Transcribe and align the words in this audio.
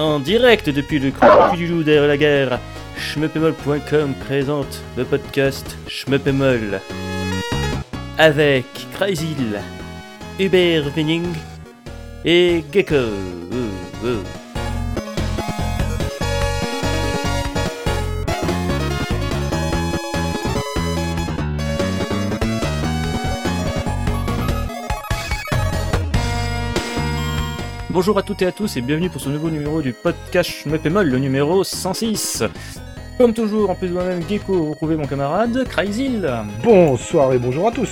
En 0.00 0.18
direct 0.18 0.70
depuis 0.70 0.98
le 0.98 1.10
cul 1.10 1.56
du 1.58 1.66
loup 1.66 1.82
derrière 1.82 2.08
la 2.08 2.16
guerre, 2.16 2.58
schmeppemol.com 2.96 4.14
présente 4.26 4.80
le 4.96 5.04
podcast 5.04 5.76
Schmeppemol 5.88 6.80
avec 8.16 8.64
Crazyl, 8.94 9.60
Hubert 10.38 10.84
Winning 10.96 11.26
et 12.24 12.64
Gecko. 12.72 12.94
Bonjour 28.02 28.16
à 28.16 28.22
toutes 28.22 28.40
et 28.40 28.46
à 28.46 28.52
tous 28.52 28.78
et 28.78 28.80
bienvenue 28.80 29.10
pour 29.10 29.20
ce 29.20 29.28
nouveau 29.28 29.50
numéro 29.50 29.82
du 29.82 29.92
podcast 29.92 30.48
Schmeppemol, 30.50 31.06
le 31.06 31.18
numéro 31.18 31.62
106. 31.62 32.44
Comme 33.18 33.34
toujours, 33.34 33.68
en 33.68 33.74
plus 33.74 33.88
de 33.88 33.92
moi-même 33.92 34.22
Gecko, 34.26 34.54
vous 34.54 34.70
retrouvez 34.70 34.96
mon 34.96 35.06
camarade 35.06 35.66
Crazyl. 35.68 36.26
Bonsoir 36.64 37.34
et 37.34 37.38
bonjour 37.38 37.68
à 37.68 37.72
tous. 37.72 37.90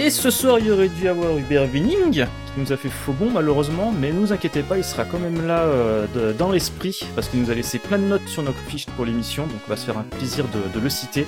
Et 0.00 0.10
ce 0.10 0.28
soir, 0.28 0.58
il 0.58 0.66
y 0.66 0.70
aurait 0.72 0.88
dû 0.88 1.06
avoir 1.06 1.38
Hubert 1.38 1.68
Winning, 1.72 2.24
qui 2.24 2.60
nous 2.60 2.72
a 2.72 2.76
fait 2.76 2.88
faux 2.88 3.12
bon 3.12 3.30
malheureusement, 3.30 3.92
mais 3.96 4.10
ne 4.10 4.18
vous 4.18 4.32
inquiétez 4.32 4.62
pas, 4.64 4.76
il 4.76 4.82
sera 4.82 5.04
quand 5.04 5.20
même 5.20 5.46
là 5.46 5.60
euh, 5.60 6.06
de- 6.12 6.32
dans 6.32 6.50
l'esprit, 6.50 6.98
parce 7.14 7.28
qu'il 7.28 7.40
nous 7.40 7.50
a 7.52 7.54
laissé 7.54 7.78
plein 7.78 7.98
de 7.98 8.04
notes 8.06 8.26
sur 8.26 8.42
nos 8.42 8.50
fiches 8.66 8.86
pour 8.86 9.04
l'émission, 9.04 9.44
donc 9.46 9.58
on 9.68 9.70
va 9.70 9.76
se 9.76 9.86
faire 9.86 9.98
un 9.98 10.02
plaisir 10.02 10.46
de, 10.48 10.58
de 10.76 10.82
le 10.82 10.90
citer, 10.90 11.26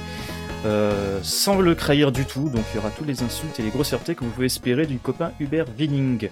euh, 0.66 1.20
sans 1.22 1.60
le 1.60 1.76
trahir 1.76 2.10
du 2.10 2.24
tout, 2.24 2.48
donc 2.48 2.64
il 2.72 2.76
y 2.76 2.78
aura 2.80 2.90
toutes 2.90 3.06
les 3.06 3.22
insultes 3.22 3.60
et 3.60 3.62
les 3.62 3.70
grossièretés 3.70 4.16
que 4.16 4.24
vous 4.24 4.30
pouvez 4.30 4.46
espérer 4.46 4.84
du 4.86 4.98
copain 4.98 5.30
Hubert 5.38 5.66
Winning. 5.78 6.30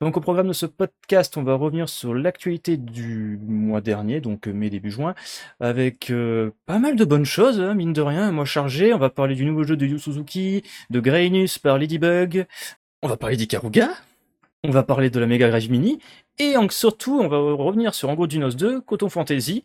Donc 0.00 0.16
au 0.16 0.20
programme 0.20 0.48
de 0.48 0.52
ce 0.52 0.66
podcast, 0.66 1.36
on 1.36 1.42
va 1.42 1.54
revenir 1.54 1.88
sur 1.88 2.14
l'actualité 2.14 2.76
du 2.76 3.38
mois 3.46 3.80
dernier, 3.80 4.20
donc 4.20 4.46
euh, 4.46 4.52
mai 4.52 4.70
début 4.70 4.90
juin, 4.90 5.14
avec 5.60 6.10
euh, 6.10 6.50
pas 6.66 6.78
mal 6.78 6.96
de 6.96 7.04
bonnes 7.04 7.24
choses, 7.24 7.60
hein, 7.60 7.74
mine 7.74 7.92
de 7.92 8.00
rien, 8.00 8.28
un 8.28 8.32
mois 8.32 8.44
chargé. 8.44 8.94
On 8.94 8.98
va 8.98 9.10
parler 9.10 9.34
du 9.34 9.44
nouveau 9.44 9.64
jeu 9.64 9.76
de 9.76 9.86
Yu 9.86 9.98
Suzuki, 9.98 10.62
de 10.90 11.00
Grainus 11.00 11.58
par 11.58 11.78
Ladybug, 11.78 12.46
on 13.02 13.08
va 13.08 13.16
parler 13.16 13.36
d'Ikaruga, 13.36 13.90
on 14.64 14.70
va 14.70 14.82
parler 14.82 15.10
de 15.10 15.20
la 15.20 15.26
Mega 15.26 15.48
Drive 15.48 15.70
Mini, 15.70 15.98
et 16.38 16.54
surtout, 16.70 17.18
on 17.20 17.28
va 17.28 17.38
revenir 17.38 17.94
sur 17.94 18.08
Ango 18.08 18.26
Dinos 18.26 18.56
2, 18.56 18.80
Coton 18.80 19.08
Fantasy. 19.08 19.64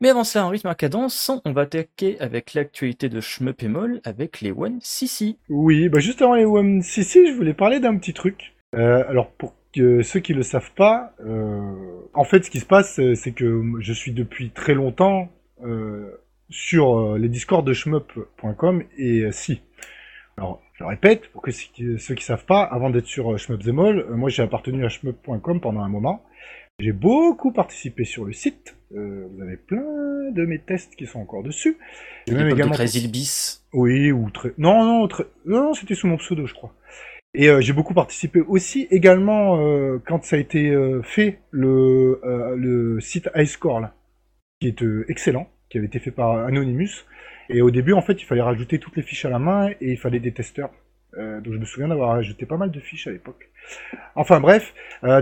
Mais 0.00 0.10
avant 0.10 0.22
ça, 0.22 0.44
en 0.44 0.48
rythme 0.48 0.68
à 0.68 0.76
cadence, 0.76 1.30
on 1.44 1.52
va 1.52 1.62
attaquer 1.62 2.20
avec 2.20 2.54
l'actualité 2.54 3.08
de 3.08 3.20
Moll 3.66 4.00
avec 4.04 4.40
les 4.40 4.52
One 4.52 4.78
CC. 4.80 5.36
Oui, 5.48 5.88
bah 5.88 5.98
juste 5.98 6.22
avant 6.22 6.34
les 6.34 6.44
WMCC, 6.44 7.26
je 7.26 7.32
voulais 7.32 7.54
parler 7.54 7.80
d'un 7.80 7.96
petit 7.96 8.14
truc. 8.14 8.54
Euh, 8.76 9.02
alors 9.08 9.30
pour 9.32 9.54
que 9.74 10.02
ceux 10.02 10.20
qui 10.20 10.34
le 10.34 10.42
savent 10.42 10.72
pas, 10.74 11.14
euh, 11.20 11.72
en 12.14 12.24
fait 12.24 12.44
ce 12.44 12.50
qui 12.50 12.60
se 12.60 12.66
passe, 12.66 12.98
euh, 13.00 13.14
c'est 13.14 13.32
que 13.32 13.62
je 13.80 13.92
suis 13.92 14.12
depuis 14.12 14.50
très 14.50 14.74
longtemps 14.74 15.30
euh, 15.62 16.10
sur 16.50 17.16
les 17.18 17.28
discords 17.28 17.62
de 17.62 17.72
shmup.com 17.72 18.82
et 18.96 19.30
si. 19.32 19.60
Alors 20.38 20.62
je 20.78 20.84
le 20.84 20.90
répète, 20.90 21.28
pour 21.32 21.42
que 21.42 21.50
ceux 21.50 22.14
qui, 22.14 22.24
savent 22.24 22.44
pas, 22.44 22.62
avant 22.62 22.90
d'être 22.90 23.06
sur 23.06 23.36
Shmup 23.36 23.66
euh, 23.66 24.14
moi 24.14 24.30
j'ai 24.30 24.44
appartenu 24.44 24.84
à 24.84 24.88
shmup.com 24.88 25.60
pendant 25.60 25.80
un 25.80 25.88
moment. 25.88 26.24
J'ai 26.78 26.92
beaucoup 26.92 27.50
participé 27.50 28.04
sur 28.04 28.24
le 28.24 28.32
site. 28.32 28.76
Euh, 28.94 29.26
vous 29.28 29.42
avez 29.42 29.56
plein 29.56 30.30
de 30.30 30.44
mes 30.44 30.60
tests 30.60 30.94
qui 30.94 31.06
sont 31.06 31.18
encore 31.18 31.42
dessus. 31.42 31.76
J'ai 32.28 32.34
même 32.34 32.48
également 32.48 32.74
Crazy 32.74 33.08
Bis. 33.08 33.66
Oui, 33.72 34.12
ou 34.12 34.30
très... 34.30 34.52
Non, 34.56 34.84
non, 34.84 35.08
très... 35.08 35.24
non, 35.44 35.64
non, 35.64 35.74
c'était 35.74 35.96
sous 35.96 36.06
mon 36.06 36.16
pseudo, 36.16 36.46
je 36.46 36.54
crois. 36.54 36.72
Et 37.34 37.48
euh, 37.48 37.60
j'ai 37.60 37.72
beaucoup 37.72 37.94
participé 37.94 38.40
aussi, 38.40 38.88
également, 38.90 39.58
euh, 39.60 39.98
quand 40.06 40.24
ça 40.24 40.36
a 40.36 40.38
été 40.38 40.70
euh, 40.70 41.02
fait, 41.02 41.40
le, 41.50 42.20
euh, 42.24 42.56
le 42.56 43.00
site 43.00 43.28
iScore, 43.36 43.80
là, 43.80 43.94
qui 44.60 44.68
est 44.68 44.82
euh, 44.82 45.04
excellent, 45.08 45.48
qui 45.68 45.78
avait 45.78 45.86
été 45.86 45.98
fait 45.98 46.10
par 46.10 46.38
Anonymous. 46.46 47.04
Et 47.50 47.60
au 47.60 47.70
début, 47.70 47.92
en 47.92 48.00
fait, 48.00 48.20
il 48.22 48.24
fallait 48.24 48.42
rajouter 48.42 48.78
toutes 48.78 48.96
les 48.96 49.02
fiches 49.02 49.26
à 49.26 49.30
la 49.30 49.38
main, 49.38 49.68
et 49.68 49.92
il 49.92 49.98
fallait 49.98 50.20
des 50.20 50.32
testeurs. 50.32 50.70
Euh, 51.16 51.40
donc 51.40 51.54
je 51.54 51.58
me 51.58 51.64
souviens 51.64 51.88
d'avoir 51.88 52.12
ajouté 52.12 52.44
pas 52.44 52.58
mal 52.58 52.70
de 52.70 52.80
fiches 52.80 53.06
à 53.06 53.10
l'époque. 53.10 53.50
Enfin 54.14 54.40
bref, 54.40 54.74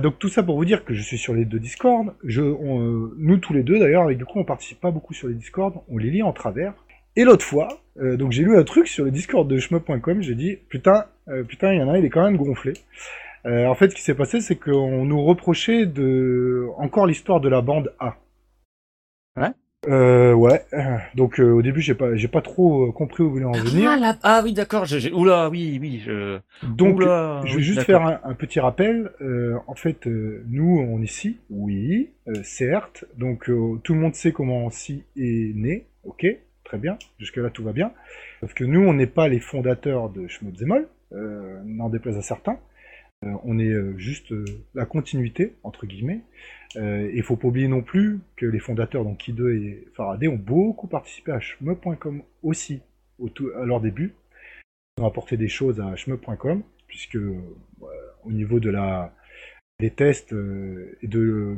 donc 0.03 0.19
tout 0.19 0.28
ça 0.28 0.43
pour 0.43 0.56
vous 0.56 0.65
dire 0.65 0.84
que 0.84 0.94
je 0.94 1.00
suis 1.03 1.17
sur 1.17 1.33
les 1.33 1.44
deux 1.44 1.61
Discord. 1.61 2.15
Je, 2.25 2.43
nous 2.43 3.37
tous 3.38 3.53
les 3.53 3.62
deux 3.62 3.78
d'ailleurs, 3.78 4.11
et 4.11 4.17
du 4.17 4.25
coup 4.25 4.38
on 4.41 4.44
participe 4.44 4.81
pas 4.81 4.91
beaucoup 4.91 5.15
sur 5.15 5.28
les 5.28 5.34
Discord, 5.34 5.75
on 5.88 5.99
les 5.99 6.11
lit 6.11 6.23
en 6.23 6.33
travers. 6.33 6.75
Et 7.16 7.25
l'autre 7.25 7.44
fois, 7.44 7.81
euh, 7.99 8.16
donc 8.16 8.32
j'ai 8.32 8.43
lu 8.43 8.56
un 8.56 8.65
truc 8.65 8.88
sur 8.88 9.04
le 9.04 9.10
Discord 9.10 9.49
de 9.49 9.59
shmup.com, 9.59 10.21
j'ai 10.22 10.34
dit 10.34 10.56
putain, 10.69 11.06
euh, 11.28 11.43
putain, 11.44 11.72
il 11.72 11.78
y 11.81 11.82
en 11.82 11.88
a 11.88 11.93
un, 11.93 11.99
il 11.99 12.04
est 12.04 12.10
quand 12.10 12.25
même 12.25 12.37
gonflé. 12.37 12.75
Euh, 13.47 13.66
en 13.66 13.75
fait, 13.75 13.91
ce 13.91 13.94
qui 13.94 14.03
s'est 14.03 14.15
passé, 14.15 14.41
c'est 14.41 14.56
qu'on 14.56 15.04
nous 15.04 15.22
reprochait 15.25 15.87
de 15.87 16.66
encore 16.78 17.06
l'histoire 17.06 17.41
de 17.41 17.49
la 17.49 17.60
bande 17.62 17.93
A. 18.00 18.16
Ouais. 19.37 19.50
Euh, 19.88 20.32
ouais. 20.32 20.65
Donc 21.15 21.38
euh, 21.38 21.53
au 21.53 21.62
début, 21.62 21.81
j'ai 21.81 21.94
pas, 21.94 22.16
j'ai 22.16 22.26
pas 22.28 22.43
trop 22.43 22.91
compris 22.93 23.22
où 23.22 23.26
vous 23.28 23.32
voulez 23.34 23.44
en 23.44 23.53
venir. 23.53 23.91
Ah, 23.93 23.97
là- 23.97 24.19
ah 24.25 24.41
oui, 24.43 24.53
d'accord. 24.53 24.84
je- 24.84 24.99
j'ai- 24.99 25.12
Oula, 25.12 25.49
oui, 25.49 25.78
oui. 25.81 26.03
Je... 26.05 26.41
Donc 26.65 26.97
Oula, 26.97 27.41
Je 27.44 27.50
vais 27.53 27.56
oui, 27.59 27.62
juste 27.62 27.87
d'accord. 27.87 28.09
faire 28.09 28.21
un, 28.25 28.31
un 28.31 28.34
petit 28.34 28.59
rappel. 28.59 29.12
Euh, 29.21 29.55
en 29.69 29.75
fait, 29.76 30.06
euh, 30.09 30.43
nous, 30.49 30.78
on 30.91 31.00
est 31.03 31.06
Si, 31.06 31.38
oui, 31.50 32.10
euh, 32.28 32.34
certes. 32.43 33.05
Donc, 33.16 33.49
euh, 33.49 33.76
tout 33.84 33.94
le 33.94 34.00
monde 34.00 34.15
sait 34.16 34.32
comment 34.32 34.69
Si 34.71 35.05
est 35.16 35.53
né. 35.55 35.87
Ok, 36.03 36.26
très 36.66 36.78
bien. 36.78 36.99
Jusque-là, 37.19 37.49
tout 37.50 37.65
va 37.65 37.72
bien. 37.72 37.93
Sauf 38.41 38.53
que 38.53 38.65
nous, 38.65 38.81
on 38.81 38.93
n'est 38.93 39.06
pas 39.06 39.28
les 39.28 39.41
fondateurs 39.41 40.10
de 40.10 40.27
Schmutzemol, 40.27 40.88
euh, 41.12 41.62
n'en 41.65 41.88
déplaise 41.88 42.19
à 42.19 42.22
certains. 42.22 42.59
Euh, 43.25 43.32
on 43.44 43.59
est 43.59 43.71
euh, 43.71 43.97
juste 43.97 44.32
euh, 44.32 44.44
la 44.75 44.84
continuité, 44.84 45.55
entre 45.62 45.87
guillemets. 45.87 46.21
Euh, 46.76 47.10
Il 47.15 47.22
faut 47.22 47.37
pas 47.37 47.49
oublier 47.49 47.69
non 47.69 47.81
plus 47.81 48.21
que 48.37 48.44
les 48.44 48.59
fondateurs, 48.59 49.05
donc 49.05 49.21
Ki2 49.21 49.56
et 49.56 49.88
Faraday, 49.94 50.28
ont 50.28 50.37
beaucoup 50.37 50.88
participé 50.88 51.32
à 51.32 51.41
Shmup.com 51.41 52.22
aussi, 52.43 52.82
au 53.19 53.28
tout, 53.31 53.49
à 53.56 53.65
leur 53.65 53.81
début. 53.81 54.15
Ils 54.99 55.03
ont 55.03 55.06
apporté 55.06 55.37
des 55.37 55.49
choses 55.49 55.81
à 55.81 55.94
shmup.com, 55.94 56.62
puisque 56.88 57.19
au 58.25 58.32
niveau 58.32 58.60
de 58.60 58.71
la 58.71 59.15
des 59.78 59.91
tests 59.91 60.32
euh, 60.32 60.97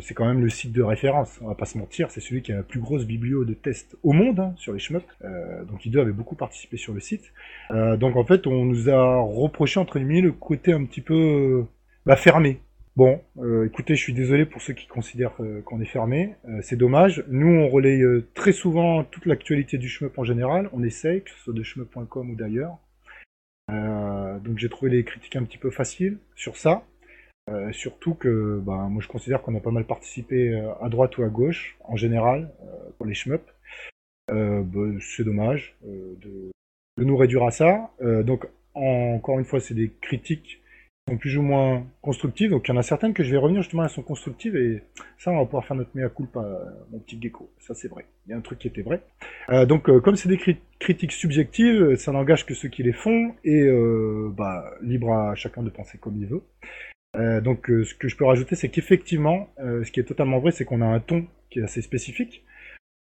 c'est 0.01 0.15
quand 0.15 0.27
même 0.27 0.41
le 0.41 0.49
site 0.49 0.73
de 0.73 0.83
référence 0.83 1.39
on 1.41 1.47
va 1.47 1.55
pas 1.55 1.67
se 1.67 1.79
mentir 1.79 2.11
c'est 2.11 2.21
celui 2.21 2.43
qui 2.43 2.53
a 2.53 2.57
la 2.57 2.63
plus 2.65 2.81
grosse 2.81 3.05
biblio 3.05 3.45
de 3.45 3.55
tests 3.55 3.97
au 4.03 4.13
monde 4.13 4.41
hein, 4.41 4.55
sur 4.57 4.73
les 4.73 4.81
shmup 4.81 5.05
euh, 5.25 5.65
donc 5.65 5.85
I2 5.85 6.01
avait 6.01 6.13
beaucoup 6.13 6.35
participé 6.35 6.77
sur 6.77 6.93
le 6.93 7.01
site. 7.01 7.33
Euh, 7.71 7.97
donc 7.97 8.17
en 8.17 8.25
fait 8.25 8.49
on 8.49 8.65
nous 8.65 8.91
a 8.91 9.21
reproché 9.21 9.79
entre 9.79 9.99
guillemets 9.99 10.21
le 10.21 10.33
côté 10.33 10.73
un 10.73 10.85
petit 10.85 11.01
peu 11.01 11.65
bah, 12.07 12.17
fermé. 12.17 12.61
Bon 12.97 13.21
écoutez 13.65 13.95
je 13.95 14.03
suis 14.03 14.15
désolé 14.15 14.45
pour 14.45 14.63
ceux 14.63 14.73
qui 14.73 14.89
considèrent 14.89 15.37
qu'on 15.65 15.81
est 15.81 15.85
fermé 15.85 16.35
c'est 16.63 16.75
dommage. 16.75 17.25
Nous 17.29 17.47
on 17.47 17.69
relaye 17.69 18.03
très 18.35 18.51
souvent 18.51 19.05
toute 19.05 19.27
l'actualité 19.27 19.79
du 19.79 19.89
shmup 19.89 20.19
en 20.19 20.25
général. 20.25 20.69
On 20.73 20.83
essaye 20.83 21.23
que 21.23 21.31
ce 21.31 21.39
soit 21.39 21.55
de 21.55 21.63
shmup.com 21.63 22.31
ou 22.31 22.35
d'ailleurs. 22.35 22.77
Donc 23.69 24.59
j'ai 24.59 24.69
trouvé 24.69 24.91
les 24.91 25.05
critiques 25.05 25.37
un 25.37 25.45
petit 25.45 25.59
peu 25.59 25.71
faciles 25.71 26.19
sur 26.35 26.57
ça. 26.57 26.83
Euh, 27.51 27.73
surtout 27.73 28.15
que 28.15 28.61
bah, 28.63 28.89
moi 28.91 29.01
je 29.03 29.09
considère 29.09 29.41
qu'on 29.43 29.57
a 29.57 29.61
pas 29.61 29.71
mal 29.71 29.85
participé 29.85 30.51
euh, 30.51 30.71
à 30.83 30.89
droite 30.89 31.17
ou 31.19 31.23
à 31.23 31.29
gauche, 31.29 31.79
en 31.85 31.97
général, 31.97 32.51
euh, 32.63 32.91
pour 32.97 33.07
les 33.07 33.15
shmup. 33.15 33.43
Euh, 34.31 34.63
bah, 34.63 34.99
c'est 35.01 35.25
dommage 35.25 35.77
euh, 35.87 36.15
de, 36.21 36.51
de 36.99 37.05
nous 37.05 37.17
réduire 37.17 37.45
à 37.45 37.51
ça. 37.51 37.91
Donc 38.25 38.47
en- 38.75 39.15
encore 39.17 39.39
une 39.39 39.45
fois, 39.47 39.61
c'est 39.61 39.75
des 39.75 39.91
critiques 40.03 40.61
qui 41.07 41.13
sont 41.13 41.17
plus 41.17 41.39
ou 41.39 41.43
moins 41.43 41.87
constructives. 42.03 42.51
Donc 42.51 42.69
il 42.69 42.73
y 42.73 42.75
en 42.75 42.77
a 42.77 42.83
certaines 42.83 43.15
que 43.15 43.23
je 43.25 43.31
vais 43.31 43.39
revenir 43.39 43.63
justement, 43.63 43.85
elles 43.85 43.89
sont 43.91 44.03
constructives 44.03 44.55
et 44.57 44.83
ça 45.17 45.31
on 45.31 45.39
va 45.39 45.45
pouvoir 45.47 45.65
faire 45.65 45.77
notre 45.77 45.91
mea 45.95 46.11
culpa, 46.11 46.45
mon 46.93 46.99
petit 46.99 47.19
gecko. 47.21 47.49
Ça 47.61 47.73
c'est 47.75 47.89
vrai. 47.89 48.05
Il 48.27 48.31
y 48.31 48.35
a 48.35 48.37
un 48.37 48.43
truc 48.43 48.59
qui 48.59 48.69
était 48.69 48.83
vrai. 48.83 49.01
Donc, 49.67 49.85
comme 50.03 50.17
c'est 50.17 50.29
des 50.29 50.37
cri- 50.37 50.59
critiques 50.79 51.13
subjectives, 51.13 51.95
ça 51.97 52.13
n'engage 52.13 52.45
que 52.45 52.53
ceux 52.53 52.69
qui 52.69 52.83
les 52.83 52.93
font, 52.93 53.35
et 53.43 53.67
bah, 54.37 54.71
libre 54.83 55.15
à 55.15 55.35
chacun 55.35 55.63
de 55.63 55.71
penser 55.71 55.97
comme 55.97 56.17
il 56.19 56.27
veut. 56.27 56.43
Euh, 57.17 57.41
donc, 57.41 57.71
euh, 57.71 57.85
ce 57.85 57.95
que 57.95 58.09
je 58.09 58.17
peux 58.17 58.25
rajouter, 58.25 58.55
c'est 58.55 58.69
qu'effectivement, 58.69 59.49
euh, 59.61 59.83
ce 59.85 59.91
qui 59.91 60.01
est 60.01 60.05
totalement 60.05 60.39
vrai, 60.41 60.53
c'est 60.53 60.65
qu'on 60.65 60.83
a 60.83 60.87
un 60.87 61.01
ton 61.01 61.27
qui 61.51 61.61
est 61.61 61.63
assez 61.63 61.83
spécifique. 61.83 62.45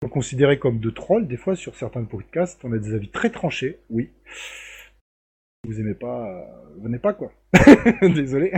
On 0.02 0.08
est 0.08 0.12
considéré 0.12 0.60
comme 0.60 0.80
de 0.80 0.90
troll, 0.90 1.28
des 1.28 1.38
fois, 1.38 1.56
sur 1.56 1.76
certains 1.76 2.04
podcasts. 2.04 2.60
On 2.66 2.74
a 2.74 2.78
des 2.78 2.94
avis 2.94 3.10
très 3.10 3.30
tranchés, 3.30 3.80
oui. 3.90 4.10
Vous 5.66 5.80
aimez 5.80 5.94
pas, 5.94 6.46
venez 6.82 7.00
pas, 7.00 7.14
quoi. 7.14 7.32
Désolé. 8.02 8.52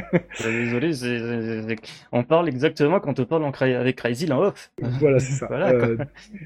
Désolé, 0.44 1.76
on 2.12 2.24
parle 2.24 2.50
exactement 2.50 3.00
quand 3.00 3.20
on 3.20 3.26
parle 3.26 3.44
en 3.44 3.52
cra- 3.52 3.76
avec 3.76 3.98
Crazy 3.98 4.32
en 4.32 4.40
off. 4.42 4.72
voilà, 5.00 5.20
c'est 5.20 5.34
ça. 5.34 5.46
Voilà, 5.50 5.96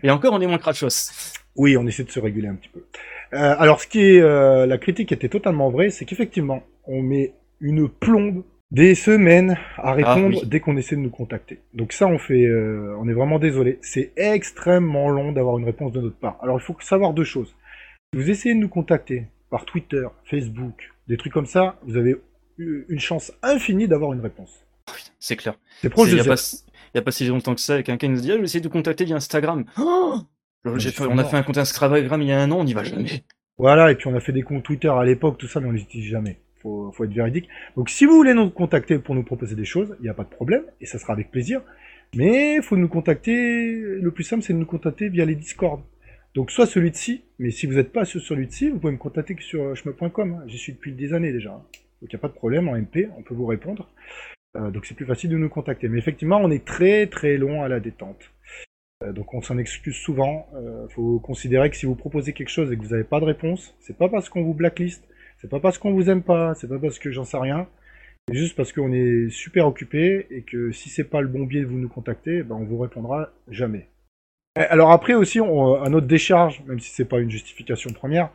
Et 0.04 0.10
encore, 0.12 0.34
on 0.34 0.42
est 0.42 0.48
moins 0.48 0.58
crachos. 0.58 1.22
Oui, 1.56 1.78
on 1.78 1.88
essaie 1.88 2.04
de 2.04 2.12
se 2.12 2.20
réguler 2.20 2.50
un 2.50 2.56
petit 2.56 2.70
peu. 2.70 2.84
Alors, 3.32 3.80
ce 3.80 3.88
qui 3.88 4.02
est 4.02 4.20
la 4.20 4.78
critique 4.78 5.14
était 5.14 5.30
totalement 5.30 5.70
vraie, 5.70 5.92
c'est 5.92 6.04
qu'effectivement, 6.04 6.64
on 6.86 7.02
met 7.02 7.34
une 7.62 7.88
plombe 7.88 8.44
des 8.72 8.94
semaines 8.96 9.58
à 9.78 9.94
répondre 9.94 10.36
Ah, 10.38 10.40
oui. 10.42 10.42
dès 10.46 10.60
qu'on 10.60 10.78
essaie 10.78 10.96
de 10.96 11.02
nous 11.02 11.10
contacter. 11.10 11.60
Donc 11.74 11.92
ça, 11.94 12.08
on 12.08 12.20
fait, 12.20 12.46
euh, 12.46 12.96
on 13.00 13.08
est 13.08 13.14
vraiment 13.14 13.40
désolé. 13.40 13.80
C'est 13.82 14.12
extrêmement 14.16 15.10
long 15.10 15.32
d'avoir 15.32 15.58
une 15.58 15.66
réponse 15.66 15.92
de 15.92 16.02
notre 16.02 16.18
part. 16.18 16.38
Alors, 16.42 16.60
il 16.60 16.64
faut 16.64 16.76
savoir 16.80 17.14
deux 17.14 17.24
choses. 17.24 17.56
Si 18.14 18.20
vous 18.20 18.30
essayez 18.30 18.54
de 18.56 18.60
nous 18.60 18.70
contacter 18.70 19.26
par 19.50 19.66
Twitter, 19.66 20.06
Facebook, 20.26 20.92
des 21.08 21.18
trucs 21.18 21.34
comme 21.34 21.46
ça, 21.48 21.80
vous 21.84 21.98
avez 21.98 22.16
une 22.58 23.00
chance 23.00 23.32
infinie 23.42 23.88
d'avoir 23.88 24.14
une 24.14 24.22
réponse. 24.22 24.64
C'est 25.20 25.36
clair. 25.36 25.56
C'est 25.82 25.90
proche 25.90 26.10
Il 26.10 26.18
de 26.18 26.22
il 26.22 26.98
y 26.98 27.00
a 27.00 27.02
pas 27.04 27.12
si 27.12 27.28
longtemps 27.28 27.54
que 27.54 27.62
ça, 27.62 27.84
quelqu'un 27.84 28.08
nous 28.08 28.20
dit, 28.20 28.32
ah, 28.32 28.36
je 28.36 28.40
vais 28.40 28.46
essayer 28.46 28.62
de 28.62 28.68
contacter 28.68 29.06
via 29.06 29.16
Instagram. 29.16 29.66
Oh 29.80 30.16
fait- 30.78 31.02
on 31.02 31.18
a 31.18 31.24
fait 31.24 31.38
un 31.38 31.44
compte 31.44 31.58
Instagram 31.58 32.22
il 32.22 32.28
y 32.28 32.32
a 32.32 32.42
un 32.42 32.52
an, 32.52 32.60
on 32.60 32.64
n'y 32.64 32.74
va 32.74 32.84
jamais. 32.84 33.24
Voilà, 33.58 33.92
et 33.92 33.96
puis 33.96 34.08
on 34.08 34.16
a 34.16 34.20
fait 34.20 34.32
des 34.32 34.42
comptes 34.42 34.64
Twitter 34.64 34.88
à 34.90 35.04
l'époque, 35.04 35.38
tout 35.38 35.48
ça, 35.48 35.60
mais 35.60 35.68
on 35.68 35.72
les 35.72 35.82
utilise 35.82 36.10
jamais. 36.10 36.40
Faut, 36.62 36.92
faut 36.92 37.06
être 37.06 37.14
véridique. 37.14 37.48
Donc 37.78 37.90
si 37.90 38.06
vous 38.06 38.16
voulez 38.16 38.34
nous 38.34 38.50
contacter 38.50 39.00
pour 39.00 39.16
nous 39.16 39.24
proposer 39.24 39.56
des 39.56 39.66
choses, 39.66 39.96
il 40.00 40.04
n'y 40.04 40.10
a 40.10 40.14
pas 40.14 40.26
de 40.26 40.30
problème, 40.30 40.64
et 40.82 40.86
ça 40.86 41.00
sera 41.00 41.14
avec 41.14 41.32
plaisir. 41.32 41.62
Mais 42.16 42.56
il 42.56 42.62
faut 42.62 42.76
nous 42.76 42.90
contacter, 42.90 43.72
le 43.76 44.12
plus 44.12 44.24
simple 44.24 44.44
c'est 44.44 44.54
de 44.54 44.58
nous 44.58 44.66
contacter 44.66 45.10
via 45.10 45.26
les 45.26 45.36
Discord. 45.36 45.82
Donc 46.36 46.52
soit 46.52 46.66
celui 46.66 46.92
de 46.92 46.96
ci, 46.96 47.24
mais 47.40 47.52
si 47.52 47.66
vous 47.66 47.74
n'êtes 47.76 47.92
pas 47.92 48.06
sur 48.06 48.22
celui 48.22 48.48
de 48.48 48.52
ci, 48.52 48.70
vous 48.70 48.80
pouvez 48.80 48.94
me 48.94 48.98
contacter 48.98 49.36
que 49.36 49.44
sur 49.44 49.76
chemin.com. 49.76 50.34
hein. 50.34 50.44
J'y 50.48 50.58
suis 50.58 50.74
depuis 50.74 50.92
des 50.92 51.14
années 51.14 51.32
déjà. 51.32 51.50
Donc 51.50 52.12
il 52.12 52.16
n'y 52.16 52.20
a 52.20 52.20
pas 52.20 52.28
de 52.28 52.34
problème, 52.34 52.68
en 52.68 52.76
MP, 52.76 53.10
on 53.18 53.24
peut 53.24 53.34
vous 53.34 53.46
répondre. 53.46 53.90
Euh, 54.58 54.72
donc 54.72 54.86
c'est 54.86 54.96
plus 54.96 55.06
facile 55.06 55.30
de 55.30 55.38
nous 55.38 55.50
contacter. 55.50 55.88
Mais 55.88 55.98
effectivement, 55.98 56.40
on 56.42 56.52
est 56.52 56.66
très 56.66 57.08
très 57.08 57.38
long 57.38 57.64
à 57.64 57.68
la 57.68 57.80
détente. 57.80 58.32
Euh, 59.04 59.12
donc 59.12 59.34
on 59.34 59.42
s'en 59.42 59.58
excuse 59.58 59.96
souvent. 59.96 60.48
Il 60.88 60.94
faut 60.94 61.20
considérer 61.20 61.70
que 61.70 61.76
si 61.76 61.86
vous 61.86 61.96
proposez 61.96 62.34
quelque 62.34 62.50
chose 62.50 62.72
et 62.72 62.78
que 62.78 62.84
vous 62.84 62.90
n'avez 62.90 63.04
pas 63.04 63.20
de 63.20 63.26
réponse, 63.26 63.76
c'est 63.80 63.98
pas 63.98 64.10
parce 64.10 64.30
qu'on 64.30 64.44
vous 64.44 64.54
blacklist, 64.54 65.04
c'est 65.40 65.50
pas 65.50 65.60
parce 65.60 65.78
qu'on 65.78 65.94
vous 65.94 66.10
aime 66.10 66.24
pas, 66.24 66.54
c'est 66.56 66.68
pas 66.68 66.80
parce 66.80 67.00
que 67.00 67.12
j'en 67.12 67.24
sais 67.24 67.38
rien. 67.38 67.68
C'est 68.28 68.36
juste 68.36 68.56
parce 68.56 68.74
qu'on 68.74 68.92
est 68.92 69.30
super 69.30 69.68
occupé 69.68 70.28
et 70.30 70.44
que 70.44 70.72
si 70.72 70.90
c'est 70.90 71.04
pas 71.04 71.22
le 71.22 71.28
bon 71.28 71.46
biais 71.46 71.62
de 71.62 71.66
vous 71.66 71.78
nous 71.80 71.90
contacter, 71.90 72.44
ben 72.44 72.56
on 72.56 72.66
vous 72.66 72.78
répondra 72.78 73.30
jamais. 73.50 73.88
Euh, 74.58 74.66
Alors 74.70 74.92
après 74.92 75.14
aussi, 75.14 75.40
on, 75.40 75.82
à 75.82 75.90
notre 75.90 76.08
décharge, 76.08 76.62
même 76.68 76.80
si 76.80 76.92
c'est 76.92 77.06
pas 77.06 77.20
une 77.20 77.32
justification 77.32 77.92
première, 77.92 78.30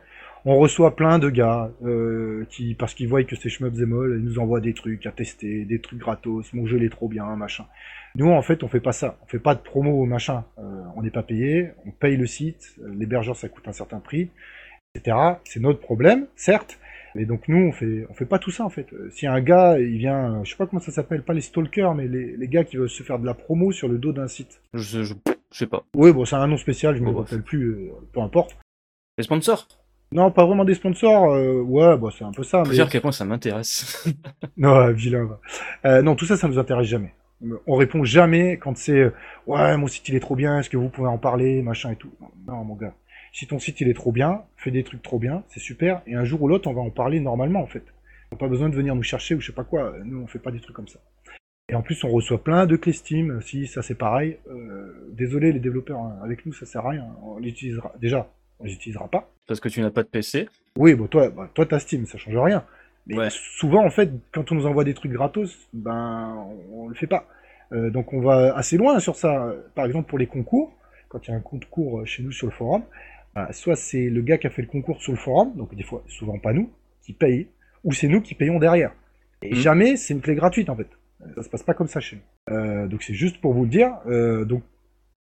on 0.47 0.57
reçoit 0.57 0.95
plein 0.95 1.17
de 1.17 1.29
gars 1.29 1.71
euh, 1.83 2.45
qui, 2.49 2.75
parce 2.75 2.93
qu'ils 2.93 3.07
voient 3.07 3.23
que 3.23 3.35
c'est 3.35 3.49
Shmups 3.49 3.79
et 3.79 3.85
Moll, 3.85 4.17
ils 4.19 4.23
nous 4.23 4.37
envoient 4.37 4.61
des 4.61 4.73
trucs 4.73 5.05
à 5.07 5.11
tester, 5.11 5.65
des 5.65 5.81
trucs 5.81 5.99
gratos, 5.99 6.53
mon 6.53 6.67
jeu 6.67 6.77
il 6.77 6.83
est 6.83 6.89
trop 6.89 7.07
bien, 7.07 7.25
machin. 7.35 7.65
Nous, 8.15 8.29
en 8.29 8.41
fait, 8.41 8.63
on 8.63 8.67
fait 8.67 8.79
pas 8.79 8.93
ça. 8.93 9.17
On 9.23 9.25
fait 9.27 9.39
pas 9.39 9.55
de 9.55 9.59
promo, 9.59 10.05
machin. 10.05 10.45
Euh, 10.59 10.83
on 10.95 11.01
n'est 11.01 11.09
pas 11.09 11.23
payé, 11.23 11.71
on 11.85 11.91
paye 11.91 12.15
le 12.15 12.27
site, 12.27 12.75
euh, 12.81 12.93
l'hébergeur 12.95 13.35
ça 13.35 13.49
coûte 13.49 13.67
un 13.67 13.73
certain 13.73 13.99
prix, 13.99 14.29
etc. 14.93 15.17
C'est 15.45 15.59
notre 15.59 15.79
problème, 15.79 16.27
certes. 16.35 16.79
Mais 17.15 17.25
donc 17.25 17.47
nous, 17.47 17.57
on 17.67 17.71
fait, 17.71 18.05
on 18.09 18.13
fait 18.13 18.25
pas 18.25 18.39
tout 18.39 18.51
ça 18.51 18.65
en 18.65 18.69
fait. 18.69 18.91
Euh, 18.93 19.09
Si 19.09 19.25
un 19.25 19.39
gars, 19.41 19.79
il 19.79 19.97
vient, 19.97 20.33
euh, 20.35 20.43
je 20.43 20.51
sais 20.51 20.57
pas 20.57 20.67
comment 20.67 20.81
ça 20.81 20.91
s'appelle, 20.91 21.23
pas 21.23 21.33
les 21.33 21.41
stalkers, 21.41 21.95
mais 21.95 22.07
les, 22.07 22.35
les 22.37 22.47
gars 22.47 22.63
qui 22.65 22.75
veulent 22.77 22.89
se 22.89 23.03
faire 23.03 23.19
de 23.19 23.25
la 23.25 23.33
promo 23.33 23.71
sur 23.71 23.87
le 23.87 23.97
dos 23.97 24.11
d'un 24.11 24.27
site. 24.27 24.61
Je, 24.73 25.03
je, 25.03 25.13
je 25.51 25.57
sais 25.57 25.65
pas. 25.67 25.83
Oui, 25.95 26.11
bon, 26.11 26.25
c'est 26.25 26.35
un 26.35 26.45
nom 26.47 26.57
spécial, 26.57 26.95
je 26.95 27.01
me 27.01 27.11
Bon, 27.11 27.19
rappelle 27.19 27.41
plus, 27.41 27.63
euh, 27.71 27.91
peu 28.13 28.19
importe. 28.19 28.57
Les 29.17 29.23
sponsors? 29.23 29.67
Non, 30.11 30.29
pas 30.29 30.45
vraiment 30.45 30.65
des 30.65 30.75
sponsors. 30.75 31.33
euh, 31.33 31.61
ouais, 31.61 31.97
bah 31.97 32.09
c'est 32.17 32.25
un 32.25 32.31
peu 32.31 32.43
ça. 32.43 32.63
Faut 32.63 32.69
Mais... 32.69 32.75
dire 32.75 32.85
à 32.85 32.89
quel 32.89 33.01
point 33.01 33.11
ça 33.13 33.25
m'intéresse. 33.25 34.05
Non, 34.57 34.91
vilain. 34.91 35.39
Euh, 35.85 36.01
non, 36.01 36.15
tout 36.15 36.25
ça, 36.25 36.37
ça 36.37 36.47
nous 36.47 36.59
intéresse 36.59 36.87
jamais. 36.87 37.13
On 37.67 37.75
répond 37.75 38.03
jamais 38.05 38.57
quand 38.57 38.77
c'est 38.77 39.11
ouais, 39.45 39.77
mon 39.77 39.87
site 39.87 40.07
il 40.09 40.15
est 40.15 40.19
trop 40.21 40.35
bien, 40.35 40.59
est-ce 40.59 40.69
que 40.69 40.77
vous 40.77 40.89
pouvez 40.89 41.07
en 41.09 41.17
parler, 41.17 41.61
machin 41.61 41.91
et 41.91 41.95
tout. 41.97 42.09
Non, 42.47 42.63
mon 42.63 42.75
gars. 42.75 42.93
Si 43.37 43.47
ton 43.47 43.59
site 43.59 43.81
il 43.81 43.89
est 43.89 43.93
trop 43.93 44.13
bien, 44.13 44.43
fais 44.55 44.71
des 44.71 44.85
trucs 44.85 45.01
trop 45.03 45.19
bien, 45.19 45.43
c'est 45.49 45.59
super, 45.59 46.01
et 46.07 46.15
un 46.15 46.23
jour 46.23 46.41
ou 46.43 46.47
l'autre, 46.47 46.69
on 46.69 46.73
va 46.73 46.79
en 46.79 46.89
parler 46.89 47.19
normalement 47.19 47.59
en 47.59 47.67
fait. 47.67 47.83
On 48.31 48.35
n'a 48.35 48.39
pas 48.39 48.47
besoin 48.47 48.69
de 48.69 48.75
venir 48.75 48.95
nous 48.95 49.03
chercher 49.03 49.35
ou 49.35 49.41
je 49.41 49.47
sais 49.47 49.51
pas 49.51 49.65
quoi. 49.65 49.93
Nous, 50.05 50.21
on 50.21 50.25
fait 50.25 50.39
pas 50.39 50.51
des 50.51 50.61
trucs 50.61 50.73
comme 50.77 50.87
ça. 50.87 50.99
Et 51.67 51.75
en 51.75 51.81
plus, 51.81 52.01
on 52.05 52.09
reçoit 52.11 52.41
plein 52.41 52.65
de 52.65 52.77
clés 52.77 52.93
Steam. 52.93 53.41
Si 53.41 53.67
ça 53.67 53.81
c'est 53.81 53.95
pareil, 53.95 54.37
euh, 54.49 55.09
désolé 55.11 55.51
les 55.51 55.59
développeurs, 55.59 55.99
hein, 55.99 56.17
avec 56.23 56.45
nous 56.45 56.53
ça 56.53 56.65
sert 56.65 56.85
à 56.85 56.91
rien. 56.91 57.07
On 57.23 57.37
l'utilisera 57.39 57.91
déjà, 57.99 58.29
on 58.61 58.63
les 58.63 58.73
utilisera 58.73 59.09
pas. 59.09 59.29
Parce 59.49 59.59
que 59.59 59.67
tu 59.67 59.81
n'as 59.81 59.91
pas 59.91 60.03
de 60.03 60.07
PC. 60.07 60.47
Oui, 60.77 60.93
bon, 60.95 61.07
toi, 61.07 61.29
bah, 61.29 61.49
toi, 61.53 61.65
t'as 61.65 61.79
Steam, 61.79 62.05
ça 62.05 62.17
change 62.17 62.37
rien. 62.37 62.63
Mais 63.07 63.17
Ouais. 63.17 63.27
souvent, 63.29 63.85
en 63.85 63.89
fait, 63.89 64.11
quand 64.31 64.49
on 64.53 64.55
nous 64.55 64.65
envoie 64.65 64.85
des 64.85 64.93
trucs 64.93 65.11
gratos, 65.11 65.67
ben, 65.73 66.47
on, 66.71 66.83
on 66.83 66.87
le 66.87 66.95
fait 66.95 67.05
pas. 67.07 67.27
Euh, 67.73 67.89
donc, 67.89 68.13
on 68.13 68.21
va 68.21 68.55
assez 68.55 68.77
loin 68.77 68.97
sur 69.01 69.17
ça. 69.17 69.53
Par 69.75 69.85
exemple, 69.85 70.07
pour 70.07 70.19
les 70.19 70.27
concours, 70.27 70.71
quand 71.09 71.27
il 71.27 71.31
y 71.31 71.33
a 71.33 71.37
un 71.37 71.41
concours 71.41 72.07
chez 72.07 72.23
nous 72.23 72.31
sur 72.31 72.47
le 72.47 72.53
forum, 72.53 72.83
soit 73.51 73.75
c'est 73.75 74.09
le 74.09 74.21
gars 74.21 74.37
qui 74.37 74.47
a 74.47 74.49
fait 74.49 74.61
le 74.61 74.67
concours 74.67 75.01
sur 75.01 75.11
le 75.11 75.17
forum, 75.17 75.53
donc 75.55 75.73
des 75.75 75.83
fois, 75.83 76.03
souvent 76.07 76.37
pas 76.39 76.53
nous, 76.53 76.69
qui 77.01 77.13
paye, 77.13 77.47
ou 77.83 77.91
c'est 77.93 78.07
nous 78.07 78.21
qui 78.21 78.35
payons 78.35 78.59
derrière. 78.59 78.91
Et 79.41 79.49
Mhm. 79.51 79.55
jamais 79.55 79.97
c'est 79.97 80.13
une 80.13 80.21
clé 80.21 80.35
gratuite, 80.35 80.69
en 80.69 80.75
fait. 80.75 80.87
Ça 81.35 81.43
se 81.43 81.49
passe 81.49 81.63
pas 81.63 81.73
comme 81.73 81.87
ça 81.87 81.99
chez 81.99 82.17
nous. 82.17 82.55
Euh, 82.55 82.87
donc, 82.87 83.03
c'est 83.03 83.13
juste 83.13 83.39
pour 83.41 83.53
vous 83.53 83.63
le 83.63 83.69
dire. 83.69 83.91
Euh, 84.07 84.45
donc, 84.45 84.63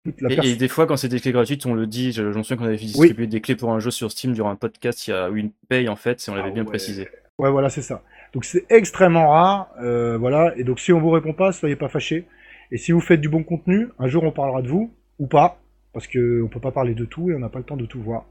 toute 0.04 0.20
la 0.20 0.30
Et, 0.32 0.52
et 0.52 0.56
des 0.56 0.68
fois, 0.68 0.86
quand 0.86 0.96
c'est 0.96 1.08
des 1.08 1.20
clés 1.20 1.32
gratuites, 1.32 1.66
on 1.66 1.74
le 1.74 1.86
dit. 1.86 2.12
Je, 2.12 2.32
je 2.32 2.38
me 2.38 2.42
souviens 2.42 2.56
qu'on 2.56 2.64
avait 2.64 2.76
distribué 2.76 3.26
des 3.26 3.40
clés 3.40 3.56
pour 3.56 3.72
un 3.72 3.80
jeu 3.80 3.90
sur 3.90 4.10
Steam 4.10 4.32
durant 4.32 4.50
un 4.50 4.56
podcast 4.56 5.06
il 5.06 5.10
y 5.10 5.14
a 5.14 5.28
une 5.28 5.50
paye 5.68 5.88
en 5.88 5.96
fait, 5.96 6.20
si 6.20 6.30
on 6.30 6.34
l'avait 6.34 6.48
Ah 6.48 6.52
bien 6.52 6.62
ouais. 6.62 6.68
précisé. 6.68 7.08
Ouais, 7.38 7.50
voilà, 7.50 7.68
c'est 7.70 7.82
ça. 7.82 8.02
Donc 8.32 8.44
c'est 8.44 8.64
extrêmement 8.70 9.30
rare, 9.30 9.70
euh, 9.82 10.16
voilà. 10.18 10.54
Et 10.56 10.64
donc 10.64 10.78
si 10.80 10.92
on 10.92 11.00
vous 11.00 11.10
répond 11.10 11.32
pas, 11.32 11.52
soyez 11.52 11.76
pas 11.76 11.88
fâchés. 11.88 12.24
Et 12.70 12.78
si 12.78 12.92
vous 12.92 13.00
faites 13.00 13.20
du 13.20 13.28
bon 13.28 13.42
contenu, 13.42 13.88
un 13.98 14.06
jour 14.08 14.22
on 14.24 14.30
parlera 14.32 14.62
de 14.62 14.68
vous 14.68 14.92
ou 15.18 15.26
pas, 15.26 15.58
parce 15.92 16.06
que 16.06 16.42
on 16.42 16.48
peut 16.48 16.60
pas 16.60 16.72
parler 16.72 16.94
de 16.94 17.04
tout 17.04 17.30
et 17.30 17.34
on 17.34 17.38
n'a 17.38 17.48
pas 17.48 17.58
le 17.58 17.64
temps 17.64 17.76
de 17.76 17.86
tout 17.86 18.00
voir. 18.00 18.26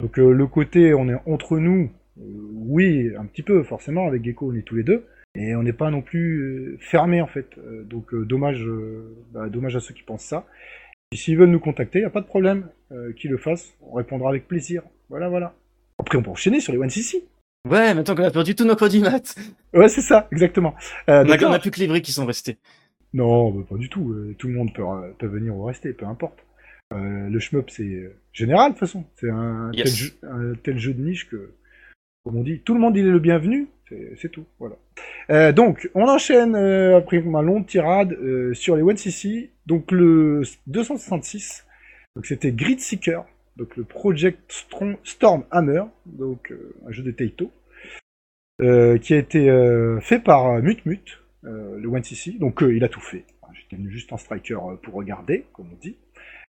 Donc 0.00 0.18
euh, 0.18 0.32
le 0.32 0.46
côté 0.46 0.94
on 0.94 1.08
est 1.08 1.16
entre 1.26 1.58
nous, 1.58 1.90
euh, 2.18 2.22
oui, 2.52 3.10
un 3.18 3.26
petit 3.26 3.42
peu 3.42 3.62
forcément 3.62 4.06
avec 4.06 4.24
Gecko 4.24 4.52
on 4.52 4.56
est 4.56 4.62
tous 4.62 4.76
les 4.76 4.82
deux, 4.82 5.06
et 5.34 5.54
on 5.54 5.62
n'est 5.62 5.72
pas 5.72 5.90
non 5.90 6.02
plus 6.02 6.38
euh, 6.40 6.78
fermé 6.80 7.20
en 7.20 7.26
fait. 7.26 7.48
Donc 7.84 8.14
dommage, 8.14 8.66
bah, 9.32 9.48
dommage 9.48 9.76
à 9.76 9.80
ceux 9.80 9.94
qui 9.94 10.02
pensent 10.02 10.24
ça. 10.24 10.46
Et 11.12 11.16
s'ils 11.16 11.36
veulent 11.36 11.50
nous 11.50 11.60
contacter, 11.60 12.00
y 12.00 12.04
a 12.04 12.10
pas 12.10 12.22
de 12.22 12.26
problème, 12.26 12.68
qu'ils 13.16 13.30
le 13.30 13.36
fassent, 13.36 13.76
on 13.82 13.92
répondra 13.92 14.30
avec 14.30 14.48
plaisir. 14.48 14.82
Voilà, 15.10 15.28
voilà. 15.28 15.54
Après 15.98 16.16
on 16.16 16.22
peut 16.22 16.30
enchaîner 16.30 16.60
sur 16.60 16.72
les 16.72 16.78
One 16.78 16.90
CC. 16.90 17.24
Ouais, 17.68 17.94
maintenant 17.94 18.16
qu'on 18.16 18.24
a 18.24 18.30
perdu 18.30 18.56
tous 18.56 18.64
nos 18.64 18.74
coordinates, 18.74 19.36
Ouais, 19.72 19.88
c'est 19.88 20.00
ça, 20.00 20.26
exactement. 20.32 20.74
Euh, 21.08 21.24
on 21.24 21.30
a, 21.30 21.36
donc, 21.36 21.48
on 21.48 21.52
a 21.52 21.58
plus 21.60 21.70
que 21.70 21.78
les 21.78 21.86
vrais 21.86 22.02
qui 22.02 22.12
sont 22.12 22.26
restés. 22.26 22.58
Non, 23.14 23.50
bah, 23.50 23.64
pas 23.70 23.76
du 23.76 23.88
tout. 23.88 24.14
Tout 24.38 24.48
le 24.48 24.54
monde 24.54 24.72
peut, 24.74 24.82
peut 25.18 25.26
venir 25.26 25.54
ou 25.54 25.64
rester, 25.64 25.92
peu 25.92 26.06
importe. 26.06 26.44
Euh, 26.92 27.28
le 27.28 27.38
shmup, 27.38 27.70
c'est 27.70 28.12
général, 28.32 28.72
de 28.72 28.78
toute 28.78 28.80
façon. 28.80 29.04
C'est 29.16 29.30
un, 29.30 29.70
Yes. 29.72 29.84
tel 29.84 29.92
jeu, 29.94 30.12
un 30.22 30.54
tel 30.62 30.78
jeu 30.78 30.94
de 30.94 31.02
niche 31.02 31.28
que, 31.28 31.52
comme 32.24 32.36
on 32.36 32.42
dit, 32.42 32.60
tout 32.60 32.74
le 32.74 32.80
monde 32.80 32.96
il 32.96 33.06
est 33.06 33.10
le 33.10 33.18
bienvenu. 33.18 33.68
C'est 34.16 34.30
tout, 34.30 34.46
voilà. 34.58 34.76
Euh, 35.28 35.52
donc, 35.52 35.90
on 35.94 36.08
enchaîne 36.08 36.54
euh, 36.54 36.96
après 36.96 37.20
ma 37.20 37.42
longue 37.42 37.66
tirade 37.66 38.16
sur 38.54 38.74
les 38.74 38.82
1cc. 38.82 39.50
Donc, 39.66 39.92
le 39.92 40.40
266, 40.66 41.66
donc 42.16 42.24
c'était 42.24 42.52
Grid 42.52 42.80
Seeker, 42.80 43.26
donc 43.58 43.76
le 43.76 43.84
Project 43.84 44.50
Strong, 44.50 44.96
Storm 45.04 45.44
Hammer, 45.50 45.82
donc 46.06 46.54
un 46.88 46.90
jeu 46.90 47.02
de 47.02 47.10
Taito, 47.10 47.50
qui 48.58 49.14
a 49.14 49.18
été 49.18 49.98
fait 50.00 50.20
par 50.20 50.62
Mutmut, 50.62 51.20
le 51.42 51.86
1cc. 51.86 52.38
Donc, 52.38 52.62
il 52.66 52.82
a 52.82 52.88
tout 52.88 53.00
fait. 53.00 53.26
J'étais 53.52 53.76
venu 53.76 53.90
juste 53.90 54.10
en 54.14 54.16
striker 54.16 54.56
pour 54.82 54.94
regarder, 54.94 55.44
comme 55.52 55.66
on 55.70 55.76
dit. 55.76 55.96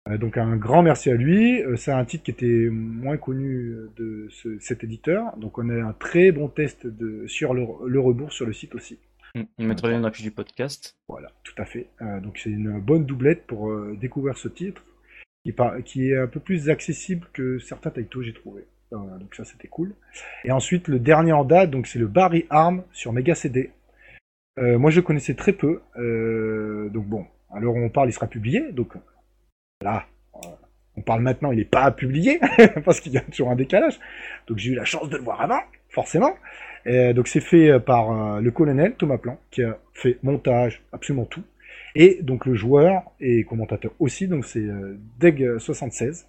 Euh, 0.08 0.16
donc 0.18 0.38
un 0.38 0.56
grand 0.56 0.82
merci 0.82 1.10
à 1.10 1.14
lui. 1.14 1.62
Euh, 1.62 1.76
c'est 1.76 1.92
un 1.92 2.04
titre 2.04 2.24
qui 2.24 2.30
était 2.30 2.68
moins 2.70 3.16
connu 3.16 3.74
de 3.96 4.26
ce- 4.30 4.58
cet 4.58 4.82
éditeur. 4.84 5.36
Donc 5.36 5.58
on 5.58 5.68
a 5.68 5.74
un 5.74 5.92
très 5.92 6.32
bon 6.32 6.48
test 6.48 6.86
de, 6.86 7.26
sur 7.26 7.54
le, 7.54 7.64
le 7.86 8.00
rebours 8.00 8.32
sur 8.32 8.46
le 8.46 8.52
site 8.52 8.74
aussi. 8.74 8.98
Mm, 9.34 9.42
On 9.58 9.64
mettra 9.64 9.88
le 9.88 9.94
lien 9.94 10.00
dans 10.00 10.08
la 10.08 10.12
fiche 10.12 10.24
du 10.24 10.30
podcast. 10.30 10.96
Voilà, 11.08 11.30
tout 11.44 11.54
à 11.58 11.64
fait. 11.64 11.88
Euh, 12.02 12.20
donc 12.20 12.38
c'est 12.38 12.50
une 12.50 12.80
bonne 12.80 13.04
doublette 13.04 13.46
pour 13.46 13.70
découvrir 13.96 14.36
ce 14.38 14.48
titre, 14.48 14.84
qui, 15.84 16.10
est 16.10 16.16
un 16.16 16.26
peu 16.26 16.40
plus 16.40 16.70
accessible 16.70 17.26
que 17.32 17.58
certains 17.58 17.90
Taito 17.90 18.22
j'ai 18.22 18.32
trouvé. 18.34 18.64
Donc 18.92 19.34
ça 19.36 19.44
c'était 19.44 19.68
cool. 19.68 19.94
Et 20.44 20.50
ensuite 20.50 20.88
le 20.88 20.98
dernier 20.98 21.32
en 21.32 21.44
date, 21.44 21.70
donc 21.70 21.86
c'est 21.86 21.98
le 22.00 22.08
Barry 22.08 22.46
Arm 22.50 22.82
sur 22.92 23.12
Mega 23.12 23.34
CD. 23.36 23.70
Euh, 24.58 24.78
moi 24.78 24.90
je 24.90 25.00
connaissais 25.00 25.34
très 25.34 25.52
peu, 25.52 25.80
euh, 25.96 26.88
donc 26.88 27.06
bon, 27.06 27.24
alors 27.52 27.76
on 27.76 27.88
parle, 27.88 28.08
il 28.08 28.12
sera 28.12 28.26
publié, 28.26 28.72
donc 28.72 28.94
là, 29.82 30.06
euh, 30.36 30.48
on 30.96 31.02
parle 31.02 31.22
maintenant, 31.22 31.52
il 31.52 31.58
n'est 31.58 31.64
pas 31.64 31.90
publié, 31.90 32.40
parce 32.84 33.00
qu'il 33.00 33.12
y 33.12 33.18
a 33.18 33.22
toujours 33.22 33.50
un 33.50 33.56
décalage. 33.56 33.98
Donc 34.46 34.58
j'ai 34.58 34.70
eu 34.70 34.74
la 34.74 34.84
chance 34.84 35.08
de 35.08 35.16
le 35.16 35.22
voir 35.22 35.40
avant, 35.40 35.60
forcément. 35.88 36.34
Euh, 36.86 37.12
donc 37.12 37.28
c'est 37.28 37.40
fait 37.40 37.70
euh, 37.70 37.78
par 37.78 38.40
le 38.40 38.50
colonel 38.50 38.94
Thomas 38.94 39.18
Plan, 39.18 39.38
qui 39.50 39.62
a 39.62 39.78
fait 39.94 40.18
montage, 40.22 40.82
absolument 40.92 41.24
tout. 41.24 41.42
Et 41.94 42.18
donc 42.22 42.46
le 42.46 42.54
joueur 42.54 43.02
et 43.20 43.44
commentateur 43.44 43.92
aussi, 43.98 44.28
donc 44.28 44.44
c'est 44.44 44.60
euh, 44.60 44.98
Deg76. 45.20 46.26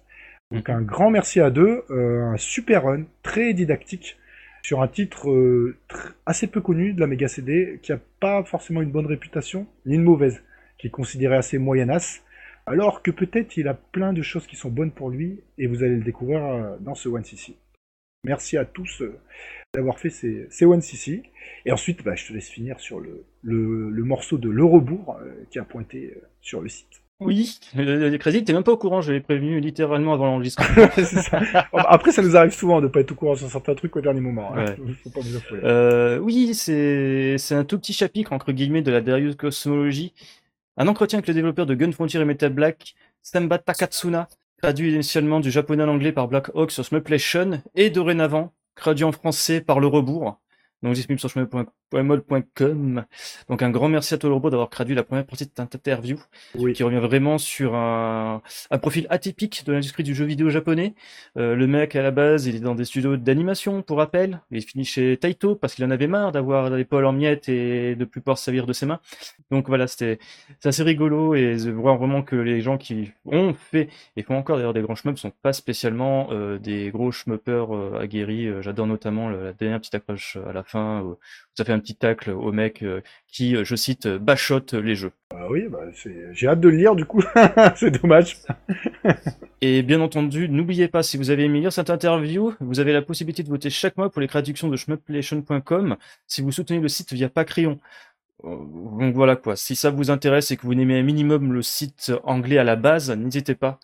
Donc 0.50 0.68
un 0.68 0.82
grand 0.82 1.10
merci 1.10 1.40
à 1.40 1.48
deux, 1.50 1.82
un 1.88 2.36
super 2.36 2.84
run, 2.84 3.04
très 3.22 3.54
didactique, 3.54 4.18
sur 4.62 4.82
un 4.82 4.88
titre 4.88 5.26
tr- 5.88 6.12
assez 6.26 6.46
peu 6.46 6.60
connu 6.60 6.92
de 6.92 7.00
la 7.00 7.06
Mega 7.06 7.26
CD, 7.26 7.80
qui 7.82 7.90
a 7.90 7.98
pas 8.20 8.44
forcément 8.44 8.82
une 8.82 8.90
bonne 8.90 9.06
réputation, 9.06 9.66
ni 9.86 9.94
une 9.94 10.02
mauvaise, 10.02 10.42
qui 10.76 10.88
est 10.88 10.90
considéré 10.90 11.36
assez 11.36 11.56
moyennasse, 11.56 12.22
alors 12.66 13.02
que 13.02 13.10
peut-être 13.10 13.56
il 13.56 13.68
a 13.68 13.74
plein 13.74 14.12
de 14.12 14.22
choses 14.22 14.46
qui 14.46 14.56
sont 14.56 14.70
bonnes 14.70 14.92
pour 14.92 15.10
lui, 15.10 15.40
et 15.58 15.66
vous 15.66 15.82
allez 15.82 15.96
le 15.96 16.04
découvrir 16.04 16.44
euh, 16.44 16.76
dans 16.80 16.94
ce 16.94 17.08
One 17.08 17.24
CC. 17.24 17.56
Merci 18.24 18.56
à 18.56 18.64
tous 18.64 19.02
euh, 19.02 19.18
d'avoir 19.74 19.98
fait 19.98 20.10
ces, 20.10 20.46
ces 20.50 20.64
One 20.64 20.80
CC. 20.80 21.22
Et 21.66 21.72
ensuite, 21.72 22.04
bah, 22.04 22.14
je 22.14 22.28
te 22.28 22.32
laisse 22.32 22.48
finir 22.48 22.78
sur 22.78 23.00
le, 23.00 23.24
le, 23.42 23.90
le 23.90 24.04
morceau 24.04 24.38
de 24.38 24.48
Le 24.48 24.64
Rebours 24.64 25.16
euh, 25.20 25.32
qui 25.50 25.58
a 25.58 25.64
pointé 25.64 26.16
sur 26.40 26.60
le 26.60 26.68
site. 26.68 27.02
Oui, 27.20 27.58
le, 27.76 28.10
le 28.10 28.18
crédit, 28.18 28.42
t'es 28.42 28.52
même 28.52 28.64
pas 28.64 28.72
au 28.72 28.76
courant, 28.76 29.00
je 29.00 29.12
l'ai 29.12 29.20
prévenu 29.20 29.60
littéralement 29.60 30.12
avant 30.12 30.26
l'enregistrement. 30.26 30.88
Après, 31.72 32.10
ça 32.10 32.20
nous 32.20 32.36
arrive 32.36 32.50
souvent 32.52 32.80
de 32.80 32.88
pas 32.88 32.98
être 33.00 33.12
au 33.12 33.14
courant 33.14 33.36
sur 33.36 33.48
certains 33.48 33.76
trucs 33.76 33.94
au 33.94 34.00
dernier 34.00 34.20
moment. 34.20 34.52
hein. 34.54 34.64
Ouais. 34.64 34.94
Faut 35.04 35.10
pas 35.10 35.20
vous. 35.20 35.38
Euh, 35.64 36.18
oui, 36.18 36.52
c'est 36.54 37.36
c'est 37.38 37.54
un 37.54 37.64
tout 37.64 37.78
petit 37.78 37.92
chapitre 37.92 38.32
entre 38.32 38.50
guillemets 38.50 38.82
de 38.82 38.90
la 38.90 39.00
Darius 39.00 39.36
cosmologie 39.36 40.14
Un 40.76 40.88
entretien 40.88 41.18
avec 41.18 41.28
le 41.28 41.34
développeur 41.34 41.66
de 41.66 41.74
Gun 41.74 41.92
Frontier 41.92 42.20
et 42.20 42.24
Metal 42.24 42.52
Black, 42.52 42.94
Samba 43.22 43.58
Takatsuna, 43.58 44.28
traduit 44.62 44.92
initialement 44.92 45.40
du 45.40 45.50
japonais 45.50 45.82
à 45.82 45.86
l'anglais 45.86 46.12
par 46.12 46.28
Black 46.28 46.48
Hawk 46.54 46.70
sur 46.70 46.84
Smuplation, 46.84 47.62
et 47.74 47.90
dorénavant 47.90 48.54
traduit 48.74 49.04
en 49.04 49.12
français 49.12 49.60
par 49.60 49.80
Le 49.80 49.86
Rebours, 49.86 50.40
donc 50.82 50.94
disponible 50.94 51.20
sur 51.20 51.30
chemin.mol.com. 51.92 53.04
Donc 53.48 53.62
un 53.62 53.70
grand 53.70 53.88
merci 53.88 54.14
à 54.14 54.18
toi 54.18 54.30
robot 54.30 54.50
d'avoir 54.50 54.68
traduit 54.68 54.94
la 54.94 55.02
première 55.02 55.26
partie 55.26 55.44
de 55.44 55.50
cette 55.54 55.74
interview, 55.74 56.18
qui 56.74 56.82
revient 56.82 56.98
vraiment 56.98 57.38
sur 57.38 57.74
un, 57.74 58.42
un 58.70 58.78
profil 58.78 59.06
atypique 59.10 59.64
de 59.66 59.72
l'industrie 59.72 60.02
du 60.02 60.14
jeu 60.14 60.24
vidéo 60.24 60.48
japonais. 60.50 60.94
Euh, 61.36 61.54
le 61.54 61.66
mec 61.66 61.96
à 61.96 62.02
la 62.02 62.10
base, 62.10 62.46
il 62.46 62.56
est 62.56 62.60
dans 62.60 62.74
des 62.74 62.84
studios 62.84 63.16
d'animation, 63.16 63.82
pour 63.82 63.98
rappel. 63.98 64.40
Il 64.50 64.62
finit 64.62 64.84
chez 64.84 65.16
Taito 65.16 65.54
parce 65.54 65.74
qu'il 65.74 65.84
en 65.84 65.90
avait 65.90 66.06
marre 66.06 66.32
d'avoir 66.32 66.70
l'épaule 66.70 67.04
en 67.04 67.12
miettes 67.12 67.48
et 67.48 67.94
de 67.94 68.04
plus 68.04 68.20
pouvoir 68.20 68.38
se 68.38 68.44
servir 68.44 68.66
de 68.66 68.72
ses 68.72 68.86
mains. 68.86 69.00
Donc 69.50 69.68
voilà, 69.68 69.86
c'était 69.86 70.18
c'est 70.60 70.68
assez 70.68 70.82
rigolo 70.82 71.34
et 71.34 71.58
je 71.58 71.70
vois 71.70 71.96
vraiment 71.96 72.22
que 72.22 72.36
les 72.36 72.60
gens 72.60 72.78
qui 72.78 73.10
ont 73.26 73.54
fait 73.54 73.88
et 74.16 74.22
font 74.22 74.36
encore 74.36 74.56
d'ailleurs 74.56 74.74
des 74.74 74.82
grands 74.82 74.94
shmups 74.94 75.20
sont 75.20 75.32
pas 75.42 75.52
spécialement 75.52 76.28
euh, 76.30 76.58
des 76.58 76.90
gros 76.90 77.12
shmuppers 77.12 77.74
euh, 77.74 77.98
aguerris. 78.00 78.48
J'adore 78.62 78.86
notamment 78.86 79.28
la 79.28 79.52
dernière 79.52 79.80
petite 79.80 79.94
accroche 79.94 80.36
à 80.48 80.52
la 80.52 80.62
fin 80.62 81.02
où 81.02 81.18
ça 81.54 81.64
fait 81.64 81.72
un 81.72 81.78
petit 81.82 81.94
tacle 81.94 82.30
au 82.30 82.52
mec 82.52 82.82
euh, 82.82 83.02
qui, 83.28 83.56
euh, 83.56 83.64
je 83.64 83.76
cite, 83.76 84.08
bachote 84.08 84.72
les 84.74 84.94
jeux. 84.94 85.12
Ah 85.34 85.46
oui, 85.50 85.66
bah 85.68 85.80
j'ai 86.32 86.46
hâte 86.46 86.60
de 86.60 86.68
le 86.68 86.76
lire 86.76 86.94
du 86.94 87.04
coup, 87.04 87.22
c'est 87.76 87.90
dommage. 87.90 88.38
Et 89.60 89.82
bien 89.82 90.00
entendu, 90.00 90.48
n'oubliez 90.48 90.88
pas, 90.88 91.02
si 91.02 91.16
vous 91.16 91.30
avez 91.30 91.44
aimé 91.44 91.60
lire 91.60 91.72
cette 91.72 91.90
interview, 91.90 92.54
vous 92.60 92.80
avez 92.80 92.92
la 92.92 93.02
possibilité 93.02 93.42
de 93.42 93.48
voter 93.48 93.70
chaque 93.70 93.96
mois 93.96 94.10
pour 94.10 94.20
les 94.20 94.28
traductions 94.28 94.68
de 94.68 94.76
shmuplation.com 94.76 95.96
si 96.26 96.42
vous 96.42 96.50
soutenez 96.50 96.80
le 96.80 96.88
site 96.88 97.12
via 97.12 97.28
Patreon. 97.28 97.78
Donc 98.42 99.14
voilà 99.14 99.36
quoi, 99.36 99.54
si 99.54 99.76
ça 99.76 99.90
vous 99.90 100.10
intéresse 100.10 100.50
et 100.50 100.56
que 100.56 100.62
vous 100.62 100.72
aimez 100.72 100.98
un 100.98 101.02
minimum 101.02 101.52
le 101.52 101.62
site 101.62 102.12
anglais 102.24 102.58
à 102.58 102.64
la 102.64 102.74
base, 102.74 103.10
n'hésitez 103.10 103.54
pas 103.54 103.78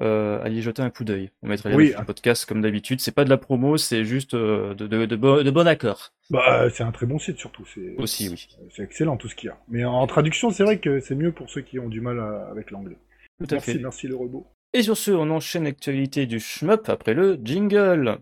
euh, 0.00 0.42
à 0.42 0.48
y 0.48 0.60
jeter 0.62 0.82
un 0.82 0.90
coup 0.90 1.04
d'œil. 1.04 1.30
On 1.42 1.48
mettra 1.48 1.70
oui. 1.70 1.94
un 1.96 2.04
podcast 2.04 2.44
comme 2.44 2.60
d'habitude. 2.60 3.00
C'est 3.00 3.14
pas 3.14 3.24
de 3.24 3.30
la 3.30 3.36
promo, 3.36 3.76
c'est 3.76 4.04
juste 4.04 4.34
euh, 4.34 4.74
de, 4.74 4.88
de, 4.88 5.06
de, 5.06 5.50
bon, 5.50 5.66
accord. 5.68 6.12
Bah, 6.28 6.68
c'est 6.70 6.82
un 6.82 6.90
très 6.90 7.06
bon 7.06 7.20
site 7.20 7.38
surtout. 7.38 7.64
C'est 7.72 7.94
aussi 7.98 8.28
oui. 8.28 8.48
C'est 8.74 8.82
excellent 8.82 9.16
tout 9.16 9.28
ce 9.28 9.36
qu'il 9.36 9.46
y 9.46 9.50
a. 9.50 9.58
Mais 9.68 9.84
en 9.84 10.06
traduction, 10.08 10.50
c'est 10.50 10.64
vrai 10.64 10.78
que 10.78 10.98
c'est 10.98 11.14
mieux 11.14 11.32
pour 11.32 11.48
ceux 11.48 11.60
qui 11.60 11.78
ont 11.78 11.88
du 11.88 12.00
mal 12.00 12.20
avec 12.50 12.72
l'anglais. 12.72 12.98
Tout 13.38 13.46
à 13.50 13.54
merci, 13.54 13.72
fait. 13.72 13.78
Merci 13.78 14.08
le 14.08 14.16
robot. 14.16 14.46
Et 14.72 14.82
sur 14.82 14.96
ce, 14.96 15.12
on 15.12 15.30
enchaîne 15.30 15.64
l'actualité 15.64 16.26
du 16.26 16.40
shmup 16.40 16.88
après 16.88 17.14
le 17.14 17.38
jingle. 17.42 18.18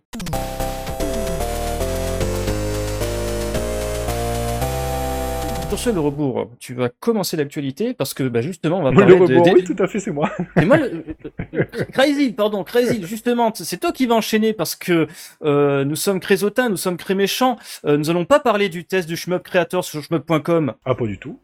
Ce, 5.77 5.91
le 5.91 6.01
rebours, 6.01 6.51
tu 6.59 6.75
vas 6.75 6.89
commencer 6.89 7.37
l'actualité 7.37 7.95
parce 7.95 8.13
que 8.13 8.25
bah, 8.25 8.41
justement, 8.41 8.81
on 8.81 8.83
va 8.83 8.91
parler 8.91 9.15
le 9.15 9.23
rebours, 9.23 9.45
de... 9.45 9.51
Oui, 9.51 9.63
tout 9.63 9.77
à 9.79 9.87
fait, 9.87 10.01
c'est 10.01 10.11
moi. 10.11 10.31
Et 10.61 10.65
moi, 10.65 10.79
Crazy, 11.93 12.33
pardon, 12.33 12.65
Crazy, 12.65 13.05
justement, 13.07 13.53
c'est 13.55 13.79
toi 13.79 13.93
qui 13.93 14.07
vas 14.07 14.17
enchaîner 14.17 14.53
parce 14.53 14.75
que 14.75 15.07
euh, 15.43 15.85
nous 15.85 15.95
sommes 15.95 16.19
crésotins, 16.19 16.69
nous 16.69 16.77
sommes 16.77 16.97
créméchants. 16.97 17.59
Euh, 17.85 17.97
nous 17.97 18.11
allons 18.11 18.25
pas 18.25 18.41
parler 18.41 18.69
du 18.69 18.87
test 18.87 19.09
du 19.09 19.17
Shmup 19.17 19.45
Creator 19.45 19.85
sur 19.85 20.03
shmup.com. 20.03 20.75
Ah, 20.85 20.95
pas 20.97 21.07
du 21.07 21.19
tout. 21.19 21.39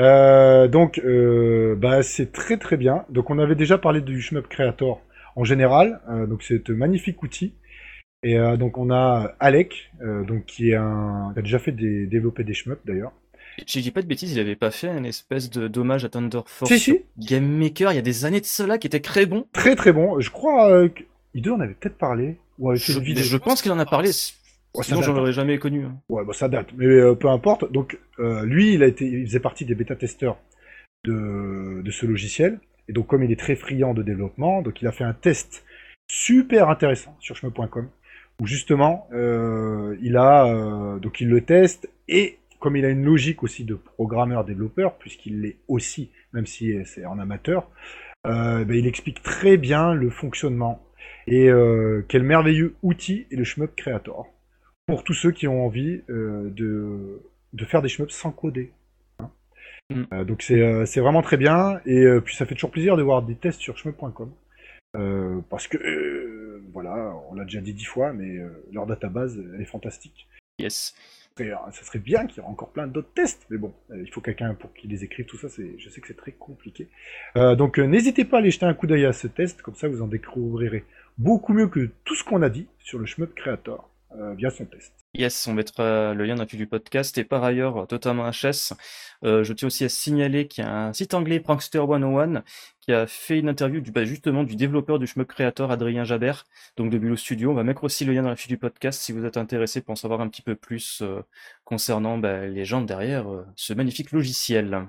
Euh, 0.00 0.66
donc, 0.66 0.98
euh, 0.98 1.76
bah, 1.76 2.02
c'est 2.02 2.32
très 2.32 2.56
très 2.56 2.76
bien. 2.76 3.04
Donc, 3.10 3.30
on 3.30 3.38
avait 3.38 3.54
déjà 3.54 3.78
parlé 3.78 4.00
du 4.00 4.20
Shmup 4.20 4.48
Creator 4.48 5.00
en 5.36 5.44
général. 5.44 6.00
Donc, 6.28 6.42
c'est 6.42 6.68
un 6.70 6.74
magnifique 6.74 7.22
outil. 7.22 7.54
Et 8.22 8.38
euh, 8.38 8.56
donc, 8.56 8.78
on 8.78 8.90
a 8.90 9.34
Alec, 9.38 9.92
donc 10.02 10.46
qui 10.46 10.70
est 10.70 10.76
un, 10.76 11.30
qui 11.34 11.38
a 11.38 11.42
déjà 11.42 11.58
fait 11.58 11.72
des 11.72 12.06
développer 12.06 12.42
des 12.42 12.54
shmups 12.54 12.84
d'ailleurs. 12.84 13.12
Si 13.66 13.78
je 13.78 13.84
dis 13.84 13.90
pas 13.90 14.02
de 14.02 14.06
bêtises, 14.06 14.32
il 14.32 14.40
avait 14.40 14.56
pas 14.56 14.70
fait 14.70 14.88
une 14.88 15.06
espèce 15.06 15.48
de 15.50 15.68
dommage 15.68 16.04
à 16.04 16.08
Thunder 16.08 16.40
Force 16.46 16.70
si, 16.72 16.78
si. 16.78 17.00
Game 17.18 17.46
Maker 17.46 17.92
il 17.92 17.96
y 17.96 17.98
a 17.98 18.02
des 18.02 18.24
années 18.24 18.40
de 18.40 18.46
cela 18.46 18.78
qui 18.78 18.86
était 18.86 19.00
très 19.00 19.24
bon. 19.24 19.46
Très 19.52 19.76
très 19.76 19.92
bon. 19.92 20.20
Je 20.20 20.30
crois 20.30 20.70
euh, 20.70 20.88
qu'il 21.32 21.50
en 21.50 21.60
avait 21.60 21.74
peut-être 21.74 21.96
parlé. 21.96 22.36
Ouais, 22.58 22.76
je, 22.76 22.92
je 22.92 23.36
pense 23.36 23.62
qu'il 23.62 23.72
en 23.72 23.78
a 23.78 23.86
parlé. 23.86 24.10
Ouais, 24.74 24.84
Sinon, 24.84 25.00
j'en 25.00 25.16
aurais 25.16 25.32
jamais 25.32 25.58
connu. 25.58 25.84
Hein. 25.84 25.96
Ouais, 26.08 26.24
bah 26.24 26.34
ça 26.34 26.48
date. 26.48 26.68
Mais 26.76 26.86
euh, 26.86 27.14
peu 27.14 27.28
importe. 27.28 27.70
Donc, 27.72 27.98
euh, 28.18 28.44
lui, 28.44 28.74
il 28.74 28.82
a 28.82 28.86
été, 28.86 29.06
il 29.06 29.26
faisait 29.26 29.40
partie 29.40 29.64
des 29.64 29.74
bêta-testeurs 29.74 30.36
de, 31.04 31.80
de 31.82 31.90
ce 31.90 32.04
logiciel. 32.04 32.60
Et 32.88 32.92
donc, 32.92 33.06
comme 33.06 33.22
il 33.22 33.32
est 33.32 33.40
très 33.40 33.56
friand 33.56 33.94
de 33.94 34.02
développement, 34.02 34.60
donc 34.60 34.82
il 34.82 34.86
a 34.86 34.92
fait 34.92 35.04
un 35.04 35.14
test 35.14 35.64
super 36.08 36.68
intéressant 36.68 37.16
sur 37.20 37.36
chemin.com 37.36 37.88
où 38.40 38.46
justement, 38.46 39.08
euh, 39.12 39.96
il 40.02 40.18
a, 40.18 40.98
donc 41.00 41.22
il 41.22 41.28
le 41.28 41.40
teste 41.40 41.88
et 42.06 42.38
comme 42.58 42.76
il 42.76 42.84
a 42.84 42.88
une 42.88 43.04
logique 43.04 43.42
aussi 43.42 43.64
de 43.64 43.74
programmeur-développeur, 43.74 44.96
puisqu'il 44.96 45.42
l'est 45.42 45.56
aussi, 45.68 46.10
même 46.32 46.46
si 46.46 46.74
c'est 46.84 47.04
en 47.04 47.18
amateur, 47.18 47.68
euh, 48.26 48.64
ben, 48.64 48.76
il 48.76 48.86
explique 48.86 49.22
très 49.22 49.56
bien 49.56 49.94
le 49.94 50.10
fonctionnement. 50.10 50.82
Et 51.26 51.48
euh, 51.48 52.04
quel 52.08 52.22
merveilleux 52.22 52.74
outil 52.82 53.26
est 53.30 53.36
le 53.36 53.44
Shmup 53.44 53.74
Creator 53.76 54.26
pour 54.86 55.04
tous 55.04 55.14
ceux 55.14 55.32
qui 55.32 55.48
ont 55.48 55.64
envie 55.64 56.02
euh, 56.10 56.50
de, 56.50 57.20
de, 57.52 57.64
faire 57.64 57.82
des 57.82 57.88
shmups 57.88 58.12
sans 58.12 58.30
coder. 58.30 58.72
Hein. 59.18 59.30
Mm. 59.90 60.24
donc 60.24 60.42
c'est 60.42 61.00
vraiment 61.00 61.22
très 61.22 61.36
bien, 61.36 61.80
et 61.86 62.06
puis 62.24 62.34
ça 62.34 62.46
fait 62.46 62.54
toujours 62.54 62.70
plaisir 62.70 62.96
de 62.96 63.02
voir 63.02 63.22
des 63.22 63.34
tests 63.34 63.60
sur 63.60 63.76
shmup.com. 63.76 64.30
parce 65.48 65.68
que, 65.68 66.62
voilà, 66.72 67.14
on 67.30 67.34
l'a 67.34 67.44
déjà 67.44 67.60
dit 67.60 67.74
dix 67.74 67.84
fois, 67.84 68.12
mais 68.12 68.38
leur 68.72 68.86
database, 68.86 69.40
elle 69.54 69.60
est 69.60 69.66
fantastique. 69.66 70.28
Yes 70.58 70.94
ça 71.36 71.82
serait 71.82 71.98
bien 71.98 72.26
qu'il 72.26 72.42
y 72.42 72.46
ait 72.46 72.48
encore 72.48 72.70
plein 72.70 72.86
d'autres 72.86 73.12
tests, 73.14 73.46
mais 73.50 73.58
bon, 73.58 73.74
euh, 73.90 74.02
il 74.02 74.10
faut 74.10 74.20
quelqu'un 74.20 74.54
pour 74.54 74.72
qui 74.72 74.88
les 74.88 75.04
écrive, 75.04 75.26
tout 75.26 75.36
ça, 75.36 75.48
je 75.48 75.88
sais 75.88 76.00
que 76.00 76.06
c'est 76.06 76.16
très 76.16 76.32
compliqué. 76.32 76.88
Euh, 77.36 77.54
donc 77.54 77.78
euh, 77.78 77.86
n'hésitez 77.86 78.24
pas 78.24 78.38
à 78.38 78.40
aller 78.40 78.50
jeter 78.50 78.66
un 78.66 78.74
coup 78.74 78.86
d'œil 78.86 79.04
à 79.04 79.12
ce 79.12 79.26
test, 79.26 79.60
comme 79.62 79.74
ça 79.74 79.88
vous 79.88 80.02
en 80.02 80.06
découvrirez 80.06 80.84
beaucoup 81.18 81.52
mieux 81.52 81.68
que 81.68 81.90
tout 82.04 82.14
ce 82.14 82.24
qu'on 82.24 82.42
a 82.42 82.48
dit 82.48 82.66
sur 82.78 82.98
le 82.98 83.06
Shmup 83.06 83.34
Creator 83.34 83.90
via 84.36 84.50
son 84.50 84.64
test. 84.66 84.92
Yes, 85.14 85.46
on 85.46 85.54
mettra 85.54 86.12
le 86.12 86.24
lien 86.26 86.34
dans 86.34 86.46
le 86.50 86.56
du 86.58 86.66
podcast. 86.66 87.16
Et 87.16 87.24
par 87.24 87.42
ailleurs, 87.42 87.86
totalement 87.86 88.28
HS, 88.30 88.74
euh, 89.24 89.44
je 89.44 89.52
tiens 89.54 89.68
aussi 89.68 89.84
à 89.84 89.88
signaler 89.88 90.46
qu'il 90.46 90.62
y 90.62 90.66
a 90.66 90.88
un 90.88 90.92
site 90.92 91.14
anglais, 91.14 91.40
Prankster 91.40 91.78
101, 91.78 92.42
qui 92.80 92.92
a 92.92 93.06
fait 93.06 93.38
une 93.38 93.48
interview 93.48 93.80
du, 93.80 93.90
bah, 93.90 94.04
justement 94.04 94.44
du 94.44 94.56
développeur 94.56 94.98
du 94.98 95.06
Shmup 95.06 95.28
Creator, 95.28 95.70
Adrien 95.70 96.04
Jabert, 96.04 96.44
donc 96.76 96.90
de 96.90 96.98
Bulot 96.98 97.16
Studio. 97.16 97.50
On 97.50 97.54
va 97.54 97.64
mettre 97.64 97.84
aussi 97.84 98.04
le 98.04 98.12
lien 98.12 98.22
dans 98.22 98.28
la 98.28 98.36
fiche 98.36 98.48
du 98.48 98.58
podcast 98.58 99.00
si 99.00 99.12
vous 99.12 99.24
êtes 99.24 99.38
intéressé 99.38 99.80
pour 99.80 99.92
en 99.92 99.96
savoir 99.96 100.20
un 100.20 100.28
petit 100.28 100.42
peu 100.42 100.54
plus 100.54 101.00
euh, 101.02 101.22
concernant 101.64 102.18
bah, 102.18 102.46
les 102.46 102.66
gens 102.66 102.82
derrière 102.82 103.32
euh, 103.32 103.46
ce 103.56 103.72
magnifique 103.72 104.12
logiciel. 104.12 104.86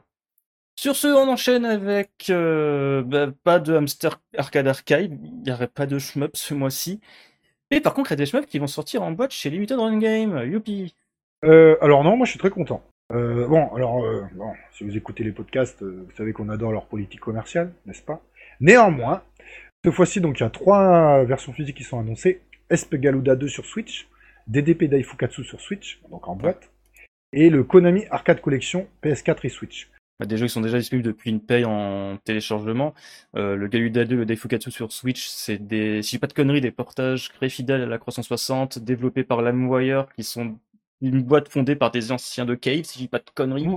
Sur 0.75 0.95
ce, 0.95 1.07
on 1.07 1.27
enchaîne 1.29 1.65
avec 1.65 2.25
bah, 2.29 3.31
pas 3.43 3.59
de 3.59 3.75
Hamster 3.75 4.19
Arcade 4.37 4.67
Archive, 4.67 5.17
il 5.23 5.41
n'y 5.41 5.51
aurait 5.51 5.67
pas 5.67 5.87
de 5.87 5.97
shmup 5.97 6.35
ce 6.35 6.53
mois-ci. 6.53 6.99
Et 7.71 7.81
par 7.81 7.93
contre, 7.93 8.11
il 8.11 8.13
y 8.13 8.15
a 8.15 8.17
des 8.17 8.25
shmups 8.25 8.47
qui 8.47 8.59
vont 8.59 8.67
sortir 8.67 9.03
en 9.03 9.11
boîte 9.11 9.31
chez 9.31 9.49
Limited 9.49 9.77
Run 9.77 9.97
Game. 9.97 10.41
Youpi 10.45 10.95
euh, 11.43 11.75
Alors 11.81 12.03
non, 12.03 12.15
moi 12.15 12.25
je 12.25 12.31
suis 12.31 12.39
très 12.39 12.49
content. 12.49 12.81
Euh, 13.13 13.47
bon, 13.47 13.73
alors, 13.73 14.03
euh, 14.03 14.23
bon, 14.33 14.53
si 14.73 14.83
vous 14.83 14.97
écoutez 14.97 15.23
les 15.23 15.31
podcasts, 15.31 15.81
euh, 15.81 16.05
vous 16.05 16.15
savez 16.15 16.33
qu'on 16.33 16.49
adore 16.49 16.71
leur 16.71 16.87
politique 16.87 17.21
commerciale, 17.21 17.71
n'est-ce 17.85 18.01
pas? 18.01 18.21
Néanmoins, 18.59 19.23
cette 19.83 19.93
fois-ci, 19.93 20.19
donc 20.19 20.39
il 20.39 20.43
y 20.43 20.45
a 20.45 20.49
trois 20.49 21.23
versions 21.23 21.53
physiques 21.53 21.77
qui 21.77 21.83
sont 21.83 21.99
annoncées. 21.99 22.41
Esp 22.69 22.95
Galuda 22.95 23.35
2 23.35 23.47
sur 23.47 23.65
Switch, 23.65 24.09
DDP 24.47 24.85
Daifukatsu 24.85 25.45
sur 25.45 25.61
Switch, 25.61 26.01
donc 26.09 26.27
en 26.27 26.35
boîte, 26.35 26.69
et 27.31 27.49
le 27.49 27.63
Konami 27.63 28.05
Arcade 28.09 28.41
Collection 28.41 28.87
PS4 29.03 29.45
et 29.45 29.49
Switch. 29.49 29.89
Bah, 30.19 30.25
des 30.25 30.37
jeux 30.37 30.47
qui 30.47 30.53
sont 30.53 30.61
déjà 30.61 30.79
disponibles 30.79 31.05
depuis 31.05 31.29
une 31.29 31.41
paye 31.41 31.63
en 31.63 32.17
téléchargement. 32.23 32.95
Euh, 33.35 33.55
le 33.55 33.67
Galuda 33.67 34.03
2, 34.03 34.15
le 34.15 34.25
Daifukatsu 34.25 34.71
sur 34.71 34.91
Switch, 34.91 35.27
c'est 35.27 35.59
des, 35.59 36.01
si 36.01 36.11
j'ai 36.13 36.19
pas 36.19 36.25
de 36.25 36.33
conneries, 36.33 36.61
des 36.61 36.71
portages 36.71 37.29
très 37.29 37.49
fidèles 37.49 37.83
à 37.83 37.85
la 37.85 37.99
360, 37.99 38.79
développés 38.79 39.23
par 39.23 39.43
LimeWire, 39.43 40.07
qui 40.15 40.23
sont 40.23 40.57
une 41.01 41.21
boîte 41.21 41.49
fondée 41.49 41.75
par 41.75 41.91
des 41.91 42.11
anciens 42.11 42.45
de 42.45 42.55
Cave, 42.55 42.83
si 42.83 42.99
j'ai 42.99 43.07
pas 43.07 43.19
de 43.19 43.29
conneries. 43.35 43.67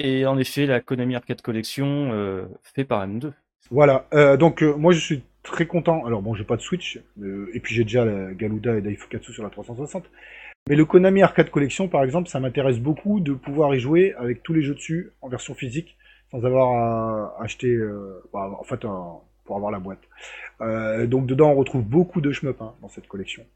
Et 0.00 0.26
en 0.26 0.36
effet, 0.38 0.66
la 0.66 0.80
Konami 0.80 1.14
Arcade 1.14 1.40
Collection, 1.40 2.10
euh, 2.12 2.46
fait 2.62 2.84
par 2.84 3.06
M2. 3.06 3.32
Voilà. 3.70 4.08
Euh, 4.12 4.36
donc, 4.36 4.62
moi, 4.62 4.92
je 4.92 4.98
suis 4.98 5.22
très 5.44 5.66
content. 5.66 6.04
Alors, 6.04 6.20
bon, 6.20 6.34
j'ai 6.34 6.42
pas 6.42 6.56
de 6.56 6.62
Switch, 6.62 6.98
et 7.54 7.60
puis 7.60 7.76
j'ai 7.76 7.84
déjà 7.84 8.04
la 8.04 8.34
Galuda 8.34 8.76
et 8.76 8.80
Daifukatsu 8.80 9.32
sur 9.32 9.44
la 9.44 9.50
360. 9.50 10.04
Mais 10.68 10.76
le 10.76 10.84
Konami 10.84 11.22
Arcade 11.22 11.50
Collection, 11.50 11.88
par 11.88 12.02
exemple, 12.02 12.28
ça 12.28 12.40
m'intéresse 12.40 12.80
beaucoup 12.80 13.20
de 13.20 13.32
pouvoir 13.34 13.74
y 13.74 13.80
jouer 13.80 14.14
avec 14.14 14.42
tous 14.42 14.52
les 14.52 14.62
jeux 14.62 14.74
dessus 14.74 15.12
en 15.22 15.28
version 15.28 15.54
physique, 15.54 15.96
sans 16.30 16.44
avoir 16.44 16.72
à 16.72 17.42
acheter, 17.42 17.68
euh, 17.68 18.22
bah, 18.32 18.50
en 18.58 18.64
fait, 18.64 18.80
pour 19.44 19.56
avoir 19.56 19.70
la 19.70 19.78
boîte. 19.78 20.02
Euh, 20.60 21.06
donc 21.06 21.26
dedans, 21.26 21.50
on 21.50 21.54
retrouve 21.54 21.82
beaucoup 21.82 22.20
de 22.20 22.32
shmup 22.32 22.60
hein, 22.60 22.74
dans 22.82 22.88
cette 22.88 23.06
collection. 23.06 23.46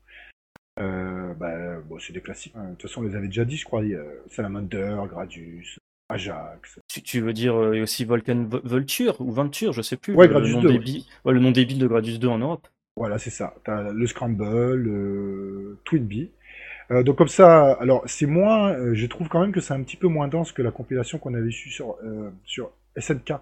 Euh, 0.79 1.35
bah, 1.35 1.81
bon, 1.81 1.99
c'est 1.99 2.13
des 2.13 2.21
classiques. 2.21 2.55
Hein. 2.57 2.71
De 2.71 2.71
toute 2.77 2.83
façon, 2.83 3.01
on 3.01 3.05
les 3.05 3.17
avait 3.17 3.27
déjà 3.27 3.45
dit, 3.45 3.57
je 3.57 3.65
crois. 3.65 3.83
Salamander, 4.29 4.97
Gradius, 5.09 5.79
Ajax. 6.11 6.79
Tu, 6.89 7.03
tu 7.03 7.21
veux 7.21 7.33
dire 7.33 7.55
euh, 7.55 7.83
aussi 7.83 8.05
Volcan 8.05 8.49
Vulture 8.65 9.21
ou 9.21 9.31
Venture, 9.31 9.73
je 9.73 9.83
sais 9.83 9.97
plus. 9.97 10.15
Ouais, 10.15 10.29
Gradius 10.29 10.57
le, 10.57 10.63
nom 10.63 10.63
2, 10.63 10.73
débile, 10.73 11.03
ouais, 11.25 11.33
le 11.33 11.41
nom 11.41 11.51
débile 11.51 11.79
de 11.79 11.87
Gradius 11.87 12.19
2 12.19 12.29
en 12.29 12.39
Europe. 12.39 12.69
Voilà, 12.97 13.19
c'est 13.19 13.31
ça. 13.31 13.55
T'as 13.65 13.93
le 13.93 14.07
Scramble, 14.07 14.75
le 14.75 15.79
Twinbee. 15.85 16.31
Euh, 16.91 17.03
donc 17.03 17.17
comme 17.17 17.29
ça, 17.29 17.73
alors 17.75 18.03
c'est 18.07 18.27
moins, 18.27 18.73
euh, 18.73 18.95
je 18.95 19.07
trouve 19.07 19.29
quand 19.29 19.41
même 19.41 19.53
que 19.53 19.61
c'est 19.61 19.75
un 19.75 19.83
petit 19.83 19.97
peu 19.97 20.09
moins 20.09 20.27
dense 20.29 20.53
que 20.53 20.63
la 20.63 20.73
compilation 20.73 21.19
qu'on 21.19 21.35
avait 21.35 21.51
su 21.53 21.71
sur, 21.71 21.97
euh, 22.05 22.31
sur 22.45 22.73
SNK, 22.97 23.35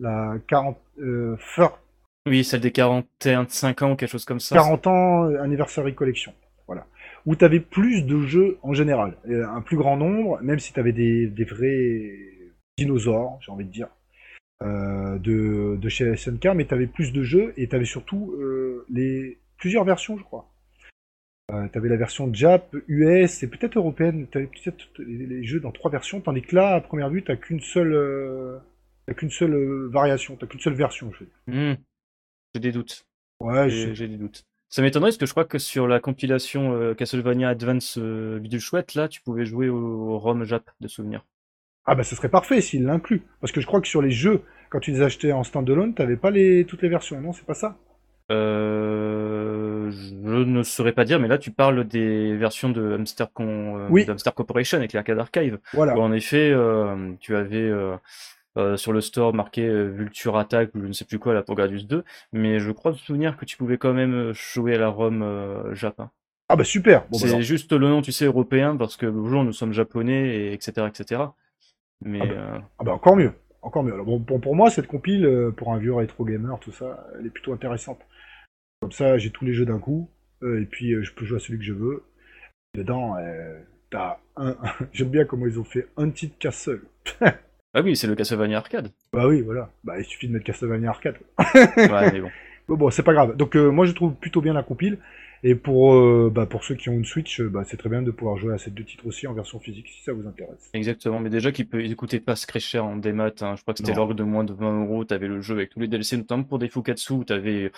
la 0.00 0.34
40 0.48 0.76
euh, 1.00 1.36
Fur- 1.38 1.78
Oui, 2.26 2.42
celle 2.42 2.60
des 2.60 2.72
41 2.72 3.46
5 3.48 3.82
ans 3.82 3.92
ou 3.92 3.96
quelque 3.96 4.10
chose 4.10 4.24
comme 4.24 4.40
ça. 4.40 4.56
40 4.56 4.86
ans 4.88 5.22
Anniversary 5.36 5.94
Collection. 5.94 6.32
Voilà. 6.66 6.86
Où 7.26 7.36
tu 7.36 7.44
avais 7.44 7.60
plus 7.60 8.02
de 8.02 8.22
jeux 8.22 8.58
en 8.62 8.72
général. 8.72 9.16
Un 9.28 9.60
plus 9.60 9.76
grand 9.76 9.96
nombre, 9.96 10.40
même 10.42 10.58
si 10.58 10.72
tu 10.72 10.80
avais 10.80 10.92
des, 10.92 11.28
des 11.28 11.44
vrais 11.44 12.10
dinosaures, 12.76 13.38
j'ai 13.40 13.52
envie 13.52 13.64
de 13.64 13.70
dire, 13.70 13.88
de, 14.62 15.76
de 15.76 15.88
chez 15.88 16.16
SNK, 16.16 16.46
mais 16.56 16.64
tu 16.66 16.74
avais 16.74 16.86
plus 16.88 17.12
de 17.12 17.22
jeux 17.22 17.52
et 17.56 17.68
tu 17.68 17.76
avais 17.76 17.84
surtout 17.84 18.34
les 18.90 19.38
plusieurs 19.58 19.84
versions, 19.84 20.16
je 20.18 20.24
crois. 20.24 20.48
Euh, 21.52 21.68
tu 21.72 21.78
avais 21.78 21.88
la 21.88 21.96
version 21.96 22.32
Jap, 22.32 22.74
US 22.88 23.42
et 23.42 23.48
peut-être 23.48 23.76
européenne. 23.76 24.26
Tu 24.30 24.38
avais 24.38 24.48
peut-être 24.48 24.88
les, 24.98 25.44
jeux 25.44 25.60
dans 25.60 25.70
trois 25.70 25.90
versions, 25.90 26.20
tandis 26.20 26.42
que 26.42 26.56
là, 26.56 26.74
à 26.74 26.80
première 26.80 27.08
vue, 27.08 27.22
tu 27.22 27.36
qu'une 27.36 27.60
seule, 27.60 27.92
euh, 27.94 28.58
t'as 29.06 29.14
qu'une 29.14 29.30
seule 29.30 29.54
euh, 29.54 29.88
variation, 29.88 30.36
tu 30.36 30.46
qu'une 30.46 30.60
seule 30.60 30.74
version. 30.74 31.12
Je 31.12 31.20
veux 31.20 31.26
dire. 31.26 31.36
Hmm. 31.46 31.76
J'ai 32.54 32.60
des 32.60 32.72
doutes. 32.72 33.06
Ouais, 33.40 33.68
J'ai 33.70 34.08
des 34.08 34.16
doutes. 34.16 34.44
Ça 34.68 34.82
m'étonnerait 34.82 35.10
parce 35.10 35.18
que 35.18 35.26
je 35.26 35.30
crois 35.30 35.44
que 35.44 35.58
sur 35.58 35.86
la 35.86 36.00
compilation 36.00 36.94
Castlevania 36.94 37.50
Advance 37.50 37.98
Bidule 37.98 38.60
Chouette, 38.60 38.94
là, 38.94 39.06
tu 39.06 39.22
pouvais 39.22 39.44
jouer 39.44 39.68
au, 39.68 40.18
ROM 40.18 40.42
Jap 40.44 40.68
de 40.80 40.88
souvenirs. 40.88 41.24
Ah 41.84 41.94
bah 41.94 42.02
ce 42.02 42.16
serait 42.16 42.28
parfait 42.28 42.60
s'il 42.60 42.82
l'inclut. 42.82 43.22
Parce 43.40 43.52
que 43.52 43.60
je 43.60 43.66
crois 43.66 43.80
que 43.80 43.86
sur 43.86 44.02
les 44.02 44.10
jeux, 44.10 44.42
quand 44.70 44.80
tu 44.80 44.90
les 44.90 45.02
achetais 45.02 45.30
en 45.30 45.44
standalone, 45.44 45.94
t'avais 45.94 46.16
pas 46.16 46.32
les 46.32 46.64
toutes 46.64 46.82
les 46.82 46.88
versions, 46.88 47.20
non 47.20 47.32
C'est 47.32 47.46
pas 47.46 47.54
ça? 47.54 47.78
Euh, 48.30 49.90
je 49.90 50.36
ne 50.42 50.62
saurais 50.62 50.92
pas 50.92 51.04
dire, 51.04 51.20
mais 51.20 51.28
là, 51.28 51.38
tu 51.38 51.50
parles 51.50 51.84
des 51.84 52.36
versions 52.36 52.70
de 52.70 52.94
Hamster, 52.94 53.32
Con, 53.32 53.78
euh, 53.78 53.88
Oui. 53.90 54.04
de 54.04 54.12
Hamster 54.12 54.34
Corporation 54.34 54.78
avec 54.78 54.92
les 54.92 54.98
arcades 54.98 55.18
archive. 55.18 55.58
Voilà. 55.72 55.96
Où 55.96 56.00
en 56.00 56.12
effet, 56.12 56.50
euh, 56.50 57.12
tu 57.20 57.36
avais 57.36 57.70
euh, 58.56 58.76
sur 58.76 58.92
le 58.92 59.00
store 59.00 59.34
marqué 59.34 59.68
Vulture 59.68 60.36
Attack 60.36 60.74
ou 60.74 60.80
je 60.82 60.86
ne 60.86 60.92
sais 60.92 61.04
plus 61.04 61.18
quoi 61.18 61.34
là 61.34 61.42
pour 61.42 61.54
Gradius 61.54 61.86
2, 61.86 62.04
mais 62.32 62.58
je 62.58 62.70
crois 62.72 62.92
me 62.92 62.96
souvenir 62.96 63.36
que 63.36 63.44
tu 63.44 63.56
pouvais 63.56 63.78
quand 63.78 63.92
même 63.92 64.32
jouer 64.32 64.74
à 64.74 64.78
la 64.78 64.88
ROM 64.88 65.72
Jap. 65.74 66.00
hein. 66.00 66.10
Ah 66.48 66.54
bah 66.56 66.64
super. 66.64 67.02
Bon, 67.10 67.18
bah, 67.20 67.26
C'est 67.28 67.42
juste 67.42 67.72
le 67.72 67.88
nom, 67.88 68.02
tu 68.02 68.12
sais, 68.12 68.24
européen, 68.24 68.76
parce 68.76 68.96
que 68.96 69.06
bonjour, 69.06 69.42
nous 69.44 69.52
sommes 69.52 69.72
japonais, 69.72 70.28
et 70.28 70.52
etc., 70.52 70.86
etc. 70.88 71.22
Mais 72.04 72.20
Ah 72.22 72.26
bah. 72.26 72.62
Ah 72.78 72.84
bah 72.84 72.92
encore 72.92 73.16
mieux. 73.16 73.32
Encore 73.62 73.82
mieux. 73.82 73.92
Alors, 73.92 74.06
bon, 74.06 74.20
pour, 74.20 74.54
moi, 74.54 74.70
cette 74.70 74.86
compile, 74.86 75.28
pour 75.56 75.72
un 75.72 75.78
vieux 75.78 75.92
rétro 75.92 76.24
gamer, 76.24 76.56
tout 76.60 76.70
ça, 76.70 77.04
elle 77.18 77.26
est 77.26 77.30
plutôt 77.30 77.52
intéressante. 77.52 77.98
Comme 78.80 78.92
ça, 78.92 79.18
j'ai 79.18 79.30
tous 79.30 79.44
les 79.44 79.52
jeux 79.52 79.64
d'un 79.66 79.78
coup, 79.78 80.10
euh, 80.42 80.60
et 80.60 80.66
puis 80.66 80.92
euh, 80.92 81.02
je 81.02 81.12
peux 81.12 81.24
jouer 81.24 81.36
à 81.36 81.40
celui 81.40 81.58
que 81.58 81.64
je 81.64 81.72
veux. 81.72 82.04
Dedans, 82.74 83.16
euh, 83.16 83.58
t'as 83.90 84.18
un. 84.36 84.56
J'aime 84.92 85.10
bien 85.10 85.24
comment 85.24 85.46
ils 85.46 85.58
ont 85.58 85.64
fait 85.64 85.88
un 85.96 86.10
titre 86.10 86.36
Castle. 86.38 86.82
ah 87.20 87.82
oui, 87.82 87.96
c'est 87.96 88.06
le 88.06 88.14
Castlevania 88.14 88.58
arcade. 88.58 88.90
Bah 89.12 89.26
oui, 89.26 89.40
voilà. 89.42 89.70
Bah 89.84 89.98
il 89.98 90.04
suffit 90.04 90.28
de 90.28 90.32
mettre 90.32 90.44
Castlevania 90.44 90.90
Arcade. 90.90 91.16
Ouais, 91.54 92.12
mais 92.12 92.20
bon. 92.20 92.30
Bon, 92.68 92.76
bon, 92.76 92.90
c'est 92.90 93.04
pas 93.04 93.14
grave. 93.14 93.36
Donc 93.36 93.54
moi 93.54 93.86
je 93.86 93.92
trouve 93.92 94.14
plutôt 94.14 94.40
bien 94.40 94.52
la 94.52 94.62
compile. 94.62 94.98
Et 95.42 95.54
pour, 95.54 95.94
euh, 95.94 96.30
bah, 96.34 96.46
pour 96.46 96.64
ceux 96.64 96.74
qui 96.74 96.88
ont 96.88 96.94
une 96.94 97.04
Switch, 97.04 97.40
bah, 97.40 97.62
c'est 97.64 97.76
très 97.76 97.88
bien 97.88 98.02
de 98.02 98.10
pouvoir 98.10 98.36
jouer 98.36 98.54
à 98.54 98.58
ces 98.58 98.70
deux 98.70 98.84
titres 98.84 99.06
aussi 99.06 99.26
en 99.26 99.34
version 99.34 99.60
physique 99.60 99.88
si 99.88 100.02
ça 100.02 100.12
vous 100.12 100.26
intéresse. 100.26 100.70
Exactement, 100.72 101.20
mais 101.20 101.30
déjà 101.30 101.52
qu'il 101.52 101.68
peut 101.68 101.84
il 101.84 101.94
coûtait 101.94 102.20
pas 102.20 102.34
très 102.34 102.60
cher 102.60 102.84
en 102.84 102.96
démat, 102.96 103.32
hein. 103.42 103.54
Je 103.56 103.62
crois 103.62 103.74
que 103.74 103.78
c'était 103.78 103.94
l'ordre 103.94 104.14
de 104.14 104.24
moins 104.24 104.44
de 104.44 104.52
20 104.52 104.84
euros. 104.84 105.04
T'avais 105.04 105.28
le 105.28 105.40
jeu 105.40 105.54
avec 105.54 105.70
tous 105.70 105.80
les 105.80 105.88
DLC, 105.88 106.16
notamment 106.16 106.44
pour 106.44 106.58
des 106.58 106.68
Fukatsu, 106.68 107.12
où 107.12 107.24
t'avais 107.24 107.70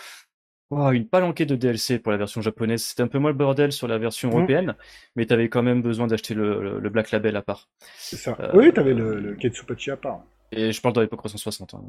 oh, 0.71 0.91
une 0.91 1.07
palanquée 1.07 1.47
de 1.47 1.55
DLC 1.57 1.99
pour 1.99 2.13
la 2.13 2.19
version 2.19 2.41
japonaise. 2.41 2.83
C'était 2.83 3.03
un 3.03 3.09
peu 3.09 3.19
moins 3.19 3.31
le 3.31 3.37
bordel 3.37 3.73
sur 3.73 3.89
la 3.89 3.99
version 3.99 4.29
Mhm. 4.29 4.35
européenne, 4.37 4.75
mais 5.17 5.27
t'avais 5.27 5.49
quand 5.49 5.63
même 5.63 5.83
besoin 5.83 6.07
d'acheter 6.07 6.35
le, 6.35 6.63
le, 6.63 6.79
le 6.81 6.91
Black 6.91 7.11
Label 7.11 7.37
à 7.37 7.43
part. 7.43 7.69
C'est 7.97 8.17
ça. 8.17 8.37
Euh, 8.41 8.51
Oui, 8.55 8.73
t'avais 8.73 8.95
le, 8.95 9.21
le 9.21 9.35
Ketsupachi 9.35 9.91
à 9.91 9.97
part. 9.97 10.21
Et 10.51 10.73
je 10.73 10.81
parle 10.81 10.95
de 10.95 11.03
l'époque 11.03 11.19
360. 11.19 11.75
hein. 11.75 11.81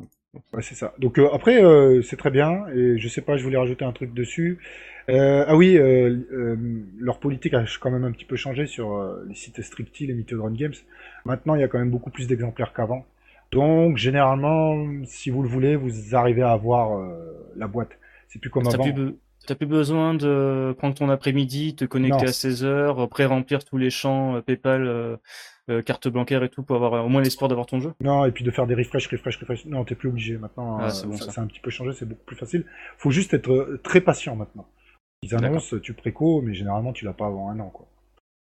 Ouais, 0.54 0.62
c'est 0.62 0.76
ça. 0.76 0.94
Donc 1.00 1.18
euh, 1.18 1.30
après, 1.34 1.64
euh, 1.64 2.02
c'est 2.02 2.18
très 2.18 2.30
bien. 2.30 2.68
Et 2.76 2.98
je 2.98 3.08
sais 3.08 3.22
pas, 3.22 3.38
je 3.38 3.44
voulais 3.44 3.58
rajouter 3.58 3.86
un 3.86 3.94
truc 3.94 4.14
dessus. 4.14 4.60
Ah 5.08 5.56
oui, 5.56 5.76
leur 7.00 7.20
politique 7.20 7.54
a 7.54 7.64
quand 7.80 7.90
même 7.92 8.04
un 8.04 8.12
petit 8.12 8.26
peu 8.26 8.36
changé 8.36 8.68
sur 8.68 9.02
les 9.28 9.34
sites 9.36 9.62
Strictly, 9.62 10.08
les 10.08 10.14
Mythic 10.14 10.38
Run 10.40 10.52
Games. 10.52 10.74
Maintenant, 11.26 11.56
il 11.56 11.62
y 11.62 11.64
a 11.64 11.68
quand 11.68 11.80
même 11.80 11.90
beaucoup 11.90 12.10
plus 12.12 12.28
d'exemplaires 12.28 12.74
qu'avant. 12.74 13.06
Donc, 13.52 13.98
généralement, 13.98 14.76
si 15.06 15.32
vous 15.32 15.42
le 15.42 15.50
voulez, 15.50 15.76
vous 15.76 16.16
arrivez 16.16 16.44
à 16.44 16.52
avoir 16.52 17.02
la 17.56 17.68
boîte. 17.68 17.90
C'est 18.30 18.40
plus 18.40 18.50
comme 18.50 18.64
T'as 18.64 18.76
avant. 18.76 18.84
plus, 18.84 18.94
be- 18.94 19.16
t'as 19.46 19.56
plus 19.56 19.66
besoin 19.68 20.14
de 20.14 20.74
prendre 20.78 20.96
ton 20.96 21.10
après-midi, 21.10 21.76
te 21.76 21.84
connecter 21.86 22.24
Non. 22.24 22.30
à 22.30 22.34
16 22.34 22.64
heures, 22.64 23.10
pré-remplir 23.10 23.66
tous 23.66 23.78
les 23.78 23.90
champs 23.90 24.36
euh, 24.36 24.42
PayPal, 24.42 24.86
euh, 24.88 25.18
euh, 25.70 25.82
carte 25.82 26.08
bancaire 26.08 26.44
et 26.44 26.50
tout 26.50 26.64
pour 26.64 26.76
avoir 26.78 26.94
euh, 26.94 27.02
au 27.02 27.10
moins 27.10 27.22
l'espoir 27.22 27.50
d'avoir 27.50 27.66
ton 27.68 27.80
jeu. 27.80 27.94
Non, 28.02 28.26
et 28.26 28.32
puis 28.32 28.44
de 28.44 28.52
faire 28.52 28.66
des 28.68 28.76
refresh, 28.76 29.08
refresh, 29.08 29.38
refresh. 29.38 29.66
Non, 29.66 29.84
t'es 29.84 29.96
plus 29.96 30.10
obligé 30.10 30.38
maintenant. 30.38 30.78
Ah, 30.80 30.86
euh, 30.86 30.90
c'est 30.90 31.08
bon, 31.08 31.18
ça, 31.18 31.26
ça. 31.26 31.32
ça 31.32 31.42
a 31.42 31.44
un 31.44 31.48
petit 31.48 31.60
peu 31.60 31.70
changé, 31.70 31.92
c'est 31.94 32.06
beaucoup 32.08 32.24
plus 32.26 32.36
facile. 32.36 32.66
Faut 32.98 33.12
juste 33.12 33.34
être 33.34 33.52
euh, 33.52 33.80
très 33.84 34.02
patient 34.02 34.36
maintenant. 34.36 34.68
Ils 35.22 35.36
annoncent, 35.36 35.78
tu 35.80 35.94
préco, 35.94 36.42
mais 36.42 36.54
généralement 36.54 36.94
tu 36.94 37.04
l'as 37.04 37.14
pas 37.14 37.26
avant 37.28 37.50
un 37.50 37.60
an, 37.60 37.70
quoi. 37.70 37.88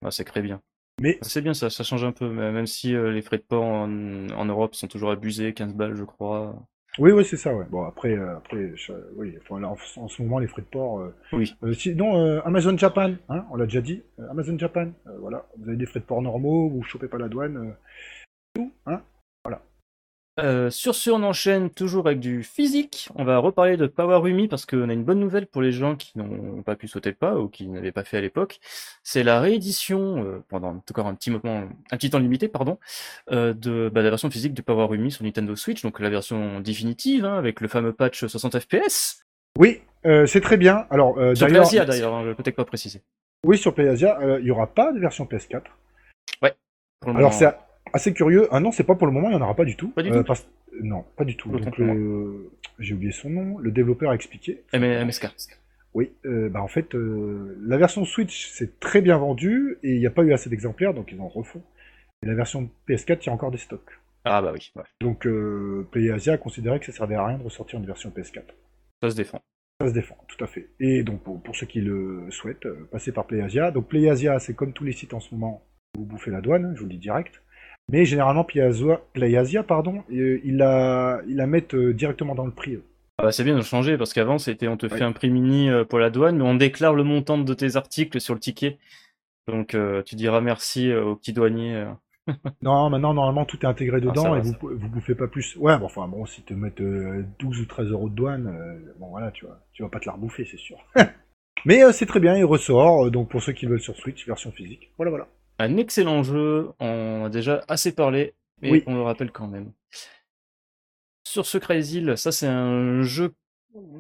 Ah, 0.04 0.12
c'est 0.12 0.26
très 0.26 0.42
bien. 0.42 0.60
Mais 1.00 1.20
C'est 1.22 1.42
bien 1.42 1.54
ça, 1.54 1.70
ça 1.70 1.84
change 1.84 2.04
un 2.04 2.12
peu, 2.12 2.28
même 2.28 2.66
si 2.66 2.96
euh, 2.96 3.12
les 3.12 3.22
frais 3.22 3.38
de 3.38 3.44
port 3.44 3.64
en, 3.64 4.30
en 4.30 4.46
Europe 4.46 4.74
sont 4.74 4.88
toujours 4.88 5.12
abusés, 5.12 5.54
15 5.54 5.76
balles 5.76 5.96
je 5.96 6.04
crois. 6.04 6.56
Oui, 7.00 7.12
oui, 7.12 7.26
c'est 7.26 7.38
ça, 7.38 7.54
ouais. 7.56 7.66
Bon, 7.70 7.84
après, 7.86 8.12
euh, 8.18 8.38
après, 8.38 8.72
je- 8.76 8.94
oui, 9.16 9.36
enfin, 9.42 9.60
là, 9.60 9.70
en, 9.70 9.78
en 10.02 10.08
ce 10.08 10.22
moment, 10.22 10.40
les 10.40 10.48
frais 10.48 10.62
de 10.64 10.68
port. 10.68 11.00
euh, 11.00 11.14
Oui. 11.34 11.54
euh, 11.64 11.74
sinon, 11.74 12.18
euh, 12.18 12.42
Amazon 12.46 12.78
Japan, 12.78 13.14
hein, 13.30 13.46
on 13.52 13.56
l'a 13.56 13.66
déjà 13.66 13.82
dit. 13.82 14.04
euh, 14.20 14.30
Amazon 14.32 14.58
Japan, 14.58 14.92
euh, 15.08 15.18
voilà. 15.20 15.46
Vous 15.58 15.68
avez 15.70 15.78
des 15.78 15.86
frais 15.86 16.00
de 16.00 16.06
port 16.06 16.22
normaux, 16.22 16.70
vous 16.70 16.84
chopez 16.84 17.08
pas 17.08 17.18
la 17.18 17.28
douane. 17.30 17.58
euh, 17.58 17.72
tout, 18.56 18.72
hein. 18.88 19.02
Euh, 20.40 20.70
sur 20.70 20.94
ce, 20.94 21.10
on 21.10 21.24
enchaîne 21.24 21.70
toujours 21.70 22.08
avec 22.08 22.20
du 22.20 22.44
physique. 22.44 23.10
On 23.16 23.24
va 23.24 23.40
reparler 23.40 23.76
de 23.76 23.88
Power 23.88 24.18
Rumi 24.18 24.48
parce 24.48 24.66
qu'on 24.66 24.88
a 24.90 24.94
une 24.94 25.04
bonne 25.04 25.20
nouvelle 25.20 25.48
pour 25.48 25.62
les 25.64 25.72
gens 25.72 25.96
qui 25.96 26.12
n'ont 26.16 26.62
pas 26.62 26.76
pu 26.76 26.88
sauter 26.88 27.10
le 27.10 27.16
pas 27.16 27.38
ou 27.38 27.48
qui 27.48 27.68
n'avaient 27.68 27.92
pas 27.92 28.04
fait 28.04 28.18
à 28.18 28.22
l'époque. 28.22 28.60
C'est 29.04 29.24
la 29.24 29.40
réédition, 29.40 30.24
euh, 30.24 30.44
pendant 30.48 30.70
encore 30.70 31.08
un 31.08 31.16
petit 31.16 31.32
moment, 31.32 31.64
un 31.92 31.98
petit 31.98 32.12
temps 32.12 32.20
limité, 32.20 32.48
pardon, 32.48 32.78
euh, 33.32 33.54
de, 33.54 33.90
bah, 33.92 34.04
la 34.04 34.10
version 34.10 34.30
physique 34.30 34.54
de 34.54 34.62
Power 34.62 34.86
Rumi 34.86 35.12
sur 35.12 35.24
Nintendo 35.24 35.56
Switch, 35.56 35.82
donc 35.82 36.00
la 36.00 36.10
version 36.10 36.60
définitive, 36.60 37.26
hein, 37.26 37.38
avec 37.38 37.60
le 37.60 37.68
fameux 37.68 37.94
patch 37.94 38.26
60 38.26 38.60
FPS. 38.60 39.24
Oui, 39.58 39.82
euh, 40.06 40.26
c'est 40.26 40.42
très 40.42 40.58
bien. 40.58 40.86
Alors, 40.90 41.18
euh, 41.18 41.36
Sur 41.36 41.48
PlayAsia 41.48 41.84
d'ailleurs, 41.86 42.14
hein, 42.14 42.22
je 42.24 42.30
vais 42.30 42.36
peut-être 42.36 42.56
pas 42.56 42.66
préciser. 42.66 43.02
oui, 43.44 43.58
sur 43.58 43.74
PlayAsia, 43.74 44.20
euh, 44.22 44.40
il 44.40 44.46
y 44.48 44.52
aura 44.52 44.68
pas 44.68 44.92
de 44.94 45.00
version 45.00 45.26
PS4. 45.26 45.64
Pour 47.00 47.12
le 47.12 47.18
Alors, 47.20 47.30
moment. 47.30 47.32
c'est 47.32 47.46
assez 47.94 48.14
curieux. 48.14 48.48
Ah 48.52 48.60
non, 48.60 48.72
c'est 48.72 48.84
pas 48.84 48.96
pour 48.96 49.08
le 49.08 49.14
moment, 49.14 49.30
il 49.30 49.34
y 49.34 49.36
en 49.36 49.42
aura 49.42 49.56
pas 49.56 49.66
du 49.66 49.76
tout. 49.76 49.90
Pas 49.90 50.04
du 50.04 50.10
Euh, 50.12 50.20
tout 50.20 50.24
parce- 50.26 50.48
Non, 50.82 51.06
pas 51.16 51.24
du 51.26 51.36
tout. 51.36 51.50
Donc, 51.50 51.78
le- 51.78 52.52
j'ai 52.80 52.94
oublié 52.94 53.12
son 53.12 53.30
nom. 53.30 53.58
Le 53.58 53.72
développeur 53.72 54.12
a 54.12 54.16
expliqué. 54.16 54.64
MSK. 54.74 55.28
Oui, 55.94 56.12
euh, 56.26 56.50
bah 56.50 56.62
en 56.62 56.68
fait, 56.68 56.94
euh, 56.94 57.58
la 57.66 57.78
version 57.78 58.06
Switch 58.06 58.50
c'est 58.52 58.80
très 58.80 59.02
bien 59.02 59.18
vendu 59.18 59.78
et 59.82 59.94
il 59.94 60.00
n'y 60.00 60.06
a 60.06 60.12
pas 60.12 60.22
eu 60.24 60.32
assez 60.34 60.50
d'exemplaires, 60.50 60.94
donc 60.94 61.12
ils 61.12 61.20
en 61.20 61.28
refont. 61.28 61.64
Et 62.22 62.28
la 62.28 62.36
version 62.36 62.70
PS4, 62.88 63.24
il 63.24 63.28
y 63.28 63.30
a 63.30 63.34
encore 63.34 63.50
des 63.52 63.58
stocks. 63.58 63.98
Ah 64.26 64.42
bah 64.42 64.52
oui, 64.54 64.72
ouais, 64.76 64.84
Donc 65.02 65.26
euh, 65.26 65.88
PlayAsia 65.92 66.34
a 66.34 66.38
considéré 66.38 66.80
que 66.80 66.86
ça 66.86 66.92
servait 66.92 67.16
à 67.16 67.26
rien 67.26 67.38
de 67.40 67.44
ressortir 67.44 67.80
une 67.80 67.86
version 67.86 68.12
PS4. 68.12 68.44
ça 69.02 69.10
se 69.10 69.16
défend. 69.16 69.42
Ça 69.82 69.88
se 69.88 69.94
défend, 69.94 70.18
tout 70.28 70.44
à 70.44 70.48
fait. 70.48 70.70
Et 70.80 71.04
donc 71.04 71.22
pour, 71.24 71.42
pour 71.42 71.56
ceux 71.56 71.66
qui 71.68 71.82
le 71.82 72.26
souhaitent, 72.30 72.66
euh, 72.66 72.88
passer 72.92 73.12
par 73.12 73.26
PlayAsia. 73.26 73.72
Donc 73.72 73.88
PlayAsia, 73.88 74.38
c'est 74.40 74.54
comme 74.56 74.74
tous 74.74 74.84
les 74.84 74.92
sites 74.92 75.14
en 75.14 75.20
ce 75.20 75.34
moment, 75.34 75.64
vous 75.96 76.04
bouffez 76.06 76.30
la 76.32 76.42
douane, 76.42 76.74
je 76.76 76.80
vous 76.82 76.86
le 76.88 76.92
dis 76.94 76.98
direct. 77.00 77.42
Mais 77.90 78.06
généralement 78.06 78.44
PlayAsia, 78.44 79.02
PlayAsia 79.14 79.64
pardon, 79.64 80.04
euh, 80.12 80.40
ils 80.44 80.58
la, 80.58 81.22
ils 81.28 81.36
la 81.38 81.48
mettent 81.48 81.74
euh, 81.74 81.94
directement 81.94 82.36
dans 82.36 82.46
le 82.46 82.52
prix. 82.52 82.76
eux. 82.76 82.84
Ah 83.20 83.24
bah 83.24 83.32
c'est 83.32 83.44
bien 83.44 83.56
de 83.56 83.62
changer 83.62 83.98
parce 83.98 84.14
qu'avant 84.14 84.38
c'était 84.38 84.68
on 84.68 84.78
te 84.78 84.86
Ouais. 84.88 84.98
fait 84.98 85.04
un 85.04 85.12
prix 85.12 85.30
mini 85.30 85.70
euh, 85.70 85.86
pour 85.86 85.98
la 86.00 86.10
douane, 86.10 86.38
mais 86.38 86.44
on 86.44 86.56
déclare 86.56 86.94
le 86.94 87.04
montant 87.04 87.38
de 87.38 87.54
tes 87.54 87.76
articles 87.76 88.20
sur 88.22 88.34
le 88.34 88.40
ticket. 88.40 88.78
Donc 89.48 89.74
euh, 89.74 90.04
tu 90.04 90.16
diras 90.16 90.42
merci 90.42 90.94
au 90.94 91.16
petit 91.16 91.34
douanier. 91.34 91.86
Non, 92.62 92.90
maintenant, 92.90 93.14
normalement, 93.14 93.46
tout 93.46 93.58
est 93.62 93.66
intégré 93.66 94.02
dedans 94.02 94.26
Ah, 94.26 94.30
va, 94.32 94.38
et 94.40 94.42
vous, 94.42 94.54
vous 94.62 94.90
bouffez 94.90 95.16
pas 95.16 95.28
plus. 95.28 95.56
Ouais, 95.56 95.78
bon, 95.78 95.86
enfin, 95.86 96.10
bon, 96.10 96.26
si 96.26 96.42
te 96.42 96.54
mettent 96.54 96.82
euh, 96.82 97.24
12 97.40 97.62
ou 97.62 97.66
13 97.66 97.88
euros 97.92 98.10
de 98.10 98.16
douane, 98.16 98.48
euh, 98.48 98.94
bon, 99.00 99.08
voilà, 99.12 99.32
tu 99.32 99.46
vois, 99.46 99.62
tu 99.72 99.82
vas 99.82 99.88
pas 99.88 100.02
te 100.02 100.08
la 100.08 100.12
rebouffer, 100.12 100.46
c'est 100.52 100.58
sûr. 100.58 100.76
Mais 101.66 101.86
euh, 101.86 101.94
c'est 101.94 102.06
très 102.06 102.20
bien, 102.20 102.36
il 102.36 102.44
ressort, 102.44 103.10
donc 103.12 103.30
pour 103.30 103.42
ceux 103.42 103.54
qui 103.54 103.66
veulent 103.66 103.80
sur 103.80 103.96
Switch, 103.96 104.28
version 104.28 104.52
physique. 104.52 104.92
Voilà, 104.98 105.10
voilà. 105.10 105.28
Un 105.60 105.78
excellent 105.78 106.24
jeu, 106.24 106.70
on 106.80 107.26
a 107.26 107.30
déjà 107.30 107.64
assez 107.68 107.94
parlé, 107.94 108.34
mais 108.62 108.72
Oui. 108.72 108.84
on 108.88 108.96
le 108.96 109.02
rappelle 109.02 109.32
quand 109.32 109.48
même. 109.48 109.72
Sur 111.24 111.46
ce 111.46 111.58
Crazy 111.58 111.98
Hill, 112.00 112.14
ça 112.18 112.32
c'est 112.32 112.48
un 112.48 113.02
jeu. 113.02 113.34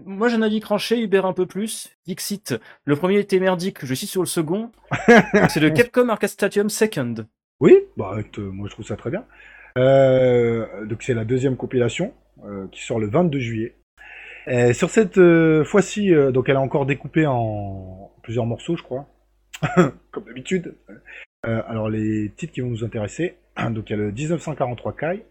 Moi 0.06 0.28
j'ai 0.30 0.36
un 0.36 0.42
avis 0.42 0.60
cranché, 0.60 1.00
Hubert 1.02 1.26
un 1.26 1.34
peu 1.34 1.46
plus. 1.46 1.90
Dixit, 2.06 2.56
le 2.86 2.96
premier 2.96 3.20
était 3.20 3.40
merdique, 3.40 3.86
je 3.86 3.94
suis 3.94 4.08
sur 4.08 4.22
le 4.22 4.28
second. 4.28 4.72
c'est 5.50 5.60
le 5.60 5.70
Capcom 5.76 6.10
Arcade 6.10 6.30
Stadium 6.30 6.70
Second. 6.70 7.16
Oui, 7.60 7.76
bah, 7.98 8.16
euh, 8.38 8.52
moi, 8.52 8.68
je 8.68 8.74
trouve 8.74 8.86
ça 8.86 8.96
très 8.96 9.10
bien. 9.10 9.26
Euh, 9.80 10.86
donc, 10.86 11.02
c'est 11.02 11.16
la 11.16 11.26
deuxième 11.26 11.58
compilation 11.58 12.14
euh, 12.46 12.68
qui 12.72 12.84
sort 12.84 13.00
le 13.00 13.08
22 13.08 13.40
juillet. 13.40 13.76
Sur 14.74 14.90
cette 14.92 15.20
fois-ci, 15.66 16.12
donc, 16.32 16.48
elle 16.48 16.56
est 16.56 16.60
encore 16.60 16.86
découpée 16.86 17.26
en 17.28 18.12
plusieurs 18.24 18.46
morceaux, 18.46 18.78
je 18.78 18.84
crois. 18.84 19.06
Comme 20.12 20.24
d'habitude. 20.26 20.76
Euh, 21.48 21.62
alors, 21.68 21.90
les 21.90 22.32
titres 22.36 22.54
qui 22.54 22.62
vont 22.62 22.70
nous 22.70 22.84
intéresser. 22.84 23.38
Donc, 23.72 23.90
il 23.90 23.92
y 23.92 23.94
a 23.94 23.98
le 23.98 24.12
1943 24.12 24.96
Kai. 24.96 25.26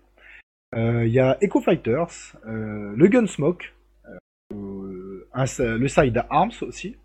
Il 0.76 1.08
y 1.08 1.20
a 1.20 1.38
Echo 1.40 1.60
Fighters, 1.60 2.36
le 2.44 3.06
Gunsmoke, 3.06 3.72
le 4.50 5.88
Side 5.88 6.24
Arms 6.28 6.52
aussi. 6.60 6.96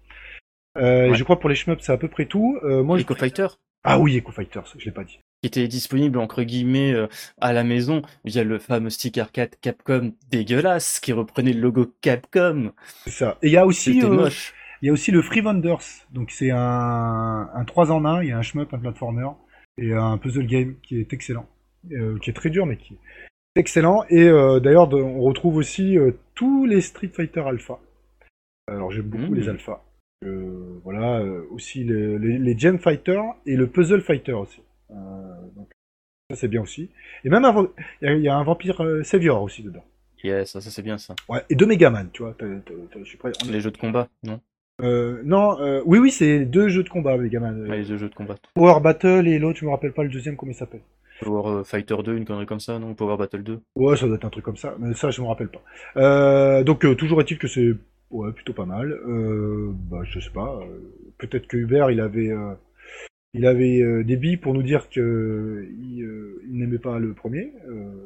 Je 0.75 1.23
crois 1.23 1.39
pour 1.39 1.47
les 1.47 1.55
shmups 1.55 1.81
c'est 1.81 1.93
à 1.93 1.97
peu 1.97 2.09
près 2.09 2.25
tout. 2.25 2.59
moi, 2.63 2.99
Echo 2.99 3.15
Fighter? 3.15 3.47
Ah 3.85 3.97
oui, 3.97 4.17
Echo 4.17 4.33
Fighters, 4.33 4.73
je 4.77 4.83
l'ai 4.83 4.91
pas 4.91 5.05
dit 5.05 5.19
qui 5.41 5.47
était 5.47 5.67
disponible 5.67 6.19
entre 6.19 6.43
guillemets 6.43 6.93
euh, 6.93 7.07
à 7.39 7.51
la 7.51 7.63
maison 7.63 8.03
via 8.25 8.43
le 8.43 8.59
fameux 8.59 8.91
stick 8.91 9.17
arcade 9.17 9.55
Capcom 9.59 10.13
dégueulasse 10.29 10.99
qui 10.99 11.13
reprenait 11.13 11.53
le 11.53 11.61
logo 11.61 11.91
Capcom. 12.01 12.73
C'est 13.05 13.11
ça. 13.11 13.37
Et 13.41 13.47
il 13.47 13.53
y 13.53 13.57
a 13.57 13.65
aussi 13.65 14.01
euh, 14.03 14.29
il 14.81 14.87
y 14.87 14.89
a 14.89 14.93
aussi 14.93 15.11
le 15.11 15.21
Free 15.21 15.41
Wonders. 15.41 16.07
Donc 16.11 16.31
c'est 16.31 16.51
un 16.51 17.49
un 17.53 17.65
3 17.65 17.91
en 17.91 18.05
1, 18.05 18.23
il 18.23 18.29
y 18.29 18.31
a 18.31 18.37
un 18.37 18.41
shmup, 18.41 18.73
un 18.73 18.79
platformer 18.79 19.27
et 19.77 19.93
un 19.93 20.17
puzzle 20.17 20.45
game 20.45 20.75
qui 20.83 20.99
est 20.99 21.13
excellent, 21.13 21.47
euh, 21.91 22.17
qui 22.19 22.29
est 22.29 22.33
très 22.33 22.49
dur 22.49 22.65
mais 22.65 22.77
qui 22.77 22.93
est 22.93 23.59
excellent 23.59 24.03
et 24.09 24.25
d'ailleurs 24.61 24.93
on 24.93 25.21
retrouve 25.21 25.57
aussi 25.57 25.97
tous 26.35 26.65
les 26.65 26.81
Street 26.81 27.11
Fighter 27.13 27.41
Alpha. 27.41 27.79
Alors 28.67 28.91
j'aime 28.91 29.07
beaucoup 29.07 29.33
les 29.33 29.47
mmh. 29.47 29.49
Alpha. 29.49 29.83
voilà, 30.83 31.21
aussi 31.51 31.83
les, 31.83 32.17
les, 32.17 32.37
les 32.37 32.57
Gem 32.57 32.79
Fighter 32.79 33.19
et 33.45 33.55
le 33.55 33.67
Puzzle 33.67 34.01
Fighter 34.01 34.33
aussi. 34.33 34.61
Euh, 34.91 35.47
donc, 35.55 35.69
ça 36.29 36.35
c'est 36.35 36.47
bien 36.47 36.61
aussi. 36.61 36.89
Et 37.23 37.29
même 37.29 37.45
il 38.01 38.21
y, 38.21 38.29
a 38.29 38.35
un 38.35 38.43
vampire 38.43 38.81
euh, 38.83 39.03
Savior 39.03 39.41
aussi 39.41 39.63
dedans. 39.63 39.83
Yes, 40.23 40.51
ça, 40.51 40.61
c'est 40.61 40.83
bien 40.83 40.99
ça. 40.99 41.15
Ouais, 41.27 41.43
et 41.49 41.55
deux 41.55 41.65
Megaman, 41.65 42.09
tu 42.11 42.21
vois. 42.21 42.35
Les 43.49 43.59
jeux 43.59 43.71
de 43.71 43.77
combat, 43.77 44.07
non? 44.23 44.39
Euh, 44.81 45.21
non, 45.23 45.59
euh, 45.59 45.81
oui, 45.85 45.99
oui, 45.99 46.11
c'est 46.11 46.45
deux 46.45 46.69
jeux 46.69 46.83
de 46.83 46.89
combat, 46.89 47.17
Megaman. 47.17 47.67
Ouais, 47.69 47.77
les 47.77 47.85
deux 47.85 47.97
jeux 47.97 48.09
de 48.09 48.15
combat. 48.15 48.35
Power 48.53 48.79
Battle 48.81 49.27
et 49.27 49.39
l'autre, 49.39 49.59
je 49.59 49.65
me 49.65 49.71
rappelle 49.71 49.93
pas 49.93 50.03
le 50.03 50.09
deuxième, 50.09 50.35
comment 50.35 50.51
il 50.51 50.55
s'appelle. 50.55 50.81
Power 51.21 51.63
Fighter 51.63 51.95
2, 52.03 52.17
une 52.17 52.25
connerie 52.25 52.45
comme 52.47 52.59
ça, 52.59 52.79
non 52.79 52.95
Power 52.95 53.17
Battle 53.17 53.43
2 53.43 53.59
Ouais, 53.75 53.95
ça 53.95 54.07
doit 54.07 54.15
être 54.15 54.25
un 54.25 54.29
truc 54.29 54.43
comme 54.43 54.57
ça, 54.57 54.75
mais 54.79 54.93
ça, 54.93 55.11
je 55.11 55.21
me 55.21 55.27
rappelle 55.27 55.49
pas. 55.49 55.61
Euh, 55.97 56.63
donc, 56.63 56.79
toujours 56.97 57.21
est-il 57.21 57.37
que 57.37 57.47
c'est 57.47 57.73
ouais, 58.09 58.31
plutôt 58.31 58.53
pas 58.53 58.65
mal. 58.65 58.97
bah, 59.89 59.99
je 60.03 60.19
sais 60.19 60.31
pas. 60.31 60.59
Peut-être 61.17 61.47
que 61.47 61.57
Hubert, 61.57 61.91
il 61.91 61.99
avait 61.99 62.31
il 63.33 63.45
avait 63.45 63.79
euh, 63.81 64.03
des 64.03 64.17
billes 64.17 64.35
pour 64.35 64.53
nous 64.53 64.61
dire 64.61 64.89
que 64.89 64.99
euh, 64.99 65.69
il, 65.81 66.03
euh, 66.03 66.41
il 66.49 66.59
n'aimait 66.59 66.79
pas 66.79 66.99
le 66.99 67.13
premier. 67.13 67.53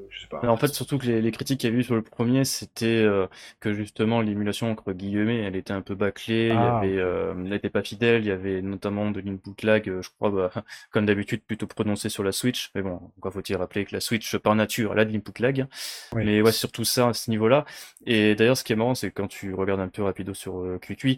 je 0.09 0.19
sais 0.19 0.27
pas. 0.27 0.47
en 0.47 0.57
fait, 0.57 0.67
surtout 0.67 0.99
que 0.99 1.07
les, 1.07 1.19
les 1.19 1.31
critiques 1.31 1.59
qu'il 1.59 1.69
y 1.69 1.73
avait 1.73 1.81
eu 1.81 1.83
sur 1.83 1.95
le 1.95 2.03
premier, 2.03 2.45
c'était 2.45 3.05
que 3.59 3.73
justement 3.73 4.21
l'émulation 4.21 4.71
entre 4.71 4.93
guillemets, 4.93 5.39
elle 5.39 5.55
était 5.55 5.73
un 5.73 5.81
peu 5.81 5.95
bâclée. 5.95 6.51
Ah. 6.51 6.81
Il 6.83 6.91
y 6.91 6.99
avait, 6.99 7.31
elle 7.31 7.49
n'était 7.49 7.71
pas 7.71 7.81
fidèle. 7.81 8.21
Il 8.21 8.27
y 8.27 8.31
avait 8.31 8.61
notamment 8.61 9.09
de 9.09 9.19
l'input 9.19 9.65
lag, 9.65 9.83
je 10.01 10.09
crois, 10.19 10.29
bah, 10.29 10.51
comme 10.91 11.07
d'habitude, 11.07 11.41
plutôt 11.41 11.65
prononcé 11.65 12.09
sur 12.09 12.23
la 12.23 12.31
Switch. 12.31 12.69
Mais 12.75 12.83
bon, 12.83 12.99
encore 13.17 13.33
faut-il 13.33 13.55
rappeler 13.55 13.85
que 13.85 13.95
la 13.95 14.01
Switch, 14.01 14.37
par 14.37 14.53
nature, 14.53 14.93
elle 14.93 14.99
a 14.99 15.05
de 15.05 15.11
l'input 15.11 15.41
lag. 15.41 15.65
Mais 16.13 16.41
ouais, 16.43 16.51
surtout 16.51 16.83
ça 16.83 17.09
à 17.09 17.13
ce 17.13 17.31
niveau-là. 17.31 17.65
Et 18.05 18.35
d'ailleurs, 18.35 18.57
ce 18.57 18.63
qui 18.63 18.73
est 18.73 18.75
marrant, 18.75 18.93
c'est 18.93 19.09
quand 19.09 19.27
tu 19.27 19.55
regardes 19.55 19.81
un 19.81 19.87
peu 19.87 20.03
rapido 20.03 20.35
sur 20.35 20.59
euh, 20.59 20.77
QQI, 20.77 21.17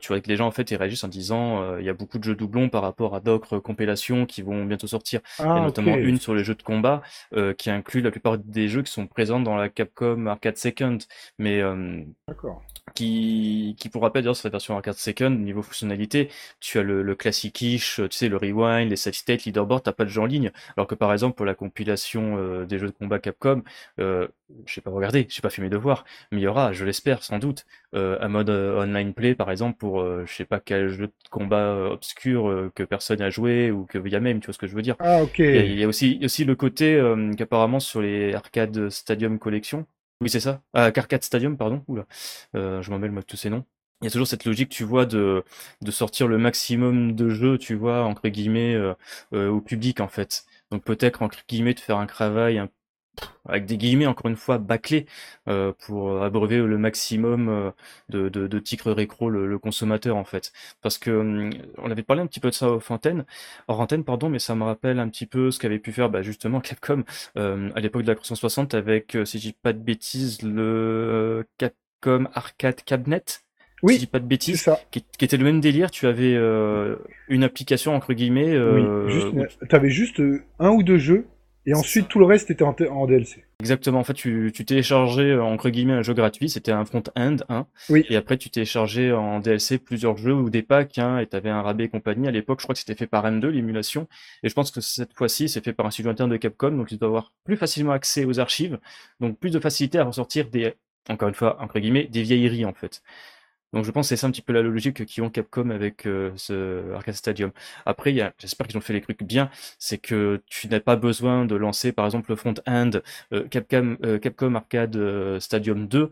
tu 0.00 0.08
vois 0.08 0.20
que 0.20 0.28
les 0.28 0.36
gens 0.36 0.46
en 0.48 0.50
fait 0.50 0.70
ils 0.72 0.76
réagissent 0.76 1.04
en 1.04 1.08
disant, 1.08 1.78
il 1.78 1.84
y 1.84 1.88
a 1.88 1.94
beaucoup 1.94 2.18
de 2.18 2.24
jeux 2.24 2.34
doublons 2.34 2.68
par 2.68 2.82
rapport 2.82 3.14
à 3.14 3.20
d'autres 3.38 3.58
compilations 3.58 4.26
qui 4.26 4.42
vont 4.42 4.64
bientôt 4.64 4.86
sortir. 4.86 5.20
Il 5.38 5.44
y 5.44 5.48
a 5.48 5.54
ah, 5.54 5.60
notamment 5.60 5.96
une 5.96 6.18
sur 6.18 6.34
les 6.34 6.44
jeux 6.44 6.54
de 6.54 6.62
combat 6.62 7.02
euh, 7.34 7.54
qui 7.54 7.70
inclut 7.70 8.00
la 8.00 8.10
plupart 8.10 8.38
des 8.38 8.68
jeux 8.68 8.82
qui 8.82 8.92
sont 8.92 9.06
présents 9.06 9.40
dans 9.40 9.56
la 9.56 9.68
Capcom 9.68 10.26
Arcade 10.26 10.56
Second. 10.56 10.98
Mais 11.38 11.60
euh, 11.60 12.02
qui, 12.94 13.74
qui 13.78 13.88
pour 13.88 14.02
rappel 14.02 14.22
d'ailleurs 14.22 14.36
sur 14.36 14.46
la 14.48 14.52
version 14.52 14.76
arcade 14.76 14.94
second 14.94 15.30
niveau 15.30 15.60
fonctionnalité 15.60 16.30
tu 16.60 16.78
as 16.78 16.82
le, 16.82 17.02
le 17.02 17.14
classique-ish 17.14 17.96
tu 17.96 18.16
sais 18.16 18.28
le 18.28 18.36
rewind 18.36 18.88
les 18.88 18.96
save 18.96 19.14
state 19.14 19.44
leaderboard 19.44 19.82
t'as 19.82 19.92
pas 19.92 20.04
de 20.04 20.08
jeu 20.08 20.20
en 20.20 20.26
ligne 20.26 20.52
alors 20.76 20.86
que 20.86 20.94
par 20.94 21.12
exemple 21.12 21.34
pour 21.36 21.46
la 21.46 21.54
compilation 21.54 22.36
euh, 22.38 22.64
des 22.64 22.78
jeux 22.78 22.86
de 22.86 22.92
combat 22.92 23.18
Capcom 23.18 23.62
euh, 23.98 24.28
je 24.64 24.74
sais 24.74 24.80
pas 24.80 24.90
regarder 24.90 25.26
j'ai 25.28 25.42
pas 25.42 25.50
fait 25.50 25.62
mes 25.62 25.68
devoirs 25.68 26.04
mais 26.30 26.40
il 26.40 26.44
y 26.44 26.46
aura 26.46 26.72
je 26.72 26.84
l'espère 26.84 27.22
sans 27.22 27.38
doute 27.38 27.66
euh, 27.94 28.18
un 28.20 28.28
mode 28.28 28.50
euh, 28.50 28.82
online 28.82 29.14
play 29.14 29.34
par 29.34 29.50
exemple 29.50 29.78
pour 29.78 30.00
euh, 30.00 30.24
je 30.26 30.34
sais 30.34 30.44
pas 30.44 30.60
quel 30.60 30.88
jeu 30.88 31.06
de 31.06 31.12
combat 31.30 31.74
obscur 31.90 32.70
que 32.74 32.82
personne 32.82 33.20
joué 33.30 33.70
ou 33.70 33.84
que 33.84 33.98
via 33.98 34.20
même 34.20 34.40
tu 34.40 34.46
vois 34.46 34.54
ce 34.54 34.58
que 34.58 34.66
je 34.66 34.74
veux 34.74 34.82
dire 34.82 34.96
ah 35.00 35.22
ok 35.22 35.38
il 35.38 35.78
y 35.78 35.84
a, 35.84 35.88
aussi 35.88 36.20
aussi 36.22 36.44
le 36.44 36.54
côté 36.54 37.02
qu'apparemment 37.36 37.80
sur 37.80 38.02
les 38.02 38.34
arcade 38.34 38.88
stadium 38.90 39.38
collection 39.38 39.86
oui, 40.22 40.30
c'est 40.30 40.40
ça. 40.40 40.62
Ah, 40.72 40.90
Carcat 40.92 41.18
Stadium, 41.20 41.56
pardon. 41.56 41.84
Oula, 41.88 42.06
euh, 42.54 42.80
je 42.82 42.90
m'en 42.90 42.98
mêle 42.98 43.10
moi 43.10 43.22
tous 43.22 43.36
ces 43.36 43.50
noms. 43.50 43.64
Il 44.00 44.06
y 44.06 44.08
a 44.08 44.10
toujours 44.10 44.26
cette 44.26 44.44
logique, 44.44 44.68
tu 44.70 44.84
vois, 44.84 45.06
de, 45.06 45.44
de 45.82 45.90
sortir 45.90 46.28
le 46.28 46.38
maximum 46.38 47.14
de 47.14 47.28
jeux, 47.30 47.58
tu 47.58 47.74
vois, 47.74 48.04
entre 48.04 48.28
guillemets, 48.28 48.74
euh, 48.74 48.94
euh, 49.34 49.48
au 49.48 49.60
public, 49.60 50.00
en 50.00 50.08
fait. 50.08 50.44
Donc 50.70 50.84
peut-être, 50.84 51.22
entre 51.22 51.44
guillemets, 51.48 51.74
de 51.74 51.80
faire 51.80 51.98
un 51.98 52.06
travail 52.06 52.58
un 52.58 52.68
avec 53.48 53.66
des 53.66 53.76
guillemets 53.76 54.06
encore 54.06 54.30
une 54.30 54.36
fois 54.36 54.58
bâclés 54.58 55.06
euh, 55.48 55.72
pour 55.86 56.22
abreuver 56.22 56.58
le 56.58 56.78
maximum 56.78 57.48
euh, 57.48 57.70
de, 58.08 58.28
de, 58.28 58.46
de 58.46 58.90
récro 58.90 59.30
le, 59.30 59.58
consommateur 59.58 60.16
en 60.16 60.24
fait 60.24 60.52
parce 60.82 60.98
que 60.98 61.10
hum, 61.10 61.50
on 61.78 61.90
avait 61.90 62.02
parlé 62.02 62.22
un 62.22 62.26
petit 62.26 62.40
peu 62.40 62.50
de 62.50 62.54
ça 62.54 62.70
au 62.70 62.82
antenne 62.88 63.24
hors 63.68 63.80
antenne 63.80 64.04
pardon 64.04 64.28
mais 64.28 64.38
ça 64.38 64.54
me 64.54 64.64
rappelle 64.64 64.98
un 64.98 65.08
petit 65.08 65.26
peu 65.26 65.50
ce 65.50 65.58
qu'avait 65.58 65.78
pu 65.78 65.92
faire 65.92 66.10
bah, 66.10 66.22
justement 66.22 66.60
Capcom 66.60 67.04
euh, 67.36 67.70
à 67.74 67.80
l'époque 67.80 68.02
de 68.02 68.08
la 68.08 68.14
360 68.14 68.74
avec 68.74 69.16
si 69.24 69.38
je 69.38 69.48
dis 69.48 69.56
pas 69.60 69.72
de 69.72 69.78
bêtises 69.78 70.42
le 70.42 71.46
Capcom 71.58 72.28
Arcade 72.34 72.82
Cabinet 72.84 73.22
oui, 73.82 73.92
si 73.92 73.98
je 74.00 74.04
dis 74.06 74.10
pas 74.10 74.20
de 74.20 74.24
bêtises, 74.26 74.62
ça. 74.62 74.80
Qui, 74.90 75.04
était 75.20 75.36
le 75.36 75.44
même 75.44 75.60
délire. 75.60 75.90
Tu 75.90 76.06
avais 76.06 76.34
une 77.28 77.44
application 77.44 77.94
entre 77.94 78.14
guillemets. 78.14 78.58
oui, 78.58 79.12
juste, 79.12 79.34
tu 79.68 79.76
avais 79.76 79.90
juste 79.90 80.22
un 80.58 80.70
ou 80.70 80.82
deux 80.82 80.96
jeux 80.96 81.26
et 81.66 81.74
ensuite, 81.74 82.06
tout 82.06 82.20
le 82.20 82.26
reste 82.26 82.50
était 82.50 82.62
en, 82.62 83.06
DLC. 83.06 83.44
Exactement. 83.58 83.98
En 83.98 84.04
fait, 84.04 84.14
tu, 84.14 84.52
tu 84.54 84.64
téléchargeais, 84.64 85.32
euh, 85.32 85.42
entre 85.42 85.68
guillemets, 85.68 85.94
un 85.94 86.02
jeu 86.02 86.14
gratuit. 86.14 86.48
C'était 86.48 86.70
un 86.70 86.84
front-end, 86.84 87.36
hein. 87.48 87.66
Oui. 87.88 88.06
Et 88.08 88.14
après, 88.14 88.36
tu 88.36 88.50
téléchargeais 88.50 89.10
en 89.10 89.40
DLC 89.40 89.78
plusieurs 89.78 90.16
jeux 90.16 90.32
ou 90.32 90.48
des 90.48 90.62
packs, 90.62 90.98
hein, 90.98 91.18
et 91.18 91.26
t'avais 91.26 91.50
un 91.50 91.62
rabais 91.62 91.84
et 91.84 91.88
compagnie. 91.88 92.28
À 92.28 92.30
l'époque, 92.30 92.60
je 92.60 92.66
crois 92.66 92.74
que 92.74 92.78
c'était 92.78 92.94
fait 92.94 93.08
par 93.08 93.26
M2, 93.26 93.48
l'émulation. 93.48 94.06
Et 94.44 94.48
je 94.48 94.54
pense 94.54 94.70
que 94.70 94.80
cette 94.80 95.12
fois-ci, 95.14 95.48
c'est 95.48 95.64
fait 95.64 95.72
par 95.72 95.86
un 95.86 95.90
studio 95.90 96.10
interne 96.10 96.30
de 96.30 96.36
Capcom. 96.36 96.70
Donc, 96.70 96.86
tu 96.86 96.96
dois 96.96 97.08
avoir 97.08 97.32
plus 97.44 97.56
facilement 97.56 97.92
accès 97.92 98.24
aux 98.24 98.38
archives. 98.38 98.78
Donc, 99.18 99.36
plus 99.38 99.50
de 99.50 99.58
facilité 99.58 99.98
à 99.98 100.04
ressortir 100.04 100.48
des, 100.48 100.74
encore 101.08 101.28
une 101.28 101.34
fois, 101.34 101.60
entre 101.60 101.80
guillemets, 101.80 102.04
des 102.04 102.22
vieilleries, 102.22 102.64
en 102.64 102.74
fait. 102.74 103.02
Donc 103.72 103.84
je 103.84 103.90
pense 103.90 104.06
que 104.06 104.08
c'est 104.10 104.16
ça 104.16 104.26
un 104.26 104.30
petit 104.30 104.42
peu 104.42 104.52
la 104.52 104.62
logique 104.62 105.04
qu'ils 105.04 105.22
ont 105.22 105.30
Capcom 105.30 105.70
avec 105.70 106.06
euh, 106.06 106.30
ce 106.36 106.92
Arcade 106.94 107.14
Stadium. 107.14 107.50
Après, 107.84 108.14
j'espère 108.38 108.66
qu'ils 108.66 108.78
ont 108.78 108.80
fait 108.80 108.92
les 108.92 109.00
trucs 109.00 109.22
bien, 109.22 109.50
c'est 109.78 109.98
que 109.98 110.40
tu 110.46 110.68
n'as 110.68 110.80
pas 110.80 110.96
besoin 110.96 111.44
de 111.44 111.56
lancer 111.56 111.92
par 111.92 112.04
exemple 112.04 112.30
le 112.30 112.36
front-end 112.36 112.90
euh, 113.32 113.46
Capcom, 113.48 113.96
euh, 114.04 114.18
Capcom 114.18 114.54
Arcade 114.54 114.96
Stadium 115.40 115.88
2 115.88 116.10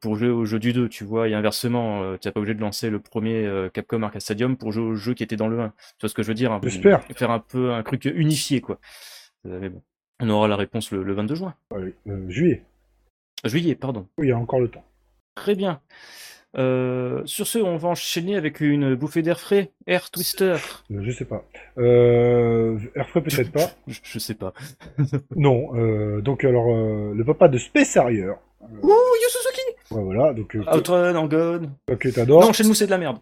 pour 0.00 0.16
jouer 0.16 0.28
au 0.28 0.44
jeu 0.44 0.58
du 0.58 0.72
2, 0.72 0.88
tu 0.88 1.04
vois, 1.04 1.28
et 1.28 1.34
inversement, 1.34 2.16
tu 2.18 2.26
n'es 2.26 2.32
pas 2.32 2.40
obligé 2.40 2.54
de 2.54 2.60
lancer 2.60 2.90
le 2.90 2.98
premier 3.00 3.68
Capcom 3.72 4.02
Arcade 4.02 4.22
Stadium 4.22 4.56
pour 4.56 4.72
jouer 4.72 4.84
au 4.84 4.94
jeu 4.94 5.14
qui 5.14 5.22
était 5.22 5.36
dans 5.36 5.48
le 5.48 5.60
1. 5.60 5.68
Tu 5.68 5.74
vois 6.00 6.08
ce 6.08 6.14
que 6.14 6.22
je 6.22 6.28
veux 6.28 6.34
dire 6.34 6.52
hein, 6.52 6.60
J'espère. 6.62 7.04
Faire 7.14 7.30
un 7.30 7.38
peu 7.38 7.72
un 7.72 7.82
truc 7.82 8.04
unifié, 8.06 8.60
quoi. 8.60 8.78
mais 9.44 9.68
bon, 9.68 9.82
on 10.20 10.28
aura 10.30 10.48
la 10.48 10.56
réponse 10.56 10.90
le, 10.90 11.02
le 11.02 11.12
22 11.12 11.34
juin. 11.34 11.54
Allez, 11.74 11.94
juillet. 12.28 12.64
Juillet, 13.44 13.74
pardon. 13.74 14.06
Oui, 14.18 14.26
il 14.26 14.30
y 14.30 14.32
a 14.32 14.38
encore 14.38 14.60
le 14.60 14.68
temps. 14.68 14.84
Très 15.34 15.54
bien. 15.54 15.80
Euh, 16.58 17.22
sur 17.24 17.46
ce, 17.46 17.58
on 17.58 17.76
va 17.76 17.88
enchaîner 17.88 18.36
avec 18.36 18.60
une 18.60 18.94
bouffée 18.94 19.22
d'air 19.22 19.40
frais, 19.40 19.70
Air 19.86 20.10
Twister. 20.10 20.56
Euh, 20.90 21.00
je 21.00 21.10
sais 21.10 21.24
pas. 21.24 21.44
Euh, 21.78 22.78
air 22.94 23.08
frais 23.08 23.22
peut-être 23.22 23.52
pas. 23.52 23.70
je, 23.86 24.18
sais 24.18 24.34
pas. 24.34 24.52
non. 25.36 25.74
Euh, 25.74 26.20
donc 26.20 26.44
alors 26.44 26.66
le 27.14 27.24
papa 27.24 27.48
de 27.48 27.58
Space 27.58 27.96
Harrier. 27.96 28.28
Ouh, 28.60 28.88
Yu 28.88 29.28
Suzuki. 29.28 29.94
Ouais, 29.94 30.02
voilà. 30.02 30.34
Donc. 30.34 30.56
Outrun, 30.72 31.14
Angon. 31.16 31.70
Ok, 31.90 32.12
t'adores. 32.12 32.42
Non, 32.42 32.52
Shenmue 32.52 32.74
c'est 32.74 32.86
de 32.86 32.90
la 32.90 32.98
merde. 32.98 33.18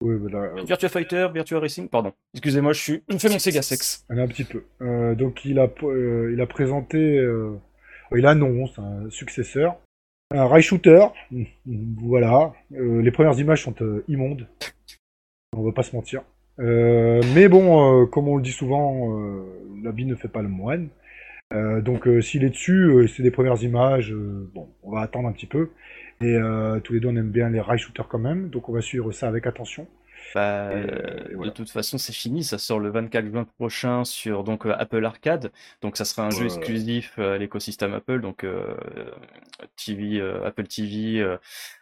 Oui, 0.00 0.16
voilà. 0.20 0.62
Virtua 0.64 0.88
Fighter, 0.88 1.28
Virtua 1.32 1.60
Racing, 1.60 1.88
pardon. 1.88 2.12
Excusez-moi, 2.34 2.72
je 2.74 2.80
suis. 2.80 3.02
Je 3.08 3.14
me 3.14 3.18
fais 3.18 3.30
mon 3.30 3.38
Sega 3.38 3.62
sexe. 3.62 4.04
Un 4.10 4.26
petit 4.26 4.44
peu. 4.44 4.62
donc 5.14 5.44
il 5.46 5.58
a, 5.58 5.68
il 6.30 6.40
a 6.40 6.46
présenté. 6.46 7.26
il 8.14 8.26
annonce 8.26 8.78
un 8.78 9.08
successeur 9.08 9.76
un 10.34 10.46
rail 10.46 10.62
shooter, 10.62 11.06
voilà. 11.66 12.52
Euh, 12.72 13.00
les 13.02 13.10
premières 13.10 13.38
images 13.38 13.62
sont 13.62 13.74
euh, 13.80 14.04
immondes. 14.08 14.46
On 15.56 15.62
va 15.62 15.72
pas 15.72 15.82
se 15.82 15.94
mentir. 15.94 16.22
Euh, 16.58 17.22
mais 17.34 17.48
bon, 17.48 18.06
comme 18.06 18.28
on 18.28 18.36
le 18.36 18.42
dit 18.42 18.52
souvent, 18.52 19.08
la 19.82 19.90
vie 19.92 20.04
ne 20.04 20.14
fait 20.14 20.28
pas 20.28 20.42
le 20.42 20.48
moine. 20.48 20.88
donc 21.52 22.08
s'il 22.22 22.44
est 22.44 22.50
dessus, 22.50 23.08
c'est 23.08 23.22
des 23.22 23.30
premières 23.30 23.62
images. 23.62 24.12
bon, 24.12 24.68
on 24.82 24.90
va 24.90 25.00
attendre 25.00 25.28
un 25.28 25.32
petit 25.32 25.46
peu. 25.46 25.70
Et 26.20 26.36
tous 26.82 26.92
les 26.92 27.00
deux, 27.00 27.08
on 27.08 27.16
aime 27.16 27.30
bien 27.30 27.48
les 27.50 27.60
rail 27.60 27.78
shooters 27.78 28.08
quand 28.08 28.18
même. 28.18 28.48
Donc 28.48 28.68
on 28.68 28.72
va 28.72 28.80
suivre 28.80 29.12
ça 29.12 29.28
avec 29.28 29.46
attention. 29.46 29.86
Bah, 30.34 30.70
De 30.74 31.50
toute 31.50 31.70
façon, 31.70 31.98
c'est 31.98 32.12
fini. 32.12 32.44
Ça 32.44 32.58
sort 32.58 32.78
le 32.78 32.90
24 32.90 33.26
juin 33.26 33.44
prochain 33.44 34.04
sur 34.04 34.44
donc 34.44 34.66
euh, 34.66 34.74
Apple 34.76 35.04
Arcade. 35.04 35.52
Donc, 35.82 35.96
ça 35.96 36.04
sera 36.04 36.26
un 36.26 36.30
jeu 36.30 36.46
exclusif 36.46 37.18
à 37.18 37.38
l'écosystème 37.38 37.94
Apple, 37.94 38.20
donc 38.20 38.44
euh, 38.44 38.74
TV, 39.76 40.20
euh, 40.20 40.44
Apple 40.44 40.66
TV, 40.66 41.36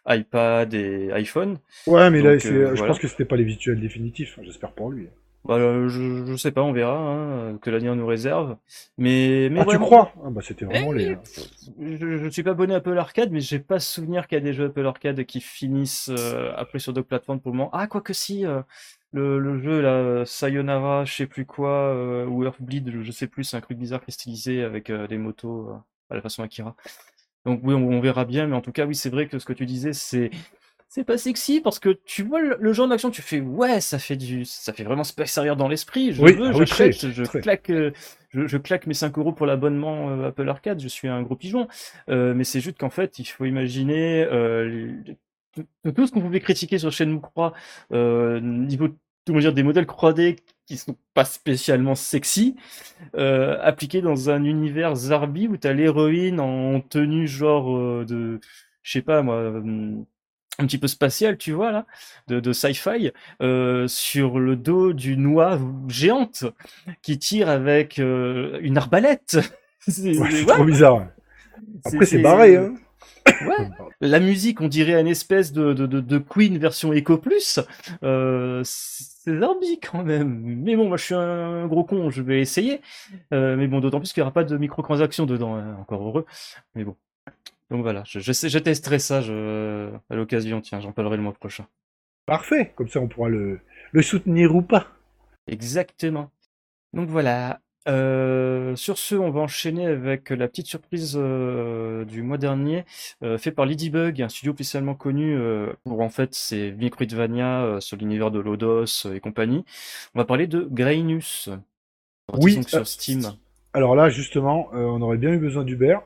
iPad 0.07 0.75
et 0.75 1.11
iPhone. 1.13 1.59
Ouais, 1.87 2.11
mais 2.11 2.21
là, 2.21 2.39
je 2.39 2.85
pense 2.85 2.99
que 2.99 3.09
c'était 3.09 3.25
pas 3.25 3.37
les 3.37 3.45
visuels 3.45 3.81
définitifs. 3.81 4.39
J'espère 4.43 4.73
pour 4.73 4.91
lui. 4.91 5.09
Bah, 5.45 5.55
euh, 5.57 5.89
je, 5.89 6.25
je 6.25 6.37
sais 6.37 6.53
pas, 6.53 6.63
on 6.63 6.73
verra, 6.73 6.97
hein, 6.97 7.59
que 7.59 7.71
l'avenir 7.71 7.97
nous 7.97 8.07
réserve. 8.07 8.57
Mais, 8.97 9.49
mais 9.51 9.61
Ah, 9.61 9.65
tu 9.69 9.79
crois? 9.79 10.13
Ah, 10.25 10.31
bah, 10.31 10.41
c'était 10.43 10.65
vraiment 10.65 10.93
Eh 10.93 10.99
les. 10.99 11.09
oui. 11.09 11.99
Je, 11.99 12.19
je 12.19 12.29
suis 12.29 12.43
pas 12.43 12.53
abonné 12.53 12.75
à 12.75 12.77
Apple 12.79 12.97
Arcade, 12.97 13.31
mais 13.33 13.41
j'ai 13.41 13.59
pas 13.59 13.81
souvenir 13.81 14.29
qu'il 14.29 14.39
y 14.39 14.41
a 14.41 14.45
des 14.45 14.53
jeux 14.53 14.67
Apple 14.67 14.87
Arcade 14.87 15.25
qui 15.25 15.41
finissent 15.41 16.11
euh, 16.11 16.53
après 16.57 16.79
sur 16.79 16.93
d'autres 16.93 17.09
plateformes 17.09 17.41
pour 17.41 17.51
le 17.53 17.59
moment. 17.59 17.71
Ah, 17.73 17.87
quoi 17.89 18.01
que 18.01 18.13
si, 18.13 18.47
euh, 18.47 18.63
le, 19.13 19.39
le 19.41 19.59
jeu 19.61 19.81
là, 19.81 20.25
Sayonara, 20.25 21.05
je 21.05 21.13
sais 21.15 21.27
plus 21.27 21.45
quoi, 21.45 21.71
euh, 21.71 22.25
ou 22.27 22.45
Earthbleed, 22.45 22.91
je, 22.91 23.03
je 23.03 23.13
sais 23.13 23.27
plus, 23.27 23.43
c'est 23.45 23.57
un 23.57 23.61
truc 23.61 23.79
bizarre 23.79 24.01
qui 24.01 24.11
est 24.11 24.15
stylisé 24.15 24.63
avec 24.63 24.91
euh, 24.91 25.09
des 25.09 25.19
motos 25.19 25.69
euh, 25.71 25.75
à 26.11 26.15
la 26.15 26.23
façon 26.23 26.43
Akira. 26.45 26.77
Donc 27.45 27.61
oui, 27.65 27.75
on, 27.75 27.89
on 27.89 28.01
verra 28.01 28.25
bien, 28.25 28.47
mais 28.47 28.55
en 28.57 28.61
tout 28.61 28.73
cas, 28.73 28.87
oui, 28.87 28.95
c'est 28.95 29.11
vrai 29.11 29.27
que 29.27 29.39
ce 29.39 29.45
que 29.47 29.53
tu 29.53 29.67
disais, 29.67 29.93
c'est 29.93 30.31
c'est 30.95 31.05
pas 31.05 31.17
sexy 31.17 31.63
parce 31.63 31.79
que 31.79 31.89
tu 32.05 32.23
vois 32.23 32.41
le, 32.43 32.73
genre 32.75 32.87
d'action, 32.87 33.11
tu 33.11 33.23
fais 33.23 33.41
ouais, 33.41 33.81
ça 33.81 33.99
fait 33.99 34.17
du, 34.17 34.45
ça 34.45 34.75
fait 34.75 34.85
vraiment 34.85 35.05
Space 35.05 35.39
dans 35.57 35.67
l'esprit. 35.69 36.13
Je 36.13 36.23
Oui, 36.23 36.33
veux, 36.37 36.53
ah 36.53 36.53
j'achète, 36.53 36.93
très, 36.93 37.01
je 37.11 37.25
claque, 37.25 37.71
euh, 37.71 37.93
je, 38.29 38.47
je 38.47 38.59
claque 38.59 38.87
mes 38.87 38.93
5 38.93 39.17
euros 39.17 39.33
pour 39.33 39.47
l'abonnement 39.47 40.11
euh, 40.11 40.29
Apple 40.29 40.47
Arcade. 40.51 40.81
Je 40.81 40.89
suis 40.89 41.09
un 41.09 41.23
gros 41.23 41.35
pigeon, 41.35 41.67
Euh, 42.11 42.35
mais 42.35 42.45
c'est 42.45 42.61
juste 42.61 42.77
qu'en 42.79 42.91
fait, 42.91 43.19
il 43.19 43.25
faut 43.25 43.47
imaginer 43.47 44.23
euh, 44.25 44.69
les- 45.07 45.17
tout, 45.55 45.93
tout 45.93 46.07
ce 46.07 46.13
qu'on 46.13 46.21
pouvait 46.21 46.41
critiquer 46.41 46.79
sur 46.79 46.93
Shenmue 46.93 47.21
3, 47.23 47.55
euh, 47.93 48.41
niveau 48.41 48.89
comment 49.27 49.39
dire 49.41 49.53
des 49.55 49.63
modèles 49.63 49.87
3D 49.87 50.37
qui 50.67 50.77
sont 50.77 50.97
pas 51.15 51.25
spécialement 51.25 51.95
sexy, 51.95 52.57
euh, 53.17 53.59
appliqués 53.63 54.03
dans 54.03 54.31
un 54.31 54.45
univers 54.45 54.95
Zarbi 54.97 55.49
où 55.49 55.57
t'as 55.57 55.73
l'héroïne 55.73 56.41
en 56.41 56.81
tenue 56.81 57.27
genre 57.29 57.77
euh, 57.77 58.05
de, 58.07 58.41
je 58.83 58.93
sais 58.93 59.03
pas 59.03 59.23
moi. 59.23 59.63
Un 60.59 60.67
petit 60.67 60.79
peu 60.79 60.87
spatial, 60.87 61.39
tu 61.39 61.53
vois 61.53 61.73
là, 61.73 61.87
de, 62.29 62.41
de 62.41 62.53
sci-fi, 62.53 63.11
euh, 63.41 63.89
sur 63.89 64.39
le 64.39 64.57
dos 64.57 64.93
d'une 64.93 65.27
oie 65.27 65.59
géante 65.89 66.45
qui 67.03 67.19
tire 67.19 67.49
avec 67.49 67.99
euh, 67.99 68.59
une 68.63 68.77
arbalète. 68.77 69.39
C'est 69.89 70.17
Ouais, 70.19 70.45
trop 70.47 70.65
bizarre. 70.65 71.07
Après, 71.85 72.07
c'est 72.07 72.19
barré, 72.19 72.57
hein. 72.57 72.75
Ouais. 73.27 73.69
La 74.01 74.19
musique, 74.19 74.61
on 74.61 74.69
dirait 74.69 75.01
une 75.01 75.07
espèce 75.07 75.53
de, 75.53 75.73
de, 75.73 75.87
de, 75.87 76.01
de 76.01 76.19
Queen 76.19 76.59
version 76.59 76.93
Echo 76.93 77.19
Plus. 77.19 77.61
Euh, 78.03 78.63
c'est 78.65 79.39
Zarbi 79.39 79.79
quand 79.81 80.03
même. 80.03 80.41
Mais 80.45 80.75
bon, 80.77 80.89
moi 80.89 80.97
je 80.97 81.05
suis 81.05 81.15
un 81.15 81.67
gros 81.67 81.85
con, 81.85 82.11
je 82.11 82.21
vais 82.23 82.41
essayer. 82.41 82.81
Euh, 83.33 83.57
mais 83.57 83.69
bon, 83.69 83.79
d'autant 83.81 84.01
plus 84.01 84.13
qu'il 84.13 84.21
n'y 84.21 84.25
aura 84.25 84.33
pas 84.33 84.43
de 84.45 84.57
microtransactions 84.57 85.27
dedans, 85.27 85.55
hein, 85.57 85.77
encore 85.81 86.07
heureux. 86.07 86.27
Mais 86.75 86.83
bon. 86.85 86.97
Donc 87.73 87.81
voilà, 87.81 88.03
je, 88.07 88.21
je, 88.21 88.33
sais, 88.33 88.51
je 88.51 88.59
testerai 88.59 88.99
ça 88.99 89.23
je, 89.23 89.89
à 90.11 90.15
l'occasion, 90.15 90.61
tiens, 90.61 90.79
j'en 90.79 90.93
parlerai 90.93 91.17
le 91.17 91.23
mois 91.23 91.33
prochain. 91.33 91.67
Parfait. 92.27 92.75
Comme 92.77 92.89
ça, 92.89 93.01
on 93.01 93.09
pourra 93.09 93.31
le, 93.31 93.61
le 93.93 94.03
soutenir 94.03 94.55
ou 94.55 94.61
pas. 94.61 94.89
Exactement. 95.47 96.31
Donc 96.93 97.09
voilà. 97.09 97.61
Euh, 97.89 98.77
sur 98.77 98.99
ce, 98.99 99.15
on 99.15 99.31
va 99.31 99.41
enchaîner 99.41 99.87
avec 99.87 100.29
la 100.29 100.49
petite 100.49 100.67
surprise 100.67 101.15
euh, 101.17 102.05
du 102.05 102.23
mois 102.23 102.37
dernier, 102.37 102.85
euh, 103.25 103.39
fait 103.39 103.53
par 103.53 103.65
Ladybug, 103.65 104.21
un 104.21 104.29
studio 104.29 104.53
spécialement 104.53 104.95
connu 104.95 105.35
euh, 105.35 105.73
pour 105.85 106.03
en 106.03 106.11
fait 106.11 106.35
ses 106.35 106.73
Metroidvania 106.73 107.65
euh, 107.65 107.81
sur 107.81 107.97
l'univers 107.97 108.31
de 108.31 108.39
Lodos 108.39 109.07
et 109.13 109.19
compagnie. 109.19 109.65
On 110.15 110.19
va 110.19 110.27
parler 110.27 110.47
de 110.47 110.69
Grainus, 110.71 111.49
Oui, 112.35 112.63
sur 112.65 112.87
Steam? 112.87 113.23
Alors 113.73 113.97
là, 113.97 114.11
justement, 114.11 114.69
on 114.73 115.01
aurait 115.01 115.17
bien 115.17 115.33
eu 115.33 115.39
besoin 115.39 115.65
d'Hubert. 115.65 116.03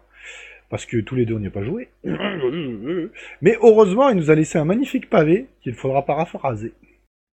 Parce 0.68 0.86
que 0.86 0.98
tous 0.98 1.14
les 1.14 1.26
deux, 1.26 1.34
on 1.34 1.40
n'y 1.40 1.46
a 1.46 1.50
pas 1.50 1.62
joué. 1.62 1.88
Mais 2.04 3.56
heureusement, 3.62 4.08
il 4.08 4.16
nous 4.16 4.30
a 4.30 4.34
laissé 4.34 4.58
un 4.58 4.64
magnifique 4.64 5.08
pavé 5.08 5.46
qu'il 5.62 5.74
faudra 5.74 6.04
paraphraser. 6.04 6.74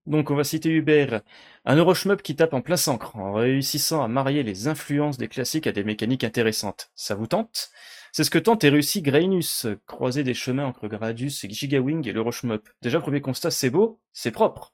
Donc 0.05 0.31
on 0.31 0.35
va 0.35 0.43
citer 0.43 0.69
Hubert, 0.69 1.21
un 1.63 1.77
Euroshmup 1.77 2.21
qui 2.21 2.35
tape 2.35 2.53
en 2.53 2.61
plein 2.61 2.75
cancre, 2.75 3.15
en 3.15 3.31
réussissant 3.33 4.03
à 4.03 4.09
marier 4.09 4.43
les 4.43 4.67
influences 4.67 5.17
des 5.17 5.29
classiques 5.29 5.65
à 5.65 5.71
des 5.71 5.85
mécaniques 5.85 6.25
intéressantes. 6.25 6.91
Ça 6.93 7.15
vous 7.15 7.27
tente? 7.27 7.69
C'est 8.11 8.25
ce 8.25 8.29
que 8.29 8.37
tente 8.37 8.63
et 8.65 8.69
réussit 8.69 9.03
Grainus, 9.03 9.65
croiser 9.87 10.23
des 10.23 10.33
chemins 10.33 10.65
entre 10.65 10.87
Gradius, 10.87 11.47
Gigawing 11.47 12.07
et 12.07 12.11
l'Euroshmup. 12.11 12.69
Déjà, 12.81 12.99
premier 12.99 13.21
constat, 13.21 13.49
c'est 13.49 13.69
beau, 13.69 14.01
c'est 14.11 14.31
propre. 14.31 14.72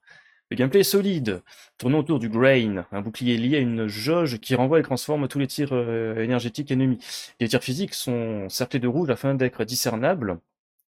Le 0.51 0.55
gameplay 0.55 0.79
est 0.79 0.83
solide, 0.83 1.43
tournant 1.77 1.99
autour 1.99 2.17
du 2.17 2.27
Grain, 2.27 2.85
un 2.91 3.01
bouclier 3.01 3.37
lié 3.37 3.57
à 3.57 3.59
une 3.59 3.85
jauge 3.87 4.39
qui 4.39 4.55
renvoie 4.55 4.79
et 4.79 4.83
transforme 4.83 5.27
tous 5.27 5.37
les 5.37 5.45
tirs 5.45 5.73
euh, 5.73 6.23
énergétiques 6.23 6.71
ennemis. 6.71 6.97
Les 7.39 7.47
tirs 7.47 7.61
physiques 7.61 7.93
sont 7.93 8.49
cerclés 8.49 8.79
de 8.79 8.87
rouge 8.87 9.11
afin 9.11 9.35
d'être 9.35 9.63
discernables, 9.63 10.39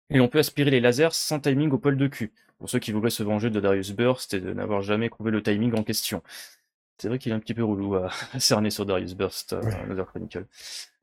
et 0.10 0.18
l'on 0.20 0.30
peut 0.30 0.40
aspirer 0.40 0.72
les 0.72 0.80
lasers 0.80 1.12
sans 1.12 1.42
timing 1.42 1.70
au 1.72 1.78
poil 1.78 1.98
de 1.98 2.08
cul, 2.08 2.32
pour 2.60 2.70
ceux 2.70 2.80
qui 2.80 2.94
voudraient 2.94 3.10
se 3.10 3.24
venger 3.24 3.50
de 3.50 3.60
Darius 3.60 3.92
Burst 3.92 4.34
et 4.34 4.40
de 4.40 4.54
n'avoir 4.54 4.84
jamais 4.84 5.10
trouvé 5.10 5.32
le 5.32 5.44
timing 5.44 5.74
en 5.78 5.84
question. 5.84 6.24
C'est 7.02 7.08
vrai 7.08 7.18
qu'il 7.18 7.32
est 7.32 7.36
un 7.36 7.40
petit 7.40 7.56
peu 7.56 7.64
relou 7.64 7.96
à, 7.96 8.12
cerner 8.40 8.70
sur 8.70 8.86
Darius 8.86 9.16
Burst, 9.16 9.54
euh, 9.54 9.62
Ouais. 9.64 9.88
Nether 9.88 10.04
Chronicle. 10.06 10.46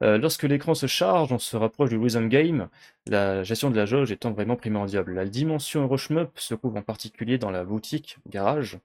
Euh, 0.04 0.16
lorsque 0.16 0.44
l'écran 0.44 0.76
se 0.76 0.86
charge, 0.86 1.32
on 1.32 1.40
se 1.40 1.56
rapproche 1.56 1.90
du 1.90 1.98
rhythm 1.98 2.28
game, 2.28 2.68
la 3.08 3.42
gestion 3.42 3.68
de 3.68 3.74
la 3.74 3.84
jauge 3.84 4.12
étant 4.12 4.30
vraiment 4.30 4.54
primordiale. 4.54 5.06
La 5.08 5.24
dimension 5.24 5.82
Euroshmup 5.82 6.38
se 6.38 6.54
trouve 6.54 6.76
en 6.76 6.82
particulier 6.82 7.36
dans 7.36 7.50
la 7.50 7.64
boutique, 7.64 8.18
garage, 8.28 8.78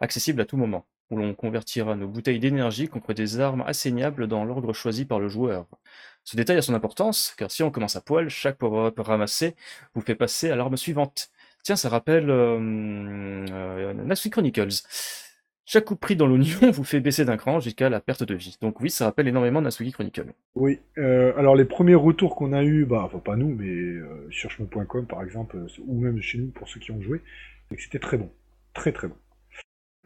accessible 0.00 0.42
à 0.42 0.44
tout 0.44 0.58
moment, 0.58 0.84
où 1.08 1.16
l'on 1.16 1.32
convertira 1.32 1.96
nos 1.96 2.06
bouteilles 2.06 2.38
d'énergie 2.38 2.88
contre 2.88 3.14
des 3.14 3.40
armes 3.40 3.64
asseignables 3.66 4.26
dans 4.26 4.44
l'ordre 4.44 4.74
choisi 4.74 5.06
par 5.06 5.20
le 5.20 5.30
joueur. 5.30 5.64
Ce 6.22 6.36
détail 6.36 6.58
a 6.58 6.62
son 6.62 6.74
importance, 6.74 7.34
car 7.38 7.50
si 7.50 7.62
on 7.62 7.70
commence 7.70 7.96
à 7.96 8.02
poil, 8.02 8.28
chaque 8.28 8.58
power-up 8.58 8.98
ramassé 8.98 9.56
vous 9.94 10.02
fait 10.02 10.14
passer 10.14 10.50
à 10.50 10.56
l'arme 10.56 10.76
suivante. 10.76 11.30
Tiens, 11.62 11.76
ça 11.76 11.88
rappelle 11.88 12.28
euh, 12.28 13.46
euh, 13.50 14.14
Chronicles. 14.30 14.82
Chaque 15.70 15.84
coup 15.84 15.96
pris 15.96 16.16
dans 16.16 16.26
l'oignon 16.26 16.70
vous 16.72 16.82
fait 16.82 16.98
baisser 16.98 17.26
d'un 17.26 17.36
cran 17.36 17.60
jusqu'à 17.60 17.90
la 17.90 18.00
perte 18.00 18.22
de 18.22 18.34
vie. 18.34 18.56
Donc 18.62 18.80
oui, 18.80 18.88
ça 18.88 19.04
rappelle 19.04 19.28
énormément 19.28 19.60
Natsuki 19.60 19.92
Chronicle. 19.92 20.32
Oui, 20.54 20.80
euh, 20.96 21.34
alors 21.36 21.54
les 21.56 21.66
premiers 21.66 21.94
retours 21.94 22.36
qu'on 22.36 22.54
a 22.54 22.64
eu, 22.64 22.86
bah, 22.86 23.02
enfin 23.04 23.18
pas 23.18 23.36
nous, 23.36 23.54
mais 23.54 23.68
euh, 23.68 24.26
sur 24.30 24.50
par 25.06 25.22
exemple, 25.22 25.58
euh, 25.58 25.66
ou 25.86 26.00
même 26.00 26.22
chez 26.22 26.38
nous 26.38 26.48
pour 26.52 26.70
ceux 26.70 26.80
qui 26.80 26.90
ont 26.90 27.02
joué, 27.02 27.20
c'est 27.68 27.76
que 27.76 27.82
c'était 27.82 27.98
très 27.98 28.16
bon. 28.16 28.30
Très 28.72 28.92
très 28.92 29.08
bon. 29.08 29.16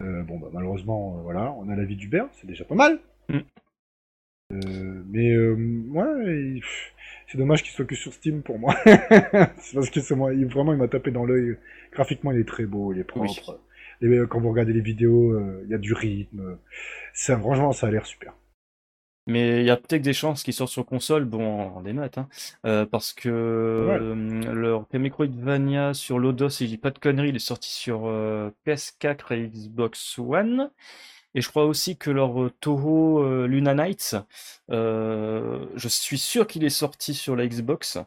Euh, 0.01 0.23
bon, 0.23 0.37
bah, 0.37 0.49
malheureusement, 0.51 1.21
voilà, 1.23 1.53
on 1.53 1.69
a 1.69 1.77
l'avis 1.77 1.95
d'Hubert, 1.95 2.27
c'est 2.33 2.47
déjà 2.47 2.65
pas 2.65 2.75
mal. 2.75 2.99
Mm. 3.29 3.39
Mais 5.07 5.31
euh, 5.31 5.55
ouais, 5.91 6.59
c'est 7.27 7.37
dommage 7.37 7.63
qu'il 7.63 7.71
soit 7.71 7.85
que 7.85 7.95
sur 7.95 8.13
Steam 8.13 8.41
pour 8.41 8.59
moi. 8.59 8.75
c'est 8.85 9.75
parce 9.75 9.89
que 9.89 10.01
c'est 10.01 10.15
moi, 10.15 10.33
il, 10.33 10.45
vraiment 10.45 10.73
il 10.73 10.79
m'a 10.79 10.89
tapé 10.89 11.11
dans 11.11 11.23
l'œil. 11.23 11.57
Graphiquement, 11.93 12.33
il 12.33 12.41
est 12.41 12.47
très 12.47 12.65
beau, 12.65 12.91
il 12.91 12.99
est 12.99 13.07
Oui. 13.15 13.29
Propre. 13.99 14.23
Et, 14.23 14.27
quand 14.27 14.39
vous 14.39 14.49
regardez 14.49 14.73
les 14.73 14.81
vidéos, 14.81 15.31
euh, 15.31 15.61
il 15.65 15.71
y 15.71 15.75
a 15.75 15.77
du 15.77 15.93
rythme. 15.93 16.57
Ça, 17.13 17.37
franchement, 17.39 17.71
ça 17.73 17.87
a 17.87 17.91
l'air 17.91 18.05
super. 18.05 18.33
Mais 19.25 19.61
il 19.61 19.65
y 19.65 19.69
a 19.69 19.77
peut-être 19.77 20.01
des 20.01 20.13
chances 20.13 20.43
qu'ils 20.43 20.53
sortent 20.53 20.71
sur 20.71 20.85
console, 20.85 21.23
bon, 21.25 21.61
en 21.61 21.81
démat, 21.81 22.09
hein, 22.17 22.27
euh, 22.65 22.85
parce 22.85 23.13
que 23.13 23.29
Ouais. 23.29 23.97
euh, 24.01 24.53
leur 24.53 24.85
Metroidvania 24.93 25.93
sur 25.93 26.19
Lodos, 26.19 26.49
si 26.49 26.65
je 26.65 26.71
dis 26.71 26.77
pas 26.77 26.91
de 26.91 26.99
conneries, 26.99 27.29
il 27.29 27.35
est 27.37 27.39
sorti 27.39 27.69
sur 27.69 28.05
euh, 28.07 28.51
PS4 28.65 29.31
et 29.33 29.47
Xbox 29.47 30.19
One. 30.19 30.71
Et 31.35 31.41
je 31.41 31.49
crois 31.49 31.65
aussi 31.65 31.97
que 31.97 32.11
leur 32.11 32.51
Toho 32.59 33.45
Luna 33.47 33.73
Nights, 33.75 34.15
euh, 34.71 35.65
je 35.75 35.87
suis 35.87 36.17
sûr 36.19 36.45
qu'il 36.47 36.63
est 36.63 36.69
sorti 36.69 37.13
sur 37.13 37.35
la 37.35 37.47
Xbox 37.47 37.97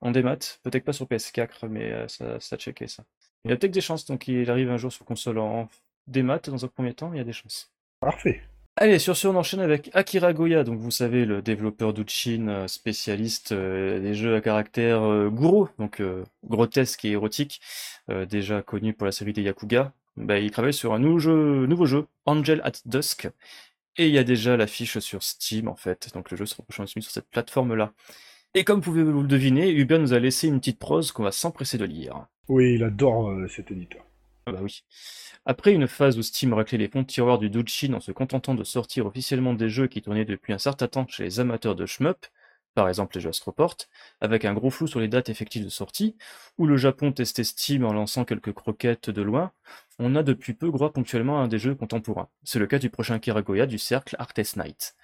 en 0.00 0.10
démat, 0.12 0.38
peut-être 0.62 0.84
pas 0.84 0.92
sur 0.92 1.06
PS4, 1.06 1.68
mais 1.68 2.08
ça, 2.08 2.40
ça 2.40 2.56
a 2.56 2.58
checké 2.58 2.86
ça. 2.88 3.04
Il 3.44 3.50
y 3.50 3.54
a 3.54 3.56
peut-être 3.56 3.72
des 3.72 3.80
chances, 3.80 4.06
donc 4.06 4.28
il 4.28 4.50
arrive 4.50 4.70
un 4.70 4.78
jour 4.78 4.92
sur 4.92 5.04
console 5.04 5.38
en 5.38 5.68
démat 6.06 6.38
dans 6.38 6.64
un 6.64 6.68
premier 6.68 6.94
temps, 6.94 7.12
il 7.12 7.18
y 7.18 7.20
a 7.20 7.24
des 7.24 7.32
chances. 7.32 7.70
Parfait. 8.00 8.42
Allez, 8.76 8.98
sur 8.98 9.16
ce, 9.16 9.28
on 9.28 9.36
enchaîne 9.36 9.60
avec 9.60 9.90
Akira 9.94 10.32
Goya, 10.32 10.64
donc 10.64 10.80
vous 10.80 10.90
savez, 10.90 11.24
le 11.24 11.42
développeur 11.42 11.92
d'Uchin, 11.92 12.48
euh, 12.48 12.66
spécialiste 12.66 13.52
euh, 13.52 14.00
des 14.00 14.14
jeux 14.14 14.34
à 14.34 14.40
caractère 14.40 15.02
euh, 15.02 15.30
gourou, 15.30 15.68
donc 15.78 16.00
euh, 16.00 16.24
grotesque 16.44 17.04
et 17.04 17.10
érotique, 17.12 17.60
déjà 18.28 18.62
connu 18.62 18.92
pour 18.92 19.06
la 19.06 19.12
série 19.12 19.32
des 19.32 19.42
Yakuga. 19.42 19.92
Bah, 20.16 20.38
il 20.38 20.50
travaille 20.50 20.74
sur 20.74 20.92
un 20.92 20.98
nouveau 20.98 21.18
jeu, 21.20 21.66
nouveau 21.66 21.86
jeu, 21.86 22.06
Angel 22.26 22.60
at 22.64 22.72
Dusk, 22.84 23.28
et 23.96 24.08
il 24.08 24.12
y 24.12 24.18
a 24.18 24.24
déjà 24.24 24.56
l'affiche 24.56 24.98
sur 24.98 25.22
Steam, 25.22 25.68
en 25.68 25.76
fait, 25.76 26.12
donc 26.12 26.30
le 26.32 26.36
jeu 26.36 26.44
sera 26.44 26.64
prochainement 26.64 26.88
sur 26.88 27.12
cette 27.12 27.30
plateforme-là. 27.30 27.92
Et 28.56 28.62
comme 28.62 28.78
vous 28.78 28.92
pouvez 28.92 29.02
vous 29.02 29.22
le 29.22 29.26
deviner, 29.26 29.68
Hubert 29.72 29.98
nous 29.98 30.12
a 30.12 30.20
laissé 30.20 30.46
une 30.46 30.60
petite 30.60 30.78
prose 30.78 31.10
qu'on 31.10 31.24
va 31.24 31.32
s'empresser 31.32 31.76
de 31.76 31.84
lire. 31.84 32.26
Oui, 32.48 32.74
il 32.74 32.84
adore 32.84 33.30
euh, 33.30 33.48
cet 33.48 33.72
éditeur. 33.72 34.04
Ah 34.46 34.52
bah 34.52 34.60
oui. 34.62 34.84
Après 35.44 35.72
une 35.72 35.88
phase 35.88 36.16
où 36.18 36.22
Steam 36.22 36.54
raclait 36.54 36.78
les 36.78 36.86
de 36.86 37.02
tiroirs 37.02 37.38
du 37.38 37.50
Douchin 37.50 37.94
en 37.94 38.00
se 38.00 38.12
contentant 38.12 38.54
de 38.54 38.62
sortir 38.62 39.06
officiellement 39.06 39.54
des 39.54 39.68
jeux 39.68 39.88
qui 39.88 40.02
tournaient 40.02 40.24
depuis 40.24 40.52
un 40.52 40.58
certain 40.58 40.86
temps 40.86 41.04
chez 41.08 41.24
les 41.24 41.40
amateurs 41.40 41.74
de 41.74 41.84
shmup, 41.84 42.26
par 42.74 42.88
exemple 42.88 43.16
les 43.16 43.22
jeux 43.22 43.30
Astroport, 43.30 43.76
avec 44.20 44.44
un 44.44 44.54
gros 44.54 44.70
flou 44.70 44.86
sur 44.86 45.00
les 45.00 45.08
dates 45.08 45.30
effectives 45.30 45.64
de 45.64 45.68
sortie, 45.68 46.14
ou 46.56 46.66
le 46.66 46.76
Japon 46.76 47.10
testait 47.10 47.42
Steam 47.42 47.84
en 47.84 47.92
lançant 47.92 48.24
quelques 48.24 48.52
croquettes 48.52 49.10
de 49.10 49.22
loin, 49.22 49.50
on 49.98 50.14
a 50.14 50.22
depuis 50.22 50.54
peu 50.54 50.70
droit 50.70 50.92
ponctuellement 50.92 51.40
à 51.40 51.42
un 51.42 51.48
des 51.48 51.58
jeux 51.58 51.74
contemporains. 51.74 52.28
C'est 52.44 52.60
le 52.60 52.66
cas 52.68 52.78
du 52.78 52.90
prochain 52.90 53.18
Kiragoya 53.18 53.66
du 53.66 53.78
cercle 53.78 54.14
Artest 54.20 54.56
Night. 54.56 54.94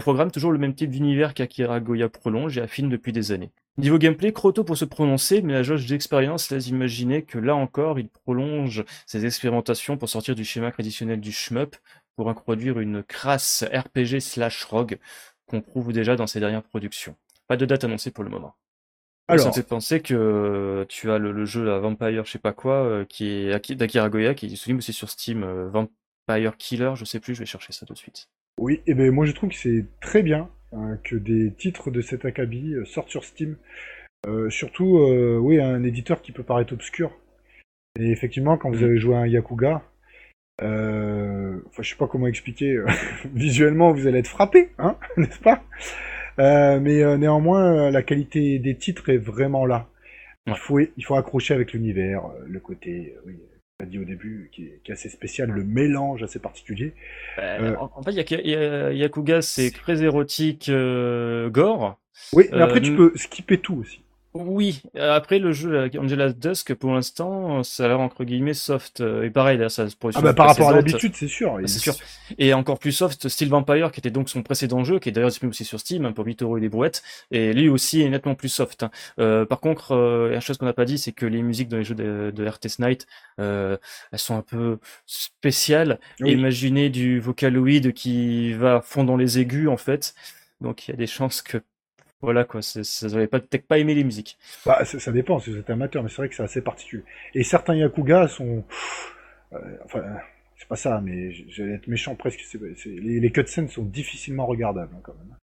Programme, 0.00 0.30
toujours 0.30 0.52
le 0.52 0.58
même 0.58 0.74
type 0.74 0.90
d'univers 0.90 1.34
qu'Akira 1.34 1.80
Goya 1.80 2.08
prolonge 2.08 2.58
et 2.58 2.60
affine 2.60 2.88
depuis 2.88 3.12
des 3.12 3.32
années. 3.32 3.52
Niveau 3.76 3.98
gameplay, 3.98 4.32
Croto 4.32 4.62
pour 4.62 4.76
se 4.76 4.84
prononcer, 4.84 5.42
mais 5.42 5.52
la 5.52 5.62
jauge 5.62 5.86
d'expérience 5.86 6.50
laisse 6.50 6.68
imaginer 6.68 7.22
que 7.22 7.38
là 7.38 7.56
encore, 7.56 7.98
il 7.98 8.08
prolonge 8.08 8.84
ses 9.06 9.26
expérimentations 9.26 9.96
pour 9.96 10.08
sortir 10.08 10.34
du 10.34 10.44
schéma 10.44 10.70
traditionnel 10.70 11.20
du 11.20 11.32
shmup, 11.32 11.76
pour 12.16 12.30
introduire 12.30 12.78
une 12.78 13.02
crasse 13.02 13.64
RPG 13.72 14.20
slash 14.20 14.64
rogue 14.64 14.98
qu'on 15.46 15.60
trouve 15.60 15.92
déjà 15.92 16.16
dans 16.16 16.26
ses 16.26 16.40
dernières 16.40 16.62
productions. 16.62 17.16
Pas 17.48 17.56
de 17.56 17.66
date 17.66 17.84
annoncée 17.84 18.10
pour 18.10 18.24
le 18.24 18.30
moment. 18.30 18.54
Alors, 19.26 19.42
ça 19.42 19.48
me 19.48 19.54
fait 19.54 19.62
penser 19.62 20.00
que 20.00 20.84
tu 20.88 21.10
as 21.10 21.18
le, 21.18 21.44
jeu 21.44 21.64
la 21.64 21.78
Vampire, 21.78 22.24
je 22.24 22.30
sais 22.30 22.38
pas 22.38 22.52
quoi, 22.52 22.84
euh, 22.84 23.04
qui 23.04 23.26
est 23.26 23.74
d'Akira 23.74 24.10
Goya, 24.10 24.34
qui 24.34 24.46
est 24.46 24.50
disponible 24.50 24.78
aussi 24.78 24.92
sur 24.92 25.08
Steam, 25.08 25.42
euh, 25.42 25.68
Vampire 25.70 26.56
Killer, 26.58 26.92
je 26.94 27.04
sais 27.04 27.20
plus, 27.20 27.34
je 27.34 27.40
vais 27.40 27.46
chercher 27.46 27.72
ça 27.72 27.86
tout 27.86 27.94
de 27.94 27.98
suite. 27.98 28.28
Oui, 28.60 28.80
et 28.86 28.94
ben 28.94 29.10
moi 29.10 29.26
je 29.26 29.32
trouve 29.32 29.50
que 29.50 29.56
c'est 29.56 29.84
très 30.00 30.22
bien 30.22 30.48
hein, 30.72 30.98
que 31.04 31.16
des 31.16 31.52
titres 31.52 31.90
de 31.90 32.00
cet 32.00 32.24
acabit 32.24 32.74
euh, 32.74 32.84
sortent 32.84 33.10
sur 33.10 33.24
Steam. 33.24 33.56
Euh, 34.26 34.48
surtout, 34.50 34.98
euh, 34.98 35.38
oui, 35.38 35.60
un 35.60 35.82
éditeur 35.82 36.22
qui 36.22 36.32
peut 36.32 36.42
paraître 36.42 36.72
obscur. 36.72 37.12
Et 37.98 38.10
effectivement, 38.10 38.56
quand 38.56 38.70
vous 38.70 38.80
mm. 38.80 38.84
avez 38.84 38.98
joué 38.98 39.16
à 39.16 39.18
un 39.20 39.26
Yakuga, 39.26 39.82
euh, 40.62 41.60
enfin, 41.66 41.82
je 41.82 41.90
sais 41.90 41.96
pas 41.96 42.06
comment 42.06 42.26
expliquer, 42.26 42.78
visuellement 43.34 43.92
vous 43.92 44.06
allez 44.06 44.20
être 44.20 44.28
frappé, 44.28 44.70
hein, 44.78 44.96
n'est-ce 45.16 45.40
pas? 45.40 45.62
Mais 46.38 47.16
néanmoins, 47.18 47.90
la 47.90 48.02
qualité 48.02 48.58
des 48.58 48.76
titres 48.76 49.08
est 49.10 49.18
vraiment 49.18 49.66
là. 49.66 49.88
Il 50.46 50.56
faut, 50.56 50.80
il 50.80 51.04
faut 51.04 51.14
accrocher 51.14 51.54
avec 51.54 51.72
l'univers, 51.72 52.22
le 52.46 52.60
côté, 52.60 53.14
oui, 53.24 53.38
dit 53.84 53.98
au 53.98 54.04
début, 54.04 54.50
qui 54.52 54.64
est, 54.66 54.92
assez 54.92 55.08
spécial, 55.08 55.50
le 55.50 55.64
mélange 55.64 56.22
assez 56.22 56.38
particulier. 56.38 56.94
Euh, 57.38 57.74
en, 57.78 58.02
fait, 58.02 58.12
Yakuga, 58.12 59.42
c'est 59.42 59.70
très 59.70 60.02
érotique, 60.02 60.68
euh, 60.68 61.50
gore. 61.50 61.98
Oui, 62.32 62.44
mais 62.52 62.60
après, 62.60 62.80
tu 62.80 62.92
euh, 62.92 62.96
peux 62.96 63.12
skipper 63.16 63.58
tout 63.58 63.74
aussi. 63.74 64.00
Oui, 64.34 64.82
après 64.98 65.38
le 65.38 65.52
jeu 65.52 65.88
Angela's 65.96 66.36
Dusk, 66.36 66.74
pour 66.74 66.92
l'instant, 66.92 67.62
ça 67.62 67.84
a 67.84 67.88
l'air 67.88 68.00
entre 68.00 68.24
guillemets 68.24 68.52
soft. 68.54 69.00
Et 69.00 69.30
pareil, 69.30 69.58
là, 69.58 69.68
ça 69.68 69.88
se 69.88 69.94
Ah 70.14 70.20
bah 70.20 70.34
par 70.34 70.48
rapport 70.48 70.70
à 70.70 70.72
l'habitude, 70.74 71.14
c'est 71.14 71.28
sûr. 71.28 71.56
C'est 71.66 71.78
sûr. 71.78 71.94
Et 72.38 72.52
encore 72.52 72.80
plus 72.80 72.90
soft, 72.90 73.28
Steel 73.28 73.48
Vampire, 73.48 73.92
qui 73.92 74.00
était 74.00 74.10
donc 74.10 74.28
son 74.28 74.42
précédent 74.42 74.82
jeu, 74.82 74.98
qui 74.98 75.08
est 75.08 75.12
d'ailleurs 75.12 75.30
disponible 75.30 75.52
aussi 75.52 75.64
sur 75.64 75.78
Steam, 75.78 76.04
hein, 76.04 76.12
pour 76.12 76.26
8 76.26 76.42
euros 76.42 76.58
et 76.58 76.60
des 76.60 76.68
brouettes. 76.68 77.04
Et 77.30 77.52
lui 77.52 77.68
aussi 77.68 78.02
est 78.02 78.08
nettement 78.08 78.34
plus 78.34 78.48
soft. 78.48 78.82
Hein. 78.82 78.90
Euh, 79.20 79.46
par 79.46 79.60
contre, 79.60 79.92
euh, 79.92 80.34
une 80.34 80.40
chose 80.40 80.58
qu'on 80.58 80.66
n'a 80.66 80.72
pas 80.72 80.84
dit, 80.84 80.98
c'est 80.98 81.12
que 81.12 81.26
les 81.26 81.42
musiques 81.42 81.68
dans 81.68 81.76
les 81.76 81.84
jeux 81.84 81.94
de, 81.94 82.32
de 82.34 82.46
RTS 82.46 82.80
Night, 82.80 83.06
euh, 83.38 83.76
elles 84.10 84.18
sont 84.18 84.36
un 84.36 84.42
peu 84.42 84.78
spéciales. 85.06 86.00
Imaginez 86.20 86.90
du 86.90 87.20
Vocaloid 87.20 87.92
qui 87.92 88.52
va 88.52 88.80
fond 88.80 89.04
dans 89.04 89.16
les 89.16 89.38
aigus, 89.38 89.68
en 89.68 89.76
fait. 89.76 90.14
Donc 90.60 90.88
il 90.88 90.92
y 90.92 90.94
a 90.94 90.96
des 90.96 91.06
chances 91.06 91.42
que 91.42 91.58
voilà 92.24 92.44
quoi, 92.44 92.62
ça 92.62 93.08
n'avait 93.08 93.26
peut-être 93.26 93.66
pas 93.66 93.78
aimé 93.78 93.94
les 93.94 94.04
musiques. 94.04 94.38
Bah, 94.66 94.84
ça, 94.84 95.12
dépend 95.12 95.38
si 95.38 95.50
vous 95.50 95.58
êtes 95.58 95.70
amateur, 95.70 96.02
mais 96.02 96.08
c'est 96.08 96.16
vrai 96.16 96.28
que 96.28 96.34
c'est 96.34 96.42
assez 96.42 96.62
particulier. 96.62 97.04
Et 97.34 97.44
certains 97.44 97.74
Yakuga 97.74 98.28
sont, 98.28 98.64
euh, 99.52 99.58
enfin, 99.84 100.02
c'est 100.56 100.68
pas 100.68 100.76
ça, 100.76 101.00
mais 101.00 101.32
j'allais 101.48 101.74
être 101.74 101.86
méchant 101.86 102.14
presque. 102.14 102.40
les, 102.84 103.20
les 103.20 103.32
cutscenes 103.32 103.68
sont 103.68 103.84
difficilement 103.84 104.46
regardables 104.46 104.94
hein, 104.96 105.00
quand 105.02 105.14
même. 105.14 105.36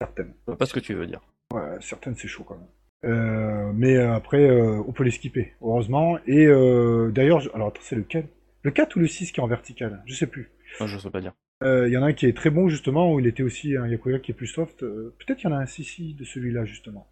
Certaines. 0.00 0.32
pas 0.58 0.66
ce 0.66 0.74
que 0.74 0.80
tu 0.80 0.94
veux 0.94 1.06
dire. 1.06 1.20
Ouais, 1.52 1.76
certaines 1.80 2.14
c'est 2.14 2.28
chaud 2.28 2.44
quand 2.44 2.56
même. 2.56 2.68
Euh, 3.04 3.72
mais 3.74 3.96
euh, 3.96 4.14
après, 4.14 4.50
on 4.50 4.92
peut 4.92 5.04
les 5.04 5.10
skipper, 5.10 5.54
heureusement. 5.62 6.18
Et 6.26 6.46
d'ailleurs, 7.12 7.42
alors 7.54 7.72
c'est 7.80 7.96
lequel? 7.96 8.28
Le 8.62 8.70
4 8.70 8.96
ou 8.96 9.00
le 9.00 9.06
6 9.06 9.32
qui 9.32 9.40
est 9.40 9.42
en 9.42 9.46
vertical? 9.46 10.02
Je 10.06 10.14
sais 10.14 10.26
plus. 10.26 10.50
Je 10.78 10.86
je 10.86 10.98
sais 10.98 11.10
pas 11.10 11.20
dire. 11.20 11.32
Il 11.62 11.66
euh, 11.66 11.88
y 11.90 11.96
en 11.98 12.02
a 12.02 12.06
un 12.06 12.12
qui 12.14 12.24
est 12.24 12.34
très 12.34 12.48
bon 12.48 12.70
justement, 12.70 13.12
où 13.12 13.20
il 13.20 13.26
était 13.26 13.42
aussi 13.42 13.76
un 13.76 13.86
Yakuga 13.86 14.18
qui 14.18 14.30
est 14.30 14.34
plus 14.34 14.46
soft. 14.46 14.82
Euh, 14.82 15.14
peut-être 15.18 15.40
qu'il 15.40 15.50
y 15.50 15.52
en 15.52 15.56
a 15.56 15.60
un 15.60 15.66
Sissi 15.66 16.14
de 16.14 16.24
celui-là 16.24 16.64
justement. 16.64 17.06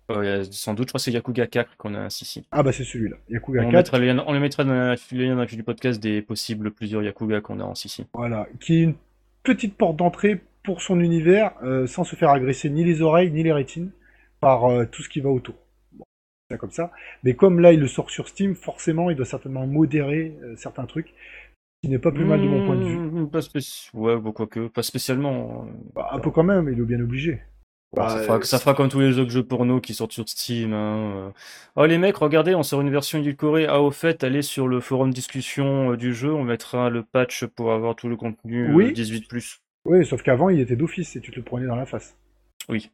sans 0.50 0.72
doute, 0.72 0.88
je 0.88 0.92
crois 0.92 0.98
que 0.98 1.02
c'est 1.02 1.12
Yakuga 1.12 1.46
4 1.46 1.76
qu'on 1.76 1.94
a 1.94 1.98
un 1.98 2.08
Sissi. 2.08 2.46
Ah 2.50 2.62
bah 2.62 2.72
c'est 2.72 2.84
celui-là, 2.84 3.16
Yakuga 3.28 3.60
on 3.60 3.70
4. 3.70 3.74
Mettra 3.74 3.98
les, 3.98 4.10
on 4.26 4.32
les 4.32 4.40
mettra 4.40 4.64
dans 4.64 4.72
la, 4.72 4.96
dans 4.96 5.34
la 5.34 5.44
du 5.44 5.62
podcast 5.62 6.02
des 6.02 6.22
possibles 6.22 6.70
plusieurs 6.70 7.02
Yakuga 7.02 7.42
qu'on 7.42 7.60
a 7.60 7.64
en 7.64 7.74
Sissi. 7.74 8.06
Voilà, 8.14 8.48
qui 8.58 8.76
est 8.76 8.82
une 8.84 8.94
petite 9.42 9.76
porte 9.76 9.96
d'entrée 9.96 10.40
pour 10.64 10.80
son 10.80 10.98
univers, 11.00 11.52
euh, 11.62 11.86
sans 11.86 12.04
se 12.04 12.16
faire 12.16 12.30
agresser 12.30 12.70
ni 12.70 12.84
les 12.84 13.02
oreilles 13.02 13.30
ni 13.30 13.42
les 13.42 13.52
rétines 13.52 13.90
par 14.40 14.88
tout 14.90 15.02
ce 15.02 15.10
qui 15.10 15.20
va 15.20 15.28
autour. 15.28 15.56
Bon, 15.92 16.04
c'est 16.50 16.56
comme 16.56 16.70
ça. 16.70 16.90
Mais 17.22 17.34
comme 17.34 17.60
là 17.60 17.72
il 17.72 17.80
le 17.80 17.88
sort 17.88 18.08
sur 18.10 18.28
Steam, 18.28 18.54
forcément 18.54 19.10
il 19.10 19.16
doit 19.16 19.26
certainement 19.26 19.66
modérer 19.66 20.32
certains 20.56 20.86
trucs 20.86 21.12
qui 21.82 21.88
n'est 21.88 21.98
pas 21.98 22.12
plus 22.12 22.24
mal 22.24 22.40
de 22.40 22.48
mon 22.48 22.66
point 22.66 22.76
de 22.76 22.84
vue. 22.84 22.96
Mmh, 22.96 23.30
pas 23.30 23.40
ouais, 23.94 24.16
bah, 24.18 24.30
quoique, 24.34 24.68
pas 24.68 24.82
spécialement. 24.82 25.66
Euh, 25.66 25.70
bah, 25.94 26.08
un 26.12 26.18
peu 26.18 26.30
quand 26.30 26.42
même, 26.42 26.68
il 26.68 26.80
est 26.80 26.84
bien 26.84 27.00
obligé. 27.00 27.40
Bah, 27.96 28.08
ça, 28.10 28.18
fera, 28.18 28.42
ça, 28.42 28.58
fera, 28.58 28.74
comme 28.74 28.88
tous 28.88 29.00
les 29.00 29.18
autres 29.18 29.30
jeux 29.30 29.44
porno 29.44 29.80
qui 29.80 29.94
sortent 29.94 30.12
sur 30.12 30.28
Steam. 30.28 30.74
Hein. 30.74 31.12
Euh. 31.16 31.30
Oh 31.76 31.86
les 31.86 31.96
mecs, 31.96 32.16
regardez, 32.16 32.54
on 32.54 32.62
sort 32.62 32.82
une 32.82 32.90
version 32.90 33.18
édulcorée. 33.18 33.66
Ah 33.66 33.80
au 33.80 33.90
fait, 33.90 34.24
allez 34.24 34.42
sur 34.42 34.68
le 34.68 34.80
forum 34.80 35.10
discussion 35.10 35.92
euh, 35.92 35.96
du 35.96 36.12
jeu, 36.12 36.32
on 36.32 36.44
mettra 36.44 36.90
le 36.90 37.02
patch 37.02 37.46
pour 37.46 37.72
avoir 37.72 37.96
tout 37.96 38.08
le 38.08 38.16
contenu 38.16 38.74
oui. 38.74 38.92
18+. 38.92 39.60
Oui, 39.86 40.04
sauf 40.04 40.22
qu'avant 40.22 40.50
il 40.50 40.60
était 40.60 40.76
d'office 40.76 41.16
et 41.16 41.20
tu 41.20 41.30
te 41.30 41.36
le 41.36 41.42
prenais 41.42 41.66
dans 41.66 41.76
la 41.76 41.86
face. 41.86 42.18
Oui. 42.68 42.90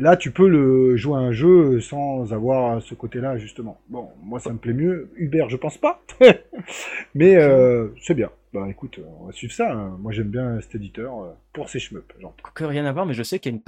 Là, 0.00 0.16
tu 0.16 0.30
peux 0.30 0.48
le 0.48 0.96
jouer 0.96 1.16
à 1.16 1.18
un 1.18 1.32
jeu 1.32 1.78
sans 1.80 2.32
avoir 2.32 2.80
ce 2.80 2.94
côté-là, 2.94 3.36
justement. 3.36 3.78
Bon, 3.90 4.08
moi, 4.22 4.40
ça 4.40 4.50
me 4.50 4.56
plaît 4.56 4.72
mieux. 4.72 5.10
Uber, 5.16 5.44
je 5.48 5.56
pense 5.56 5.76
pas. 5.76 6.02
Mais 7.14 7.36
euh, 7.36 7.88
c'est 8.00 8.14
bien. 8.14 8.30
Bah 8.54 8.66
écoute, 8.68 8.98
on 9.20 9.26
va 9.26 9.32
suivre 9.32 9.52
ça. 9.52 9.70
Hein. 9.70 9.98
Moi, 10.00 10.10
j'aime 10.12 10.28
bien 10.28 10.58
cet 10.62 10.74
éditeur 10.74 11.22
euh, 11.22 11.32
pour 11.52 11.68
ses 11.68 11.78
shmups. 11.78 12.14
Que 12.54 12.64
rien 12.64 12.86
à 12.86 12.92
voir, 12.92 13.06
mais 13.06 13.14
je 13.14 13.22
sais 13.22 13.38
qu'il 13.38 13.52
y 13.52 13.54
a 13.54 13.56
une 13.56 13.62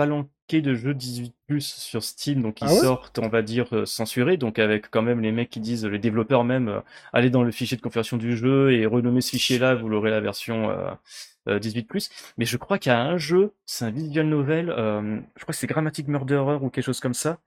de 0.61 0.75
jeux 0.75 0.95
18 0.95 1.33
sur 1.61 2.03
Steam, 2.03 2.43
donc 2.43 2.61
ils 2.61 2.69
ah 2.69 2.75
sortent, 2.75 3.19
on 3.19 3.29
va 3.29 3.43
dire, 3.43 3.67
euh, 3.73 3.87
censurés. 3.87 4.37
Donc 4.37 4.59
avec 4.59 4.91
quand 4.91 5.03
même 5.03 5.21
les 5.21 5.33
mecs 5.33 5.51
qui 5.51 5.61
disent, 5.61 5.85
les 5.85 5.99
développeurs 5.99 6.45
même, 6.45 6.83
allez 7.12 7.31
dans 7.31 7.43
le 7.43 7.51
fichier 7.51 7.77
de 7.77 7.83
configuration 7.83 8.17
du 8.17 8.37
jeu 8.37 8.73
et 8.73 8.87
renommer 8.87 9.21
ce 9.21 9.31
fichier-là, 9.31 9.75
vous 9.75 9.88
l'aurez 9.88 10.11
la 10.11 10.21
version 10.21 10.71
18 11.47 11.88
euh, 11.95 11.99
mais 12.38 12.45
je 12.45 12.57
crois 12.57 12.79
qu'il 12.79 12.91
y 12.91 12.95
a 12.95 13.01
un 13.01 13.17
jeu, 13.19 13.53
c'est 13.67 13.85
un 13.85 13.91
visual 13.91 14.27
novel, 14.27 14.71
euh, 14.71 15.21
je 15.37 15.43
crois 15.43 15.53
que 15.53 15.59
c'est 15.59 15.67
Grammatic 15.67 16.07
Murderer 16.09 16.59
ou 16.62 16.71
quelque 16.71 16.85
chose 16.85 17.01
comme 17.01 17.15
ça. 17.15 17.38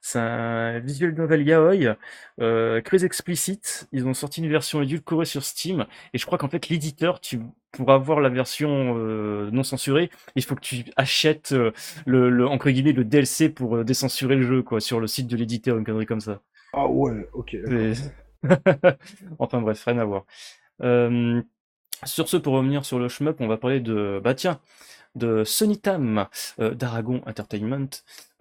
C'est 0.00 0.18
un 0.18 0.80
visual 0.80 1.14
novel 1.14 1.46
yaoi, 1.46 1.96
euh, 2.40 2.80
très 2.82 3.04
explicite. 3.04 3.88
Ils 3.92 4.06
ont 4.06 4.14
sorti 4.14 4.40
une 4.42 4.50
version 4.50 4.82
édulcorée 4.82 5.24
sur 5.24 5.44
Steam, 5.44 5.86
et 6.12 6.18
je 6.18 6.26
crois 6.26 6.38
qu'en 6.38 6.48
fait 6.48 6.68
l'éditeur, 6.68 7.20
tu 7.20 7.40
pour 7.76 7.90
avoir 7.92 8.20
la 8.20 8.28
version 8.28 8.96
euh, 8.98 9.50
non 9.50 9.62
censurée, 9.62 10.10
il 10.36 10.44
faut 10.44 10.54
que 10.54 10.60
tu 10.60 10.84
achètes 10.96 11.52
euh, 11.52 11.72
le, 12.06 12.30
le 12.30 12.46
entre 12.46 12.70
guillemets 12.70 12.92
le 12.92 13.04
DLC 13.04 13.48
pour 13.48 13.84
décensurer 13.84 14.36
le 14.36 14.42
jeu 14.42 14.62
quoi 14.62 14.80
sur 14.80 15.00
le 15.00 15.06
site 15.06 15.26
de 15.26 15.36
l'éditeur, 15.36 15.76
une 15.76 15.84
connerie 15.84 16.06
comme 16.06 16.20
ça. 16.20 16.40
Ah 16.72 16.86
ouais, 16.86 17.28
ok. 17.32 17.56
enfin 19.38 19.60
bref, 19.60 19.84
rien 19.84 19.98
à 19.98 20.04
voir. 20.04 20.24
Euh, 20.82 21.40
sur 22.04 22.28
ce, 22.28 22.36
pour 22.36 22.54
revenir 22.54 22.84
sur 22.84 22.98
le 22.98 23.08
shmup, 23.08 23.40
on 23.40 23.46
va 23.46 23.56
parler 23.56 23.80
de, 23.80 24.20
bah 24.22 24.34
tiens, 24.34 24.60
de 25.14 25.44
Sonitam 25.44 26.26
euh, 26.58 26.74
d'Aragon 26.74 27.22
Entertainment, 27.26 27.88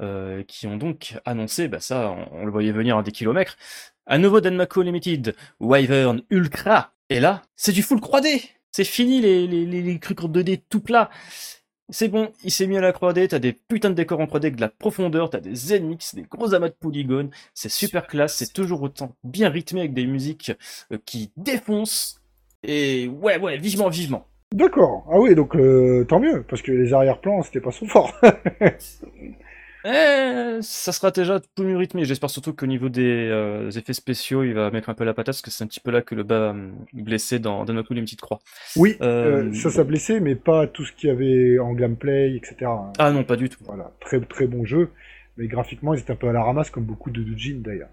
euh, 0.02 0.44
qui 0.44 0.68
ont 0.68 0.78
donc 0.78 1.16
annoncé, 1.26 1.68
bah 1.68 1.80
ça, 1.80 2.16
on, 2.32 2.46
le 2.46 2.52
voyait 2.52 2.72
venir 2.72 2.98
à 2.98 3.04
des 3.04 3.12
kilomètres, 3.12 3.58
un 4.08 4.18
nouveau 4.18 4.42
Danmaku 4.42 4.82
Limited, 4.82 5.36
Wyvern 5.60 6.22
Ultra. 6.30 6.92
Et 7.10 7.20
là, 7.20 7.44
c'est 7.56 7.72
du 7.72 7.84
full 7.84 8.00
3D 8.00 8.50
C'est 8.74 8.84
fini 8.84 9.22
les, 9.22 9.48
les, 9.48 9.66
les, 9.66 10.00
trucs 10.00 10.24
en 10.24 10.28
2D 10.28 10.62
tout 10.70 10.82
plat 10.82 11.10
c'est 11.90 12.08
bon, 12.08 12.32
il 12.44 12.52
s'est 12.52 12.66
mis 12.66 12.78
à 12.78 12.82
la 12.82 12.92
3D, 12.92 13.28
t'as 13.28 13.40
des 13.40 13.54
putains 13.54 13.90
de 13.90 13.96
décors 13.96 14.20
en 14.20 14.26
3D 14.26 14.38
avec 14.38 14.56
de 14.56 14.62
la 14.62 14.70
profondeur, 14.70 15.30
t'as 15.30 15.42
des 15.42 15.76
ennemis, 15.76 16.00
des 16.14 16.24
gros 16.24 16.54
amas 16.54 16.70
de 16.70 16.74
polygones, 16.74 17.30
c'est 17.54 17.70
super 17.70 18.08
classe, 18.08 18.38
c'est 18.38 18.54
toujours 18.54 18.82
autant 18.82 19.16
bien 19.24 19.50
rythmé 19.50 19.82
avec 19.82 19.94
des 19.94 20.08
musiques 20.08 20.54
euh, 20.92 20.98
qui 21.06 21.32
défoncent, 21.38 22.22
et 22.64 23.08
ouais, 23.08 23.38
ouais, 23.38 23.58
vivement, 23.58 23.90
vivement. 23.90 24.26
D'accord. 24.54 25.06
Ah 25.12 25.20
oui, 25.20 25.36
donc 25.36 25.56
euh, 25.56 26.06
tant 26.06 26.20
mieux, 26.20 26.44
parce 26.48 26.62
que 26.62 26.72
les 26.72 26.94
arrière-plans, 26.94 27.44
c'était 27.44 27.60
pas 27.60 27.72
son 27.72 27.88
fort. 27.88 28.20
eh, 29.86 30.60
ça 30.62 30.92
sera 30.92 31.12
déjà 31.12 31.40
tout 31.40 31.64
mieux 31.64 31.78
rythmé. 31.78 32.06
J'espère 32.06 32.30
surtout 32.30 32.54
qu'au 32.54 32.66
niveau 32.66 32.90
des 32.90 33.30
euh, 33.30 33.70
effets 33.72 33.94
spéciaux, 33.94 34.44
il 34.44 34.54
va 34.54 34.72
mettre 34.72 34.90
un 34.90 34.94
peu 34.94 35.04
la 35.04 35.14
patate, 35.14 35.36
parce 35.36 35.42
que 35.42 35.52
c'est 35.52 35.64
un 35.64 35.68
petit 35.68 35.80
peu 35.80 35.92
là 35.92 36.02
que 36.02 36.16
le 36.16 36.24
bas 36.24 36.54
euh, 36.54 36.72
blessé 36.94 37.40
dans 37.40 37.66
Danoku 37.66 37.94
les 37.94 38.02
petites 38.02 38.22
croix. 38.22 38.40
Oui, 38.76 38.98
ça, 39.00 39.70
ça 39.70 39.84
blessé, 39.84 40.20
mais 40.20 40.36
pas 40.36 40.68
tout 40.68 40.86
ce 40.86 40.94
qu'il 40.94 41.10
y 41.10 41.12
avait 41.12 41.60
en 41.60 41.74
gameplay, 41.74 42.36
etc. 42.36 42.72
Ah 42.98 43.12
non, 43.12 43.24
pas 43.24 43.36
du 43.36 43.50
tout. 43.50 43.64
Voilà, 43.66 43.92
très 44.00 44.20
très 44.22 44.48
bon 44.48 44.66
jeu, 44.66 44.90
mais 45.38 45.48
graphiquement, 45.48 45.94
ils 45.94 46.00
étaient 46.00 46.14
un 46.14 46.18
peu 46.18 46.30
à 46.30 46.34
la 46.34 46.44
ramasse, 46.44 46.70
comme 46.70 46.86
beaucoup 46.86 47.12
de 47.12 47.22
doujin 47.22 47.58
d'ailleurs. 47.58 47.90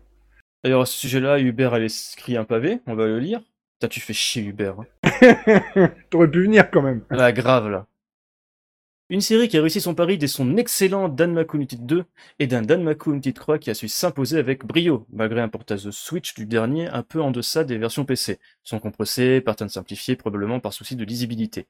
D'ailleurs, 0.63 0.83
à 0.83 0.87
ce 0.87 0.99
sujet-là, 0.99 1.39
Hubert 1.39 1.75
a 1.75 1.81
écrit 1.81 2.37
un 2.37 2.45
pavé, 2.45 2.81
on 2.87 2.95
va 2.95 3.07
le 3.07 3.19
lire 3.19 3.41
tu 3.89 4.01
fais 4.01 4.13
chier 4.13 4.43
Hubert. 4.43 4.77
Hein. 4.81 5.89
T'aurais 6.11 6.31
pu 6.31 6.43
venir 6.43 6.71
quand 6.71 6.83
même. 6.83 7.03
Ah, 7.11 7.33
grave, 7.33 7.71
là. 7.71 7.87
Une 9.13 9.21
série 9.21 9.49
qui 9.49 9.59
a 9.59 9.61
réussi 9.61 9.81
son 9.81 9.97
pari 9.97 10.19
dès 10.19 10.29
son 10.29 10.57
excellent 10.57 11.09
Danmaku 11.09 11.57
United 11.57 11.85
2 11.85 12.05
et 12.39 12.47
d'un 12.47 12.63
Danmaku 12.63 13.11
United 13.11 13.35
3 13.35 13.59
qui 13.59 13.69
a 13.69 13.75
su 13.75 13.89
s'imposer 13.89 14.39
avec 14.39 14.65
brio, 14.65 15.05
malgré 15.13 15.41
un 15.41 15.49
portage 15.49 15.91
Switch 15.91 16.33
du 16.35 16.47
dernier 16.47 16.87
un 16.87 17.03
peu 17.03 17.21
en 17.21 17.33
deçà 17.33 17.65
des 17.65 17.77
versions 17.77 18.05
PC, 18.05 18.39
sans 18.63 18.79
compressé, 18.79 19.41
pattern 19.41 19.69
simplifié, 19.69 20.15
probablement 20.15 20.61
par 20.61 20.73
souci 20.73 20.95
de 20.95 21.05
lisibilité. 21.05 21.67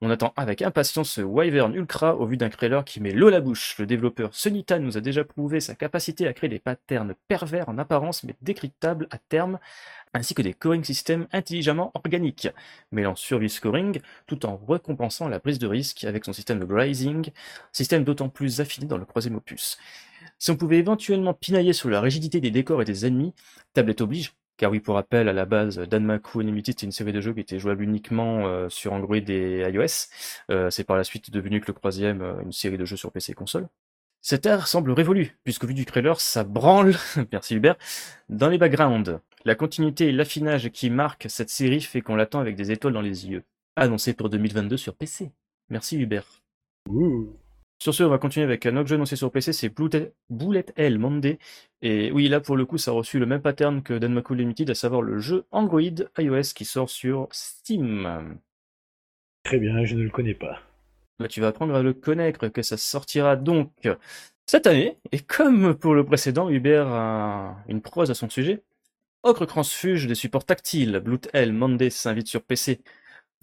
On 0.00 0.10
attend 0.10 0.32
avec 0.36 0.62
impatience 0.62 1.10
ce 1.10 1.20
Wyvern 1.20 1.74
Ultra 1.74 2.16
au 2.16 2.26
vu 2.26 2.36
d'un 2.36 2.50
trailer 2.50 2.84
qui 2.84 3.00
met 3.00 3.12
l'eau 3.12 3.28
à 3.28 3.30
la 3.30 3.40
bouche. 3.40 3.76
Le 3.78 3.86
développeur 3.86 4.34
Sunita 4.34 4.78
nous 4.78 4.96
a 4.96 5.00
déjà 5.00 5.24
prouvé 5.24 5.60
sa 5.60 5.74
capacité 5.74 6.26
à 6.26 6.32
créer 6.32 6.50
des 6.50 6.58
patterns 6.58 7.14
pervers 7.28 7.68
en 7.68 7.78
apparence 7.78 8.24
mais 8.24 8.34
décryptables 8.42 9.06
à 9.10 9.18
terme, 9.18 9.58
ainsi 10.12 10.34
que 10.34 10.42
des 10.42 10.52
scoring 10.52 10.84
systems 10.84 11.26
intelligemment 11.32 11.92
organiques, 11.94 12.48
mêlant 12.92 13.14
survie 13.14 13.48
scoring 13.48 14.00
tout 14.26 14.46
en 14.46 14.56
récompensant 14.68 15.28
la 15.28 15.40
prise 15.40 15.58
de 15.58 15.66
risque 15.66 16.04
avec 16.04 16.24
son 16.24 16.32
système 16.32 16.58
de 16.58 16.72
Rising, 16.72 17.30
système 17.72 18.04
d'autant 18.04 18.28
plus 18.28 18.60
affiné 18.60 18.86
dans 18.86 18.98
le 18.98 19.06
troisième 19.06 19.36
opus. 19.36 19.78
Si 20.38 20.50
on 20.50 20.56
pouvait 20.56 20.78
éventuellement 20.78 21.34
pinailler 21.34 21.72
sur 21.72 21.88
la 21.88 22.00
rigidité 22.00 22.40
des 22.40 22.50
décors 22.50 22.82
et 22.82 22.84
des 22.84 23.06
ennemis, 23.06 23.32
tablette 23.72 24.00
oblige, 24.00 24.34
car 24.56 24.70
oui, 24.70 24.80
pour 24.80 24.94
rappel, 24.94 25.28
à 25.28 25.32
la 25.32 25.46
base, 25.46 25.78
Danmaku 25.78 26.40
Unlimited, 26.40 26.74
c'était 26.74 26.86
une 26.86 26.92
série 26.92 27.12
de 27.12 27.20
jeux 27.20 27.34
qui 27.34 27.40
était 27.40 27.58
jouable 27.58 27.82
uniquement 27.82 28.46
euh, 28.46 28.68
sur 28.68 28.92
Android 28.92 29.16
et 29.16 29.68
iOS. 29.68 30.08
Euh, 30.50 30.70
c'est 30.70 30.84
par 30.84 30.96
la 30.96 31.04
suite 31.04 31.30
devenu 31.30 31.60
que 31.60 31.66
le 31.68 31.74
troisième, 31.74 32.22
euh, 32.22 32.40
une 32.42 32.52
série 32.52 32.78
de 32.78 32.84
jeux 32.84 32.96
sur 32.96 33.10
PC 33.10 33.32
et 33.32 33.34
console. 33.34 33.68
Cette 34.20 34.46
ère 34.46 34.66
semble 34.68 34.92
révolue, 34.92 35.36
puisqu'au 35.44 35.66
vu 35.66 35.74
du 35.74 35.84
trailer, 35.84 36.20
ça 36.20 36.44
branle, 36.44 36.94
merci 37.32 37.56
Hubert, 37.56 37.76
dans 38.28 38.48
les 38.48 38.58
backgrounds. 38.58 39.20
La 39.44 39.54
continuité 39.54 40.08
et 40.08 40.12
l'affinage 40.12 40.70
qui 40.70 40.88
marquent 40.88 41.26
cette 41.28 41.50
série 41.50 41.82
fait 41.82 42.00
qu'on 42.00 42.16
l'attend 42.16 42.40
avec 42.40 42.56
des 42.56 42.70
étoiles 42.70 42.94
dans 42.94 43.02
les 43.02 43.26
yeux. 43.26 43.42
Annoncé 43.76 44.14
pour 44.14 44.30
2022 44.30 44.76
sur 44.76 44.94
PC. 44.94 45.32
Merci 45.68 45.98
Hubert. 45.98 46.42
Sur 47.78 47.92
ce, 47.92 48.02
on 48.02 48.08
va 48.08 48.18
continuer 48.18 48.44
avec 48.44 48.64
un 48.66 48.76
autre 48.76 48.88
jeu 48.88 48.94
annoncé 48.94 49.16
sur 49.16 49.30
PC, 49.30 49.52
c'est 49.52 49.68
Bullet 49.68 50.66
Hell 50.76 50.98
Monday. 50.98 51.38
Et 51.82 52.10
oui, 52.12 52.28
là 52.28 52.40
pour 52.40 52.56
le 52.56 52.64
coup, 52.64 52.78
ça 52.78 52.92
a 52.92 52.94
reçu 52.94 53.18
le 53.18 53.26
même 53.26 53.42
pattern 53.42 53.82
que 53.82 53.94
Danmaku 53.94 54.34
Limited, 54.34 54.70
à 54.70 54.74
savoir 54.74 55.02
le 55.02 55.18
jeu 55.18 55.44
Android 55.50 55.82
iOS 56.18 56.54
qui 56.54 56.64
sort 56.64 56.88
sur 56.88 57.28
Steam. 57.30 58.38
Très 59.42 59.58
bien, 59.58 59.84
je 59.84 59.96
ne 59.96 60.02
le 60.02 60.10
connais 60.10 60.34
pas. 60.34 60.60
Bah, 61.18 61.28
tu 61.28 61.40
vas 61.40 61.48
apprendre 61.48 61.74
à 61.74 61.82
le 61.82 61.92
connaître, 61.92 62.48
que 62.48 62.62
ça 62.62 62.76
sortira 62.76 63.36
donc 63.36 63.70
cette 64.46 64.66
année. 64.66 64.98
Et 65.12 65.20
comme 65.20 65.74
pour 65.74 65.94
le 65.94 66.04
précédent, 66.04 66.48
Hubert 66.48 66.88
a 66.88 67.56
une 67.68 67.82
prose 67.82 68.10
à 68.10 68.14
son 68.14 68.30
sujet. 68.30 68.62
Ocre 69.22 69.46
transfuge 69.46 70.06
des 70.06 70.14
supports 70.14 70.44
tactiles, 70.44 71.00
Blood 71.00 71.28
Hell 71.32 71.52
Monday 71.52 71.90
s'invite 71.90 72.28
sur 72.28 72.42
PC. 72.42 72.80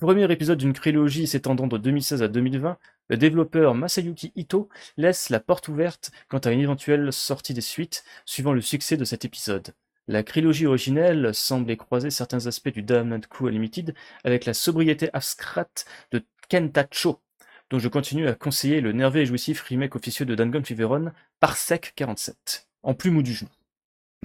Premier 0.02 0.32
épisode 0.32 0.58
d'une 0.58 0.74
trilogie 0.74 1.28
s'étendant 1.28 1.68
de 1.68 1.78
2016 1.78 2.24
à 2.24 2.28
2020, 2.28 2.80
le 3.10 3.18
développeur 3.18 3.76
Masayuki 3.76 4.32
Ito 4.36 4.68
laisse 4.98 5.30
la 5.30 5.40
porte 5.40 5.68
ouverte 5.68 6.10
quant 6.28 6.40
à 6.40 6.50
une 6.50 6.60
éventuelle 6.60 7.14
sortie 7.14 7.54
des 7.54 7.62
suites, 7.62 8.04
suivant 8.26 8.52
le 8.52 8.62
succès 8.62 8.98
de 8.98 9.04
cet 9.06 9.26
épisode. 9.26 9.76
La 10.08 10.24
trilogie 10.24 10.66
originelle 10.66 11.36
semblait 11.36 11.78
croiser 11.78 12.10
certains 12.10 12.48
aspects 12.48 12.74
du 12.74 12.82
Damned 12.82 13.28
Coup 13.28 13.46
Unlimited 13.46 13.94
avec 14.24 14.46
la 14.46 14.56
sobriété 14.56 15.12
abstracte 15.14 15.86
de 16.12 16.26
Kentacho, 16.50 17.22
dont 17.70 17.78
je 17.78 17.88
continue 17.88 18.28
à 18.28 18.34
conseiller 18.34 18.82
le 18.82 18.94
nerveux 18.94 19.22
et 19.22 19.28
jouissif 19.28 19.62
remake 19.62 19.96
officieux 19.96 20.26
de 20.26 20.34
Dangon 20.34 20.64
Feveron, 20.64 21.12
Parsec 21.40 21.94
47, 21.96 22.68
en 22.82 22.96
plus 22.96 23.12
mou 23.12 23.22
du 23.22 23.34
genou. 23.34 23.52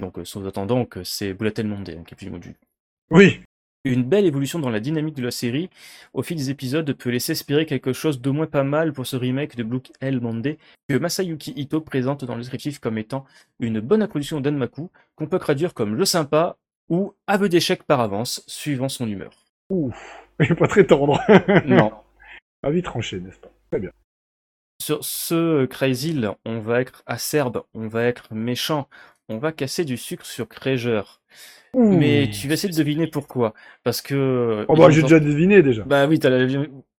Donc, 0.01 0.19
euh, 0.19 0.25
sans 0.25 0.47
attendant 0.47 0.87
que 0.87 1.05
c'est 1.05 1.35
Bullet 1.35 1.63
Monde 1.65 1.91
hein, 1.91 2.03
qui 2.07 2.15
plus 2.15 2.31
du 2.31 2.43
genou. 2.43 2.55
Oui, 3.11 3.41
une 3.93 4.05
belle 4.05 4.27
évolution 4.27 4.59
dans 4.59 4.71
la 4.71 4.81
dynamique 4.81 5.17
de 5.17 5.23
la 5.23 5.31
série 5.31 5.71
au 6.13 6.23
fil 6.23 6.37
des 6.37 6.51
épisodes 6.51 6.93
peut 6.93 7.11
laisser 7.11 7.33
espérer 7.33 7.67
quelque 7.67 7.93
chose 7.93 8.21
d'au 8.21 8.33
moins 8.33 8.47
pas 8.47 8.65
mal 8.65 8.93
pour 8.93 9.07
ce 9.07 9.17
remake 9.17 9.57
de 9.57 9.63
Blue 9.63 9.81
Hell 10.01 10.21
Monday 10.21 10.59
que 10.89 10.97
Masayuki 10.97 11.53
Ito 11.57 11.81
présente 11.81 12.25
dans 12.25 12.35
le 12.35 12.41
descriptif 12.41 12.79
comme 12.79 12.99
étant 12.99 13.25
une 13.61 13.81
bonne 13.81 14.03
introduction 14.03 14.41
d'Anmaku 14.41 14.91
qu'on 15.15 15.27
peut 15.27 15.39
traduire 15.39 15.75
comme 15.75 15.95
le 15.95 16.05
sympa 16.05 16.57
ou 16.89 17.15
aveu 17.27 17.49
d'échec 17.49 17.83
par 17.85 18.01
avance 18.01 18.43
suivant 18.47 18.89
son 18.89 19.09
humeur. 19.09 19.33
Ouh, 19.71 19.93
il 20.41 20.55
pas 20.55 20.69
très 20.69 20.85
tendre. 20.85 21.21
non. 21.67 21.93
Vite 22.71 22.85
tranché, 22.85 23.21
n'est-ce 23.21 23.39
pas? 23.39 23.53
Très 23.71 23.81
bien. 23.81 23.91
Sur 24.83 25.05
ce 25.05 25.65
Crazy, 25.67 26.21
on 26.45 26.61
va 26.61 26.81
être 26.81 27.03
acerbe, 27.07 27.65
on 27.75 27.89
va 27.89 28.05
être 28.05 28.35
méchant, 28.35 28.89
on 29.29 29.39
va 29.39 29.53
casser 29.53 29.85
du 29.85 29.97
sucre 29.97 30.27
sur 30.27 30.49
Kreger. 30.49 31.03
Mais 31.75 32.31
tu 32.31 32.49
vas 32.49 32.55
essayer 32.55 32.73
de 32.73 32.79
deviner 32.79 33.07
pourquoi. 33.07 33.53
Parce 33.85 34.01
que. 34.01 34.65
Oh 34.69 34.77
bah 34.77 34.89
j'ai 34.91 35.03
déjà 35.03 35.21
deviné 35.21 35.63
déjà. 35.63 35.83
Bah 35.85 36.07
oui, 36.07 36.19
t'as 36.19 36.31
la. 36.31 36.47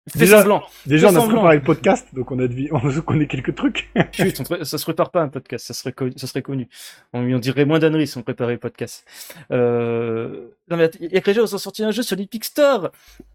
Fais 0.08 0.20
déjà, 0.20 0.38
semblant. 0.38 0.62
Déjà, 0.86 1.10
on 1.10 1.16
a 1.16 1.26
préparé 1.26 1.56
le 1.56 1.62
podcast, 1.62 2.14
donc 2.14 2.30
on 2.30 2.38
a 2.38 2.48
deviné, 2.48 2.70
on 2.72 3.00
connaît 3.02 3.26
quelques 3.26 3.54
trucs. 3.54 3.90
Juste, 4.12 4.42
ça 4.64 4.78
se 4.78 4.84
prépare 4.84 5.10
pas 5.10 5.22
un 5.22 5.28
podcast, 5.28 5.66
ça 5.66 5.74
serait, 5.74 5.92
ça 6.16 6.26
serait 6.26 6.42
connu. 6.42 6.68
On, 7.12 7.20
on 7.30 7.38
dirait 7.38 7.64
moins 7.64 7.78
d'anneries 7.78 8.06
si 8.06 8.16
on 8.16 8.22
préparait 8.22 8.54
le 8.54 8.58
podcast. 8.58 9.04
Euh... 9.50 10.48
Non 10.70 10.76
mais 10.76 10.90
il 11.00 11.12
y 11.12 11.18
a 11.18 11.22
les 11.24 11.34
gens 11.34 11.42
ont 11.42 11.58
sorti 11.58 11.84
un 11.84 11.90
jeu 11.90 12.02
sur 12.02 12.16
l'Epic 12.16 12.44
Store. 12.44 12.90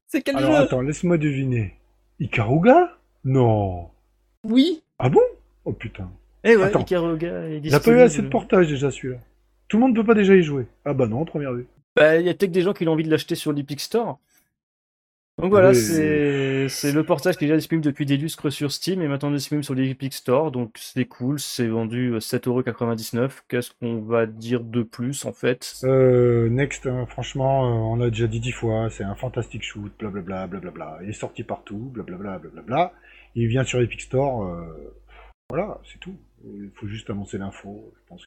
C'est 0.08 0.22
quel 0.22 0.38
Alors, 0.38 0.52
jeu 0.52 0.58
attends, 0.58 0.82
laisse-moi 0.82 1.18
deviner. 1.18 1.76
Ikaruga? 2.20 2.98
Non. 3.24 3.89
Oui. 4.44 4.82
Ah 5.00 5.10
bon? 5.10 5.22
Oh 5.66 5.74
putain. 5.74 6.10
Eh 6.44 6.56
ouais, 6.56 6.72
Ikaruga. 6.72 7.50
Il 7.50 7.74
a 7.74 7.80
pas 7.80 7.91
eu 7.91 8.00
assez 8.02 8.22
de 8.22 8.28
portage 8.28 8.68
déjà 8.68 8.91
celui-là. 8.91 9.18
Tout 9.68 9.78
le 9.78 9.82
monde 9.82 9.91
ne 9.96 10.02
peut 10.02 10.06
pas 10.06 10.14
déjà 10.14 10.36
y 10.36 10.44
jouer. 10.44 10.68
Ah 10.86 10.94
bah 10.94 11.08
non, 11.08 11.26
première 11.26 11.54
vue. 11.54 11.68
Bah, 11.96 12.18
il 12.18 12.26
y 12.26 12.30
a 12.30 12.34
peut-être 12.34 12.52
des 12.52 12.62
gens 12.62 12.74
qui 12.74 12.88
ont 12.88 12.91
envie 12.91 13.04
de 13.04 13.12
l'acheter 13.12 13.36
sur 13.36 13.54
l'Epic 13.54 13.80
Store. 13.80 14.20
Donc 15.41 15.50
voilà, 15.50 15.74
c'est 15.74 16.91
le 16.91 17.04
portage 17.04 17.38
qui 17.38 17.46
est 17.46 17.48
déjà 17.48 17.58
disponible 17.58 17.84
depuis 17.84 18.06
des 18.06 18.18
lustres 18.18 18.52
sur 18.52 18.72
Steam 18.72 19.02
et 19.02 19.08
maintenant 19.08 19.32
disponible 19.32 19.64
sur 19.64 19.74
l'Epic 19.74 20.14
Store. 20.14 20.52
Donc 20.52 20.76
c'est 20.78 21.06
cool, 21.06 21.39
c'est 21.39 21.68
vendu 21.68 22.16
7,99€. 22.20 23.18
Euh, 23.18 23.28
Qu'est-ce 23.48 23.72
qu'on 23.80 24.00
va 24.02 24.28
dire 24.28 24.64
de 24.64 24.84
plus 24.84 25.26
en 25.26 25.34
fait? 25.34 25.76
Euh, 25.86 26.50
Next, 26.50 26.86
hein, 26.86 27.08
franchement, 27.08 27.66
euh, 27.66 27.94
on 27.94 27.96
l'a 27.96 28.10
déjà 28.10 28.28
dit 28.28 28.39
dix 28.39 28.52
fois, 28.52 28.89
c'est 28.91 29.04
un 29.04 29.16
fantastique 29.16 29.64
shoot, 29.64 29.91
blablabla, 29.98 30.46
blablabla. 30.46 31.00
Il 31.02 31.10
est 31.10 31.14
sorti 31.14 31.44
partout, 31.44 31.89
blablabla, 31.91 32.38
blablabla. 32.38 32.94
Il 33.34 33.48
vient 33.48 33.64
sur 33.64 33.80
l'Epic 33.80 34.02
Store, 34.02 34.44
euh, 34.46 34.94
voilà, 35.50 35.80
c'est 35.91 36.00
tout. 36.00 36.16
Il 36.46 36.72
faut 36.76 36.88
juste 36.88 37.10
annoncer 37.10 37.38
l'info, 37.38 37.94
je 37.96 38.02
pense. 38.08 38.26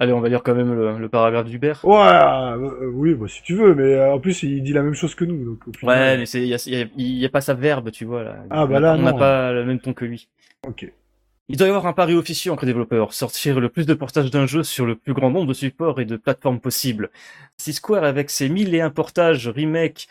Allez, 0.00 0.12
on 0.12 0.20
va 0.20 0.28
lire 0.28 0.44
quand 0.44 0.54
même 0.54 0.72
le, 0.72 1.08
paragraphe 1.08 1.46
d'Hubert. 1.46 1.84
Ouais, 1.84 1.96
euh, 1.96 2.88
oui, 2.92 3.14
bah, 3.14 3.26
si 3.26 3.42
tu 3.42 3.54
veux, 3.54 3.74
mais 3.74 3.94
euh, 3.94 4.12
en 4.12 4.20
plus 4.20 4.44
il 4.44 4.62
dit 4.62 4.72
la 4.72 4.82
même 4.82 4.94
chose 4.94 5.16
que 5.16 5.24
nous. 5.24 5.44
Donc, 5.44 5.58
ouais, 5.82 6.16
mais 6.16 6.24
il 6.24 7.18
y 7.18 7.24
a, 7.24 7.28
pas 7.28 7.40
sa 7.40 7.54
verbe, 7.54 7.90
tu 7.90 8.04
vois 8.04 8.22
là. 8.22 8.36
Ah 8.50 8.66
bah 8.66 8.78
là, 8.78 8.94
on 8.96 9.02
n'a 9.02 9.12
pas 9.12 9.52
le 9.52 9.64
même 9.64 9.80
ton 9.80 9.92
que 9.94 10.04
lui. 10.04 10.28
Ok. 10.66 10.90
Il 11.48 11.56
doit 11.56 11.66
y 11.66 11.70
avoir 11.70 11.86
un 11.86 11.94
pari 11.94 12.14
officieux 12.14 12.52
entre 12.52 12.66
développeurs, 12.66 13.12
sortir 13.12 13.58
le 13.58 13.70
plus 13.70 13.86
de 13.86 13.94
portages 13.94 14.30
d'un 14.30 14.46
jeu 14.46 14.62
sur 14.62 14.86
le 14.86 14.94
plus 14.94 15.14
grand 15.14 15.30
nombre 15.30 15.46
de 15.46 15.54
supports 15.54 15.98
et 15.98 16.04
de 16.04 16.16
plateformes 16.16 16.60
possibles. 16.60 17.10
Si 17.56 17.72
Square 17.72 18.04
avec 18.04 18.30
ses 18.30 18.50
mille 18.50 18.74
et 18.74 18.82
un 18.82 18.90
portages, 18.90 19.48
remakes 19.48 20.08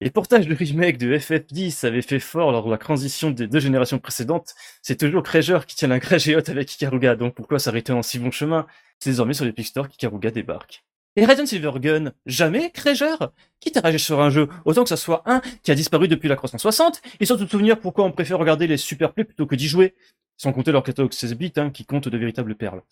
et 0.00 0.10
portages 0.10 0.46
de 0.46 0.54
remake 0.54 0.98
de 0.98 1.16
FF10 1.16 1.86
avait 1.86 2.02
fait 2.02 2.20
fort 2.20 2.52
lors 2.52 2.66
de 2.66 2.70
la 2.70 2.78
transition 2.78 3.30
des 3.30 3.46
deux 3.46 3.60
générations 3.60 3.98
précédentes, 3.98 4.54
c'est 4.82 4.96
toujours 4.96 5.22
Kreger 5.22 5.60
qui 5.66 5.76
tient 5.76 5.88
la 5.88 5.98
grège 5.98 6.28
et 6.28 6.34
avec 6.34 6.74
Ikaruga, 6.74 7.16
donc 7.16 7.34
pourquoi 7.34 7.58
s'arrêter 7.58 7.92
en 7.92 8.02
si 8.02 8.18
bon 8.18 8.30
chemin? 8.30 8.66
C'est 8.98 9.10
désormais 9.10 9.34
sur 9.34 9.44
l'Epic 9.44 9.66
Store 9.66 9.88
qu'Ikaruga 9.88 10.30
débarque. 10.30 10.84
Et 11.18 11.24
Silver 11.24 11.46
Silvergun, 11.46 12.12
jamais, 12.26 12.70
Kreger 12.70 13.16
Quitte 13.58 13.78
à 13.78 13.80
réagir 13.80 14.00
sur 14.00 14.20
un 14.20 14.28
jeu, 14.28 14.48
autant 14.66 14.82
que 14.82 14.90
ça 14.90 14.98
soit 14.98 15.22
un 15.24 15.40
qui 15.62 15.70
a 15.70 15.74
disparu 15.74 16.08
depuis 16.08 16.28
la 16.28 16.36
360, 16.36 17.00
et 17.20 17.24
sans 17.24 17.38
te 17.38 17.46
souvenir 17.46 17.80
pourquoi 17.80 18.04
on 18.04 18.12
préfère 18.12 18.38
regarder 18.38 18.66
les 18.66 18.76
super 18.76 19.14
plays 19.14 19.24
plutôt 19.24 19.46
que 19.46 19.54
d'y 19.54 19.66
jouer, 19.66 19.94
sans 20.36 20.52
compter 20.52 20.72
leur 20.72 20.82
catalogue 20.82 21.14
16 21.14 21.34
bits, 21.34 21.52
hein, 21.56 21.70
qui 21.70 21.86
compte 21.86 22.08
de 22.08 22.18
véritables 22.18 22.54
perles. 22.54 22.82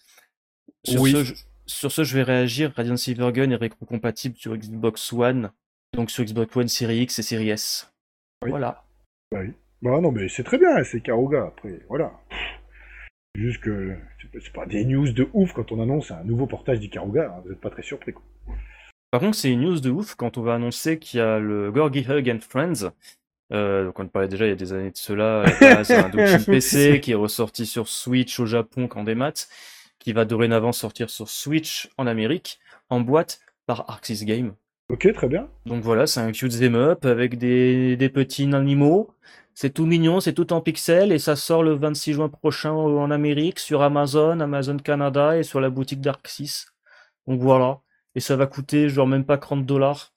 Sur, 0.85 1.07
ce, 1.07 1.23
je, 1.23 1.35
sur 1.67 1.93
ce, 1.93 2.03
je 2.03 2.15
vais 2.15 2.23
réagir, 2.23 2.73
Radiant 2.75 2.97
Silvergun 2.97 3.51
est 3.51 3.57
rétro-compatible 3.57 4.37
sur 4.39 4.57
Xbox 4.57 5.13
One, 5.13 5.51
donc 5.95 6.11
sur 6.11 6.25
Xbox 6.25 6.57
One 6.57 6.69
Series 6.69 7.03
X 7.03 7.19
et 7.19 7.23
Series 7.23 7.51
S. 7.51 7.93
Voilà. 8.47 8.85
Bah 9.33 9.41
oui. 9.43 9.53
Bah 9.83 10.01
non, 10.01 10.13
mais 10.13 10.29
c'est 10.29 10.45
très 10.45 10.59
bien, 10.59 10.83
c'est 10.83 11.01
Karuga, 11.01 11.47
après, 11.49 11.81
voilà. 11.89 12.13
Juste 13.35 13.61
que 13.61 13.97
c'est 14.41 14.53
pas 14.53 14.65
des 14.65 14.85
news 14.85 15.13
de 15.13 15.29
ouf 15.35 15.53
quand 15.53 15.73
on 15.73 15.83
annonce 15.83 16.11
un 16.11 16.25
nouveau 16.25 16.47
portage 16.47 16.81
d'Ikaruga, 16.81 17.35
hein, 17.35 17.43
vous 17.45 17.51
n'êtes 17.51 17.61
pas 17.61 17.71
très 17.71 17.83
surpris. 17.83 18.13
Quoi. 18.13 18.23
Par 19.11 19.21
contre, 19.21 19.37
c'est 19.37 19.51
une 19.51 19.61
news 19.61 19.81
de 19.81 19.91
ouf 19.91 20.15
quand 20.15 20.39
on 20.39 20.43
va 20.43 20.55
annoncer 20.55 20.99
qu'il 20.99 21.19
y 21.19 21.23
a 21.23 21.39
le 21.39 21.71
Gorgy 21.71 22.07
Hug 22.09 22.31
and 22.31 22.41
Friends. 22.41 22.93
Euh, 23.53 23.85
donc 23.85 23.99
on 23.99 24.09
parlait 24.09 24.29
déjà 24.29 24.47
il 24.47 24.49
y 24.49 24.53
a 24.53 24.57
des 24.57 24.73
années 24.73 24.91
de 24.91 24.97
cela. 24.97 25.45
c'est 25.85 25.97
un 25.97 26.11
PC 26.11 27.01
qui 27.01 27.13
est 27.13 27.17
ressorti 27.17 27.67
sur 27.67 27.89
Switch 27.89 28.41
au 28.41 28.47
Japon 28.47 28.89
quand 28.89 29.05
des 29.05 29.15
maths, 29.15 29.49
qui 29.99 30.13
va 30.13 30.25
dorénavant 30.25 30.73
sortir 30.73 31.11
sur 31.11 31.29
Switch 31.29 31.91
en 31.99 32.07
Amérique, 32.07 32.59
en 32.89 33.01
boîte 33.01 33.41
par 33.67 33.89
Arxis 33.91 34.25
Game. 34.25 34.55
Ok, 34.91 35.11
très 35.15 35.29
bien. 35.29 35.49
Donc 35.65 35.83
voilà, 35.83 36.07
c'est 36.07 36.21
un 36.21 36.31
cute 36.33 36.59
them 36.59 36.75
up 36.75 37.05
avec 37.07 37.39
des, 37.39 37.97
des 37.97 38.09
petits 38.11 38.53
animaux. 38.55 39.11
C'est 39.55 39.73
tout 39.73 39.87
mignon, 39.87 40.21
c'est 40.21 40.33
tout 40.33 40.53
en 40.53 40.61
pixels 40.61 41.13
et 41.13 41.19
ça 41.19 41.37
sort 41.37 41.63
le 41.63 41.75
26 41.75 42.15
juin 42.15 42.29
prochain 42.29 42.73
en 42.73 43.11
Amérique 43.11 43.61
sur 43.61 43.83
Amazon, 43.83 44.41
Amazon 44.41 44.77
Canada 44.77 45.39
et 45.39 45.43
sur 45.43 45.61
la 45.61 45.71
boutique 45.71 46.01
d'Arxis. 46.01 46.67
Donc 47.27 47.41
voilà. 47.41 47.81
Et 48.15 48.21
ça 48.21 48.37
va 48.37 48.47
coûter 48.47 48.89
genre 48.89 49.07
même 49.07 49.25
pas 49.25 49.39
30 49.39 49.65
dollars. 49.65 50.13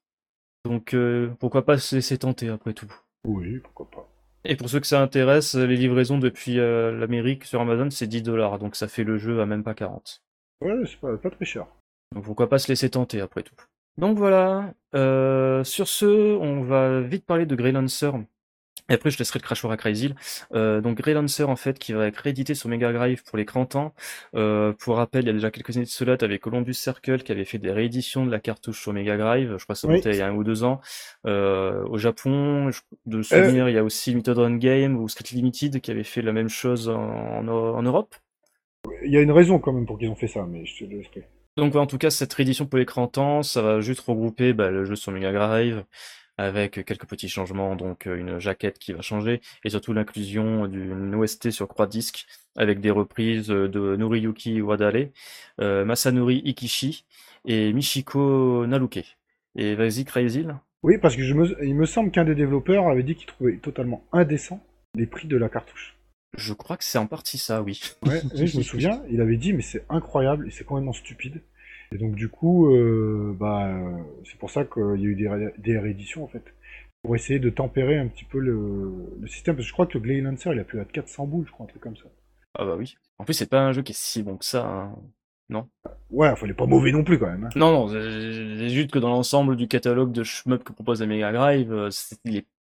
Donc 0.66 0.94
euh, 0.94 1.30
pourquoi 1.40 1.66
pas 1.66 1.78
se 1.78 1.96
laisser 1.96 2.18
tenter 2.18 2.50
après 2.50 2.74
tout. 2.74 2.92
Oui, 3.26 3.60
pourquoi 3.60 3.90
pas. 3.90 4.10
Et 4.44 4.56
pour 4.56 4.70
ceux 4.70 4.80
que 4.80 4.88
ça 4.88 5.02
intéresse, 5.02 5.56
les 5.56 5.78
livraisons 5.78 6.18
depuis 6.18 6.60
euh, 6.60 6.92
l'Amérique 6.92 7.46
sur 7.46 7.62
Amazon 7.62 7.90
c'est 7.90 8.08
10 8.08 8.24
dollars. 8.24 8.60
Donc 8.60 8.76
ça 8.76 8.88
fait 8.88 9.04
le 9.04 9.18
jeu 9.18 9.40
à 9.40 9.46
même 9.46 9.64
pas 9.64 9.76
40. 9.76 10.24
Ouais, 10.62 10.74
c'est 10.86 11.00
pas, 11.00 11.16
pas 11.16 11.30
très 11.30 11.46
cher. 11.46 11.68
Donc 12.14 12.26
pourquoi 12.26 12.50
pas 12.50 12.60
se 12.60 12.68
laisser 12.68 12.90
tenter 12.90 13.22
après 13.22 13.44
tout. 13.44 13.56
Donc 13.98 14.18
voilà. 14.18 14.74
Euh, 14.96 15.64
sur 15.64 15.88
ce, 15.88 16.36
on 16.36 16.62
va 16.62 17.02
vite 17.02 17.26
parler 17.26 17.46
de 17.46 17.56
Grey 17.56 17.72
Lancer 17.72 18.12
Et 18.90 18.94
après, 18.94 19.10
je 19.10 19.18
laisserai 19.18 19.40
le 19.40 19.44
crachoir 19.44 19.74
à 19.74 19.78
Crazy. 19.78 20.14
Euh, 20.54 20.82
donc, 20.82 20.98
Grey 20.98 21.14
Lancer, 21.14 21.44
en 21.44 21.56
fait, 21.56 21.80
qui 21.80 21.94
va 21.94 22.06
être 22.06 22.18
réédité 22.18 22.54
sur 22.54 22.70
Mega 22.70 22.94
Drive 22.94 23.24
pour 23.24 23.38
les 23.38 23.46
30 23.46 23.76
ans. 23.76 23.94
Euh, 24.36 24.72
pour 24.74 24.98
rappel, 24.98 25.24
il 25.24 25.28
y 25.28 25.30
a 25.32 25.34
déjà 25.34 25.50
quelques 25.50 25.76
années 25.76 25.86
de 25.86 25.90
cela, 25.90 26.16
avec 26.22 26.42
Columbus 26.42 26.76
Circle 26.76 27.24
qui 27.24 27.32
avait 27.32 27.44
fait 27.44 27.58
des 27.58 27.72
rééditions 27.72 28.26
de 28.26 28.32
la 28.32 28.40
cartouche 28.40 28.82
sur 28.82 28.94
Mega 28.94 29.18
Drive. 29.18 29.56
Je 29.58 29.64
crois 29.64 29.74
que 29.74 29.80
ça 29.82 29.88
montait 29.88 30.12
il 30.12 30.18
y 30.18 30.22
a 30.22 30.28
un 30.28 30.36
ou 30.36 30.44
deux 30.44 30.64
ans. 30.64 30.80
Euh, 31.26 31.84
au 31.86 31.98
Japon, 31.98 32.70
de 33.08 33.22
souvenir, 33.24 33.68
il 33.68 33.76
y 33.76 33.80
a 33.80 33.84
aussi 33.84 34.12
Limited 34.12 34.38
Run 34.38 34.58
Game 34.58 34.96
ou 34.96 35.10
Street 35.10 35.26
Limited 35.36 35.82
qui 35.82 35.90
avait 35.90 36.04
fait 36.04 36.22
la 36.22 36.34
même 36.34 36.50
chose 36.50 36.88
en, 36.88 37.48
en, 37.48 37.82
Europe. 37.82 38.16
Il 39.04 39.12
y 39.12 39.18
a 39.18 39.22
une 39.22 39.32
raison 39.32 39.58
quand 39.60 39.74
même 39.74 39.88
pour 39.88 39.98
qu'ils 39.98 40.10
ont 40.10 40.16
fait 40.16 40.28
ça, 40.28 40.46
mais 40.48 40.66
je 40.66 40.86
te 40.86 40.90
laisserai. 40.90 41.28
Donc, 41.58 41.76
en 41.76 41.88
tout 41.88 41.98
cas, 41.98 42.12
cette 42.12 42.32
réédition 42.34 42.68
pour 42.68 42.80
30 42.86 43.18
ans, 43.18 43.42
ça 43.42 43.64
va 43.64 43.82
juste 43.82 44.02
regrouper 44.02 44.54
bah, 44.54 44.70
le 44.70 44.86
jeu 44.86 44.96
sur 44.96 45.12
Mega 45.12 45.32
Drive 45.32 45.84
avec 46.38 46.86
quelques 46.86 47.08
petits 47.08 47.30
changements, 47.30 47.76
donc 47.76 48.06
euh, 48.06 48.16
une 48.16 48.38
jaquette 48.38 48.78
qui 48.78 48.94
va 48.94 49.02
changer, 49.02 49.42
et 49.64 49.70
surtout 49.72 49.92
l'inclusion 49.92 50.68
d'une 50.68 51.16
OST 51.16 51.50
sur 51.50 51.68
croix 51.68 51.88
disque 51.88 52.28
avec 52.56 52.80
des 52.80 52.92
reprises 52.92 53.48
de 53.48 53.96
Noriyuki 53.96 54.62
Wadale, 54.62 55.10
euh, 55.60 55.84
Masanori 55.84 56.44
Ikishi 56.46 57.06
et 57.46 57.74
Michiko 57.74 58.68
Naluke. 58.68 59.18
Et 59.56 59.74
vas-y, 59.74 60.06
Crazy 60.06 60.46
Oui, 60.84 61.00
parce 61.00 61.16
que 61.16 61.24
je 61.24 61.34
me... 61.34 61.58
il 61.66 61.74
me 61.74 61.88
semble 61.88 62.12
qu'un 62.12 62.26
des 62.26 62.36
développeurs 62.36 62.88
avait 62.88 63.02
dit 63.02 63.16
qu'il 63.16 63.26
trouvait 63.26 63.58
totalement 63.58 64.04
indécent 64.12 64.64
les 64.94 65.08
prix 65.08 65.28
de 65.28 65.38
la 65.38 65.50
cartouche. 65.50 65.97
Je 66.36 66.54
crois 66.54 66.78
que 66.78 66.84
c'est 66.84 66.98
en 66.98 67.08
partie 67.08 67.38
ça, 67.38 67.62
oui. 67.62 67.82
Ouais, 68.06 68.22
je 68.36 68.58
me 68.58 68.64
souviens, 68.64 69.02
il 69.10 69.22
avait 69.22 69.38
dit, 69.38 69.54
mais 69.54 69.62
c'est 69.62 69.86
incroyable 69.90 70.48
et 70.48 70.52
c'est 70.52 70.64
complètement 70.64 70.94
stupide. 70.94 71.42
Et 71.94 71.98
donc 71.98 72.16
du 72.16 72.28
coup, 72.28 72.74
euh, 72.74 73.36
bah, 73.40 73.72
c'est 74.26 74.38
pour 74.38 74.52
ça 74.52 74.66
qu'il 74.66 75.02
y 75.02 75.06
a 75.06 75.10
eu 75.10 75.16
des, 75.58 75.80
rééditions 75.80 76.24
en 76.24 76.28
fait, 76.28 76.44
pour 77.02 77.16
essayer 77.16 77.40
de 77.40 77.50
tempérer 77.50 77.98
un 77.98 78.08
petit 78.08 78.26
peu 78.26 78.40
le, 78.40 79.28
système. 79.28 79.56
Parce 79.56 79.66
que 79.66 79.70
je 79.70 79.74
crois 79.74 79.88
que 79.88 79.98
Glay 79.98 80.20
Lancer 80.20 80.52
il 80.52 80.60
a 80.60 80.64
pu 80.64 80.80
être 80.80 80.92
400 80.92 81.28
boules, 81.28 81.46
je 81.48 81.52
crois, 81.52 81.66
un 81.66 81.70
truc 81.70 81.82
comme 81.82 81.96
ça. 81.96 82.06
Ah 82.56 82.66
bah 82.66 82.76
oui. 82.78 82.98
En 83.20 83.24
plus, 83.24 83.34
c'est 83.34 83.50
pas 83.50 83.62
un 83.62 83.72
jeu 83.72 83.82
qui 83.84 83.94
est 83.94 83.98
si 83.98 84.22
bon 84.22 84.36
que 84.36 84.46
ça, 84.46 84.66
hein. 84.66 84.96
non? 85.50 85.70
Ouais, 86.10 86.30
enfin, 86.30 86.46
il 86.46 86.52
est 86.52 86.56
pas 86.56 86.66
mauvais 86.66 86.92
non 86.92 87.04
plus 87.04 87.20
quand 87.20 87.28
même. 87.28 87.46
Hein. 87.46 87.50
Non, 87.56 87.72
non, 87.72 87.88
c'est 87.88 88.70
juste 88.70 88.92
que 88.92 89.00
dans 89.00 89.10
l'ensemble 89.10 89.56
du 89.56 89.68
catalogue 89.68 90.12
de 90.12 90.24
shmup 90.24 90.64
que 90.64 90.74
propose 90.74 91.02
la 91.02 91.08
Mega 91.08 91.32
Drive, 91.32 91.72
euh, 91.72 91.90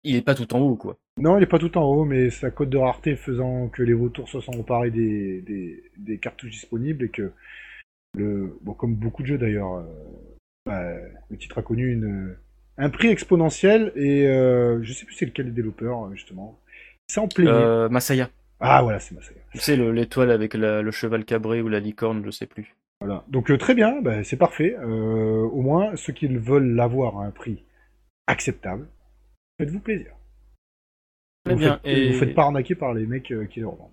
il, 0.05 0.17
est, 0.17 0.23
pas 0.23 0.35
tout 0.35 0.55
en 0.55 0.61
haut, 0.61 0.77
quoi. 0.77 0.97
Non, 1.19 1.39
il 1.39 1.43
est 1.43 1.47
pas 1.47 1.59
tout 1.59 1.77
en 1.79 1.85
haut, 1.85 2.05
mais 2.05 2.31
sa 2.31 2.51
cote 2.51 2.71
de 2.71 2.79
rareté 2.79 3.17
faisant 3.17 3.69
que 3.69 3.83
les 3.83 3.95
vautours 3.95 4.29
se 4.29 4.41
sont 4.41 4.59
emparés 4.59 4.91
des, 4.91 5.83
des 5.97 6.19
cartouches 6.19 6.51
disponibles 6.51 7.05
et 7.05 7.09
que 7.09 7.33
le, 8.17 8.59
bon, 8.63 8.75
comme 8.75 8.95
beaucoup 8.95 9.23
de 9.23 9.29
jeux 9.29 9.39
d'ailleurs, 9.39 9.75
euh, 9.75 9.85
bah, 10.67 10.95
le 11.31 11.37
titre 11.37 11.59
a 11.59 11.63
connu 11.63 11.93
une, 11.93 12.37
un 12.79 12.91
prix 12.91 13.09
exponentiel 13.09 13.93
et 13.97 14.27
euh, 14.27 14.83
je 14.83 14.93
sais 14.93 15.05
plus 15.05 15.15
c'est 15.15 15.27
lequel 15.27 15.47
des 15.47 15.53
développeurs 15.53 16.13
justement. 16.13 16.59
Sans 17.11 17.29
plaisir. 17.29 17.55
Euh, 17.55 17.89
Masaya. 17.89 18.31
Ah 18.61 18.83
voilà, 18.83 18.99
c'est 18.99 19.15
Masaya. 19.15 19.41
Tu 19.53 19.59
sais 19.59 19.77
l'étoile 19.77 20.31
avec 20.31 20.55
le 20.55 20.91
cheval 20.91 21.25
cabré 21.25 21.61
ou 21.61 21.69
la 21.69 21.81
licorne, 21.81 22.23
je 22.25 22.31
sais 22.31 22.47
plus. 22.47 22.75
Voilà. 23.01 23.25
Donc 23.29 23.51
euh, 23.51 23.59
très 23.59 23.75
bien, 23.75 24.01
bah, 24.01 24.25
c'est 24.25 24.37
parfait. 24.37 24.77
au 24.79 25.61
moins 25.61 25.97
ceux 25.97 26.13
qui 26.13 26.27
veulent 26.27 26.75
l'avoir 26.75 27.19
à 27.19 27.27
un 27.27 27.31
prix 27.31 27.63
acceptable, 28.27 28.87
faites-vous 29.59 29.81
plaisir. 29.81 30.15
Très 31.45 31.57
bien. 31.57 31.81
et 31.85 32.13
vous 32.13 32.19
faites 32.19 32.35
pas 32.35 32.45
arnaquer 32.45 32.75
par 32.75 32.95
les 32.95 33.07
mecs 33.07 33.33
qui 33.51 33.61
les 33.61 33.65
revendent. 33.65 33.91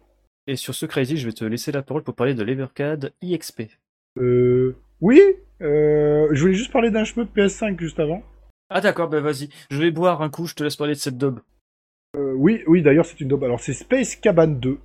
Et 0.48 0.56
sur 0.56 0.74
ce 0.74 0.86
Crazy, 0.86 1.18
je 1.18 1.28
vais 1.28 1.34
te 1.34 1.46
laisser 1.46 1.72
la 1.72 1.84
parole 1.84 2.04
pour 2.04 2.16
parler 2.16 2.34
de 2.34 2.44
l'Evercade 2.44 3.14
IXP. 3.22 3.64
Euh, 4.18 4.76
oui, 5.00 5.22
euh, 5.62 6.28
je 6.32 6.42
voulais 6.42 6.54
juste 6.54 6.72
parler 6.72 6.92
d'un 6.92 7.04
de 7.04 7.08
PS5 7.08 7.80
juste 7.80 8.00
avant. 8.00 8.24
Ah 8.70 8.82
d'accord, 8.82 9.10
ben 9.10 9.22
vas-y. 9.22 9.50
Je 9.70 9.78
vais 9.78 9.92
boire 9.92 10.22
un 10.22 10.30
coup, 10.30 10.48
je 10.48 10.56
te 10.56 10.64
laisse 10.64 10.76
parler 10.76 10.94
de 10.94 11.00
cette 11.00 11.18
daube. 11.18 11.42
Euh, 12.16 12.34
oui, 12.34 12.64
oui, 12.68 12.82
d'ailleurs 12.82 13.06
c'est 13.06 13.20
une 13.22 13.28
daube. 13.28 13.44
Alors 13.44 13.60
c'est 13.60 13.74
Space 13.74 14.16
Cabane 14.16 14.60
2. 14.60 14.80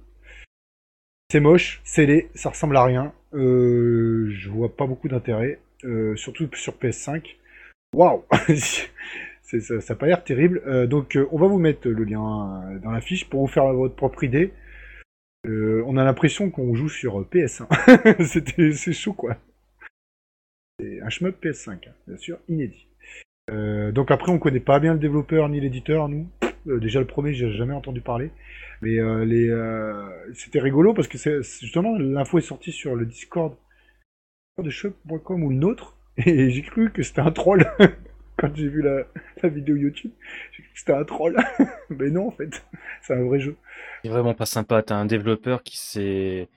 C'est 1.30 1.40
moche, 1.40 1.80
c'est 1.84 2.06
laid, 2.06 2.28
ça 2.34 2.50
ressemble 2.50 2.76
à 2.76 2.84
rien. 2.84 3.12
Euh, 3.34 4.28
je 4.30 4.48
vois 4.48 4.74
pas 4.74 4.86
beaucoup 4.86 5.08
d'intérêt, 5.08 5.60
euh, 5.84 6.14
surtout 6.16 6.48
sur 6.54 6.74
PS5. 6.74 7.36
Waouh 7.94 8.24
ça, 9.46 9.80
ça 9.80 9.92
a 9.92 9.96
pas 9.96 10.06
l'air 10.06 10.24
terrible. 10.24 10.62
Euh, 10.66 10.86
donc 10.86 11.18
on 11.30 11.38
va 11.38 11.46
vous 11.46 11.58
mettre 11.58 11.88
le 11.88 12.04
lien 12.04 12.78
dans 12.82 12.90
la 12.90 13.00
fiche 13.00 13.28
pour 13.28 13.40
vous 13.40 13.52
faire 13.52 13.72
votre 13.72 13.94
propre 13.94 14.24
idée. 14.24 14.52
Euh, 15.46 15.82
on 15.86 15.96
a 15.96 16.04
l'impression 16.04 16.50
qu'on 16.50 16.74
joue 16.74 16.88
sur 16.88 17.22
PS1. 17.28 17.66
C'était, 18.24 18.72
c'est 18.72 18.92
chaud 18.92 19.12
quoi. 19.12 19.36
C'est 20.78 21.00
un 21.00 21.08
shmup 21.08 21.42
PS5, 21.42 21.72
hein, 21.72 21.92
bien 22.06 22.16
sûr, 22.16 22.38
inédit. 22.48 22.88
Euh, 23.50 23.92
donc 23.92 24.10
après, 24.10 24.32
on 24.32 24.38
connaît 24.38 24.60
pas 24.60 24.80
bien 24.80 24.92
le 24.92 24.98
développeur 24.98 25.48
ni 25.48 25.60
l'éditeur, 25.60 26.08
nous. 26.08 26.28
Euh, 26.66 26.80
déjà 26.80 27.00
le 27.00 27.06
premier, 27.06 27.32
j'ai 27.32 27.52
jamais 27.52 27.74
entendu 27.74 28.00
parler. 28.00 28.30
Mais 28.82 28.98
c'était 30.34 30.60
rigolo 30.60 30.92
parce 30.92 31.08
que 31.08 31.16
justement 31.42 31.96
l'info 31.96 32.38
est 32.38 32.42
sortie 32.42 32.72
sur 32.72 32.94
le 32.94 33.06
Discord 33.06 33.56
de 34.62 34.68
shop.com 34.68 35.44
ou 35.44 35.50
le 35.50 35.56
nôtre, 35.56 35.96
et 36.18 36.50
j'ai 36.50 36.62
cru 36.62 36.90
que 36.90 37.02
c'était 37.02 37.20
un 37.20 37.32
troll. 37.32 37.64
quand 38.36 38.54
j'ai 38.54 38.68
vu 38.68 38.82
la, 39.42 39.48
vidéo 39.48 39.76
YouTube. 39.76 40.12
J'ai 40.52 40.62
cru 40.62 40.72
que 40.72 40.78
c'était 40.78 40.92
un 40.92 41.04
troll. 41.04 41.36
Mais 41.90 42.10
non, 42.10 42.28
en 42.28 42.30
fait, 42.30 42.64
c'est 43.02 43.14
un 43.14 43.24
vrai 43.24 43.40
jeu. 43.40 43.56
C'est 44.02 44.10
vraiment 44.10 44.34
pas 44.34 44.46
sympa. 44.46 44.82
T'as 44.82 44.96
un 44.96 45.06
développeur 45.06 45.62
qui 45.62 45.78
s'est 45.78 46.48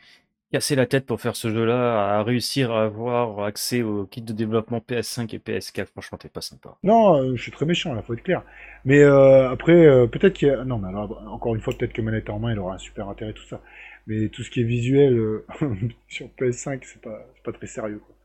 cassé 0.52 0.76
la 0.76 0.86
tête 0.86 1.06
pour 1.06 1.22
faire 1.22 1.36
ce 1.36 1.50
jeu-là, 1.50 2.18
à 2.18 2.24
réussir 2.24 2.72
à 2.72 2.86
avoir 2.86 3.44
accès 3.44 3.84
au 3.84 4.06
kit 4.06 4.22
de 4.22 4.34
développement 4.34 4.80
PS5 4.80 5.36
et 5.36 5.40
PS4. 5.40 5.86
Franchement, 5.86 6.18
t'es 6.18 6.30
pas 6.30 6.42
sympa. 6.42 6.76
Non, 6.84 7.22
euh, 7.22 7.36
je 7.36 7.42
suis 7.42 7.52
très 7.52 7.66
méchant, 7.66 7.94
là, 7.94 8.02
faut 8.02 8.14
être 8.14 8.24
clair. 8.24 8.44
Mais 8.86 9.00
euh, 9.04 9.50
après, 9.50 9.86
euh, 9.86 10.08
peut-être 10.08 10.34
qu'il 10.34 10.48
y 10.48 10.52
a... 10.52 10.66
Non, 10.66 10.80
mais 10.80 10.88
alors, 10.88 11.22
encore 11.28 11.54
une 11.56 11.62
fois, 11.62 11.74
peut-être 11.78 11.94
que 11.94 12.02
manette 12.02 12.30
en 12.30 12.40
main, 12.40 12.52
il 12.52 12.60
aura 12.60 12.76
un 12.76 12.80
super 12.80 13.08
intérêt, 13.10 13.34
tout 13.34 13.46
ça. 13.46 13.62
Mais 14.08 14.30
tout 14.30 14.42
ce 14.42 14.50
qui 14.50 14.62
est 14.62 14.66
visuel 14.66 15.42
sur 16.08 16.28
PS5, 16.40 16.80
c'est 16.82 17.02
pas, 17.02 17.28
pas 17.44 17.52
très 17.52 17.68
sérieux, 17.68 18.02
quoi. 18.04 18.16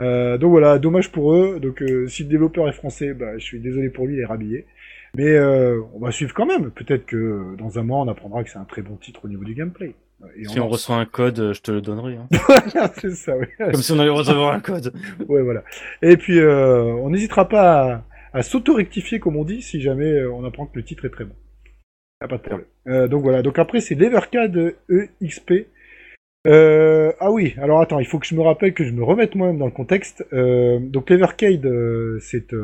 Euh, 0.00 0.38
donc 0.38 0.50
voilà, 0.50 0.78
dommage 0.78 1.10
pour 1.10 1.34
eux. 1.34 1.60
Donc 1.60 1.82
euh, 1.82 2.08
si 2.08 2.24
le 2.24 2.28
développeur 2.28 2.68
est 2.68 2.72
français, 2.72 3.14
bah, 3.14 3.38
je 3.38 3.44
suis 3.44 3.60
désolé 3.60 3.90
pour 3.90 4.06
lui, 4.06 4.14
il 4.14 4.20
est 4.20 4.26
rhabillé. 4.26 4.66
Mais 5.16 5.30
euh, 5.30 5.80
on 5.94 6.00
va 6.00 6.10
suivre 6.10 6.34
quand 6.34 6.46
même. 6.46 6.70
Peut-être 6.70 7.06
que 7.06 7.54
dans 7.56 7.78
un 7.78 7.84
mois, 7.84 8.00
on 8.00 8.08
apprendra 8.08 8.42
que 8.42 8.50
c'est 8.50 8.58
un 8.58 8.64
très 8.64 8.82
bon 8.82 8.96
titre 8.96 9.24
au 9.24 9.28
niveau 9.28 9.44
du 9.44 9.54
gameplay. 9.54 9.94
si 10.44 10.58
on, 10.58 10.68
reçoit 10.68 10.96
un 10.96 11.04
code, 11.04 11.52
je 11.52 11.60
te 11.60 11.70
le 11.70 11.80
donnerai. 11.80 12.16
Hein. 12.16 12.28
c'est 13.00 13.10
ça, 13.10 13.36
oui. 13.36 13.46
Comme 13.58 13.74
si 13.74 13.92
on 13.92 13.98
allait 14.00 14.10
recevoir 14.10 14.54
un 14.54 14.60
code. 14.60 14.92
ouais, 15.28 15.42
voilà. 15.42 15.62
Et 16.02 16.16
puis, 16.16 16.40
on 16.42 17.10
n'hésitera 17.10 17.48
pas 17.48 18.04
à, 18.32 18.38
à 18.38 18.42
s'auto-rectifier, 18.42 19.20
comme 19.20 19.36
on 19.36 19.44
dit, 19.44 19.62
si 19.62 19.80
jamais 19.80 20.24
on 20.24 20.44
apprend 20.44 20.66
que 20.66 20.76
le 20.76 20.84
titre 20.84 21.04
est 21.04 21.10
très 21.10 21.24
bon. 21.24 21.34
Ah, 22.20 22.26
pas 22.26 22.38
de 22.38 22.42
problème. 22.42 23.08
donc 23.08 23.22
voilà. 23.22 23.42
Donc 23.42 23.60
après, 23.60 23.80
c'est 23.80 23.94
l'Evercade 23.94 24.74
EXP. 24.88 25.68
Euh, 26.46 27.12
ah 27.20 27.30
oui, 27.30 27.54
alors 27.58 27.80
attends, 27.80 28.00
il 28.00 28.06
faut 28.06 28.18
que 28.18 28.26
je 28.26 28.34
me 28.34 28.42
rappelle 28.42 28.74
que 28.74 28.84
je 28.84 28.90
me 28.90 29.02
remette 29.02 29.34
moi-même 29.34 29.58
dans 29.58 29.66
le 29.66 29.72
contexte. 29.72 30.26
Euh, 30.32 30.78
donc 30.78 31.08
l'Evercade, 31.10 31.64
euh, 31.64 32.18
c'est 32.20 32.54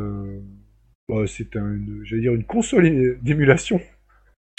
bah, 1.09 1.25
c'est 1.27 1.57
un, 1.57 1.79
j'allais 2.05 2.23
dire 2.23 2.35
une 2.35 2.45
console 2.45 3.19
d'émulation. 3.23 3.81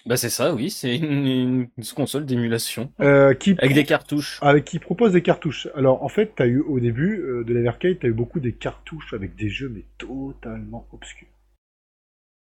Bah 0.07 0.17
c'est 0.17 0.31
ça, 0.31 0.55
oui, 0.55 0.71
c'est 0.71 0.97
une, 0.97 1.67
console 1.95 2.25
d'émulation 2.25 2.91
qui 3.39 3.55
avec 3.59 3.75
des 3.75 3.83
cartouches. 3.83 4.39
Avec 4.41 4.65
qui 4.65 4.79
propose 4.79 5.13
des 5.13 5.21
cartouches. 5.21 5.67
Alors 5.75 6.03
en 6.03 6.09
fait, 6.09 6.33
t'as 6.35 6.47
eu 6.47 6.59
au 6.61 6.79
début 6.79 7.23
de 7.45 7.53
l'Evercade, 7.53 7.99
t'as 7.99 8.07
eu 8.07 8.13
beaucoup 8.13 8.39
des 8.39 8.53
cartouches 8.53 9.13
avec 9.13 9.35
des 9.35 9.49
jeux 9.49 9.69
mais 9.69 9.85
totalement 9.99 10.87
obscurs. 10.91 11.27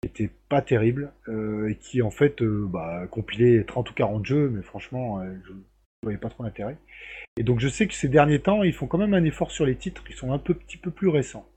Qui 0.01 0.09
étaient 0.09 0.35
pas 0.49 0.63
terribles 0.63 1.13
et 1.29 1.75
qui 1.75 2.01
en 2.01 2.11
fait 2.11 2.43
bah, 2.43 3.07
compilaient 3.11 3.63
30 3.65 3.91
ou 3.91 3.95
40 3.95 4.25
jeux, 4.25 4.49
mais 4.49 4.63
franchement, 4.63 5.23
je 5.47 5.53
voyais 6.03 6.19
pas 6.19 6.29
trop 6.29 6.43
l'intérêt. 6.45 6.77
Et 7.37 7.43
donc 7.43 7.61
je 7.61 7.69
sais 7.69 7.87
que 7.87 7.95
ces 7.95 8.09
derniers 8.09 8.41
temps, 8.41 8.63
ils 8.63 8.73
font 8.73 8.87
quand 8.87 8.99
même 8.99 9.15
un 9.15 9.25
effort 9.25 9.51
sur 9.51 9.67
les 9.67 9.77
titres 9.77 10.05
qui 10.05 10.13
sont 10.13 10.33
un 10.33 10.39
peu, 10.39 10.55
petit 10.55 10.77
peu 10.77 10.91
plus 10.91 11.09
récents. 11.09 11.49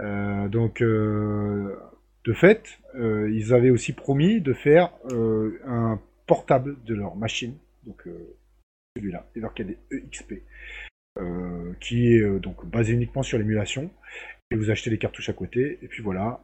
Euh, 0.00 0.48
donc 0.48 0.82
euh, 0.82 1.76
de 2.24 2.32
fait, 2.32 2.78
euh, 2.94 3.30
ils 3.30 3.52
avaient 3.54 3.70
aussi 3.70 3.92
promis 3.92 4.40
de 4.40 4.52
faire 4.52 4.90
un 5.66 6.00
portable 6.26 6.76
de 6.84 6.94
leur 6.94 7.16
machine, 7.16 7.56
donc 7.84 8.06
celui-là, 8.96 9.26
Evercade 9.34 9.76
EXP, 9.90 10.34
qui 11.80 12.14
est 12.14 12.40
donc 12.40 12.66
basé 12.66 12.92
uniquement 12.92 13.22
sur 13.22 13.38
l'émulation. 13.38 13.90
Et 14.52 14.56
vous 14.56 14.70
achetez 14.70 14.90
les 14.90 14.98
cartouches 14.98 15.28
à 15.28 15.32
côté, 15.32 15.78
et 15.80 15.86
puis 15.86 16.02
voilà. 16.02 16.40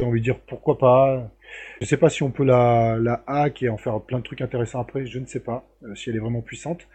J'ai 0.00 0.06
envie 0.06 0.20
de 0.20 0.24
dire 0.24 0.40
pourquoi 0.40 0.78
pas. 0.78 1.30
Je 1.82 1.86
sais 1.86 1.98
pas 1.98 2.08
si 2.08 2.22
on 2.22 2.30
peut 2.30 2.44
la, 2.44 3.22
hack 3.26 3.62
et 3.62 3.68
en 3.68 3.76
faire 3.76 4.00
plein 4.00 4.18
de 4.18 4.22
trucs 4.22 4.40
intéressants 4.40 4.80
après, 4.80 5.04
je 5.04 5.18
ne 5.18 5.26
sais 5.26 5.40
pas 5.40 5.68
euh, 5.82 5.94
si 5.94 6.08
elle 6.08 6.16
est 6.16 6.20
vraiment 6.20 6.40
puissante. 6.40 6.88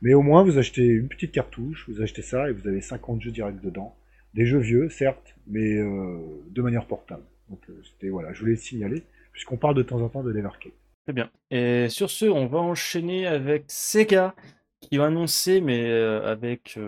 Mais 0.00 0.14
au 0.14 0.22
moins 0.22 0.44
vous 0.44 0.58
achetez 0.58 0.84
une 0.84 1.08
petite 1.08 1.32
cartouche, 1.32 1.88
vous 1.88 2.00
achetez 2.02 2.22
ça 2.22 2.48
et 2.48 2.52
vous 2.52 2.68
avez 2.68 2.80
50 2.80 3.20
jeux 3.20 3.32
directs 3.32 3.60
dedans. 3.60 3.96
Des 4.34 4.46
jeux 4.46 4.60
vieux, 4.60 4.88
certes, 4.90 5.34
mais 5.48 5.76
euh, 5.76 6.18
de 6.50 6.62
manière 6.62 6.86
portable. 6.86 7.24
Donc 7.50 7.58
euh, 7.68 7.72
c'était 7.82 8.10
voilà, 8.10 8.32
je 8.32 8.38
voulais 8.38 8.52
le 8.52 8.58
signaler, 8.58 9.02
puisqu'on 9.32 9.56
parle 9.56 9.74
de 9.74 9.82
temps 9.82 10.00
en 10.00 10.08
temps 10.08 10.22
de 10.22 10.30
l'Evercade. 10.30 10.72
Très 11.04 11.12
bien. 11.12 11.30
Et 11.50 11.88
sur 11.88 12.10
ce, 12.10 12.26
on 12.26 12.46
va 12.46 12.58
enchaîner 12.58 13.26
avec 13.26 13.64
Sega, 13.66 14.36
qui 14.80 14.98
va 14.98 15.06
annoncer, 15.06 15.60
mais 15.60 15.90
avec 15.90 16.78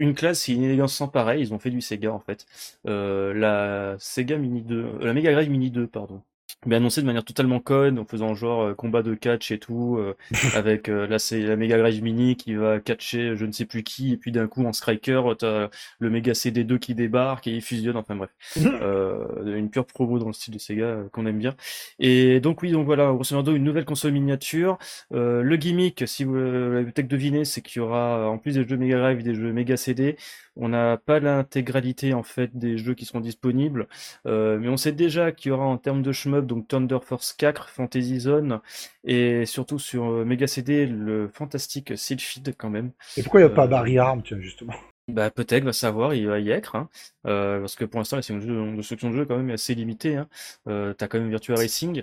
une 0.00 0.14
classe 0.14 0.48
et 0.48 0.54
une 0.54 0.64
élégance 0.64 0.94
sans 0.94 1.08
pareil. 1.08 1.42
Ils 1.42 1.54
ont 1.54 1.58
fait 1.60 1.70
du 1.70 1.80
Sega 1.80 2.12
en 2.12 2.18
fait. 2.20 2.46
Euh, 2.86 3.32
la 3.34 3.96
Sega 4.00 4.36
Mini 4.38 4.62
2, 4.62 4.76
euh, 4.76 5.04
la 5.06 5.12
Mega 5.14 5.32
Drive 5.32 5.50
Mini 5.50 5.70
2, 5.70 5.86
pardon. 5.86 6.22
Mais 6.66 6.76
annoncé 6.76 7.00
de 7.00 7.06
manière 7.06 7.24
totalement 7.24 7.58
conne, 7.58 7.98
en 7.98 8.04
faisant 8.04 8.34
genre 8.34 8.62
euh, 8.62 8.74
combat 8.74 9.02
de 9.02 9.14
catch 9.14 9.50
et 9.50 9.58
tout, 9.58 9.96
euh, 9.98 10.14
avec 10.54 10.88
euh, 10.88 11.06
là 11.06 11.18
c'est 11.18 11.40
la 11.40 11.56
Mega 11.56 11.78
Drive 11.78 12.02
Mini 12.02 12.36
qui 12.36 12.54
va 12.54 12.80
catcher 12.80 13.34
je 13.34 13.46
ne 13.46 13.52
sais 13.52 13.64
plus 13.64 13.82
qui, 13.82 14.12
et 14.12 14.16
puis 14.18 14.30
d'un 14.30 14.46
coup 14.46 14.64
en 14.66 14.72
Striker 14.72 15.22
t'as 15.38 15.68
le 15.98 16.10
Mega 16.10 16.32
CD2 16.32 16.78
qui 16.78 16.94
débarque 16.94 17.46
et 17.46 17.52
il 17.52 17.62
fusionne, 17.62 17.96
enfin 17.96 18.14
bref, 18.14 18.30
une 18.56 19.70
pure 19.70 19.86
promo 19.86 20.18
dans 20.18 20.26
le 20.26 20.32
style 20.32 20.54
de 20.54 20.58
Sega 20.58 21.04
qu'on 21.12 21.26
aime 21.26 21.38
bien. 21.38 21.54
Et 21.98 22.40
donc 22.40 22.62
oui, 22.62 22.72
donc 22.72 22.84
voilà, 22.84 23.10
grosso 23.12 23.34
modo 23.34 23.54
une 23.54 23.64
nouvelle 23.64 23.84
console 23.84 24.12
miniature. 24.12 24.78
le 25.10 25.56
gimmick, 25.56 26.04
si 26.06 26.24
vous 26.24 26.34
l'avez 26.34 26.84
peut-être 26.84 27.08
deviné, 27.08 27.44
c'est 27.44 27.62
qu'il 27.62 27.80
y 27.80 27.82
aura 27.82 28.28
en 28.28 28.38
plus 28.38 28.54
des 28.54 28.66
jeux 28.66 28.76
Mega 28.76 28.98
Drive, 28.98 29.22
des 29.22 29.34
jeux 29.34 29.52
Mega 29.52 29.76
CD. 29.76 30.16
On 30.56 30.68
n'a 30.68 30.96
pas 30.98 31.20
l'intégralité 31.20 32.12
en 32.12 32.22
fait 32.22 32.56
des 32.56 32.76
jeux 32.76 32.94
qui 32.94 33.06
seront 33.06 33.20
disponibles, 33.20 33.86
mais 34.26 34.68
on 34.68 34.76
sait 34.76 34.92
déjà 34.92 35.32
qu'il 35.32 35.50
y 35.50 35.52
aura 35.52 35.64
en 35.64 35.78
termes 35.78 36.02
de 36.02 36.12
shmup 36.12 36.49
donc 36.50 36.68
Thunder 36.68 36.98
Force 37.02 37.32
4, 37.32 37.68
Fantasy 37.70 38.20
Zone, 38.20 38.60
et 39.04 39.46
surtout 39.46 39.78
sur 39.78 40.10
euh, 40.10 40.24
Mega 40.24 40.46
CD, 40.46 40.84
le 40.84 41.28
fantastique 41.28 41.96
Sylphid 41.96 42.54
quand 42.58 42.70
même. 42.70 42.90
Et 43.16 43.22
pourquoi 43.22 43.40
il 43.40 43.44
n'y 43.44 43.52
a 43.52 43.54
pas 43.54 43.64
euh, 43.64 43.68
Barry 43.68 43.98
Arm, 43.98 44.22
tiens, 44.22 44.40
justement? 44.40 44.74
Bah 45.10 45.30
peut-être, 45.30 45.64
va 45.64 45.72
savoir, 45.72 46.14
il 46.14 46.26
va 46.28 46.38
y 46.38 46.50
être, 46.50 46.76
hein. 46.76 46.88
euh, 47.26 47.60
parce 47.60 47.76
que 47.76 47.84
pour 47.84 48.00
l'instant 48.00 48.16
la 48.16 48.22
section 48.22 48.44
de 48.44 48.76
de 49.08 49.16
jeu 49.16 49.24
quand 49.24 49.36
même 49.36 49.50
assez 49.50 49.74
limitée. 49.74 50.16
Hein. 50.16 50.28
Euh, 50.68 50.94
T'as 50.94 51.08
quand 51.08 51.18
même 51.18 51.28
Virtua 51.28 51.56
Racing, 51.56 52.02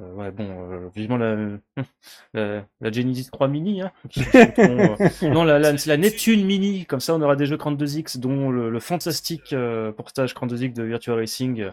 euh, 0.00 0.30
bon, 0.30 0.48
euh, 0.48 0.88
vivement 0.94 1.16
la, 1.16 1.58
Genesis 2.92 3.30
3 3.30 3.48
Mini, 3.48 3.82
hein, 3.82 3.92
non 5.22 5.44
la, 5.44 5.58
la, 5.58 5.96
Neptune 5.96 6.44
Mini, 6.44 6.86
comme 6.86 7.00
ça 7.00 7.14
on 7.14 7.22
aura 7.22 7.36
des 7.36 7.46
jeux 7.46 7.56
32X, 7.56 8.18
dont 8.18 8.50
le, 8.50 8.80
fantastique 8.80 9.54
portage 9.96 10.34
32X 10.34 10.72
de 10.72 10.82
Virtua 10.82 11.16
Racing, 11.16 11.70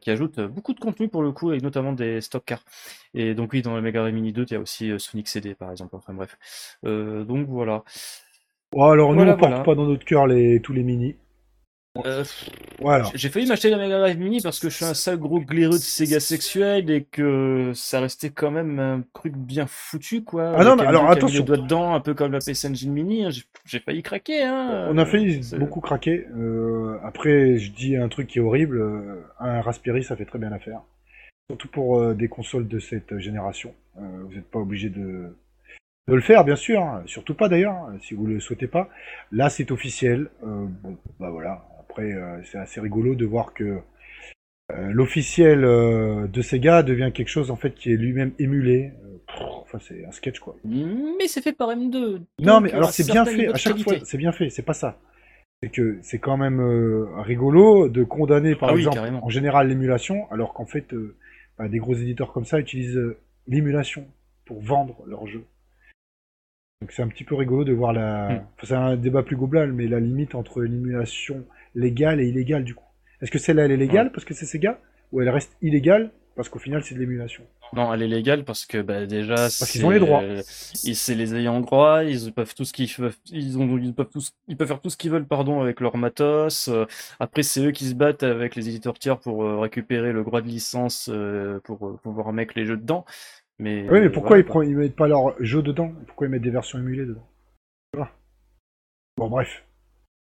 qui 0.00 0.10
ajoute 0.10 0.40
beaucoup 0.40 0.74
de 0.74 0.80
contenu 0.80 1.08
pour 1.08 1.22
le 1.22 1.32
coup, 1.32 1.52
et 1.52 1.60
notamment 1.60 1.92
des 1.92 2.20
stock 2.20 2.44
cars. 2.44 2.64
Et 3.14 3.34
donc 3.34 3.52
oui, 3.52 3.62
dans 3.62 3.74
le 3.74 3.82
Mega 3.82 4.00
Drive 4.00 4.14
Mini 4.14 4.32
2, 4.32 4.46
il 4.50 4.52
y 4.52 4.56
a 4.56 4.60
aussi 4.60 4.92
Sonic 4.98 5.28
CD 5.28 5.54
par 5.54 5.70
exemple. 5.70 5.96
Enfin 5.96 6.14
bref, 6.14 6.36
donc 6.82 7.48
voilà. 7.48 7.84
Oh, 8.74 8.84
alors 8.84 9.14
nous, 9.14 9.22
on 9.22 9.36
porte 9.36 9.64
pas 9.64 9.74
dans 9.74 9.86
notre 9.86 10.04
cœur 10.04 10.26
les, 10.26 10.60
tous 10.60 10.72
les 10.72 10.82
mini. 10.82 11.16
Euh, 12.06 12.22
voilà. 12.78 13.10
J'ai 13.14 13.28
failli 13.30 13.48
m'acheter 13.48 13.68
la 13.68 13.76
Mega 13.76 13.98
Drive 13.98 14.16
Mini 14.16 14.40
parce 14.40 14.60
que 14.60 14.68
je 14.68 14.76
suis 14.76 14.84
un 14.84 14.94
sale 14.94 15.18
gros 15.18 15.40
glaireux 15.40 15.76
de 15.76 15.82
Sega 15.82 16.20
sexuel 16.20 16.88
et 16.88 17.02
que 17.02 17.72
ça 17.74 17.98
restait 17.98 18.30
quand 18.30 18.52
même 18.52 18.78
un 18.78 19.02
truc 19.12 19.36
bien 19.36 19.66
foutu 19.66 20.22
quoi. 20.22 20.52
Ah 20.56 20.62
non, 20.62 20.76
mais 20.76 20.86
alors 20.86 21.10
attention. 21.10 21.42
doigts 21.42 21.56
dedans, 21.56 21.94
un 21.94 22.00
peu 22.00 22.14
comme 22.14 22.30
la 22.30 22.38
PS 22.38 22.64
Engine 22.64 22.92
Mini. 22.92 23.24
Hein. 23.24 23.30
J'ai 23.64 23.80
failli 23.80 24.02
craquer. 24.02 24.44
Hein. 24.44 24.86
On 24.88 24.98
a 24.98 25.04
failli 25.04 25.40
beaucoup 25.58 25.80
craquer. 25.80 26.28
Euh, 26.36 26.96
après, 27.02 27.56
je 27.58 27.72
dis 27.72 27.96
un 27.96 28.08
truc 28.08 28.28
qui 28.28 28.38
est 28.38 28.42
horrible. 28.42 28.80
Euh, 28.80 29.24
un 29.40 29.60
Raspberry, 29.60 30.04
ça 30.04 30.14
fait 30.14 30.26
très 30.26 30.38
bien 30.38 30.50
l'affaire. 30.50 30.82
Surtout 31.50 31.68
pour 31.68 32.14
des 32.14 32.28
consoles 32.28 32.68
de 32.68 32.78
cette 32.78 33.18
génération. 33.18 33.74
vous 33.96 34.32
n'êtes 34.32 34.48
pas 34.48 34.60
obligé 34.60 34.88
de 34.88 35.34
de 36.08 36.14
le 36.14 36.20
faire, 36.20 36.44
bien 36.44 36.56
sûr. 36.56 36.80
Hein. 36.82 37.02
Surtout 37.06 37.34
pas 37.34 37.48
d'ailleurs, 37.48 37.72
hein, 37.72 37.96
si 38.02 38.14
vous 38.14 38.26
le 38.26 38.40
souhaitez 38.40 38.66
pas. 38.66 38.88
Là, 39.32 39.48
c'est 39.48 39.70
officiel. 39.70 40.28
Euh, 40.42 40.66
bon, 40.82 40.98
bah 41.18 41.30
voilà. 41.30 41.64
Après, 41.80 42.12
euh, 42.12 42.40
c'est 42.44 42.58
assez 42.58 42.80
rigolo 42.80 43.14
de 43.14 43.24
voir 43.24 43.54
que 43.54 43.78
euh, 44.72 44.90
l'officiel 44.92 45.60
de 45.62 46.42
Sega 46.42 46.82
devient 46.82 47.10
quelque 47.12 47.28
chose 47.28 47.50
en 47.50 47.56
fait 47.56 47.74
qui 47.74 47.92
est 47.92 47.96
lui-même 47.96 48.32
émulé. 48.38 48.92
enfin, 49.28 49.78
c'est 49.80 50.04
un 50.04 50.12
sketch 50.12 50.38
quoi. 50.38 50.56
Mais 50.64 51.26
c'est 51.26 51.42
fait 51.42 51.52
par 51.52 51.70
M2. 51.70 52.20
Non, 52.38 52.60
mais 52.60 52.72
alors 52.72 52.90
c'est 52.90 53.06
bien 53.06 53.24
fait. 53.24 53.48
À 53.48 53.56
chaque 53.56 53.78
fois, 53.78 53.94
c'est 54.04 54.18
bien 54.18 54.32
fait. 54.32 54.50
C'est 54.50 54.62
pas 54.62 54.74
ça. 54.74 54.98
C'est 55.62 55.70
que 55.70 55.98
c'est 56.02 56.18
quand 56.18 56.38
même 56.38 56.60
rigolo 57.18 57.88
de 57.88 58.02
condamner 58.02 58.54
par 58.54 58.70
ah 58.70 58.74
exemple 58.74 58.98
en 59.22 59.28
général 59.28 59.68
l'émulation, 59.68 60.30
alors 60.30 60.54
qu'en 60.54 60.64
fait, 60.64 60.94
bah, 61.58 61.68
des 61.68 61.78
gros 61.78 61.94
éditeurs 61.94 62.32
comme 62.32 62.46
ça 62.46 62.58
utilisent 62.58 62.98
l'émulation 63.46 64.06
pour 64.46 64.60
vendre 64.62 65.02
leur 65.06 65.26
jeu. 65.26 65.44
Donc 66.80 66.92
c'est 66.92 67.02
un 67.02 67.08
petit 67.08 67.24
peu 67.24 67.34
rigolo 67.34 67.64
de 67.64 67.74
voir 67.74 67.92
la. 67.92 68.30
Hmm. 68.30 68.46
c'est 68.62 68.74
un 68.74 68.96
débat 68.96 69.22
plus 69.22 69.36
global, 69.36 69.72
mais 69.72 69.86
la 69.86 70.00
limite 70.00 70.34
entre 70.34 70.62
l'émulation 70.62 71.44
légale 71.74 72.22
et 72.22 72.28
illégale 72.28 72.64
du 72.64 72.74
coup. 72.74 72.86
Est-ce 73.20 73.30
que 73.30 73.38
celle-là 73.38 73.66
elle 73.66 73.72
est 73.72 73.76
légale 73.76 74.12
parce 74.12 74.24
que 74.24 74.32
c'est 74.32 74.46
Sega 74.46 74.80
ou 75.12 75.20
elle 75.20 75.28
reste 75.28 75.54
illégale 75.60 76.10
parce 76.36 76.48
qu'au 76.48 76.58
final 76.58 76.82
c'est 76.82 76.94
de 76.94 77.00
l'émulation 77.00 77.42
Non, 77.74 77.92
elle 77.92 78.02
est 78.02 78.08
légale 78.08 78.44
parce 78.44 78.64
que 78.64 78.80
bah, 78.80 79.04
déjà 79.04 79.34
parce 79.34 79.70
qu'ils 79.70 79.84
ont 79.84 79.90
les 79.90 79.98
droits. 79.98 80.22
c'est 80.72 81.14
les 81.14 81.34
ayants 81.34 81.60
droit, 81.60 82.02
ils 82.02 82.32
peuvent 82.32 82.54
tout 82.54 82.64
ce 82.64 82.72
qu'ils 82.72 82.88
peuvent, 82.88 83.16
ils 83.30 83.58
ont, 83.58 83.76
ils 83.76 83.92
peuvent 83.92 84.08
tous, 84.10 84.32
ils 84.48 84.56
peuvent 84.56 84.68
faire 84.68 84.80
tout 84.80 84.88
ce 84.88 84.96
qu'ils 84.96 85.10
veulent 85.10 85.26
pardon 85.26 85.60
avec 85.60 85.80
leur 85.80 85.98
matos. 85.98 86.68
Euh, 86.68 86.86
après 87.18 87.42
c'est 87.42 87.60
eux 87.66 87.72
qui 87.72 87.84
se 87.84 87.94
battent 87.94 88.22
avec 88.22 88.56
les 88.56 88.70
éditeurs 88.70 88.98
tiers 88.98 89.18
pour 89.18 89.44
euh, 89.44 89.58
récupérer 89.58 90.12
le 90.12 90.24
droit 90.24 90.40
de 90.40 90.48
licence 90.48 91.10
euh, 91.12 91.60
pour 91.62 92.00
pouvoir 92.00 92.32
mettre 92.32 92.54
les 92.56 92.64
jeux 92.64 92.78
dedans. 92.78 93.04
Mais, 93.60 93.86
oui, 93.90 94.00
mais 94.00 94.08
pourquoi 94.08 94.38
ils, 94.38 94.76
mettent 94.76 94.96
pas 94.96 95.06
leur 95.06 95.34
jeu 95.42 95.60
dedans? 95.60 95.92
Pourquoi 96.06 96.26
ils 96.26 96.30
mettent 96.30 96.42
des 96.42 96.50
versions 96.50 96.78
émulées 96.78 97.04
dedans? 97.04 97.26
Bon, 99.18 99.28
bref. 99.28 99.64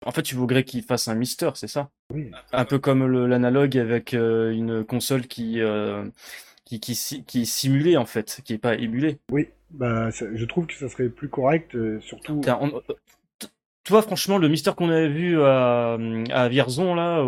En 0.06 0.12
fait, 0.12 0.24
tu 0.24 0.36
voudrais 0.36 0.66
qu'ils 0.66 0.84
fassent 0.84 1.08
un 1.08 1.16
Mister, 1.16 1.52
c'est 1.54 1.68
ça? 1.68 1.90
Oui. 2.14 2.32
Un 2.52 2.66
peu 2.66 2.80
comme 2.80 3.26
l'analogue 3.28 3.78
avec 3.78 4.14
euh, 4.14 4.52
une 4.52 4.84
console 4.84 5.28
qui, 5.28 5.62
euh, 5.62 6.04
qui, 6.66 6.82
qui, 6.82 7.24
qui, 7.26 7.42
est 7.42 7.46
simulée, 7.46 7.96
en 7.96 8.06
fait, 8.06 8.42
qui 8.44 8.54
est 8.54 8.58
pas 8.58 8.76
émulée. 8.76 9.20
Oui, 9.32 9.48
bah, 9.72 10.10
je 10.10 10.46
trouve 10.46 10.66
que 10.68 10.74
ça 10.74 10.90
serait 10.90 11.08
plus 11.08 11.30
correct, 11.30 11.76
euh, 11.76 12.02
surtout... 12.02 12.42
Tu 13.86 13.94
vois, 13.94 14.02
franchement, 14.02 14.38
le 14.38 14.50
Mister 14.50 14.72
qu'on 14.76 14.90
avait 14.90 15.08
vu 15.08 15.42
à, 15.42 15.98
à 16.32 16.50
Vierzon, 16.50 16.94
là, 16.94 17.24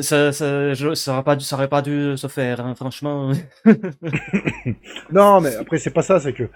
ça, 0.00 0.32
ça, 0.32 0.74
ça, 0.94 1.12
aurait 1.12 1.24
pas 1.24 1.36
dû, 1.36 1.44
ça 1.44 1.56
aurait 1.56 1.68
pas 1.68 1.82
dû 1.82 2.16
se 2.16 2.26
faire, 2.28 2.64
hein, 2.64 2.74
franchement. 2.74 3.32
non, 5.12 5.40
mais 5.42 5.54
après 5.56 5.76
c'est 5.76 5.90
pas 5.90 6.00
ça, 6.00 6.18
c'est 6.18 6.32
que 6.32 6.48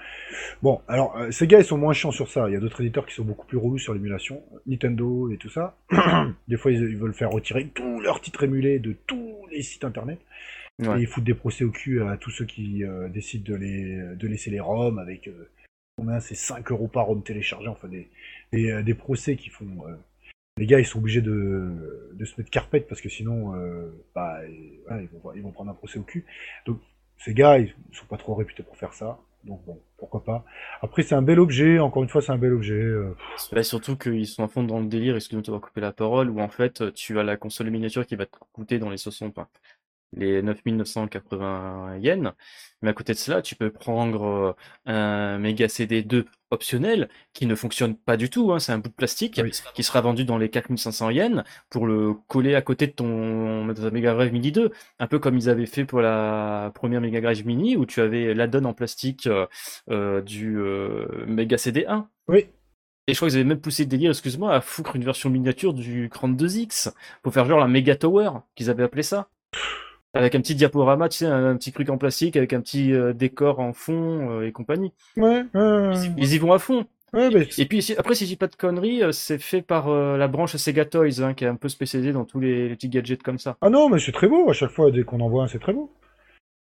bon, 0.62 0.80
alors 0.88 1.14
euh, 1.18 1.30
ces 1.30 1.46
gars 1.46 1.58
ils 1.58 1.64
sont 1.64 1.76
moins 1.76 1.92
chiants 1.92 2.12
sur 2.12 2.30
ça. 2.30 2.48
Il 2.48 2.54
y 2.54 2.56
a 2.56 2.60
d'autres 2.60 2.80
éditeurs 2.80 3.04
qui 3.04 3.14
sont 3.14 3.24
beaucoup 3.24 3.46
plus 3.46 3.58
relous 3.58 3.78
sur 3.78 3.92
l'émulation, 3.92 4.42
Nintendo 4.66 5.30
et 5.30 5.36
tout 5.36 5.50
ça. 5.50 5.76
des 6.48 6.56
fois 6.56 6.72
ils, 6.72 6.96
veulent 6.96 7.12
faire 7.12 7.30
retirer 7.30 7.68
tous 7.74 8.00
leurs 8.00 8.22
titres 8.22 8.44
émulés 8.44 8.78
de 8.78 8.96
tous 9.06 9.46
les 9.50 9.62
sites 9.62 9.84
internet. 9.84 10.18
Et 10.78 10.86
ils 10.98 11.06
foutent 11.06 11.24
des 11.24 11.34
procès 11.34 11.64
au 11.64 11.70
cul 11.70 12.02
à 12.02 12.18
tous 12.18 12.30
ceux 12.30 12.44
qui 12.44 12.84
euh, 12.84 13.08
décident 13.08 13.52
de 13.52 13.58
les 13.58 14.16
de 14.16 14.28
laisser 14.28 14.50
les 14.50 14.60
ROM 14.60 14.98
avec 14.98 15.28
euh, 15.28 15.50
combien 15.96 16.20
c'est 16.20 16.34
5 16.34 16.70
euros 16.70 16.88
par 16.88 17.06
ROM 17.06 17.22
téléchargé, 17.22 17.68
enfin 17.68 17.88
des 17.88 18.08
des, 18.52 18.82
des 18.82 18.94
procès 18.94 19.36
qui 19.36 19.50
font 19.50 19.84
les 20.56 20.66
gars 20.66 20.80
ils 20.80 20.86
sont 20.86 20.98
obligés 20.98 21.20
de, 21.20 22.14
se 22.24 22.34
mettre 22.38 22.50
carpette 22.50 22.88
parce 22.88 23.00
que 23.00 23.08
sinon 23.08 23.54
euh, 23.54 23.90
bah, 24.14 24.40
ils, 24.48 25.08
vont, 25.22 25.32
ils 25.34 25.42
vont 25.42 25.52
prendre 25.52 25.70
un 25.70 25.74
procès 25.74 25.98
au 25.98 26.02
cul. 26.02 26.24
Donc 26.64 26.80
ces 27.18 27.34
gars 27.34 27.58
ils 27.58 27.74
sont 27.92 28.06
pas 28.06 28.16
trop 28.16 28.34
réputés 28.34 28.62
pour 28.62 28.76
faire 28.76 28.94
ça. 28.94 29.18
Donc 29.44 29.64
bon, 29.64 29.78
pourquoi 29.98 30.24
pas. 30.24 30.44
Après 30.82 31.02
c'est 31.02 31.14
un 31.14 31.22
bel 31.22 31.38
objet, 31.38 31.78
encore 31.78 32.02
une 32.02 32.08
fois 32.08 32.22
c'est 32.22 32.32
un 32.32 32.38
bel 32.38 32.52
objet. 32.52 32.74
Euh, 32.74 33.14
bah, 33.52 33.62
surtout 33.62 33.96
qu'ils 33.96 34.26
sont 34.26 34.44
à 34.44 34.48
fond 34.48 34.64
dans 34.64 34.80
le 34.80 34.86
délire, 34.86 35.14
excuse-moi 35.14 35.42
de 35.42 35.58
couper 35.58 35.80
la 35.80 35.92
parole, 35.92 36.30
où 36.30 36.40
en 36.40 36.48
fait 36.48 36.92
tu 36.94 37.18
as 37.18 37.22
la 37.22 37.36
console 37.36 37.70
miniature 37.70 38.06
qui 38.06 38.16
va 38.16 38.26
te 38.26 38.36
coûter 38.52 38.78
dans 38.78 38.90
les 38.90 38.96
60, 38.96 39.38
les 40.12 40.42
9980 40.42 41.98
yens. 41.98 42.32
Mais 42.82 42.90
à 42.90 42.92
côté 42.92 43.12
de 43.14 43.18
cela, 43.18 43.42
tu 43.42 43.54
peux 43.54 43.70
prendre 43.70 44.22
euh, 44.22 44.52
un 44.86 45.38
Mega 45.38 45.68
CD 45.68 46.02
2 46.02 46.26
optionnel 46.50 47.08
qui 47.32 47.46
ne 47.46 47.54
fonctionne 47.54 47.96
pas 47.96 48.16
du 48.16 48.28
tout. 48.30 48.52
Hein. 48.52 48.58
C'est 48.58 48.72
un 48.72 48.78
bout 48.78 48.90
de 48.90 48.94
plastique 48.94 49.40
qui 49.74 49.82
sera 49.82 50.00
vendu 50.00 50.24
dans 50.24 50.38
les 50.38 50.50
4500 50.50 51.10
yens 51.10 51.42
pour 51.70 51.86
le 51.86 52.14
coller 52.28 52.54
à 52.54 52.62
côté 52.62 52.86
de 52.86 52.92
ton 52.92 53.64
Mega 53.64 54.14
Drive 54.14 54.32
Mini 54.32 54.52
2. 54.52 54.72
Un 54.98 55.06
peu 55.06 55.18
comme 55.18 55.36
ils 55.36 55.48
avaient 55.48 55.66
fait 55.66 55.84
pour 55.84 56.00
la 56.00 56.70
première 56.74 57.00
Mega 57.00 57.20
Drive 57.20 57.46
Mini 57.46 57.76
où 57.76 57.86
tu 57.86 58.00
avais 58.00 58.34
l'add-on 58.34 58.64
en 58.64 58.74
plastique 58.74 59.26
euh, 59.26 59.46
euh, 59.90 60.20
du 60.20 60.56
Mega 61.26 61.58
CD 61.58 61.86
1. 61.86 62.08
Oui. 62.28 62.46
Et 63.08 63.14
je 63.14 63.18
crois 63.18 63.28
qu'ils 63.28 63.38
avaient 63.38 63.48
même 63.48 63.60
poussé 63.60 63.84
le 63.84 63.88
délire, 63.88 64.10
excuse-moi, 64.10 64.52
à 64.52 64.60
foutre 64.60 64.96
une 64.96 65.04
version 65.04 65.30
miniature 65.30 65.72
du 65.72 66.08
32X 66.08 66.92
pour 67.22 67.32
faire 67.32 67.44
genre 67.46 67.60
la 67.60 67.68
Mega 67.68 67.94
Tower 67.94 68.30
qu'ils 68.56 68.68
avaient 68.68 68.82
appelé 68.82 69.04
ça 69.04 69.28
avec 70.16 70.34
un 70.34 70.40
petit 70.40 70.54
diaporama, 70.54 71.08
tu 71.08 71.18
sais, 71.18 71.26
un, 71.26 71.56
petit 71.56 71.72
truc 71.72 71.90
en 71.90 71.98
plastique 71.98 72.36
avec 72.36 72.52
un 72.52 72.60
petit 72.60 72.92
euh, 72.92 73.12
décor 73.12 73.60
en 73.60 73.72
fond 73.72 74.30
euh, 74.30 74.46
et 74.46 74.52
compagnie. 74.52 74.92
Ouais. 75.16 75.44
ils, 76.16 76.34
y 76.34 76.38
vont 76.38 76.52
à 76.52 76.58
fond. 76.58 76.86
Ouais, 77.12 77.30
Et 77.58 77.66
puis 77.66 77.94
après, 77.96 78.14
si 78.14 78.24
je 78.24 78.30
dis 78.30 78.36
pas 78.36 78.48
de 78.48 78.56
conneries, 78.56 79.02
euh, 79.02 79.12
c'est 79.12 79.38
fait 79.38 79.62
par 79.62 79.88
la 79.88 80.28
branche 80.28 80.56
Sega 80.56 80.84
Toys, 80.84 81.22
hein, 81.22 81.34
qui 81.34 81.44
est 81.44 81.48
un 81.48 81.56
peu 81.56 81.68
spécialisée 81.68 82.12
dans 82.12 82.24
tous 82.24 82.40
les, 82.40 82.70
petits 82.70 82.88
gadgets 82.88 83.22
comme 83.22 83.38
ça. 83.38 83.56
Ah 83.60 83.70
non, 83.70 83.88
mais 83.88 83.98
c'est 83.98 84.12
très 84.12 84.28
beau. 84.28 84.50
À 84.50 84.52
chaque 84.52 84.70
fois, 84.70 84.90
dès 84.90 85.04
qu'on 85.04 85.20
en 85.20 85.28
voit 85.28 85.44
un, 85.44 85.48
c'est 85.48 85.58
très 85.58 85.72
beau. 85.72 85.90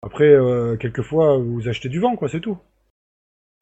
Après, 0.03 0.37
quelquefois, 0.81 1.39
vous 1.39 1.69
achetez 1.69 1.89
du 1.89 2.01
vent, 2.01 2.17
quoi, 2.17 2.29
c'est 2.29 2.41
tout. 2.41 2.59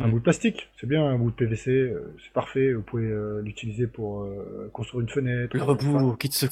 Un 0.02 0.08
bout 0.08 0.18
de 0.18 0.22
plastique, 0.24 0.68
c'est 0.80 0.86
bien, 0.86 1.04
un 1.04 1.16
bout 1.16 1.30
de 1.30 1.36
PVC, 1.36 1.70
euh, 1.70 2.14
c'est 2.22 2.32
parfait, 2.32 2.72
vous 2.72 2.82
pouvez 2.82 3.04
euh, 3.04 3.42
l'utiliser 3.42 3.86
pour 3.86 4.22
euh, 4.22 4.70
construire 4.72 5.02
une 5.02 5.08
fenêtre. 5.08 5.56
Le 5.56 5.62
rebours, 5.62 6.16
quitte 6.16 6.32
ce... 6.32 6.46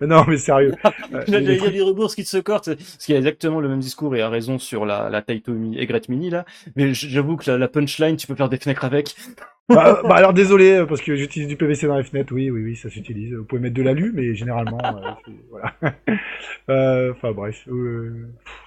mais 0.00 0.06
non, 0.06 0.24
mais 0.28 0.36
sérieux. 0.36 0.74
Il 1.26 1.32
y 1.32 1.36
a 1.36 1.40
les 1.40 1.56
trucs- 1.56 1.72
des 1.72 1.82
rebours, 1.82 2.14
quitte 2.14 2.26
ce 2.28 2.38
corps, 2.38 2.64
c'est- 2.64 2.76
parce 2.76 2.98
qu'il 2.98 3.14
y 3.14 3.16
a 3.16 3.18
exactement 3.18 3.60
le 3.60 3.68
même 3.68 3.80
discours 3.80 4.14
et 4.16 4.22
a 4.22 4.28
raison 4.28 4.58
sur 4.58 4.84
la, 4.84 5.08
la 5.08 5.22
Taito 5.22 5.54
Egret 5.74 6.02
Mini, 6.08 6.30
là. 6.30 6.44
Mais 6.76 6.92
j'avoue 6.94 7.36
que 7.36 7.50
la, 7.50 7.58
la 7.58 7.68
punchline, 7.68 8.16
tu 8.16 8.26
peux 8.26 8.34
faire 8.34 8.48
des 8.48 8.58
fenêtres 8.58 8.84
avec. 8.84 9.14
bah, 9.68 10.02
bah 10.02 10.16
alors 10.16 10.32
désolé, 10.34 10.84
parce 10.88 11.00
que 11.00 11.14
j'utilise 11.16 11.48
du 11.48 11.56
PVC 11.56 11.86
dans 11.86 11.96
les 11.96 12.04
fenêtres, 12.04 12.32
oui, 12.34 12.50
oui, 12.50 12.62
oui, 12.62 12.76
ça 12.76 12.90
s'utilise. 12.90 13.34
Vous 13.34 13.44
pouvez 13.44 13.62
mettre 13.62 13.76
de 13.76 13.82
l'alu, 13.82 14.12
mais 14.14 14.34
généralement, 14.34 14.78
voilà. 15.48 15.76
Enfin 17.12 17.32
bref, 17.32 17.66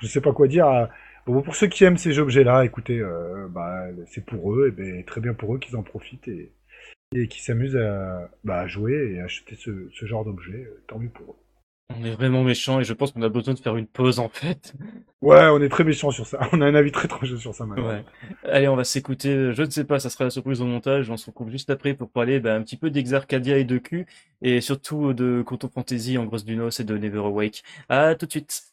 je 0.02 0.08
sais 0.08 0.22
pas 0.22 0.32
quoi 0.34 0.48
dire. 0.48 0.88
Bon, 1.26 1.42
pour 1.42 1.56
ceux 1.56 1.68
qui 1.68 1.84
aiment 1.86 1.98
ces 1.98 2.20
objets-là, 2.20 2.66
écoutez, 2.66 3.00
euh, 3.00 3.48
bah, 3.50 3.86
c'est 4.08 4.26
pour 4.26 4.54
eux, 4.54 4.68
et 4.68 4.72
ben 4.72 5.04
très 5.06 5.22
bien 5.22 5.34
pour 5.34 5.56
eux 5.56 5.60
qu'ils 5.60 5.78
en 5.78 5.84
profitent 5.84 6.28
et, 6.28 6.52
et 7.16 7.28
qu'ils 7.28 7.42
s'amusent 7.42 7.78
à, 7.78 8.30
bah, 8.44 8.60
à 8.60 8.68
jouer 8.68 9.14
et 9.14 9.22
à 9.22 9.26
acheter 9.26 9.56
ce, 9.56 9.90
ce 9.94 10.06
genre 10.06 10.26
d'objet, 10.26 10.66
euh, 10.66 10.84
tant 10.88 11.00
mieux 11.00 11.10
pour 11.10 11.32
eux. 11.32 11.38
On 11.96 12.04
est 12.04 12.12
vraiment 12.12 12.44
méchant 12.44 12.80
et 12.80 12.84
je 12.84 12.94
pense 12.94 13.12
qu'on 13.12 13.22
a 13.22 13.30
besoin 13.30 13.54
de 13.54 13.60
faire 13.60 13.76
une 13.78 13.88
pause, 13.88 14.20
en 14.20 14.30
fait. 14.30 14.74
Ouais, 15.22 15.48
on 15.48 15.62
est 15.62 15.70
très 15.70 15.86
méchants 15.86 16.12
sur 16.12 16.28
ça. 16.28 16.50
On 16.52 16.60
a 16.60 16.66
un 16.66 16.76
avis 16.76 16.92
très 16.92 17.08
tranché 17.08 17.38
sur 17.38 17.56
ça 17.56 17.66
maintenant. 17.66 17.88
Ouais. 17.88 18.04
Allez, 18.44 18.68
on 18.68 18.76
va 18.76 18.84
s'écouter. 18.84 19.54
Je 19.54 19.64
ne 19.64 19.70
sais 19.70 19.86
pas, 19.86 19.98
ça 19.98 20.10
sera 20.10 20.26
la 20.26 20.30
surprise 20.30 20.60
au 20.60 20.66
montage. 20.66 21.10
On 21.10 21.16
se 21.16 21.28
retrouve 21.28 21.50
juste 21.50 21.70
après 21.70 21.94
pour 21.94 22.10
parler 22.10 22.42
bah, 22.42 22.54
un 22.54 22.62
petit 22.62 22.76
peu 22.76 22.90
d'Exarcadia 22.90 23.58
et 23.58 23.64
de 23.64 23.78
Q, 23.78 24.06
et 24.42 24.60
surtout 24.60 25.14
de 25.14 25.42
Quantum 25.42 25.70
Fantasy 25.70 26.18
en 26.18 26.26
grosse 26.26 26.44
du 26.44 26.58
Nos 26.58 26.70
et 26.72 26.84
de 26.84 26.98
Never 26.98 27.20
Awake. 27.20 27.64
À 27.88 28.16
tout 28.16 28.26
de 28.26 28.32
suite. 28.32 28.73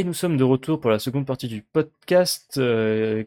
Et 0.00 0.02
nous 0.02 0.14
sommes 0.14 0.38
de 0.38 0.44
retour 0.44 0.80
pour 0.80 0.90
la 0.90 0.98
seconde 0.98 1.26
partie 1.26 1.46
du 1.46 1.60
podcast 1.60 2.56
euh, 2.56 3.22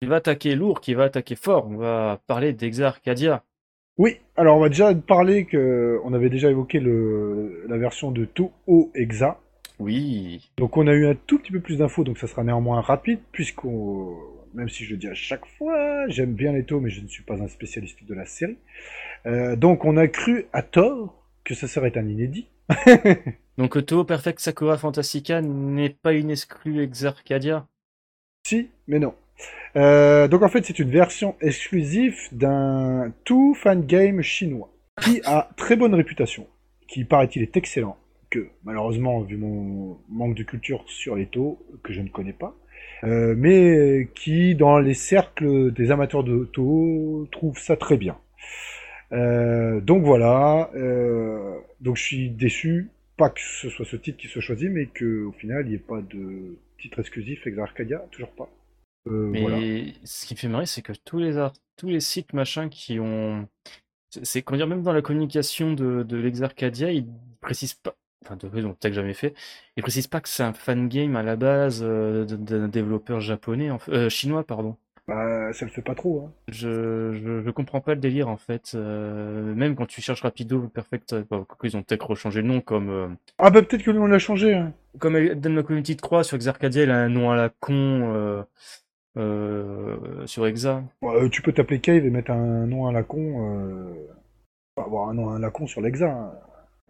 qui 0.00 0.08
va 0.08 0.16
attaquer 0.16 0.54
lourd, 0.54 0.80
qui 0.80 0.94
va 0.94 1.04
attaquer 1.04 1.36
fort. 1.36 1.66
On 1.68 1.76
va 1.76 2.22
parler 2.26 2.54
d'Exarcadia. 2.54 3.44
Oui, 3.98 4.16
alors 4.34 4.56
on 4.56 4.60
va 4.60 4.70
déjà 4.70 4.94
parler 4.94 5.44
que 5.44 6.00
on 6.04 6.14
avait 6.14 6.30
déjà 6.30 6.50
évoqué 6.50 6.80
le, 6.80 7.66
la 7.68 7.76
version 7.76 8.10
de 8.10 8.24
Toho 8.24 8.90
Exa. 8.94 9.38
Oui. 9.78 10.50
Donc 10.56 10.78
on 10.78 10.86
a 10.86 10.94
eu 10.94 11.06
un 11.06 11.14
tout 11.14 11.38
petit 11.40 11.52
peu 11.52 11.60
plus 11.60 11.76
d'infos, 11.76 12.04
donc 12.04 12.16
ça 12.16 12.26
sera 12.26 12.42
néanmoins 12.42 12.80
rapide, 12.80 13.18
puisqu'on, 13.30 14.16
même 14.54 14.70
si 14.70 14.84
je 14.84 14.92
le 14.92 14.96
dis 14.96 15.08
à 15.08 15.14
chaque 15.14 15.44
fois, 15.58 16.08
j'aime 16.08 16.32
bien 16.32 16.54
les 16.54 16.64
taux, 16.64 16.80
mais 16.80 16.88
je 16.88 17.02
ne 17.02 17.08
suis 17.08 17.22
pas 17.22 17.42
un 17.42 17.48
spécialiste 17.48 18.02
de 18.08 18.14
la 18.14 18.24
série. 18.24 18.56
Euh, 19.26 19.56
donc 19.56 19.84
on 19.84 19.98
a 19.98 20.08
cru 20.08 20.46
à 20.54 20.62
tort 20.62 21.22
que 21.44 21.52
ça 21.52 21.68
serait 21.68 21.98
un 21.98 22.08
inédit. 22.08 22.46
Donc 23.58 23.84
Toho 23.84 24.04
Perfect 24.04 24.38
Sakura 24.38 24.78
Fantastica 24.78 25.42
n'est 25.42 25.90
pas 25.90 26.12
une 26.12 26.30
exclue 26.30 26.80
Exarcadia 26.80 27.66
Si, 28.46 28.70
mais 28.86 29.00
non. 29.00 29.14
Euh, 29.74 30.28
donc 30.28 30.42
en 30.42 30.48
fait, 30.48 30.64
c'est 30.64 30.78
une 30.78 30.90
version 30.90 31.34
exclusive 31.40 32.16
d'un 32.30 33.12
tout 33.24 33.56
fan 33.60 33.84
game 33.84 34.22
chinois 34.22 34.70
qui 35.02 35.20
a 35.24 35.50
très 35.56 35.74
bonne 35.74 35.92
réputation, 35.92 36.46
qui 36.86 37.04
paraît-il 37.04 37.42
est 37.42 37.56
excellent, 37.56 37.96
que 38.30 38.48
malheureusement, 38.62 39.22
vu 39.22 39.36
mon 39.36 39.98
manque 40.08 40.36
de 40.36 40.44
culture 40.44 40.84
sur 40.86 41.16
les 41.16 41.26
taux, 41.26 41.58
que 41.82 41.92
je 41.92 42.00
ne 42.00 42.08
connais 42.08 42.32
pas, 42.32 42.54
euh, 43.02 43.34
mais 43.36 44.08
qui 44.14 44.54
dans 44.54 44.78
les 44.78 44.94
cercles 44.94 45.72
des 45.72 45.90
amateurs 45.90 46.22
de 46.22 46.44
taux 46.44 47.26
trouve 47.32 47.58
ça 47.58 47.76
très 47.76 47.96
bien. 47.96 48.16
Euh, 49.10 49.80
donc 49.80 50.04
voilà, 50.04 50.70
donc 51.80 51.96
je 51.96 52.02
suis 52.02 52.30
déçu, 52.30 52.90
pas 53.18 53.28
que 53.30 53.40
ce 53.40 53.68
soit 53.68 53.84
ce 53.84 53.96
titre 53.96 54.16
qui 54.16 54.28
soit 54.28 54.40
choisi, 54.40 54.68
mais 54.68 54.86
qu'au 54.86 55.32
final 55.32 55.66
il 55.66 55.70
n'y 55.70 55.74
ait 55.74 55.78
pas 55.78 56.00
de 56.00 56.56
titre 56.80 57.00
exclusif 57.00 57.46
Ex 57.46 57.58
Arcadia, 57.58 57.98
toujours 58.10 58.30
pas. 58.30 58.48
Euh, 59.08 59.28
mais 59.28 59.94
ce 60.04 60.26
qui 60.26 60.34
me 60.34 60.38
fait 60.38 60.48
marrer, 60.48 60.66
c'est 60.66 60.82
que 60.82 60.92
tous 61.04 61.18
les, 61.18 61.34
tous 61.76 61.88
les 61.88 62.00
sites 62.00 62.32
machin 62.32 62.68
qui 62.68 62.98
ont. 63.00 63.46
C'est 64.22 64.42
comment 64.42 64.56
dire, 64.56 64.66
même 64.66 64.82
dans 64.82 64.92
la 64.92 65.02
communication 65.02 65.74
de, 65.74 66.02
de 66.02 66.16
l'Ex 66.16 66.40
Arcadia, 66.40 66.92
ils 66.92 67.06
précisent 67.40 67.74
pas. 67.74 67.94
Enfin, 68.24 68.36
de 68.36 68.46
raison, 68.46 68.74
peut-être 68.74 68.94
jamais 68.94 69.14
fait. 69.14 69.34
Ils 69.76 69.82
précisent 69.82 70.06
pas 70.06 70.20
que 70.20 70.28
c'est 70.28 70.42
un 70.42 70.52
fan 70.52 70.88
game 70.88 71.14
à 71.16 71.22
la 71.22 71.36
base 71.36 71.82
d'un 71.82 72.68
développeur 72.68 73.20
japonais, 73.20 73.70
en... 73.70 73.78
chinois, 74.08 74.44
pardon. 74.44 74.76
Bah, 75.08 75.54
ça 75.54 75.64
le 75.64 75.70
fait 75.70 75.80
pas 75.80 75.94
trop. 75.94 76.26
Hein. 76.26 76.32
Je, 76.48 77.14
je, 77.14 77.42
je, 77.42 77.50
comprends 77.50 77.80
pas 77.80 77.94
le 77.94 78.00
délire 78.00 78.28
en 78.28 78.36
fait. 78.36 78.72
Euh, 78.74 79.54
même 79.54 79.74
quand 79.74 79.86
tu 79.86 80.02
cherches 80.02 80.20
Rapido 80.20 80.68
Perfect, 80.68 81.14
euh, 81.14 81.24
bah, 81.30 81.46
ils 81.62 81.78
ont 81.78 81.82
peut-être 81.82 82.06
rechangé 82.06 82.42
le 82.42 82.48
nom 82.48 82.60
comme. 82.60 82.90
Euh, 82.90 83.08
ah 83.38 83.48
bah 83.48 83.62
peut-être 83.62 83.82
que 83.82 83.90
nous 83.90 84.02
on 84.02 84.06
l'a 84.06 84.18
changé. 84.18 84.52
Hein. 84.52 84.74
Comme 84.98 85.18
dans 85.34 85.54
la 85.54 85.62
community 85.62 85.96
de 85.96 86.02
Croix 86.02 86.24
sur 86.24 86.34
Exarcadia, 86.36 86.82
il 86.82 86.90
a 86.90 86.98
un 86.98 87.08
nom 87.08 87.30
à 87.30 87.36
la 87.36 87.48
con 87.48 88.44
euh, 89.16 90.26
sur 90.26 90.46
Exa. 90.46 90.82
tu 91.32 91.40
peux 91.40 91.52
t'appeler 91.52 91.80
Cave 91.80 92.04
et 92.04 92.10
mettre 92.10 92.30
un 92.30 92.66
nom 92.66 92.86
à 92.86 92.92
la 92.92 93.02
con. 93.02 93.94
avoir 94.76 95.08
un 95.08 95.14
nom 95.14 95.30
à 95.30 95.38
la 95.38 95.48
con 95.48 95.66
sur 95.66 95.80
l'Exa. 95.80 96.10
Hein. 96.10 96.32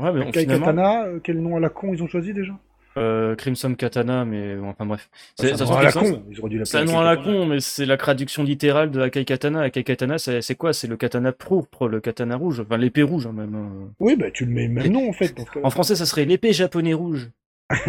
Ouais, 0.00 0.12
mais 0.12 0.32
finalement... 0.32 0.66
Katana, 0.66 1.04
quel 1.22 1.40
nom 1.40 1.56
à 1.56 1.60
la 1.60 1.68
con 1.68 1.92
ils 1.92 2.02
ont 2.02 2.08
choisi 2.08 2.34
déjà? 2.34 2.54
Euh, 2.99 3.34
Crimson 3.36 3.74
Katana, 3.74 4.24
mais 4.24 4.57
bon, 4.57 4.68
enfin 4.68 4.86
bref. 4.86 5.09
C'est 5.36 5.53
un 5.53 5.64
nom 5.64 5.76
à 5.76 5.82
la 5.82 5.92
con. 5.92 6.22
C'est 6.64 6.78
un 6.78 6.84
nom 6.84 6.99
à 6.99 7.05
la 7.05 7.16
con, 7.16 7.46
mais 7.46 7.61
c'est 7.61 7.86
la 7.86 7.96
traduction 7.96 8.42
littérale 8.42 8.90
de 8.90 9.01
Akai 9.01 9.24
Katana. 9.24 9.62
Akai 9.62 9.84
Katana, 9.84 10.18
c'est 10.18 10.55
quoi? 10.55 10.72
C'est 10.72 10.86
le 10.86 10.96
katana 10.96 11.32
pourpre, 11.32 11.88
le 11.88 12.01
katana 12.01 12.36
rouge, 12.36 12.61
enfin 12.61 12.76
l'épée 12.76 13.03
rouge 13.03 13.26
hein, 13.26 13.32
même. 13.32 13.55
Hein. 13.55 13.90
Oui, 14.01 14.16
bah 14.16 14.30
tu 14.30 14.44
le 14.44 14.53
mets 14.53 14.68
même 14.68 14.92
nom 14.92 15.09
en 15.09 15.12
fait. 15.12 15.34
En 15.62 15.70
français, 15.70 15.96
ça 15.96 16.07
serait 16.07 16.24
l'épée 16.24 16.53
japonais 16.53 16.94
rouge. 16.94 17.30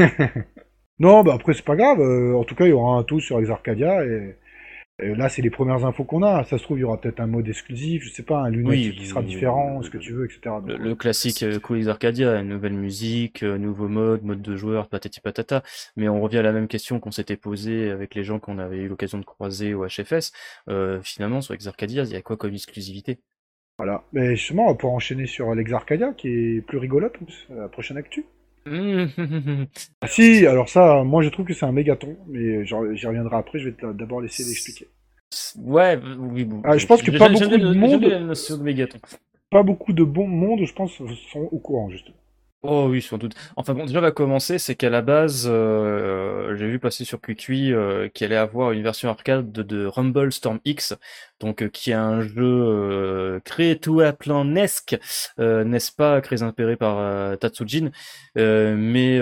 non, 1.00 1.24
bah 1.24 1.34
après 1.36 1.54
c'est 1.54 1.66
pas 1.66 1.76
grave. 1.76 2.00
Euh, 2.00 2.36
en 2.36 2.44
tout 2.44 2.56
cas, 2.56 2.66
il 2.66 2.70
y 2.70 2.74
aura 2.74 2.98
un 2.98 3.04
tout 3.04 3.20
sur 3.20 3.40
les 3.40 3.50
Arcadia 3.50 4.06
et 4.06 4.36
là, 5.02 5.30
c'est 5.30 5.42
les 5.42 5.50
premières 5.50 5.86
infos 5.86 6.04
qu'on 6.04 6.24
a. 6.24 6.44
Ça 6.44 6.58
se 6.58 6.64
trouve, 6.64 6.78
il 6.78 6.82
y 6.82 6.84
aura 6.84 7.00
peut-être 7.00 7.20
un 7.20 7.28
mode 7.28 7.48
exclusif, 7.48 8.04
je 8.04 8.10
sais 8.10 8.24
pas, 8.24 8.40
un 8.40 8.50
lunette 8.50 8.96
qui 8.96 9.06
sera 9.06 9.22
différent, 9.22 9.82
ce 9.82 9.90
que 9.90 9.98
tu 9.98 10.14
veux, 10.14 10.26
etc. 10.26 10.56
le, 10.66 10.96
classique 10.96 11.44
euh, 11.44 11.60
Cool 11.60 11.88
Arcadia, 11.90 12.44
nouvelle 12.44 12.74
musique, 12.74 13.44
euh, 13.44 13.58
nouveau 13.58 13.88
mode, 13.88 14.24
mode 14.24 14.42
de 14.42 14.56
joueur, 14.56 14.88
patati 14.88 15.22
patata. 15.22 15.64
Mais 15.96 16.10
on 16.10 16.22
revient 16.22 16.40
à 16.40 16.44
la 16.44 16.52
même 16.52 16.68
question 16.68 17.00
qu'on 17.00 17.12
s'était 17.12 17.38
posée 17.38 17.90
avec 17.90 18.16
les 18.16 18.24
gens 18.24 18.40
qu'on 18.40 18.58
avait 18.58 18.78
eu 18.78 18.88
l'occasion 18.88 19.18
de 19.18 19.26
croiser 19.26 19.74
au 19.74 19.86
HFS. 19.86 20.32
Euh, 20.70 21.00
finalement, 21.02 21.42
sur 21.42 21.54
Exarcadia, 21.54 22.04
il 22.04 22.12
y 22.12 22.16
a 22.16 22.22
quoi 22.22 22.38
comme 22.38 22.54
exclusivité? 22.54 23.20
Voilà. 23.78 24.04
Mais 24.12 24.36
justement, 24.36 24.66
on 24.66 24.70
va 24.70 24.76
pouvoir 24.76 24.96
enchaîner 24.96 25.26
sur 25.26 25.56
l'Exarcadia, 25.56 26.14
qui 26.14 26.28
est 26.28 26.62
plus 26.62 26.78
rigolote, 26.78 27.18
la 27.50 27.70
prochaine 27.70 27.98
actu. 27.98 28.26
Ah 30.02 30.08
si, 30.08 30.46
alors 30.46 30.70
ça, 30.70 31.04
moi 31.04 31.22
je 31.24 31.30
trouve 31.30 31.46
que 31.46 31.54
c'est 31.54 31.66
un 31.66 31.72
mégaton, 31.72 32.18
mais 32.28 32.66
j'y 32.66 32.74
reviendrai 33.08 33.36
après, 33.36 33.60
je 33.60 33.70
vais 33.70 33.76
d'abord 33.94 34.22
laisser 34.22 34.44
l'expliquer. 34.44 34.88
Ouais, 35.58 36.00
oui, 36.18 36.44
bon. 36.46 36.62
Ah, 36.64 36.78
je 36.78 36.88
pense 36.88 37.02
que 37.02 37.12
pas 37.12 37.30
beaucoup 37.30 37.46
de 37.46 37.74
monde. 37.74 38.36
Pas 39.52 39.64
beaucoup 39.64 39.94
de 39.94 40.04
bon 40.04 40.28
monde, 40.28 40.66
je 40.66 40.74
pense, 40.74 40.94
sont 40.94 41.50
au 41.52 41.60
courant, 41.60 41.90
justement. 41.90 42.18
Oh 42.62 42.88
oui, 42.90 43.02
sans 43.02 43.18
doute. 43.18 43.36
Enfin 43.56 43.74
bon, 43.74 43.86
déjà 43.86 44.00
on 44.00 44.02
va 44.02 44.12
commencer, 44.12 44.60
c'est 44.60 44.76
qu'à 44.76 44.90
la 44.90 45.02
base, 45.02 45.48
euh, 45.50 46.58
j'ai 46.58 46.68
vu 46.68 46.78
passer 46.78 47.06
sur 47.06 47.22
QQI 47.22 47.72
euh, 47.72 48.10
qu'il 48.10 48.26
allait 48.26 48.36
avoir 48.36 48.74
une 48.74 48.84
version 48.84 49.10
arcade 49.10 49.50
de, 49.54 49.86
Rumble 49.86 50.34
Storm 50.34 50.60
X, 50.66 50.94
donc 51.40 51.64
euh, 51.64 51.70
qui 51.70 51.92
est 51.92 51.94
un 51.94 52.20
jeu 52.22 52.44
euh, 52.44 53.40
créé 53.46 53.80
tout 53.80 54.02
à 54.02 54.12
plan 54.12 54.44
Nesque, 54.44 54.98
n'est-ce 55.38 55.94
pas, 55.94 56.20
très 56.20 56.44
inspiré 56.44 56.76
par 56.76 57.38
Tatsujin, 57.40 57.92
mais 58.36 59.22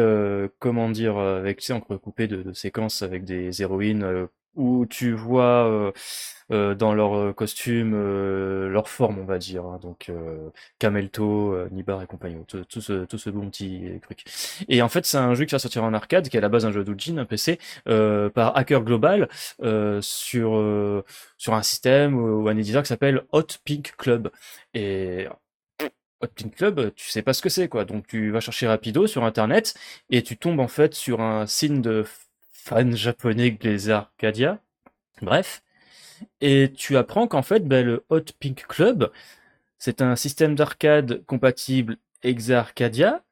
comment 0.57 0.89
dire, 0.89 1.17
avec 1.19 1.59
tu 1.59 1.67
sais, 1.67 1.73
recoupé 1.73 2.27
de, 2.27 2.41
de 2.41 2.53
séquences 2.53 3.03
avec 3.03 3.23
des 3.23 3.61
héroïnes 3.61 4.27
où 4.57 4.85
tu 4.87 5.13
vois 5.13 5.65
euh, 5.67 5.91
euh, 6.51 6.75
dans 6.75 6.93
leur 6.93 7.15
euh, 7.15 7.33
costume 7.33 7.93
leur 8.69 8.89
forme, 8.89 9.19
on 9.19 9.25
va 9.25 9.37
dire. 9.37 9.65
Hein. 9.65 9.79
donc 9.81 10.11
Camelto, 10.79 11.55
Nibar 11.71 12.01
et 12.01 12.07
compagnie, 12.07 12.37
tout, 12.47 12.81
ce, 12.81 13.05
tout 13.05 13.17
ce 13.17 13.29
bon 13.29 13.49
petit 13.49 13.99
truc. 14.01 14.23
Et 14.67 14.81
en 14.81 14.89
fait, 14.89 15.05
c'est 15.05 15.17
un 15.17 15.33
jeu 15.35 15.45
qui 15.45 15.53
va 15.53 15.59
sortir 15.59 15.83
en 15.83 15.93
arcade, 15.93 16.29
qui 16.29 16.37
est 16.37 16.39
à 16.39 16.41
la 16.41 16.49
base 16.49 16.65
un 16.65 16.71
jeu 16.71 16.83
d'Ujin, 16.83 17.17
un 17.17 17.25
PC, 17.25 17.59
par 17.85 18.57
Hacker 18.57 18.83
Global, 18.83 19.29
sur, 20.01 21.03
sur 21.37 21.53
un 21.53 21.63
système 21.63 22.15
ou 22.15 22.47
un 22.49 22.57
éditeur 22.57 22.83
qui 22.83 22.89
s'appelle 22.89 23.23
Hot 23.31 23.47
Pink 23.63 23.95
Club. 23.97 24.31
Et 24.73 25.27
Hot 26.21 26.27
Pink 26.35 26.55
Club, 26.55 26.93
tu 26.95 27.09
sais 27.09 27.21
pas 27.21 27.33
ce 27.33 27.41
que 27.41 27.49
c'est, 27.49 27.67
quoi. 27.67 27.85
Donc 27.85 28.07
tu 28.07 28.31
vas 28.31 28.39
chercher 28.39 28.67
rapido 28.67 29.07
sur 29.07 29.23
internet 29.23 29.75
et 30.09 30.23
tu 30.23 30.37
tombes 30.37 30.59
en 30.59 30.67
fait 30.67 30.93
sur 30.95 31.21
un 31.21 31.45
signe 31.45 31.81
de 31.81 32.05
fan 32.67 32.95
japonais 32.95 33.57
les 33.61 33.89
Arcadia. 33.89 34.59
Bref. 35.21 35.63
Et 36.41 36.73
tu 36.75 36.97
apprends 36.97 37.27
qu'en 37.27 37.41
fait, 37.41 37.65
ben, 37.65 37.85
le 37.85 38.03
Hot 38.09 38.25
Pink 38.39 38.65
Club, 38.67 39.09
c'est 39.77 40.01
un 40.01 40.15
système 40.15 40.53
d'arcade 40.55 41.23
compatible 41.25 41.97
Exa 42.23 42.59
Arcadia, 42.59 43.23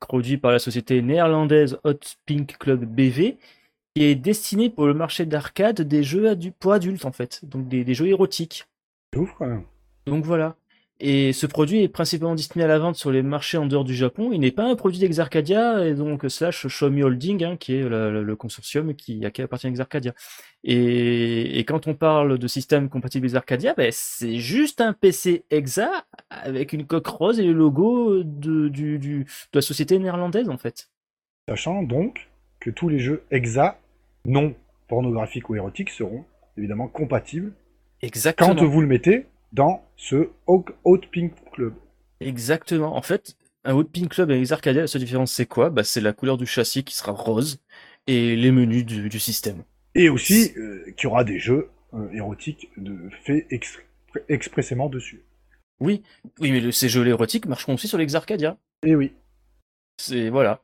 produit 0.00 0.36
par 0.36 0.52
la 0.52 0.58
société 0.58 1.00
néerlandaise 1.00 1.78
Hot 1.84 2.00
Pink 2.26 2.58
Club 2.58 2.84
BV, 2.84 3.38
qui 3.94 4.04
est 4.04 4.14
destiné 4.14 4.68
pour 4.68 4.86
le 4.86 4.94
marché 4.94 5.24
d'arcade 5.24 5.80
des 5.80 6.02
jeux 6.02 6.36
pour 6.58 6.72
adultes, 6.72 7.06
en 7.06 7.12
fait. 7.12 7.44
Donc 7.44 7.68
des, 7.68 7.84
des 7.84 7.94
jeux 7.94 8.08
érotiques. 8.08 8.66
Ouf. 9.16 9.30
Donc 10.06 10.24
voilà. 10.24 10.56
Et 11.00 11.32
ce 11.32 11.46
produit 11.46 11.82
est 11.82 11.88
principalement 11.88 12.34
destiné 12.34 12.64
à 12.64 12.66
la 12.66 12.80
vente 12.80 12.96
sur 12.96 13.12
les 13.12 13.22
marchés 13.22 13.56
en 13.56 13.66
dehors 13.66 13.84
du 13.84 13.94
Japon. 13.94 14.30
Il 14.32 14.40
n'est 14.40 14.50
pas 14.50 14.64
un 14.64 14.74
produit 14.74 14.98
d'Exarcadia, 14.98 15.86
et 15.86 15.94
donc 15.94 16.24
slash 16.28 16.66
Xiaomi 16.66 17.04
Holding, 17.04 17.44
hein, 17.44 17.56
qui 17.56 17.76
est 17.76 17.88
le, 17.88 18.34
consortium 18.34 18.94
qui, 18.94 19.24
appartient 19.24 19.68
à 19.68 19.70
Exarcadia. 19.70 20.12
Et, 20.64 21.64
quand 21.68 21.86
on 21.86 21.94
parle 21.94 22.38
de 22.38 22.48
système 22.48 22.88
compatible 22.88 23.26
Exarcadia, 23.26 23.74
ben, 23.74 23.90
c'est 23.92 24.38
juste 24.38 24.80
un 24.80 24.92
PC 24.92 25.44
Exa 25.50 26.04
avec 26.30 26.72
une 26.72 26.84
coque 26.84 27.06
rose 27.06 27.38
et 27.38 27.44
le 27.44 27.52
logo 27.52 28.24
de, 28.24 28.68
du, 28.68 28.98
de 28.98 29.24
la 29.54 29.62
société 29.62 30.00
néerlandaise, 30.00 30.48
en 30.48 30.58
fait. 30.58 30.90
Sachant 31.48 31.84
donc 31.84 32.28
que 32.58 32.70
tous 32.70 32.88
les 32.88 32.98
jeux 32.98 33.22
Exa 33.30 33.78
non 34.26 34.52
pornographiques 34.88 35.48
ou 35.48 35.54
érotiques 35.54 35.90
seront 35.90 36.24
évidemment 36.56 36.88
compatibles 36.88 37.52
Exactement. 38.02 38.54
quand 38.54 38.64
vous 38.64 38.80
le 38.80 38.88
mettez 38.88 39.26
dans 39.52 39.84
ce 39.96 40.28
Hot 40.46 40.64
Pink 41.12 41.32
Club. 41.52 41.74
Exactement. 42.20 42.96
En 42.96 43.02
fait, 43.02 43.36
un 43.64 43.74
Hot 43.74 43.84
Pink 43.84 44.10
Club 44.10 44.30
avec 44.30 44.42
les 44.42 44.52
Arcadia, 44.52 44.82
la 44.82 44.86
seule 44.86 45.02
différence 45.02 45.32
c'est 45.32 45.46
quoi? 45.46 45.70
Bah, 45.70 45.84
C'est 45.84 46.00
la 46.00 46.12
couleur 46.12 46.36
du 46.36 46.46
châssis 46.46 46.84
qui 46.84 46.94
sera 46.94 47.12
rose 47.12 47.60
et 48.06 48.36
les 48.36 48.50
menus 48.50 48.84
du, 48.84 49.20
système. 49.20 49.62
Et 49.94 50.08
aussi 50.08 50.52
euh, 50.56 50.84
qu'il 50.96 51.04
y 51.04 51.06
aura 51.06 51.24
des 51.24 51.38
jeux 51.38 51.70
euh, 51.94 52.10
érotiques 52.12 52.70
de, 52.76 53.10
faits 53.24 53.46
expressément 54.28 54.88
dessus. 54.88 55.24
Oui, 55.80 56.02
oui, 56.40 56.50
mais 56.50 56.72
ces 56.72 56.88
jeux 56.88 57.06
érotiques 57.06 57.46
marcheront 57.46 57.74
aussi 57.74 57.86
sur 57.86 57.98
les 57.98 58.16
Arcadia. 58.16 58.56
Et 58.84 58.96
oui. 58.96 59.12
C'est 59.98 60.28
voilà. 60.30 60.62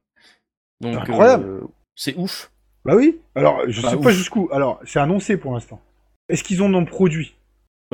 Donc 0.81 0.97
incroyable. 0.97 1.45
Euh, 1.45 1.61
c'est 1.95 2.17
ouf. 2.17 2.51
Bah 2.85 2.97
oui. 2.97 3.21
Alors 3.35 3.63
je 3.69 3.81
bah 3.83 3.91
sais 3.91 3.97
pas 3.99 4.11
jusqu'où. 4.11 4.49
Alors 4.53 4.81
c'est 4.85 4.99
annoncé 4.99 5.37
pour 5.37 5.53
l'instant. 5.53 5.81
Est-ce 6.29 6.43
qu'ils 6.43 6.63
en 6.63 6.73
ont 6.75 6.85
produit? 6.85 7.37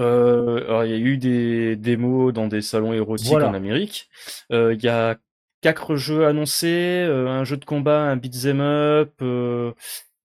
Euh, 0.00 0.64
alors 0.64 0.84
il 0.84 0.90
y 0.90 0.94
a 0.94 0.98
eu 0.98 1.18
des 1.18 1.76
démos 1.76 2.32
dans 2.32 2.46
des 2.46 2.62
salons 2.62 2.92
érotiques 2.92 3.32
en 3.32 3.54
Amérique. 3.54 4.08
Euh, 4.50 4.74
il 4.74 4.82
y 4.82 4.88
a 4.88 5.18
quatre 5.60 5.96
jeux 5.96 6.26
annoncés, 6.26 7.04
euh, 7.06 7.28
un 7.28 7.44
jeu 7.44 7.56
de 7.58 7.64
combat, 7.64 8.00
un 8.00 8.16
beat'em 8.16 8.60
up. 8.60 9.12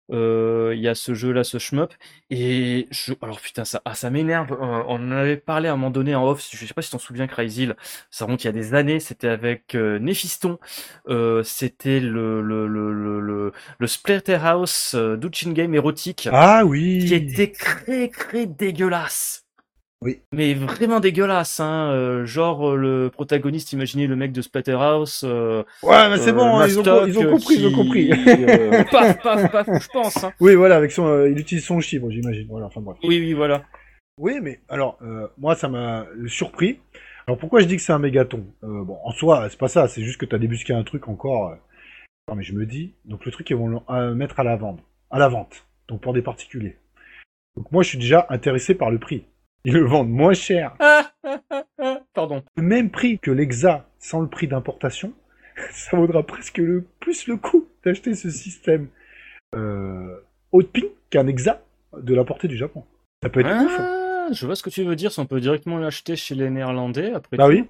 Il 0.08 0.80
y 0.80 0.88
a 0.88 0.96
ce 0.96 1.14
jeu-là, 1.14 1.44
ce 1.44 1.58
shmup. 1.58 1.94
Et 2.30 2.88
je... 2.92 3.14
alors 3.22 3.42
putain, 3.42 3.66
ça, 3.66 3.82
ah, 3.86 3.96
ça 3.96 4.10
m'énerve. 4.10 4.56
on 4.60 4.96
en 4.96 5.12
avait 5.12 5.36
parlé 5.36 5.68
à 5.68 5.74
un 5.74 5.76
moment 5.76 5.90
donné 5.90 6.16
en 6.16 6.26
off. 6.26 6.48
Je 6.50 6.66
sais 6.66 6.74
pas 6.74 6.82
si 6.82 6.92
t'en 6.92 7.00
souviens, 7.00 7.28
Crazy. 7.28 7.68
Ça 8.12 8.26
remonte 8.26 8.44
il 8.44 8.48
y 8.48 8.50
a 8.50 8.54
des 8.54 8.76
années. 8.76 9.02
C'était 9.02 9.28
avec 9.28 9.74
Néphiston. 9.74 10.58
C'était 11.44 12.00
le 12.00 12.42
le 12.42 12.66
le 12.68 12.94
le 12.94 13.20
le, 13.20 13.52
le 13.78 13.88
Splatterhouse 13.88 14.96
Game 15.48 15.74
érotique. 15.74 16.30
Ah 16.32 16.64
oui. 16.64 17.04
Qui 17.08 17.16
était 17.16 17.52
très 17.52 18.08
très 18.08 18.46
dégueulasse. 18.46 19.45
Oui. 20.06 20.22
Mais 20.34 20.54
vraiment 20.54 21.00
dégueulasse, 21.00 21.60
hein. 21.60 21.90
euh, 21.92 22.28
genre 22.28 22.70
euh, 22.70 22.76
le 22.76 23.10
protagoniste, 23.10 23.74
imaginez 23.74 24.06
le 24.06 24.16
mec 24.16 24.32
de 24.32 24.42
Splatterhouse. 24.44 25.22
Euh, 25.24 25.64
Ouais, 25.82 26.10
mais 26.10 26.20
c'est 26.20 26.30
euh, 26.30 26.34
bon, 26.34 26.60
hein, 26.60 26.68
ils, 26.68 26.78
ont, 26.80 26.84
Mastoc, 26.84 27.08
ils 27.08 27.18
ont 27.18 27.32
compris, 27.32 27.56
ils 27.56 27.66
ont 27.66 27.72
compris. 27.72 28.10
paf, 28.92 29.20
paf, 29.24 29.52
paf, 29.52 29.68
je 29.82 29.88
pense. 29.88 30.24
Hein. 30.24 30.32
oui, 30.40 30.54
voilà, 30.54 30.76
avec 30.76 30.92
son, 30.92 31.26
il 31.26 31.40
utilise 31.40 31.66
son 31.66 31.80
chiffre, 31.80 32.08
j'imagine. 32.12 32.46
Voilà, 32.48 32.68
enfin 32.68 32.82
bref. 32.82 32.98
Oui, 33.04 33.20
oui, 33.20 33.34
voilà. 33.34 33.64
Oui, 34.20 34.36
mais 34.44 34.60
alors, 34.70 35.00
moi, 35.40 35.56
ça 35.56 35.70
m'a 35.70 36.06
surpris. 36.28 36.80
Alors, 37.26 37.40
pourquoi 37.40 37.60
je 37.62 37.66
dis 37.66 37.76
que 37.76 37.82
c'est 37.82 37.92
un 37.92 38.00
mégaton? 38.00 38.46
Bon, 38.62 39.00
en 39.04 39.12
soi, 39.12 39.48
c'est 39.50 39.58
pas 39.58 39.68
ça, 39.68 39.88
c'est 39.88 40.04
juste 40.04 40.20
que 40.20 40.28
t'as 40.28 40.38
débusqué 40.38 40.74
un 40.74 40.84
truc 40.84 41.08
encore. 41.08 41.58
Non, 42.30 42.36
mais 42.36 42.44
je 42.44 42.54
me 42.54 42.68
dis, 42.68 42.94
donc 43.06 43.26
le 43.26 43.32
truc, 43.32 43.50
ils 43.50 43.56
vont 43.56 43.82
le 43.90 44.14
mettre 44.14 44.40
à 44.40 44.44
la 44.44 44.56
vente. 44.56 44.80
À 45.10 45.18
la 45.18 45.30
vente. 45.30 45.66
Donc, 45.88 46.02
pour 46.02 46.14
des 46.14 46.22
particuliers. 46.22 46.78
Donc, 47.58 47.72
moi, 47.72 47.82
je 47.82 47.90
suis 47.90 47.98
déjà 47.98 48.28
intéressé 48.30 48.76
par 48.76 48.92
le 48.92 49.00
prix. 49.00 49.26
Ils 49.66 49.74
le 49.74 49.86
vendent 49.86 50.10
moins 50.10 50.34
cher. 50.34 50.76
Pardon. 52.14 52.44
Le 52.56 52.64
même 52.64 52.90
prix 52.92 53.20
que 53.20 53.32
l'Exa 53.32 53.88
sans 54.00 54.22
le 54.22 54.28
prix 54.28 54.48
d'importation. 54.48 55.14
ça 55.72 55.98
vaudra 55.98 56.24
presque 56.24 56.58
le 56.58 56.86
plus 57.00 57.28
le 57.28 57.38
coût 57.38 57.68
d'acheter 57.84 58.14
ce 58.14 58.30
système 58.30 58.88
euh, 59.56 60.16
haut 60.52 60.62
de 60.62 60.68
ping 60.68 60.86
qu'un 61.10 61.28
Exa 61.28 61.62
de 61.98 62.14
la 62.14 62.24
portée 62.24 62.48
du 62.48 62.58
Japon. 62.58 62.84
Ça 63.24 63.30
peut 63.30 63.40
être 63.42 63.66
ouf. 63.66 63.80
hein. 63.80 64.02
Ah, 64.28 64.34
je 64.34 64.46
vois 64.46 64.56
ce 64.56 64.64
que 64.64 64.70
tu 64.70 64.84
veux 64.84 64.96
dire. 64.96 65.12
Si 65.12 65.20
on 65.20 65.26
peut 65.26 65.40
directement 65.40 65.78
l'acheter 65.78 66.16
chez 66.16 66.36
les 66.36 66.50
Néerlandais 66.50 67.14
après. 67.14 67.38
Bah 67.38 67.46
tout. 67.46 67.52
oui. 67.52 67.66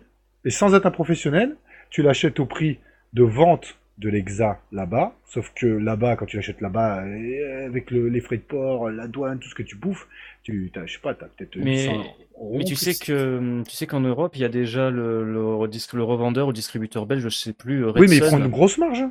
Et 0.46 0.50
sans 0.50 0.74
être 0.76 0.86
un 0.86 0.92
professionnel, 0.92 1.56
tu 1.90 2.02
l'achètes 2.02 2.40
au 2.40 2.46
prix 2.46 2.80
de 3.14 3.24
vente 3.24 3.78
de 3.98 4.10
l'Exa 4.10 4.60
là-bas. 4.72 5.14
Sauf 5.26 5.52
que 5.56 5.66
là-bas, 5.66 6.16
quand 6.18 6.26
tu 6.26 6.36
l'achètes 6.36 6.60
là-bas, 6.62 7.04
euh, 7.06 7.66
avec 7.68 7.92
le- 7.92 8.10
les 8.10 8.20
frais 8.20 8.38
de 8.38 8.42
port, 8.42 8.90
la 8.90 9.08
douane, 9.08 9.40
tout 9.40 9.48
ce 9.50 9.56
que 9.56 9.64
tu 9.64 9.76
bouffes, 9.78 10.08
tu, 10.44 10.72
je 10.86 10.92
sais 10.94 11.00
pas, 11.02 11.14
t'as 11.14 11.28
peut-être 11.28 11.56
Mais- 11.58 11.88
800 11.88 12.04
euros 12.38 12.58
Mais 12.58 12.64
tu 12.66 12.76
sais 12.76 12.94
que 12.94 13.64
tu 13.64 13.72
sais 13.76 13.88
qu'en 13.88 14.02
Europe, 14.02 14.36
il 14.36 14.42
y 14.42 14.46
a 14.46 14.50
déjà 14.50 14.90
le, 14.90 15.24
le, 15.24 15.40
redis- 15.42 15.96
le 15.96 16.04
revendeur 16.04 16.48
ou 16.48 16.54
distributeur 16.54 17.06
belge, 17.06 17.24
je 17.24 17.30
sais 17.30 17.54
plus. 17.54 17.86
euh, 17.86 17.92
Oui, 17.96 18.08
mais 18.10 18.18
il 18.18 18.22
prend 18.22 18.38
une 18.38 18.48
grosse 18.50 18.78
marge. 18.78 19.04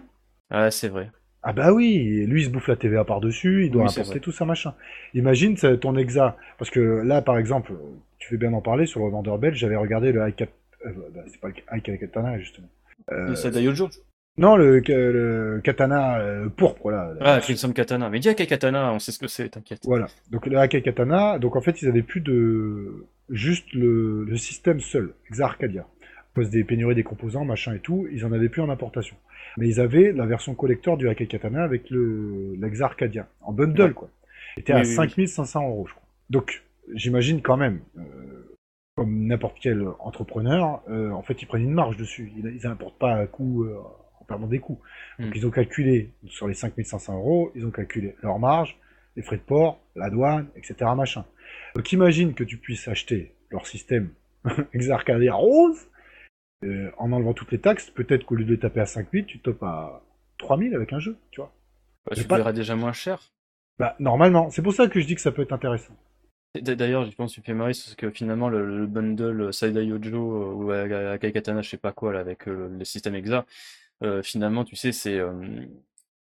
Ah, 0.50 0.70
c'est 0.70 0.88
vrai. 0.88 1.10
Ah 1.46 1.52
bah 1.52 1.72
oui, 1.74 1.96
et 1.96 2.26
lui 2.26 2.40
il 2.40 2.44
se 2.46 2.50
bouffe 2.50 2.68
la 2.68 2.76
TVA 2.76 3.04
par-dessus, 3.04 3.66
il 3.66 3.70
doit 3.70 3.84
Oui, 3.84 3.90
apporter 3.90 4.18
tout 4.20 4.32
ça 4.32 4.46
machin. 4.46 4.74
Imagine 5.12 5.56
c'est 5.58 5.78
ton 5.78 5.94
exa, 5.96 6.38
parce 6.58 6.70
que 6.70 6.80
là 6.80 7.20
par 7.20 7.36
exemple, 7.36 7.72
tu 8.18 8.28
fais 8.30 8.38
bien 8.38 8.52
en 8.54 8.62
parler 8.62 8.86
sur 8.86 9.00
le 9.00 9.06
revendeur 9.06 9.36
belge, 9.38 9.58
j'avais 9.58 9.76
regardé 9.76 10.10
le 10.12 10.20
i4, 10.22 10.48
euh, 10.86 10.90
bah, 11.14 11.20
c'est 11.26 11.38
pas 11.40 11.48
le 11.48 11.54
i4 11.54 11.98
Katana 11.98 12.38
justement. 12.38 12.68
Euh, 13.12 13.28
Le 13.28 13.34
Sadayojo. 13.34 13.90
Non, 14.36 14.56
le, 14.56 14.80
le 14.80 15.60
Katana 15.62 16.18
euh, 16.18 16.48
pourpre 16.48 16.90
là. 16.90 17.12
Ah, 17.20 17.38
Crimson 17.40 17.72
Katana. 17.72 18.10
Mais 18.10 18.18
dis 18.18 18.34
quel 18.34 18.46
Katana, 18.46 18.92
on 18.92 18.98
sait 18.98 19.12
ce 19.12 19.18
que 19.18 19.28
c'est, 19.28 19.48
t'inquiète. 19.50 19.80
Voilà, 19.84 20.06
donc 20.30 20.46
le 20.46 20.58
AK 20.58 20.82
Katana, 20.82 21.38
donc 21.38 21.54
en 21.56 21.60
fait 21.60 21.82
ils 21.82 21.88
avaient 21.88 22.02
plus 22.02 22.20
de 22.20 23.06
juste 23.30 23.72
le, 23.72 24.24
le 24.24 24.36
système 24.36 24.80
seul, 24.80 25.14
Exa 25.30 25.44
Arcadia. 25.46 25.82
À 25.82 26.34
cause 26.34 26.50
des 26.50 26.64
pénuries 26.64 26.96
des 26.96 27.04
composants, 27.04 27.44
machin 27.44 27.74
et 27.74 27.78
tout, 27.78 28.08
ils 28.10 28.24
en 28.26 28.32
avaient 28.32 28.48
plus 28.48 28.60
en 28.60 28.68
importation. 28.70 29.14
Mais 29.56 29.68
ils 29.68 29.80
avaient 29.80 30.10
la 30.10 30.26
version 30.26 30.54
collector 30.56 30.96
du 30.96 31.08
AK 31.08 31.28
Katana 31.28 31.62
avec 31.62 31.88
le 31.90 32.56
l'Exa 32.60 32.86
Arcadia, 32.86 33.28
en 33.40 33.52
bundle 33.52 33.82
Ouais. 33.82 33.92
quoi. 33.92 34.08
C'était 34.56 34.72
Oui, 34.74 34.80
à 34.80 34.82
oui, 34.82 34.88
oui. 34.88 34.94
5500 35.28 35.62
euros 35.68 35.86
je 35.88 35.94
crois. 35.94 36.06
Donc 36.30 36.64
j'imagine 36.92 37.40
quand 37.40 37.56
même, 37.56 37.80
euh, 37.98 38.02
comme 38.96 39.26
n'importe 39.26 39.58
quel 39.60 39.86
entrepreneur, 40.00 40.82
euh, 40.90 41.10
en 41.12 41.22
fait 41.22 41.40
ils 41.40 41.46
prennent 41.46 41.62
une 41.62 41.72
marge 41.72 41.96
dessus, 41.96 42.32
ils, 42.36 42.46
ils 42.46 42.66
importent 42.66 42.98
pas 42.98 43.14
à 43.14 43.26
coût, 43.26 43.64
perdant 44.24 44.46
des 44.46 44.58
coûts. 44.60 44.80
Donc 45.18 45.28
Hmm. 45.30 45.36
ils 45.36 45.46
ont 45.46 45.50
calculé 45.50 46.10
sur 46.26 46.48
les 46.48 46.54
5500 46.54 47.14
euros, 47.16 47.52
ils 47.54 47.64
ont 47.66 47.70
calculé 47.70 48.16
leur 48.22 48.38
marge, 48.38 48.78
les 49.16 49.22
frais 49.22 49.36
de 49.36 49.42
port, 49.42 49.80
la 49.96 50.10
douane, 50.10 50.48
etc. 50.56 50.90
machin. 50.96 51.24
Donc 51.76 51.92
imagine 51.92 52.34
que 52.34 52.44
tu 52.44 52.56
puisses 52.56 52.88
acheter 52.88 53.34
leur 53.50 53.66
système 53.66 54.10
Exarcadia 54.72 55.34
rose, 55.34 55.78
euh, 56.64 56.90
en 56.98 57.12
enlevant 57.12 57.34
toutes 57.34 57.52
les 57.52 57.60
taxes, 57.60 57.90
peut-être 57.90 58.24
qu'au 58.24 58.34
lieu 58.36 58.44
de 58.44 58.56
taper 58.56 58.80
à 58.80 58.86
5000, 58.86 59.26
tu 59.26 59.38
topes 59.38 59.62
à 59.62 60.02
3000 60.38 60.74
avec 60.74 60.92
un 60.92 60.98
jeu, 60.98 61.16
tu 61.30 61.40
vois. 61.40 61.52
Bah, 62.06 62.14
tu 62.16 62.24
pas- 62.24 62.36
paieras 62.36 62.52
déjà 62.52 62.74
moins 62.76 62.92
cher. 62.92 63.20
Bah 63.78 63.96
normalement, 63.98 64.50
c'est 64.50 64.62
pour 64.62 64.72
ça 64.72 64.88
que 64.88 65.00
je 65.00 65.06
dis 65.06 65.14
que 65.14 65.20
ça 65.20 65.32
peut 65.32 65.42
être 65.42 65.52
intéressant. 65.52 65.94
D'ailleurs, 66.60 67.04
je 67.04 67.16
pense 67.16 67.34
que 67.34 67.42
fais 67.42 67.52
marrer, 67.52 67.72
parce 67.72 67.96
que 67.96 68.10
finalement, 68.10 68.48
le, 68.48 68.78
le 68.78 68.86
bundle 68.86 69.52
Sadayojo 69.52 70.16
euh, 70.16 70.54
ou 70.54 70.70
Akai 70.70 71.32
Katana, 71.32 71.62
je 71.62 71.70
sais 71.70 71.76
pas 71.76 71.90
quoi, 71.92 72.12
là, 72.12 72.20
avec 72.20 72.46
euh, 72.46 72.68
les 72.78 72.84
systèmes 72.84 73.16
EXA, 73.16 73.44
euh, 74.02 74.22
finalement, 74.22 74.64
tu 74.64 74.76
sais, 74.76 74.92
c'est. 74.92 75.18
euh, 75.18 75.32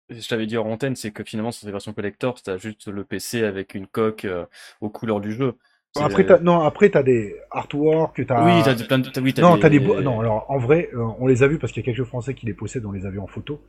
je 0.09 0.27
t'avais 0.27 0.45
dit 0.45 0.57
en 0.57 0.65
antenne, 0.69 0.95
c'est 0.95 1.11
que 1.11 1.23
finalement, 1.23 1.51
sur 1.51 1.65
ces 1.65 1.71
versions 1.71 1.93
collector, 1.93 2.41
t'as 2.41 2.57
juste 2.57 2.87
le 2.87 3.03
PC 3.05 3.43
avec 3.43 3.75
une 3.75 3.87
coque 3.87 4.25
euh, 4.25 4.45
aux 4.81 4.89
couleurs 4.89 5.21
du 5.21 5.31
jeu. 5.33 5.55
Après 5.95 6.25
t'as, 6.25 6.39
non, 6.39 6.61
après 6.61 6.89
t'as 6.89 7.03
des 7.03 7.35
artworks, 7.51 8.25
t'as. 8.25 8.41
Oui, 8.43 8.61
t'as 8.63 8.75
plein 8.85 8.99
de. 8.99 9.09
t'as- 9.09 9.21
Oui, 9.21 9.33
t'as 9.33 9.41
Non, 9.41 9.55
des... 9.55 9.59
t'as 9.59 9.69
des 9.69 9.79
non, 9.79 10.19
alors 10.21 10.45
en 10.49 10.57
vrai, 10.57 10.89
on 10.95 11.27
les 11.27 11.43
a 11.43 11.47
vus 11.47 11.57
parce 11.59 11.73
qu'il 11.73 11.81
y 11.85 11.89
a 11.89 11.93
quelques 11.93 12.07
Français 12.07 12.33
qui 12.33 12.45
les 12.45 12.53
possèdent, 12.53 12.85
on 12.85 12.91
les 12.91 13.05
a 13.05 13.09
vus 13.09 13.19
en 13.19 13.27
photo. 13.27 13.61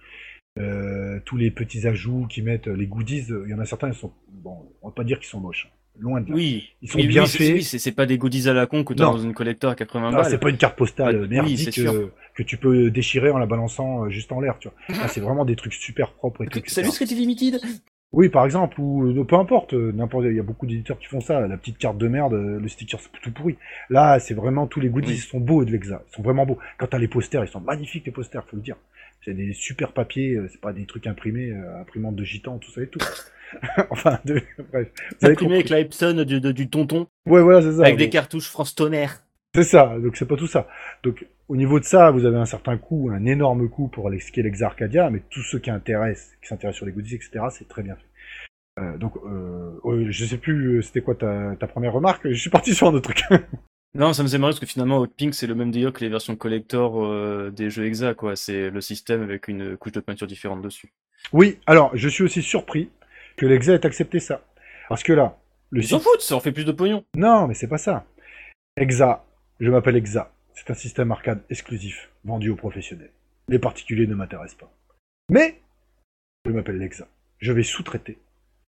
Tous 1.25 1.37
les 1.37 1.51
petits 1.51 1.87
ajouts 1.87 2.27
qui 2.29 2.43
mettent 2.43 2.67
les 2.69 2.87
goodies, 2.87 3.27
il 3.29 3.51
y 3.51 3.55
en 3.55 3.59
a 3.59 3.65
certains, 3.65 3.89
ils 3.89 3.95
sont 3.95 4.13
bon, 4.29 4.73
on 4.83 4.89
va 4.89 4.95
pas 4.95 5.05
dire 5.05 5.19
qu'ils 5.19 5.29
sont 5.29 5.41
moches, 5.41 5.73
loin 5.99 6.21
de 6.21 6.29
là. 6.31 6.35
Oui, 6.35 6.69
Ils 6.83 6.91
sont 6.91 6.99
oui, 6.99 7.07
bien 7.07 7.23
oui, 7.23 7.29
c'est- 7.29 7.39
faits. 7.39 7.55
oui, 7.55 7.63
c'est 7.63 7.93
pas 7.93 8.07
des 8.07 8.19
goodies 8.19 8.49
à 8.49 8.53
la 8.55 8.67
con 8.67 8.83
que 8.85 8.95
t'as 8.95 9.05
Non. 9.05 9.13
dans 9.13 9.19
une 9.23 9.35
collector 9.35 9.71
à 9.71 9.75
80 9.75 10.11
Ah, 10.13 10.17
balles. 10.23 10.31
c'est 10.31 10.39
pas 10.39 10.51
une 10.51 10.57
carte 10.57 10.77
postale 10.77 11.29
merdique 11.29 11.79
euh, 11.79 12.09
que 12.35 12.43
tu 12.43 12.57
peux 12.57 12.91
déchirer 12.91 13.31
en 13.31 13.39
la 13.39 13.47
balançant 13.47 14.05
euh, 14.05 14.09
juste 14.11 14.33
en 14.33 14.41
l'air, 14.41 14.57
tu 14.59 14.69
vois. 14.69 14.97
Là, 15.03 15.09
c'est 15.09 15.21
vraiment 15.21 15.45
des 15.45 15.57
trucs 15.57 15.75
super 15.75 16.13
propres 16.13 16.45
et 16.45 16.47
tout. 16.47 16.61
Salut. 16.67 16.89
Creative 16.91 17.19
Limited 17.19 17.61
Oui, 18.13 18.29
par 18.29 18.45
exemple, 18.45 18.81
ou 18.81 19.07
euh, 19.07 19.25
peu 19.25 19.37
importe, 19.37 19.73
n'importe, 19.75 20.25
il 20.29 20.37
y 20.37 20.41
a 20.41 20.43
beaucoup 20.43 20.67
d'éditeurs 20.67 20.99
qui 20.99 21.07
font 21.07 21.21
ça. 21.21 21.47
La 21.47 21.57
petite 21.57 21.79
carte 21.79 21.99
de 21.99 22.09
merde, 22.09 22.33
le 22.35 22.69
sticker 22.69 22.99
c'est 23.01 23.11
tout 23.21 23.31
pourri. 23.33 23.57
Là, 23.91 24.19
c'est 24.19 24.35
vraiment 24.35 24.67
tous 24.67 24.81
les 24.81 24.89
goodies, 24.89 25.09
Oui. 25.13 25.15
ils 25.17 25.21
sont 25.21 25.41
beaux 25.41 25.65
de 25.65 25.71
l'Exa, 25.71 26.03
ils 26.11 26.15
sont 26.17 26.23
vraiment 26.23 26.45
beaux. 26.47 26.59
Quand 26.79 26.87
t'as 26.89 26.99
les 26.99 27.09
posters, 27.09 27.45
ils 27.45 27.49
sont 27.49 27.61
magnifiques 27.61 28.05
les 28.07 28.13
posters, 28.13 28.45
faut 28.49 28.57
le 28.57 28.63
dire. 28.63 28.77
C'est 29.25 29.35
des 29.35 29.53
super 29.53 29.93
papiers, 29.93 30.35
euh, 30.35 30.49
c'est 30.51 30.61
pas 30.61 30.73
des 30.73 30.85
trucs 30.87 31.07
imprimés, 31.07 31.53
euh, 31.53 31.81
imprimantes 31.81 32.17
de 32.17 32.25
gitan, 32.25 32.59
tout 32.59 32.71
ça 32.71 32.83
et 32.83 32.89
tout. 32.89 32.99
enfin, 33.91 34.19
de... 34.25 34.41
bref. 34.73 34.89
Imprimé 35.23 35.55
avec 35.55 35.67
compris. 35.69 35.83
l'Epson 35.83 36.25
du, 36.25 36.69
tonton, 36.69 37.07
Ouais, 37.27 37.43
voilà, 37.43 37.63
c'est 37.63 37.77
ça. 37.77 37.83
avec 37.83 37.97
des 37.97 38.11
cartouches 38.11 38.49
France 38.49 38.75
Tonnerre. 38.75 39.23
C'est 39.55 39.65
ça, 39.65 39.99
donc 40.03 40.17
c'est 40.17 40.27
pas 40.27 40.37
tout 40.37 40.47
ça. 40.47 40.67
Donc 41.03 41.27
au 41.49 41.57
niveau 41.57 41.79
de 41.79 41.85
ça, 41.85 42.11
vous 42.11 42.25
avez 42.25 42.39
un 42.39 42.47
certain 42.47 42.79
coût, 42.79 43.11
un 43.13 43.27
énorme 43.27 43.69
coût 43.69 43.89
pour 43.89 44.09
aller 44.09 44.19
skier 44.19 44.43
l'Exa 44.43 44.67
Arcadia, 44.67 45.11
mais 45.11 45.23
tous 45.29 45.43
ceux 45.43 45.59
qui 45.59 45.71
intéressent, 45.71 46.31
qui 46.41 46.49
s'intéressent 46.49 46.79
sur 46.79 46.87
les 46.87 46.93
goodies, 46.93 47.17
etc., 47.17 47.45
c'est 47.51 47.69
très 47.69 47.83
bien 47.83 47.95
fait. 47.95 48.83
Euh, 48.83 48.97
donc 48.97 49.19
euh, 49.27 49.79
euh, 49.85 50.07
je 50.09 50.25
sais 50.25 50.39
plus, 50.39 50.83
c'était 50.83 51.03
quoi 51.03 51.15
ta, 51.15 51.55
ta 51.57 51.67
première 51.67 51.93
remarque? 51.93 52.27
Je 52.31 52.41
suis 52.41 52.49
parti 52.49 52.75
sur 52.75 52.89
un 52.89 52.95
autre 52.95 53.13
truc. 53.13 53.25
Non, 53.95 54.13
ça 54.15 54.23
me 54.23 54.29
faisait 54.29 54.39
marrer 54.39 54.53
parce 54.53 54.61
que 54.61 54.67
finalement, 54.67 54.99
Hot 54.99 55.07
Pink, 55.09 55.35
c'est 55.35 55.47
le 55.47 55.55
même 55.55 55.71
délire 55.71 55.93
que 55.93 56.01
les 56.01 56.09
versions 56.09 56.35
collector 56.35 57.05
euh, 57.05 57.51
des 57.51 57.69
jeux 57.69 57.87
EXA, 57.87 58.15
quoi. 58.15 58.37
C'est 58.37 58.71
le 58.71 58.81
système 58.81 59.23
avec 59.23 59.49
une 59.49 59.77
couche 59.77 59.93
de 59.93 60.01
peinture 60.01 60.27
différente 60.27 60.63
dessus. 60.63 60.93
oui, 61.33 61.59
alors 61.67 61.91
je 61.95 62.09
suis 62.09 62.25
aussi 62.25 62.43
surpris 62.43 62.91
que 63.37 63.45
l'Exa 63.47 63.75
ait 63.75 63.87
accepté 63.87 64.19
ça, 64.19 64.43
parce 64.89 65.03
que 65.03 65.13
là, 65.13 65.39
le 65.71 65.81
Ils 65.83 65.87
s'en 65.89 65.99
site- 65.99 66.09
foutent, 66.09 66.21
ça 66.23 66.37
en 66.37 66.41
fait 66.41 66.53
plus 66.53 66.65
de 66.65 66.73
pognon. 66.73 67.05
Non, 67.17 67.47
mais 67.47 67.55
c'est 67.55 67.69
pas 67.69 67.79
ça. 67.79 68.07
Exa, 68.77 69.25
je 69.61 69.71
m'appelle 69.71 69.97
Exa. 69.97 70.33
C'est 70.55 70.71
un 70.71 70.75
système 70.75 71.11
arcade 71.13 71.43
exclusif, 71.51 72.11
vendu 72.25 72.51
aux 72.51 72.57
professionnels. 72.57 73.11
Les 73.49 73.59
particuliers 73.59 74.07
ne 74.07 74.15
m'intéressent 74.15 74.59
pas. 74.59 74.73
Mais, 75.31 75.61
je 76.47 76.53
m'appelle 76.53 76.79
Lexa. 76.79 77.09
Je 77.41 77.53
vais 77.53 77.63
sous-traiter 77.63 78.19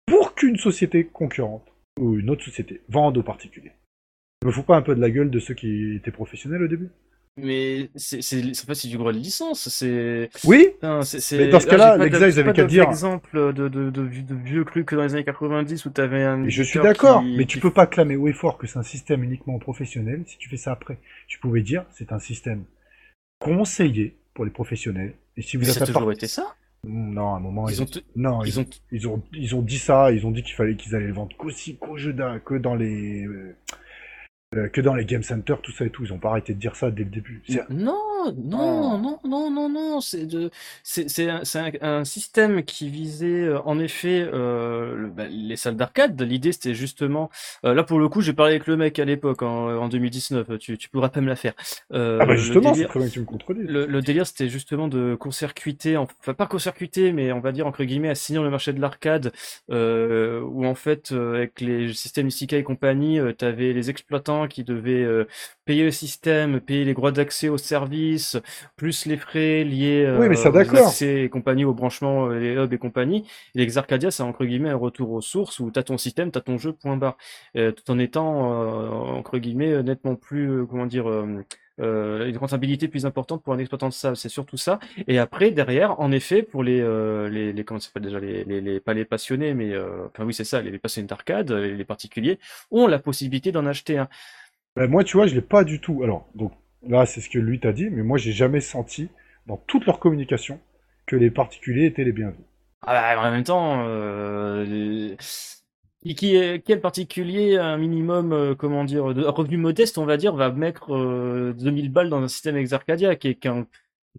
pour 0.07 0.35
qu'une 0.35 0.57
société 0.57 1.05
concurrente 1.07 1.67
ou 1.99 2.17
une 2.19 2.31
autre 2.31 2.45
société 2.45 2.81
vende 2.89 3.19
aux 3.19 3.23
particuliers. 3.23 3.73
Je 4.43 4.47
me 4.47 4.53
fous 4.53 4.63
pas 4.63 4.77
un 4.77 4.83
peu 4.83 4.95
de 4.95 5.01
la 5.01 5.11
gueule 5.11 5.31
de 5.31 5.39
ceux 5.39 5.53
qui 5.55 5.95
étaient 5.97 6.11
professionnels 6.11 6.63
au 6.63 6.67
début 6.69 6.89
Mais 7.37 7.91
c'est, 7.95 8.23
c'est, 8.23 8.43
en 8.43 8.67
fait, 8.67 8.75
c'est 8.75 8.89
du 8.89 8.97
droit 8.97 9.13
de 9.13 9.19
licence. 9.19 9.69
C'est, 9.69 10.31
Oui, 10.45 10.69
c'est. 11.03 11.39
Mais 11.39 11.49
dans 11.49 11.61
ce 11.61 11.67
là, 11.67 11.71
cas-là, 11.71 11.99
de- 11.99 12.07
ils 12.31 12.39
avaient 12.41 12.53
qu'à 12.55 12.65
dire- 12.65 12.85
exemples 12.85 13.53
de, 13.53 13.69
de, 13.69 13.91
de, 13.91 14.01
de 14.11 14.35
vieux 14.35 14.65
trucs 14.65 14.87
que 14.87 14.97
dans 14.97 15.03
les 15.03 15.13
années 15.13 15.25
90 15.25 15.85
où 15.85 15.91
t'avais 15.91 16.23
un. 16.23 16.39
mais 16.39 16.51
je 16.51 16.63
suis 16.63 16.81
d'accord, 16.81 17.21
qui- 17.23 17.37
mais 17.37 17.45
tu 17.45 17.59
peux 17.61 17.71
pas 17.71 17.87
clamer 17.87 18.17
haut 18.17 18.29
et 18.29 18.33
fort 18.33 18.57
que 18.57 18.67
c'est 18.67 18.79
un 18.79 18.83
système 18.83 19.23
uniquement 19.25 19.59
professionnel 19.59 20.23
si 20.27 20.39
tu 20.39 20.49
fais 20.49 20.57
ça 20.57 20.73
après. 20.73 20.99
Tu 21.29 21.39
pouvais 21.39 21.61
dire 21.61 21.85
c'est 21.93 22.11
un 22.13 22.19
système 22.19 22.65
conseillé 23.41 24.17
pour 24.33 24.47
les 24.47 24.51
professionnels. 24.51 25.13
Et 25.37 25.43
si 25.43 25.59
vous 25.59 25.65
Ça 25.65 25.73
êtes 25.73 25.83
a 25.83 25.87
toujours 25.87 26.03
part- 26.03 26.13
été 26.13 26.27
ça? 26.29 26.55
Non, 26.85 27.35
à 27.35 27.37
un 27.37 27.41
moment, 27.41 27.69
Ils 27.69 27.83
ont, 27.83 27.85
t- 27.87 28.01
Non, 28.17 28.43
ils 28.43 28.59
ont, 28.59 28.65
Ils 28.91 29.07
ont, 29.07 29.23
ils 29.35 29.55
ont 29.55 29.61
dit 29.61 29.79
ça, 29.79 30.11
ils 30.13 30.27
ont 30.27 30.31
dit 30.31 30.43
qu'il 30.43 30.55
fallait 30.55 30.77
qu'ils 30.77 30.95
allaient 30.95 31.09
le 31.09 31.13
vendre 31.13 31.37
qu'aussi 31.37 31.77
qu'au 31.77 31.99
jeu 31.99 32.17
que 32.43 32.55
dans 32.55 32.75
les, 32.75 33.27
euh, 33.27 33.55
que 34.73 34.81
dans 34.81 34.95
les 34.95 35.05
game 35.05 35.23
center, 35.23 35.55
tout 35.63 35.71
ça 35.71 35.85
et 35.85 35.91
tout. 35.91 36.05
Ils 36.05 36.13
ont 36.13 36.19
pas 36.19 36.31
arrêté 36.31 36.55
de 36.55 36.59
dire 36.59 36.75
ça 36.75 36.91
dès 36.91 37.05
le 37.05 37.11
début. 37.11 37.41
Non. 37.71 37.97
Non, 38.45 38.99
non, 38.99 39.19
non, 39.25 39.51
non, 39.51 39.69
non, 39.69 40.01
c'est 40.01 40.27
de, 40.27 40.51
c'est, 40.83 41.09
c'est 41.09 41.29
un, 41.29 42.05
système 42.05 42.63
qui 42.65 42.89
visait 42.89 43.43
euh, 43.45 43.61
en 43.65 43.79
effet 43.79 44.29
euh, 44.33 44.95
le- 44.97 45.09
bah, 45.09 45.25
les 45.29 45.57
salles 45.57 45.77
d'arcade. 45.77 46.21
L'idée 46.21 46.53
c'était 46.53 46.75
justement, 46.75 47.31
euh, 47.65 47.75
là 47.75 47.83
pour 47.85 47.99
le 47.99 48.09
coup 48.09 48.21
j'ai 48.21 48.33
parlé 48.33 48.53
avec 48.55 48.67
le 48.67 48.77
mec 48.77 48.99
à 48.99 49.05
l'époque 49.05 49.43
en, 49.43 49.69
en 49.77 49.89
2019. 49.89 50.59
Tu, 50.59 50.79
tu 50.79 50.89
pourras 50.89 51.09
pas 51.09 51.21
me 51.21 51.29
la 51.29 51.37
faire. 51.37 51.55
Ah 51.91 52.27
bah 52.27 52.37
justement, 52.37 52.75
c'est 52.75 52.81
délire- 52.81 52.89
très 52.89 53.01
bien 53.01 53.09
que 53.09 53.13
tu 53.15 53.21
me. 53.21 53.27
Le, 53.67 53.87
le 53.87 54.03
délire, 54.03 54.27
c'était 54.27 54.49
justement 54.49 54.89
de 54.89 55.15
court-circuiter, 55.15 55.97
enfin 55.97 56.35
pas 56.35 56.47
court-circuiter, 56.47 57.13
mais 57.13 57.33
on 57.33 57.41
va 57.41 57.53
dire 57.53 57.67
entre 57.67 57.85
guillemets 57.85 58.09
assigner 58.11 58.41
le 58.43 58.51
marché 58.51 58.73
de 58.73 58.81
l'arcade, 58.81 59.33
où 59.69 60.67
en 60.67 60.75
fait 60.75 61.13
avec 61.13 61.61
les 61.61 61.93
systèmes 61.93 62.29
Isekai 62.29 62.59
et 62.59 62.63
compagnie, 62.63 63.19
euh, 63.19 63.33
t'avais 63.33 63.73
les 63.73 63.91
exploitants 63.91 64.49
qui 64.49 64.65
devaient 64.65 65.07
payer 65.65 65.85
le 65.85 65.91
système, 65.91 66.61
payer 66.61 66.85
les 66.85 66.95
droits 66.95 67.13
d'accès 67.13 67.49
au 67.49 67.59
service, 68.19 68.37
plus 68.77 69.07
les 69.07 69.17
frais 69.17 69.65
liés 69.65 70.13
Oui, 70.19 70.29
mais 70.29 70.37
ça, 70.37 70.51
aux 70.51 70.57
accès 70.57 71.23
et 71.25 71.29
compagnie, 71.29 71.65
au 71.65 71.75
branchement, 71.75 72.29
euh, 72.29 72.39
les 72.39 72.55
hubs 72.57 72.73
et 72.73 72.79
compagnie. 72.79 73.27
Et 73.55 73.59
l'Exarcadia, 73.59 74.11
c'est 74.11 74.23
entre 74.23 74.45
guillemets 74.45 74.71
un 74.71 74.77
retour 74.77 75.11
aux 75.13 75.21
sources 75.21 75.61
où 75.61 75.71
t'as 75.71 75.83
ton 75.83 75.99
système, 75.99 76.31
t'as 76.31 76.41
ton 76.41 76.59
jeu, 76.59 76.73
point 76.73 76.97
barre. 76.97 77.17
Euh, 77.57 77.73
tout 77.73 77.91
en 77.91 77.99
étant, 77.99 78.63
euh, 78.63 78.89
entre 78.89 79.39
guillemets, 79.39 79.83
nettement 79.83 80.17
plus, 80.17 80.51
euh, 80.51 80.67
comment 80.67 80.87
dire, 80.87 81.09
euh, 81.09 81.45
euh, 81.81 82.29
une 82.29 82.37
rentabilité 82.37 82.89
plus 82.89 83.07
importante 83.07 83.43
pour 83.43 83.55
un 83.55 83.59
exploitant 83.59 83.89
de 83.89 83.95
salle. 83.95 84.17
C'est 84.17 84.29
surtout 84.29 84.59
ça. 84.59 84.79
Et 85.09 85.19
après, 85.19 85.51
derrière, 85.51 85.99
en 86.01 86.13
effet, 86.13 86.43
pour 86.43 86.63
les, 86.63 86.81
euh, 86.81 87.29
les, 87.29 87.53
les 87.53 87.65
comment 87.65 87.81
ça 87.81 87.87
s'appelle 87.87 88.03
déjà, 88.03 88.21
les, 88.21 88.45
les, 88.45 88.61
les, 88.61 88.81
pas 88.81 88.93
les 88.93 89.05
passionnés, 89.07 89.55
mais, 89.55 89.73
euh, 89.73 90.07
enfin 90.07 90.25
oui, 90.25 90.35
c'est 90.35 90.45
ça, 90.45 90.61
les, 90.61 90.71
les 90.71 90.79
passionnés 90.79 91.09
d'arcade, 91.09 91.51
les, 91.51 91.75
les 91.75 91.85
particuliers, 91.85 92.39
ont 92.71 92.87
la 92.87 92.99
possibilité 92.99 93.51
d'en 93.53 93.67
acheter 93.67 93.97
un. 93.99 94.09
Ben, 94.77 94.89
moi, 94.89 95.05
tu 95.05 95.17
vois, 95.17 95.27
je 95.27 95.35
l'ai 95.35 95.41
pas 95.41 95.65
du 95.65 95.81
tout. 95.81 96.03
Alors, 96.03 96.29
donc 96.35 96.53
là, 96.87 97.07
c'est 97.07 97.21
ce 97.21 97.31
que 97.31 97.39
lui 97.39 97.61
t'a 97.61 97.73
dit, 97.73 97.89
mais 97.91 98.03
moi, 98.03 98.19
j'ai 98.19 98.33
jamais 98.33 98.61
senti 98.61 99.09
dans 99.47 99.57
toute 99.57 99.87
leur 99.87 99.99
communication 99.99 100.61
que 101.07 101.17
les 101.17 101.31
particuliers 101.31 101.87
étaient 101.87 102.05
les 102.05 102.13
bienvenus. 102.13 102.47
Ah 102.83 103.15
bah, 103.15 103.29
en 103.29 103.31
même 103.31 103.45
temps, 103.45 103.85
euh, 103.87 105.15
qui, 106.05 106.61
quel 106.65 106.81
particulier, 106.81 107.59
un 107.59 107.77
minimum, 107.77 108.33
euh, 108.33 108.55
comment 108.55 108.85
dire, 108.85 109.13
de 109.13 109.25
revenu 109.25 109.57
modeste, 109.59 109.99
on 109.99 110.07
va 110.07 110.17
dire, 110.17 110.35
va 110.35 110.51
mettre 110.51 110.95
euh, 110.95 111.53
2000 111.59 111.93
balles 111.93 112.09
dans 112.09 112.23
un 112.23 112.29
système 112.29 112.57
Exarcadia, 112.57 113.17
qui 113.17 113.29
est 113.29 113.35
qu'un, 113.35 113.67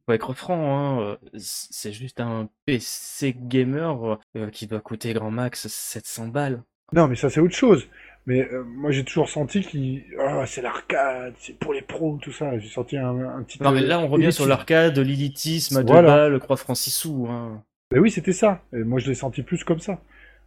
faut 0.06 0.14
être 0.14 0.34
franc, 0.34 0.78
hein, 0.78 1.02
euh, 1.02 1.18
c'est 1.38 1.92
juste 1.92 2.20
un 2.20 2.50
PC 2.66 3.36
gamer 3.38 4.20
euh, 4.36 4.50
qui 4.50 4.68
doit 4.68 4.80
coûter 4.80 5.14
grand 5.14 5.32
max 5.32 5.68
700 5.68 6.28
balles. 6.28 6.64
Non, 6.94 7.08
mais 7.08 7.16
ça, 7.16 7.30
c'est 7.30 7.40
autre 7.40 7.56
chose. 7.56 7.88
Mais 8.28 8.48
euh, 8.54 8.64
moi, 8.64 8.92
j'ai 8.92 9.04
toujours 9.04 9.30
senti 9.30 9.62
qu'il. 9.62 10.04
Ah, 10.20 10.46
c'est 10.46 10.62
l'arcade, 10.62 11.34
c'est 11.40 11.58
pour 11.58 11.74
les 11.74 11.82
pros, 11.82 12.18
tout 12.22 12.32
ça. 12.32 12.58
J'ai 12.60 12.70
senti 12.70 12.96
un, 12.98 13.18
un 13.20 13.42
petit. 13.44 13.62
Non 13.64 13.72
mais 13.72 13.82
là 13.82 14.00
on 14.00 14.08
revient 14.08 14.32
sur 14.32 14.46
l'arcade, 14.48 14.98
l'élitisme 15.00 15.78
à 15.78 15.82
Voilà. 15.84 16.08
balles, 16.30 16.40
croix 16.40 16.58
francisou. 16.58 17.28
Hein. 17.30 17.64
Ben 17.92 18.00
oui, 18.00 18.12
c'était 18.12 18.32
ça. 18.34 18.62
Et 18.74 18.84
moi, 18.84 19.00
je 19.00 19.10
l'ai 19.10 19.16
senti 19.16 19.42
plus 19.42 19.64
comme 19.64 19.80
ça. 19.80 20.02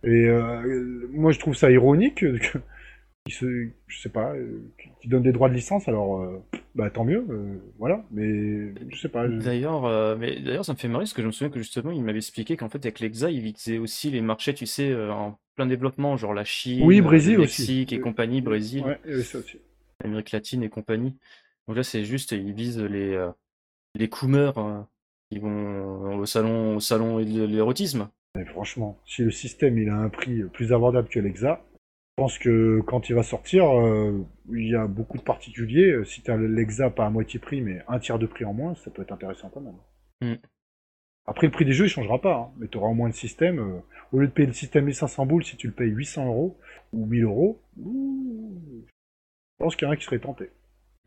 Et 0.04 0.08
euh, 0.28 1.08
moi, 1.12 1.32
je 1.32 1.38
trouve 1.38 1.54
ça 1.56 1.70
ironique 1.70 2.20
que, 2.20 2.58
se, 3.28 3.68
je 3.86 4.00
sais 4.00 4.08
pas, 4.08 4.32
euh, 4.34 4.62
qu'ils 5.00 5.10
donnent 5.10 5.22
des 5.22 5.32
droits 5.32 5.48
de 5.48 5.54
licence. 5.54 5.88
Alors, 5.88 6.20
euh, 6.20 6.42
bah 6.74 6.90
tant 6.90 7.04
mieux, 7.04 7.24
euh, 7.28 7.58
voilà. 7.78 8.04
Mais 8.12 8.72
je 8.90 8.96
sais 9.00 9.08
pas. 9.08 9.26
je- 9.28 9.34
D'ailleurs, 9.36 10.16
mais 10.18 10.40
d'ailleurs, 10.40 10.64
ça 10.64 10.74
me 10.74 10.78
fait 10.78 10.88
marrer 10.88 11.02
parce 11.04 11.12
que 11.14 11.22
je 11.22 11.26
me 11.26 11.32
souviens 11.32 11.50
que 11.50 11.58
justement, 11.58 11.90
il 11.90 12.04
m'avait 12.04 12.18
expliqué 12.18 12.56
qu'en 12.56 12.68
fait, 12.68 12.78
avec 12.84 13.00
l'Exa, 13.00 13.30
il 13.30 13.40
visait 13.40 13.78
aussi 13.78 14.10
les 14.10 14.20
marchés, 14.20 14.54
tu 14.54 14.66
sais, 14.66 14.94
en 14.94 15.36
plein 15.54 15.66
développement, 15.66 16.16
genre 16.16 16.34
la 16.34 16.44
Chine, 16.44 16.84
Oui, 16.84 17.00
euh, 17.00 17.02
Brésil 17.02 17.36
le 17.36 17.42
aussi. 17.42 17.62
Mexique 17.62 17.92
et 17.92 18.00
compagnie, 18.00 18.40
Brésil, 18.40 18.84
Ouais, 18.84 19.22
ça 19.22 19.38
aussi. 19.38 19.58
Amérique 20.04 20.32
latine 20.32 20.62
et 20.62 20.68
compagnie. 20.68 21.16
Donc 21.66 21.76
là, 21.76 21.82
c'est 21.82 22.04
juste, 22.04 22.32
ils 22.32 22.52
visent 22.52 22.80
les 22.80 23.14
euh, 23.14 23.30
les 23.94 24.08
coumeurs 24.08 24.58
euh, 24.58 24.80
qui 25.30 25.38
vont 25.38 26.18
au 26.18 26.26
salon, 26.26 26.76
au 26.76 26.80
salon 26.80 27.18
et 27.20 27.24
de 27.24 27.44
l'érotisme. 27.44 28.08
Mais 28.36 28.44
franchement, 28.44 28.98
si 29.06 29.22
le 29.22 29.30
système 29.30 29.78
il 29.78 29.88
a 29.88 29.94
un 29.96 30.08
prix 30.08 30.42
plus 30.52 30.72
abordable 30.72 31.08
que 31.08 31.20
l'Exa, 31.20 31.62
je 32.18 32.22
pense 32.22 32.38
que 32.38 32.80
quand 32.86 33.08
il 33.08 33.14
va 33.14 33.22
sortir, 33.22 33.64
euh, 33.70 34.24
il 34.52 34.68
y 34.68 34.74
a 34.74 34.86
beaucoup 34.86 35.18
de 35.18 35.22
particuliers. 35.22 35.90
euh, 35.92 36.04
Si 36.04 36.22
tu 36.22 36.30
as 36.30 36.36
l'Exa 36.36 36.90
pas 36.90 37.06
à 37.06 37.10
moitié 37.10 37.38
prix, 37.38 37.60
mais 37.60 37.80
un 37.88 37.98
tiers 38.00 38.18
de 38.18 38.26
prix 38.26 38.44
en 38.44 38.52
moins, 38.52 38.74
ça 38.74 38.90
peut 38.90 39.02
être 39.02 39.12
intéressant 39.12 39.50
quand 39.50 39.60
même. 39.60 39.76
Mm. 40.20 40.38
Après, 41.26 41.46
le 41.46 41.52
prix 41.52 41.64
des 41.64 41.72
jeux, 41.72 41.86
il 41.86 41.90
changera 41.90 42.20
pas, 42.20 42.34
hein, 42.36 42.52
mais 42.58 42.68
tu 42.68 42.78
auras 42.78 42.88
au 42.88 42.94
moins 42.94 43.08
le 43.08 43.14
système. 43.14 43.58
euh, 43.58 43.80
au 44.12 44.18
lieu 44.20 44.26
de 44.28 44.32
payer 44.32 44.46
le 44.46 44.52
système 44.54 44.84
1500 44.84 45.26
boules, 45.26 45.44
si 45.44 45.56
tu 45.56 45.66
le 45.66 45.72
payes 45.72 45.90
800 45.90 46.26
euros 46.26 46.56
ou 46.92 47.06
1000 47.06 47.24
euros, 47.24 47.60
je 47.76 47.84
pense 49.58 49.76
qu'il 49.76 49.86
y 49.86 49.88
en 49.88 49.92
a 49.92 49.96
qui 49.96 50.04
seraient 50.04 50.18
tentés. 50.20 50.50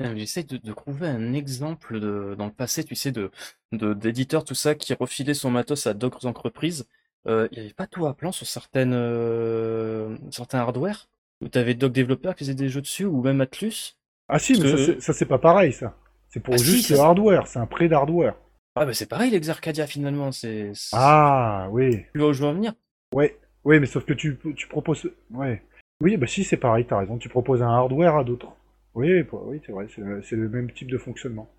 Euh, 0.02 0.16
J'essaie 0.16 0.44
de, 0.44 0.58
de 0.58 0.74
trouver 0.74 1.08
un 1.08 1.34
exemple 1.34 2.00
de, 2.00 2.36
dans 2.38 2.46
le 2.46 2.52
passé, 2.52 2.84
tu 2.84 2.96
sais, 2.96 3.12
de, 3.12 3.32
d'éditeurs, 3.72 4.44
tout 4.44 4.54
ça, 4.56 4.76
qui 4.76 4.94
refilaient 4.94 5.34
son 5.34 5.50
matos 5.50 5.88
à 5.88 5.94
d'autres 5.94 6.26
entreprises. 6.28 6.88
Euh, 7.28 7.48
il 7.52 7.58
n'y 7.60 7.66
avait 7.66 7.74
pas 7.74 7.88
tout 7.88 8.06
à 8.06 8.14
plan 8.14 8.32
sur 8.32 8.46
certaines, 8.48 8.94
euh, 8.94 10.16
certains 10.32 10.60
hardware, 10.60 11.10
où 11.42 11.50
tu 11.50 11.58
avais 11.58 11.74
d'autres 11.74 11.94
développeurs 11.94 12.36
qui 12.36 12.44
faisaient 12.44 12.54
des 12.56 12.70
jeux 12.70 12.82
dessus, 12.82 13.06
ou 13.06 13.22
même 13.22 13.42
Atlus? 13.42 13.98
Ah 14.30 14.40
si, 14.40 14.56
mais 14.56 14.64
Parce 14.64 14.72
ça, 14.72 14.78
que- 14.78 14.78
c'est- 14.78 15.02
ça 15.02 15.12
c'est 15.14 15.26
pas 15.26 15.38
pareil, 15.38 15.74
ça. 15.74 15.98
C'est 16.30 16.40
pour 16.40 16.56
Ah 16.56 16.62
juste 16.62 16.90
le 16.90 17.00
hardware, 17.00 17.48
c'est 17.48 17.60
un 17.60 17.66
prêt 17.66 17.90
d'hardware. 17.90 18.36
Ah, 18.80 18.86
bah 18.86 18.94
c'est 18.94 19.10
pareil, 19.10 19.32
l'Exarcadia, 19.32 19.88
finalement, 19.88 20.32
c'est. 20.32 20.72
c'est- 20.74 20.96
Ah, 20.98 21.68
oui. 21.72 22.04
Tu 22.14 22.20
vois 22.20 22.30
où 22.30 22.34
je 22.34 22.42
veux 22.42 22.48
en 22.50 22.54
venir? 22.54 22.74
Ouais, 23.14 23.38
oui, 23.64 23.80
mais 23.80 23.86
sauf 23.88 24.06
que 24.06 24.14
tu, 24.14 24.38
tu 24.56 24.68
proposes. 24.68 25.10
Ouais. 25.32 25.62
Oui, 26.02 26.16
bah 26.18 26.28
si, 26.28 26.44
c'est 26.44 26.58
pareil, 26.58 26.86
t'as 26.86 27.00
raison. 27.00 27.18
Tu 27.18 27.30
proposes 27.30 27.62
un 27.64 27.70
hardware 27.70 28.18
à 28.18 28.24
d'autres. 28.24 28.52
Oui, 28.94 29.24
pour- 29.24 29.48
oui, 29.48 29.62
c'est 29.66 29.72
vrai, 29.72 29.88
c'est 29.94 30.02
le, 30.02 30.22
c'est 30.22 30.36
le 30.36 30.48
même 30.50 30.72
type 30.72 30.92
de 30.92 30.98
fonctionnement. 30.98 31.50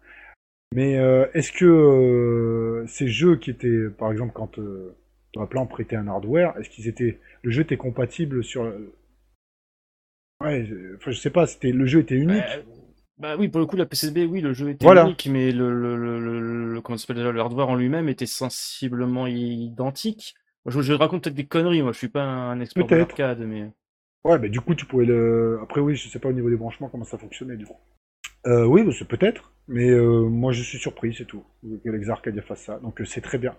Mais 0.75 0.99
euh, 0.99 1.27
est-ce 1.35 1.51
que 1.51 1.65
euh, 1.65 2.87
ces 2.87 3.09
jeux 3.09 3.37
qui 3.37 3.51
étaient, 3.51 3.89
par 3.89 4.13
exemple, 4.13 4.33
quand 4.35 4.59
euh, 4.59 4.95
ton 5.33 5.47
plan 5.47 5.67
prêtait 5.67 5.97
un 5.97 6.09
hardware, 6.09 6.57
est-ce 6.59 6.69
qu'ils 6.71 6.89
étaient, 6.89 7.19
le 7.43 7.51
jeu 7.51 7.63
était 7.63 7.77
compatible 7.79 8.45
sur, 8.45 8.65
le- 8.65 8.93
ouais, 10.43 10.67
je- 10.67 10.97
enfin 10.97 11.11
je 11.11 11.19
sais 11.19 11.31
pas, 11.31 11.47
c'était 11.47 11.73
le 11.73 11.87
jeu 11.87 12.01
était 12.01 12.17
unique. 12.17 12.39
Bah, 12.45 12.63
bah 13.19 13.37
oui, 13.39 13.49
pour 13.49 13.61
le 13.61 13.67
coup, 13.67 13.77
la 13.77 13.87
PCB, 13.87 14.25
oui, 14.27 14.41
le 14.41 14.53
jeu 14.53 14.71
était 14.71 14.85
Voilà. 14.85 15.05
unique, 15.05 15.27
mais 15.31 15.51
le, 15.53 15.75
le, 15.75 15.97
le, 15.97 16.75
le- 16.75 16.81
comment 16.81 16.97
s'appelle 16.97 17.17
déjà, 17.17 17.33
le 17.33 17.41
hardware 17.41 17.69
en 17.69 17.77
lui-même 17.77 18.09
était 18.09 18.27
sensiblement 18.27 19.27
identique. 19.27 20.35
Je, 20.67 20.81
je 20.81 20.93
raconte 20.93 21.25
peut-être 21.25 21.35
des 21.37 21.47
conneries, 21.47 21.83
moi, 21.83 21.93
je 21.93 21.99
suis 21.99 22.09
pas 22.09 22.23
un 22.23 22.61
expert 22.61 22.87
de 22.87 22.95
l'arcade, 22.97 23.41
mais. 23.41 23.71
Ouais, 24.25 24.39
mais 24.39 24.49
du 24.49 24.61
coup, 24.61 24.75
tu 24.75 24.85
pouvais 24.87 25.07
le. 25.07 25.59
Après, 25.63 25.81
oui, 25.81 25.97
je 25.97 26.09
sais 26.09 26.19
pas 26.19 26.29
au 26.29 26.33
niveau 26.33 26.51
des 26.51 26.57
branchements 26.57 26.89
comment 26.89 27.05
ça 27.05 27.19
fonctionnait, 27.19 27.57
du 27.57 27.67
coup. 27.67 27.77
Euh, 28.47 28.65
oui, 28.65 28.85
bah, 28.85 28.93
c'est 28.97 29.07
peut-être, 29.09 29.53
mais 29.67 29.91
euh, 29.91 30.23
moi 30.29 30.53
je 30.53 30.63
suis 30.63 30.79
surpris, 30.79 31.13
c'est 31.13 31.25
tout, 31.25 31.43
que 31.85 31.91
l'Exarcadia 31.91 32.41
fasse 32.43 32.63
ça, 32.63 32.79
donc 32.79 33.01
euh, 33.01 33.05
c'est 33.05 33.21
très 33.21 33.37
bien. 33.37 33.55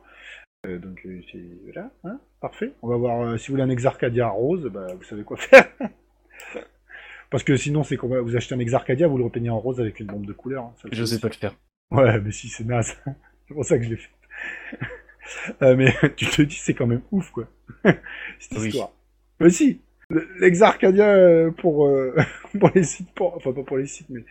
Euh, 0.66 0.80
donc 0.80 1.01
euh, 1.05 1.22
c'est 1.32 1.43
voilà, 1.66 1.91
hein, 2.05 2.20
parfait. 2.41 2.74
On 2.82 2.88
va 2.88 2.95
voir 2.95 3.22
euh, 3.22 3.38
si 3.38 3.47
vous 3.47 3.53
voulez 3.53 3.64
un 3.64 3.70
Exarcadia 3.70 4.30
rose, 4.30 4.66
bah, 4.72 4.88
vous 4.95 5.03
savez 5.03 5.24
quoi 5.24 5.38
faire. 5.38 5.68
Parce 7.30 7.43
que 7.43 7.55
sinon, 7.55 7.84
c'est 7.84 7.95
qu'on 7.97 8.07
va 8.07 8.21
vous 8.21 8.36
achetez 8.36 8.55
un 8.55 8.59
Exarcadia, 8.59 9.07
vous 9.07 9.17
le 9.17 9.23
repeignez 9.25 9.49
en 9.49 9.59
rose 9.59 9.80
avec 9.80 9.99
une 9.99 10.07
bombe 10.07 10.25
de 10.25 10.34
couleur. 10.34 10.63
hein, 10.65 10.73
Je 10.91 11.03
sais 11.05 11.19
pas 11.19 11.27
le 11.27 11.34
faire. 11.34 11.55
Ouais, 11.91 12.19
mais 12.21 12.32
si, 12.32 12.47
c'est 12.49 12.63
naze. 12.65 12.97
c'est 13.47 13.53
pour 13.53 13.65
ça 13.65 13.77
que 13.77 13.84
je 13.86 13.89
l'ai 13.89 13.97
fait. 13.97 14.09
Euh, 15.61 15.75
mais 15.75 15.93
tu 16.15 16.25
te 16.25 16.41
dis, 16.41 16.55
c'est 16.55 16.73
quand 16.73 16.88
même 16.88 17.01
ouf, 17.11 17.30
quoi. 17.30 17.45
Cette 18.39 18.57
Oui. 18.57 18.69
histoire. 18.69 18.91
Mais 19.39 19.51
si, 19.51 19.80
le- 20.09 20.27
l'Exarcadia 20.39 21.05
euh, 21.07 21.51
pour, 21.51 21.86
euh, 21.86 22.15
pour 22.59 22.71
les 22.73 22.82
sites, 22.82 23.11
pour- 23.13 23.36
enfin 23.36 23.51
pas 23.53 23.61
pour 23.61 23.77
les 23.77 23.86
sites, 23.86 24.09
mais 24.09 24.21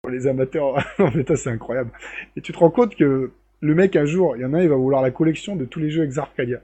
pour 0.00 0.10
les 0.12 0.28
amateurs, 0.28 0.76
en 1.00 1.10
fait, 1.10 1.34
c'est 1.34 1.50
incroyable. 1.50 1.90
Et 2.36 2.42
tu 2.42 2.52
te 2.52 2.58
rends 2.58 2.70
compte 2.70 2.94
que 2.94 3.32
le 3.60 3.74
mec, 3.74 3.96
un 3.96 4.04
jour, 4.04 4.36
il 4.36 4.42
y 4.42 4.44
en 4.44 4.54
a, 4.54 4.62
il 4.62 4.68
va 4.68 4.76
vouloir 4.76 5.02
la 5.02 5.10
collection 5.10 5.56
de 5.56 5.64
tous 5.64 5.80
les 5.80 5.90
jeux 5.90 6.04
Exarcadia. 6.04 6.60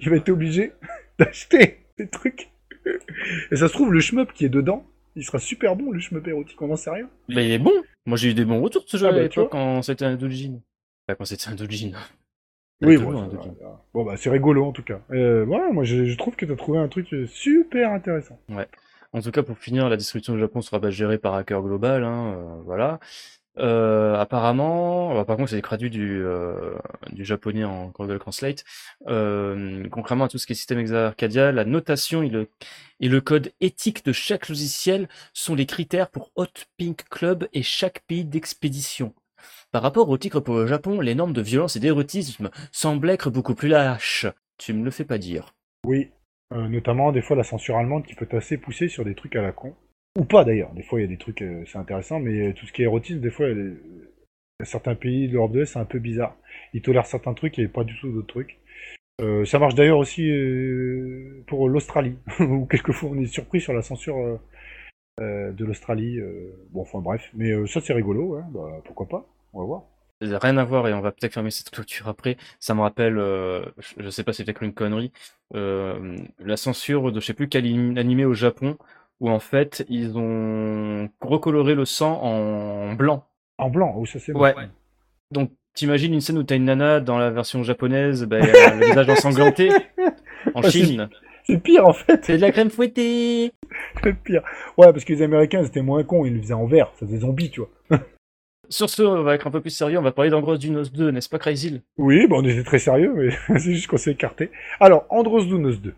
Il 0.00 0.08
va 0.08 0.16
être 0.16 0.30
obligé 0.30 0.72
d'acheter 1.18 1.80
des 1.98 2.08
trucs. 2.08 2.48
Et 3.50 3.56
ça 3.56 3.68
se 3.68 3.72
trouve, 3.74 3.92
le 3.92 4.00
shmup 4.00 4.32
qui 4.32 4.46
est 4.46 4.48
dedans, 4.50 4.86
il 5.16 5.24
sera 5.24 5.38
super 5.38 5.76
bon, 5.76 5.90
le 5.90 6.00
shmup 6.00 6.26
érotique, 6.26 6.60
on 6.62 6.68
n'en 6.68 6.76
sait 6.76 6.90
rien. 6.90 7.08
Mais 7.28 7.46
il 7.46 7.52
est 7.52 7.58
bon. 7.58 7.72
Moi, 8.06 8.16
j'ai 8.16 8.30
eu 8.30 8.34
des 8.34 8.44
bons 8.44 8.60
retours 8.60 8.84
de 8.84 8.88
ce 8.88 8.96
jeu 8.96 9.06
Ah 9.06 9.10
à 9.10 9.12
bah, 9.12 9.22
l'époque 9.22 9.50
quand 9.50 9.82
c'était 9.82 10.04
un 10.04 10.16
doujin. 10.16 10.60
Enfin, 11.08 11.16
quand 11.16 11.24
c'était 11.24 11.48
un 11.48 11.54
doujin. 11.54 11.92
Oui, 12.82 12.96
bon, 12.96 13.10
loin, 13.10 13.28
bon 13.92 14.04
bah 14.04 14.14
c'est 14.16 14.30
rigolo 14.30 14.64
en 14.64 14.72
tout 14.72 14.82
cas. 14.82 15.02
Euh, 15.10 15.44
voilà, 15.44 15.70
moi 15.70 15.84
je, 15.84 16.06
je 16.06 16.16
trouve 16.16 16.34
que 16.34 16.46
t'as 16.46 16.56
trouvé 16.56 16.78
un 16.78 16.88
truc 16.88 17.12
euh, 17.12 17.26
super 17.26 17.92
intéressant. 17.92 18.38
En 19.12 19.20
tout 19.20 19.30
cas, 19.32 19.42
pour 19.42 19.58
finir, 19.58 19.88
la 19.90 19.96
distribution 19.98 20.32
au 20.34 20.38
Japon 20.38 20.62
sera 20.62 20.80
pas 20.80 20.90
gérée 20.90 21.18
par 21.18 21.34
Hacker 21.34 21.62
Global, 21.62 22.04
hein, 22.04 22.34
euh, 22.36 22.62
voilà. 22.64 23.00
Euh, 23.58 24.14
apparemment, 24.16 25.10
alors, 25.10 25.26
par 25.26 25.36
contre, 25.36 25.50
c'est 25.50 25.60
traduit 25.60 25.90
du, 25.90 26.22
euh, 26.22 26.74
du 27.12 27.24
japonais 27.24 27.64
en 27.64 27.88
Google 27.88 28.18
Translate. 28.18 28.64
Euh, 29.08 29.86
contrairement 29.90 30.24
à 30.24 30.28
tout 30.28 30.38
ce 30.38 30.46
qui 30.46 30.52
est 30.52 30.56
système 30.56 30.78
Exarcadia, 30.78 31.52
la 31.52 31.64
notation 31.64 32.22
et 32.22 32.30
le, 33.08 33.20
code 33.20 33.52
éthique 33.60 34.04
de 34.04 34.12
chaque 34.12 34.48
logiciel 34.48 35.08
sont 35.32 35.54
les 35.54 35.66
critères 35.66 36.10
pour 36.10 36.30
Hot 36.36 36.46
Pink 36.78 37.08
Club 37.08 37.48
et 37.52 37.62
chaque 37.62 38.00
pays 38.06 38.24
d'expédition. 38.24 39.14
Par 39.72 39.82
rapport 39.82 40.08
au 40.08 40.18
titre 40.18 40.40
pour 40.40 40.56
le 40.56 40.66
Japon, 40.66 41.00
les 41.00 41.14
normes 41.14 41.32
de 41.32 41.42
violence 41.42 41.76
et 41.76 41.80
d'érotisme 41.80 42.50
semblent 42.72 43.10
être 43.10 43.30
beaucoup 43.30 43.54
plus 43.54 43.68
lâches. 43.68 44.26
Tu 44.58 44.72
me 44.72 44.84
le 44.84 44.90
fais 44.90 45.04
pas 45.04 45.18
dire. 45.18 45.54
Oui, 45.86 46.10
euh, 46.52 46.68
notamment 46.68 47.12
des 47.12 47.22
fois 47.22 47.36
la 47.36 47.44
censure 47.44 47.76
allemande 47.76 48.04
qui 48.04 48.14
peut 48.14 48.28
assez 48.32 48.58
poussée 48.58 48.88
sur 48.88 49.04
des 49.04 49.14
trucs 49.14 49.36
à 49.36 49.42
la 49.42 49.52
con. 49.52 49.74
Ou 50.18 50.24
pas 50.24 50.44
d'ailleurs, 50.44 50.72
des 50.72 50.82
fois 50.82 51.00
il 51.00 51.02
y 51.02 51.06
a 51.06 51.08
des 51.08 51.18
trucs, 51.18 51.42
euh, 51.42 51.64
c'est 51.66 51.78
intéressant, 51.78 52.20
mais 52.20 52.48
euh, 52.48 52.52
tout 52.52 52.66
ce 52.66 52.72
qui 52.72 52.82
est 52.82 52.84
érotisme, 52.86 53.20
des 53.20 53.30
fois 53.30 53.48
y 53.48 53.52
a 54.60 54.64
certains 54.64 54.94
pays 54.94 55.28
de 55.28 55.32
l'Europe 55.34 55.52
de 55.52 55.60
l'Est, 55.60 55.66
c'est 55.72 55.78
un 55.78 55.84
peu 55.84 55.98
bizarre. 55.98 56.36
Ils 56.74 56.82
tolèrent 56.82 57.06
certains 57.06 57.34
trucs 57.34 57.58
et 57.58 57.68
pas 57.68 57.84
du 57.84 57.98
tout 57.98 58.10
d'autres 58.10 58.26
trucs. 58.26 58.58
Euh, 59.20 59.44
ça 59.44 59.58
marche 59.58 59.74
d'ailleurs 59.74 59.98
aussi 59.98 60.28
euh, 60.30 61.44
pour 61.46 61.68
l'Australie, 61.68 62.16
où 62.40 62.66
quelquefois 62.66 63.10
on 63.10 63.18
est 63.20 63.26
surpris 63.26 63.60
sur 63.60 63.72
la 63.72 63.82
censure 63.82 64.16
euh, 64.18 64.38
euh, 65.20 65.52
de 65.52 65.64
l'Australie. 65.64 66.18
euh, 66.18 66.52
bon, 66.70 66.82
enfin 66.82 67.00
bref, 67.00 67.30
mais 67.34 67.50
euh, 67.52 67.66
ça 67.66 67.80
c'est 67.80 67.92
rigolo, 67.92 68.36
ouais, 68.36 68.42
bah, 68.50 68.80
pourquoi 68.84 69.08
pas, 69.08 69.26
on 69.52 69.60
va 69.60 69.66
voir. 69.66 69.82
Rien 70.22 70.58
à 70.58 70.64
voir 70.64 70.86
et 70.86 70.92
on 70.92 71.00
va 71.00 71.12
peut-être 71.12 71.32
fermer 71.32 71.50
cette 71.50 71.70
clôture 71.70 72.06
après. 72.08 72.36
Ça 72.58 72.74
me 72.74 72.82
rappelle, 72.82 73.16
euh, 73.16 73.64
je, 73.98 74.10
sais 74.10 74.22
pas 74.22 74.34
si 74.34 74.38
c'est 74.38 74.44
peut-être 74.44 74.62
une 74.62 74.74
connerie, 74.74 75.12
euh, 75.54 76.14
la 76.38 76.58
censure 76.58 77.10
de 77.10 77.20
je 77.20 77.24
sais 77.26 77.32
plus 77.34 77.48
quel 77.48 77.64
anim- 77.64 77.96
animé 77.96 78.26
au 78.26 78.34
Japon 78.34 78.76
où 79.20 79.30
en 79.30 79.38
fait 79.38 79.84
ils 79.88 80.18
ont 80.18 81.08
recoloré 81.20 81.74
le 81.74 81.84
sang 81.84 82.20
en 82.22 82.94
blanc. 82.94 83.26
En 83.58 83.70
blanc, 83.70 83.94
oh 83.96 84.06
ça 84.06 84.18
c'est 84.18 84.32
Ouais. 84.32 84.54
Donc 85.30 85.52
t'imagines 85.74 86.12
une 86.12 86.20
scène 86.20 86.38
où 86.38 86.42
t'as 86.42 86.56
une 86.56 86.64
nana 86.64 87.00
dans 87.00 87.18
la 87.18 87.30
version 87.30 87.62
japonaise, 87.62 88.24
bah, 88.24 88.38
le 88.40 88.86
visage 88.86 89.08
ensanglanté 89.08 89.70
en 90.54 90.62
Chine. 90.62 91.08
C'est 91.44 91.58
pire 91.58 91.86
en 91.86 91.92
fait, 91.92 92.24
C'est 92.24 92.36
de 92.36 92.42
la 92.42 92.52
crème 92.52 92.70
fouettée. 92.70 93.52
c'est 94.02 94.14
pire. 94.14 94.42
Ouais, 94.76 94.92
parce 94.92 95.04
que 95.04 95.12
les 95.12 95.22
Américains 95.22 95.64
c'était 95.64 95.82
moins 95.82 96.02
con, 96.04 96.24
ils 96.24 96.34
le 96.34 96.40
faisaient 96.40 96.54
en 96.54 96.66
vert, 96.66 96.90
ça 96.98 97.06
faisait 97.06 97.18
zombie, 97.18 97.50
tu 97.50 97.60
vois. 97.60 98.00
Sur 98.68 98.88
ce, 98.88 99.02
on 99.02 99.24
va 99.24 99.34
être 99.34 99.48
un 99.48 99.50
peu 99.50 99.60
plus 99.60 99.70
sérieux, 99.70 99.98
on 99.98 100.02
va 100.02 100.12
parler 100.12 100.30
d'Andros 100.30 100.56
Dunos 100.56 100.92
2, 100.92 101.10
n'est-ce 101.10 101.28
pas 101.28 101.40
Crazy 101.40 101.82
Oui, 101.98 102.28
bon, 102.28 102.40
on 102.40 102.44
était 102.48 102.62
très 102.62 102.78
sérieux, 102.78 103.12
mais 103.16 103.30
c'est 103.58 103.72
juste 103.72 103.88
qu'on 103.88 103.96
s'est 103.96 104.12
écarté. 104.12 104.52
Alors, 104.78 105.06
Andros 105.10 105.44
Dunos 105.44 105.80
2. 105.80 105.92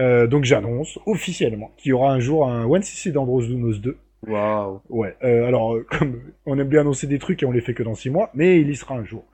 Euh, 0.00 0.26
donc 0.26 0.44
j'annonce 0.44 0.98
officiellement 1.06 1.70
qu'il 1.76 1.90
y 1.90 1.92
aura 1.92 2.12
un 2.12 2.20
jour 2.20 2.48
un 2.48 2.66
1cc 2.66 3.12
d'Andros 3.12 3.42
Dunos 3.42 3.80
2. 3.80 3.96
Waouh. 4.26 4.80
Ouais, 4.88 5.16
euh, 5.22 5.46
alors 5.46 5.74
euh, 5.74 5.86
comme 5.98 6.20
on 6.46 6.58
aime 6.58 6.68
bien 6.68 6.80
annoncer 6.80 7.06
des 7.06 7.18
trucs 7.18 7.42
et 7.42 7.46
on 7.46 7.52
les 7.52 7.60
fait 7.60 7.74
que 7.74 7.82
dans 7.82 7.94
six 7.94 8.10
mois, 8.10 8.30
mais 8.34 8.60
il 8.60 8.68
y 8.68 8.76
sera 8.76 8.96
un 8.96 9.04
jour. 9.04 9.24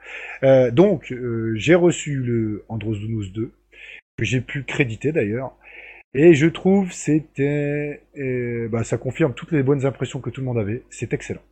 Euh, 0.43 0.71
donc 0.71 1.13
euh, 1.13 1.55
j'ai 1.57 1.75
reçu 1.75 2.17
le 2.17 2.65
Andros 2.69 2.99
Dunos 2.99 3.33
2 3.33 3.53
que 4.19 4.25
j'ai 4.25 4.41
pu 4.41 4.65
créditer 4.65 5.13
d'ailleurs, 5.13 5.53
et 6.15 6.35
je 6.35 6.47
trouve 6.47 6.91
c'était, 6.93 8.03
bah, 8.71 8.83
ça 8.83 8.97
confirme 8.97 9.35
toutes 9.35 9.53
les 9.53 9.63
bonnes 9.63 9.85
impressions 9.85 10.21
que 10.21 10.31
tout 10.31 10.41
le 10.41 10.47
monde 10.47 10.59
avait. 10.59 10.85
C'est 10.89 11.13
excellent. 11.13 11.43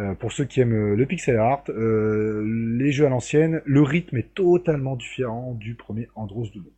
Euh, 0.00 0.14
pour 0.14 0.32
ceux 0.32 0.44
qui 0.44 0.60
aiment 0.60 0.94
le 0.94 1.06
pixel 1.06 1.36
art, 1.36 1.64
euh, 1.68 2.42
les 2.78 2.90
jeux 2.90 3.06
à 3.06 3.10
l'ancienne, 3.10 3.60
le 3.66 3.82
rythme 3.82 4.16
est 4.16 4.34
totalement 4.34 4.96
différent 4.96 5.54
du 5.54 5.74
premier 5.74 6.08
Andros 6.14 6.50
Dunos. 6.50 6.72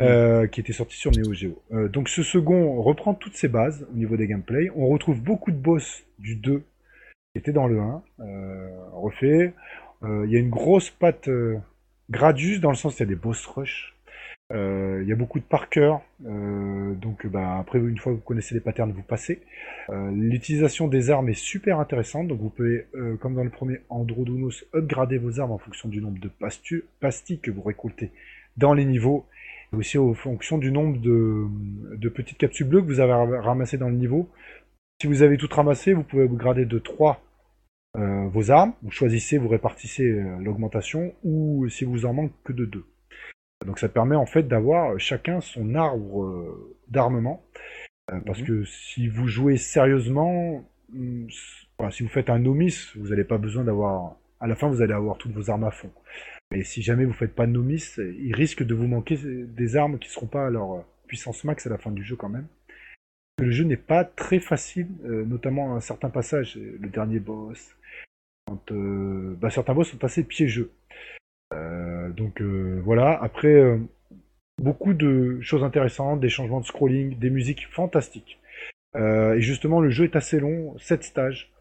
Euh, 0.00 0.46
qui 0.46 0.60
était 0.60 0.72
sorti 0.72 0.96
sur 0.96 1.10
Neo 1.10 1.32
Geo. 1.32 1.60
Euh, 1.72 1.88
donc 1.88 2.08
ce 2.08 2.22
second 2.22 2.80
reprend 2.80 3.14
toutes 3.14 3.34
ses 3.34 3.48
bases 3.48 3.84
au 3.92 3.96
niveau 3.96 4.16
des 4.16 4.28
gameplay. 4.28 4.70
On 4.76 4.86
retrouve 4.86 5.20
beaucoup 5.20 5.50
de 5.50 5.56
boss 5.56 6.04
du 6.20 6.36
2 6.36 6.62
qui 7.32 7.38
étaient 7.38 7.52
dans 7.52 7.66
le 7.66 7.80
1, 7.80 8.02
euh, 8.20 8.68
refait. 8.92 9.54
Il 10.04 10.30
y 10.30 10.36
a 10.36 10.38
une 10.38 10.50
grosse 10.50 10.90
patte 10.90 11.28
Gradius 12.08 12.60
dans 12.60 12.70
le 12.70 12.76
sens 12.76 12.94
qu'il 12.94 13.04
y 13.04 13.08
a 13.08 13.12
des 13.12 13.20
boss 13.20 13.44
rush. 13.46 13.96
Il 14.50 15.04
y 15.04 15.12
a 15.12 15.16
beaucoup 15.16 15.40
de 15.40 15.44
par 15.44 15.68
cœur. 15.68 16.02
Donc 16.20 17.26
bah, 17.26 17.58
après, 17.58 17.80
une 17.80 17.98
fois 17.98 18.12
que 18.12 18.18
vous 18.18 18.22
connaissez 18.22 18.54
les 18.54 18.60
patterns, 18.60 18.92
vous 18.92 19.02
passez. 19.02 19.42
L'utilisation 20.12 20.86
des 20.86 21.10
armes 21.10 21.28
est 21.30 21.34
super 21.34 21.80
intéressante. 21.80 22.28
Donc 22.28 22.38
vous 22.38 22.50
pouvez, 22.50 22.86
comme 23.20 23.34
dans 23.34 23.42
le 23.42 23.50
premier 23.50 23.80
Androdunos, 23.88 24.64
upgrader 24.72 25.18
vos 25.18 25.40
armes 25.40 25.50
en 25.50 25.58
fonction 25.58 25.88
du 25.88 26.00
nombre 26.00 26.20
de 26.20 26.30
pastilles 27.00 27.40
que 27.40 27.50
vous 27.50 27.62
récoltez 27.62 28.12
dans 28.56 28.74
les 28.74 28.84
niveaux 28.84 29.26
aussi 29.72 29.98
en 29.98 30.14
fonction 30.14 30.58
du 30.58 30.72
nombre 30.72 30.98
de, 31.00 31.46
de 31.96 32.08
petites 32.08 32.38
capsules 32.38 32.66
bleues 32.68 32.80
que 32.82 32.86
vous 32.86 33.00
avez 33.00 33.12
ra- 33.12 33.40
ramassées 33.40 33.78
dans 33.78 33.88
le 33.88 33.96
niveau. 33.96 34.28
Si 35.00 35.06
vous 35.06 35.22
avez 35.22 35.36
tout 35.36 35.48
ramassé, 35.50 35.92
vous 35.92 36.02
pouvez 36.02 36.24
upgrader 36.24 36.64
de 36.64 36.78
3 36.78 37.20
euh, 37.96 38.28
vos 38.28 38.50
armes. 38.50 38.72
Vous 38.82 38.90
choisissez, 38.90 39.38
vous 39.38 39.48
répartissez 39.48 40.04
euh, 40.04 40.38
l'augmentation, 40.40 41.14
ou 41.22 41.68
si 41.68 41.84
vous 41.84 42.06
en 42.06 42.12
manque 42.14 42.32
que 42.44 42.52
de 42.52 42.64
2. 42.64 42.84
Donc 43.66 43.78
ça 43.78 43.88
permet 43.88 44.16
en 44.16 44.26
fait 44.26 44.44
d'avoir 44.48 44.98
chacun 44.98 45.40
son 45.40 45.74
arbre 45.74 46.24
euh, 46.24 46.76
d'armement. 46.88 47.42
Euh, 48.10 48.20
parce 48.26 48.40
Mhm. 48.40 48.46
que 48.46 48.64
si 48.64 49.08
vous 49.08 49.28
jouez 49.28 49.56
sérieusement, 49.56 50.64
voilà, 51.78 51.90
si 51.92 52.02
vous 52.02 52.08
faites 52.08 52.30
un 52.30 52.38
novice, 52.38 52.96
vous 52.96 53.08
n'avez 53.08 53.24
pas 53.24 53.38
besoin 53.38 53.64
d'avoir... 53.64 54.16
À 54.40 54.46
la 54.46 54.54
fin, 54.54 54.68
vous 54.68 54.80
allez 54.82 54.94
avoir 54.94 55.18
toutes 55.18 55.32
vos 55.32 55.50
armes 55.50 55.64
à 55.64 55.70
fond. 55.70 55.90
Mais 56.50 56.64
si 56.64 56.82
jamais 56.82 57.04
vous 57.04 57.12
faites 57.12 57.34
pas 57.34 57.46
de 57.46 57.52
novice, 57.52 58.00
il 58.18 58.34
risque 58.34 58.62
de 58.62 58.74
vous 58.74 58.86
manquer 58.86 59.18
des 59.22 59.76
armes 59.76 59.98
qui 59.98 60.08
seront 60.08 60.26
pas 60.26 60.46
à 60.46 60.50
leur 60.50 60.84
puissance 61.06 61.44
max 61.44 61.66
à 61.66 61.70
la 61.70 61.78
fin 61.78 61.90
du 61.90 62.02
jeu 62.02 62.16
quand 62.16 62.28
même. 62.28 62.46
Le 63.38 63.52
jeu 63.52 63.64
n'est 63.64 63.76
pas 63.76 64.04
très 64.04 64.40
facile, 64.40 64.88
euh, 65.04 65.24
notamment 65.24 65.76
à 65.76 65.80
certains 65.80 66.10
passages, 66.10 66.56
le 66.56 66.88
dernier 66.88 67.20
boss. 67.20 67.76
Euh, 68.72 69.34
bah, 69.40 69.50
certains 69.50 69.74
boss 69.74 69.90
sont 69.90 70.02
assez 70.04 70.24
piégeux. 70.24 70.72
Euh, 71.54 72.10
donc 72.10 72.42
voilà, 72.42 73.16
après 73.22 73.78
beaucoup 74.60 74.92
de 74.92 75.40
choses 75.40 75.62
intéressantes, 75.62 76.20
des 76.20 76.28
changements 76.28 76.60
de 76.60 76.66
scrolling, 76.66 77.18
des 77.18 77.30
musiques 77.30 77.68
fantastiques. 77.70 78.40
Et 78.96 79.40
justement, 79.40 79.80
le 79.80 79.90
jeu 79.90 80.04
est 80.04 80.16
assez 80.16 80.40
long, 80.40 80.76
7 80.78 81.04
stages. 81.04 81.52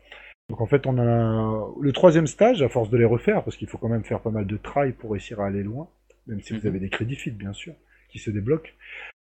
Donc 0.50 0.62
en 0.62 0.66
fait, 0.66 0.88
on 0.88 0.98
a 0.98 1.68
le 1.82 1.92
troisième 1.92 2.28
stage, 2.28 2.62
à 2.62 2.70
force 2.70 2.90
de 2.90 2.98
les 2.98 3.06
refaire, 3.06 3.44
parce 3.44 3.58
qu'il 3.58 3.68
faut 3.68 3.78
quand 3.78 3.90
même 3.90 4.04
faire 4.04 4.22
pas 4.22 4.30
mal 4.32 4.46
de 4.48 4.58
try 4.58 4.92
pour 4.94 5.12
réussir 5.12 5.42
à 5.42 5.48
aller 5.48 5.64
loin, 5.64 5.90
même 6.28 6.42
si 6.42 6.54
vous 6.54 6.62
Mhm. 6.62 6.68
avez 6.68 6.80
des 6.80 6.90
crédits 6.90 7.16
feed, 7.16 7.38
bien 7.38 7.54
sûr, 7.54 7.74
qui 8.10 8.20
se 8.20 8.32
débloquent. 8.32 8.70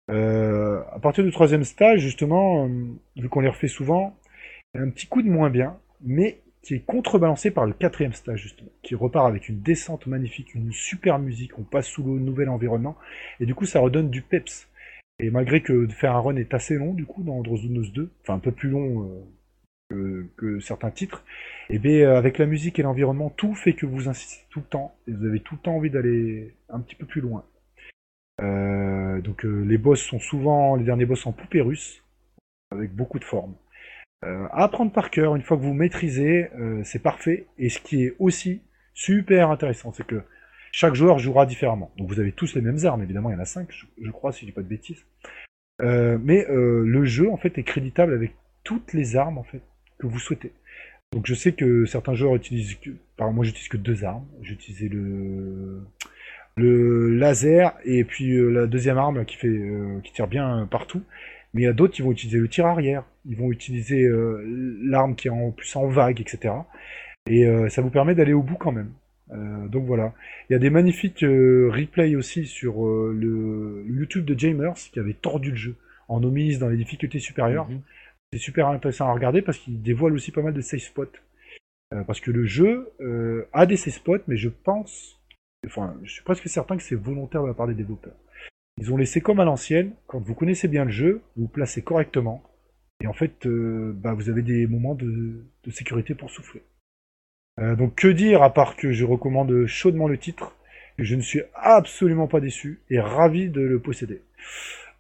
Euh, 0.09 0.81
à 0.93 0.99
partir 0.99 1.23
du 1.23 1.31
troisième 1.31 1.63
stage, 1.65 1.99
justement, 1.99 2.67
euh, 2.67 2.69
vu 3.17 3.27
qu'on 3.29 3.41
les 3.41 3.49
refait 3.49 3.67
souvent, 3.67 4.15
il 4.73 4.79
y 4.79 4.83
a 4.83 4.85
un 4.85 4.89
petit 4.89 5.07
coup 5.07 5.21
de 5.21 5.29
moins 5.29 5.49
bien, 5.49 5.77
mais 6.01 6.39
qui 6.61 6.75
est 6.75 6.85
contrebalancé 6.85 7.51
par 7.51 7.65
le 7.65 7.73
quatrième 7.73 8.13
stage, 8.13 8.41
justement, 8.41 8.69
qui 8.83 8.95
repart 8.95 9.27
avec 9.27 9.49
une 9.49 9.61
descente 9.61 10.07
magnifique, 10.07 10.55
une 10.55 10.71
super 10.71 11.19
musique, 11.19 11.57
on 11.59 11.63
passe 11.63 11.87
sous 11.87 12.03
l'eau, 12.03 12.19
nouvel 12.19 12.49
environnement, 12.49 12.97
et 13.39 13.45
du 13.45 13.55
coup, 13.55 13.65
ça 13.65 13.79
redonne 13.79 14.09
du 14.09 14.21
peps. 14.21 14.67
Et 15.19 15.29
malgré 15.31 15.61
que 15.61 15.85
de 15.85 15.91
faire 15.91 16.15
un 16.15 16.19
run 16.21 16.35
est 16.37 16.53
assez 16.53 16.75
long, 16.75 16.93
du 16.93 17.05
coup, 17.05 17.23
dans 17.23 17.37
Androzonos 17.37 17.91
2, 17.93 18.11
enfin 18.21 18.35
un 18.35 18.39
peu 18.39 18.51
plus 18.51 18.69
long 18.69 19.03
euh, 19.03 19.21
que, 19.89 20.59
certains 20.59 20.91
titres, 20.91 21.23
et 21.69 21.79
bien 21.79 22.11
avec 22.13 22.37
la 22.37 22.45
musique 22.45 22.79
et 22.79 22.83
l'environnement, 22.83 23.29
tout 23.29 23.55
fait 23.55 23.73
que 23.73 23.85
vous 23.85 24.09
insistez 24.09 24.45
tout 24.49 24.59
le 24.59 24.65
temps, 24.65 24.95
et 25.07 25.11
vous 25.11 25.25
avez 25.25 25.39
tout 25.39 25.55
le 25.55 25.61
temps 25.61 25.75
envie 25.75 25.89
d'aller 25.89 26.53
un 26.69 26.79
petit 26.79 26.95
peu 26.95 27.05
plus 27.05 27.21
loin. 27.21 27.45
Euh, 28.41 29.21
donc 29.21 29.45
euh, 29.45 29.63
les 29.63 29.77
boss 29.77 30.01
sont 30.01 30.19
souvent 30.19 30.75
les 30.75 30.83
derniers 30.83 31.05
boss 31.05 31.25
en 31.25 31.31
poupée 31.31 31.61
russe, 31.61 32.03
avec 32.71 32.93
beaucoup 32.93 33.19
de 33.19 33.23
formes. 33.23 33.55
Euh, 34.25 34.47
apprendre 34.51 34.91
par 34.91 35.11
cœur, 35.11 35.35
une 35.35 35.43
fois 35.43 35.57
que 35.57 35.61
vous 35.61 35.73
maîtrisez, 35.73 36.49
euh, 36.59 36.81
c'est 36.83 37.01
parfait. 37.01 37.47
Et 37.57 37.69
ce 37.69 37.79
qui 37.79 38.03
est 38.03 38.15
aussi 38.19 38.61
super 38.93 39.51
intéressant, 39.51 39.93
c'est 39.93 40.05
que 40.05 40.23
chaque 40.71 40.95
joueur 40.95 41.19
jouera 41.19 41.45
différemment. 41.45 41.91
Donc 41.97 42.09
vous 42.09 42.19
avez 42.19 42.31
tous 42.31 42.55
les 42.55 42.61
mêmes 42.61 42.83
armes, 42.85 43.03
évidemment, 43.03 43.29
il 43.29 43.33
y 43.33 43.35
en 43.35 43.41
a 43.41 43.45
5, 43.45 43.67
je, 43.71 43.85
je 44.01 44.11
crois, 44.11 44.31
si 44.31 44.41
je 44.41 44.45
dis 44.47 44.51
pas 44.51 44.63
de 44.63 44.67
bêtises. 44.67 45.05
Euh, 45.81 46.17
mais 46.21 46.47
euh, 46.49 46.83
le 46.85 47.05
jeu, 47.05 47.31
en 47.31 47.37
fait, 47.37 47.57
est 47.57 47.63
créditable 47.63 48.13
avec 48.13 48.35
toutes 48.63 48.93
les 48.93 49.15
armes, 49.15 49.37
en 49.37 49.43
fait, 49.43 49.61
que 49.99 50.07
vous 50.07 50.19
souhaitez. 50.19 50.51
Donc 51.13 51.25
je 51.25 51.33
sais 51.33 51.53
que 51.53 51.85
certains 51.85 52.13
joueurs 52.13 52.35
utilisent, 52.35 52.77
moi 53.19 53.45
j'utilise 53.45 53.69
que 53.69 53.77
deux 53.77 54.03
armes. 54.03 54.25
J'utilisais 54.41 54.89
le 54.89 55.81
le 56.55 57.15
laser 57.15 57.77
et 57.85 58.03
puis 58.03 58.33
euh, 58.33 58.49
la 58.49 58.65
deuxième 58.65 58.97
arme 58.97 59.25
qui 59.25 59.37
fait 59.37 59.47
euh, 59.47 59.99
qui 60.03 60.11
tire 60.11 60.27
bien 60.27 60.67
partout. 60.69 61.03
Mais 61.53 61.61
il 61.61 61.65
y 61.65 61.69
a 61.69 61.73
d'autres 61.73 61.93
qui 61.93 62.01
vont 62.01 62.11
utiliser 62.11 62.39
le 62.39 62.47
tir 62.47 62.65
arrière. 62.65 63.03
Ils 63.25 63.37
vont 63.37 63.51
utiliser 63.51 64.03
euh, 64.03 64.43
l'arme 64.83 65.15
qui 65.15 65.27
est 65.27 65.31
en 65.31 65.51
plus 65.51 65.75
en 65.75 65.87
vague, 65.87 66.19
etc. 66.19 66.53
Et 67.29 67.45
euh, 67.45 67.69
ça 67.69 67.81
vous 67.81 67.89
permet 67.89 68.15
d'aller 68.15 68.33
au 68.33 68.43
bout 68.43 68.55
quand 68.55 68.71
même. 68.71 68.91
Euh, 69.31 69.67
donc 69.67 69.85
voilà. 69.85 70.13
Il 70.49 70.53
y 70.53 70.55
a 70.55 70.59
des 70.59 70.69
magnifiques 70.69 71.23
euh, 71.23 71.69
replays 71.73 72.15
aussi 72.15 72.45
sur 72.45 72.85
euh, 72.85 73.13
le, 73.17 73.83
le 73.83 73.99
YouTube 74.01 74.25
de 74.25 74.37
Jamers 74.37 74.75
qui 74.75 74.99
avait 74.99 75.13
tordu 75.13 75.51
le 75.51 75.57
jeu 75.57 75.75
en 76.07 76.23
omise 76.23 76.59
dans 76.59 76.69
les 76.69 76.77
difficultés 76.77 77.19
supérieures. 77.19 77.69
Mhm. 77.69 77.81
C'est 78.31 78.39
super 78.39 78.67
intéressant 78.67 79.07
à 79.07 79.13
regarder 79.13 79.41
parce 79.41 79.57
qu'il 79.57 79.81
dévoile 79.81 80.13
aussi 80.13 80.31
pas 80.31 80.41
mal 80.41 80.53
de 80.53 80.61
safe 80.61 80.81
spots. 80.81 81.05
Euh, 81.93 82.03
parce 82.03 82.19
que 82.19 82.31
le 82.31 82.45
jeu 82.45 82.91
euh, 82.99 83.47
a 83.53 83.65
des 83.65 83.77
safe 83.77 83.95
spots, 83.95 84.23
mais 84.27 84.35
je 84.35 84.49
pense, 84.49 85.21
enfin, 85.65 85.95
je 86.03 86.11
suis 86.11 86.23
presque 86.23 86.47
certain 86.49 86.75
que 86.75 86.83
c'est 86.83 86.95
volontaire 86.95 87.41
de 87.43 87.47
la 87.47 87.53
part 87.53 87.67
des 87.67 87.73
développeurs. 87.73 88.17
Ils 88.77 88.91
ont 88.91 88.97
laissé 88.97 89.21
comme 89.21 89.39
à 89.39 89.45
l'ancienne, 89.45 89.93
quand 90.05 90.19
vous 90.19 90.35
connaissez 90.35 90.67
bien 90.67 90.83
le 90.85 90.91
jeu, 90.91 91.21
vous 91.37 91.47
placez 91.47 91.81
correctement, 91.81 92.43
et 93.01 93.07
en 93.07 93.13
fait, 93.13 93.45
euh, 93.45 93.93
bah, 93.95 94.13
vous 94.13 94.29
avez 94.29 94.41
des 94.41 94.67
moments 94.67 94.95
de, 94.95 95.45
de 95.63 95.71
sécurité 95.71 96.15
pour 96.15 96.29
souffler. 96.29 96.63
Donc 97.59 97.95
que 97.95 98.07
dire 98.07 98.43
à 98.43 98.53
part 98.53 98.75
que 98.75 98.91
je 98.91 99.03
recommande 99.03 99.65
chaudement 99.65 100.07
le 100.07 100.19
titre, 100.19 100.55
que 100.95 101.03
je 101.03 101.15
ne 101.15 101.21
suis 101.21 101.41
absolument 101.55 102.27
pas 102.27 102.39
déçu 102.39 102.81
et 102.91 102.99
ravi 102.99 103.49
de 103.49 103.61
le 103.61 103.79
posséder. 103.79 104.21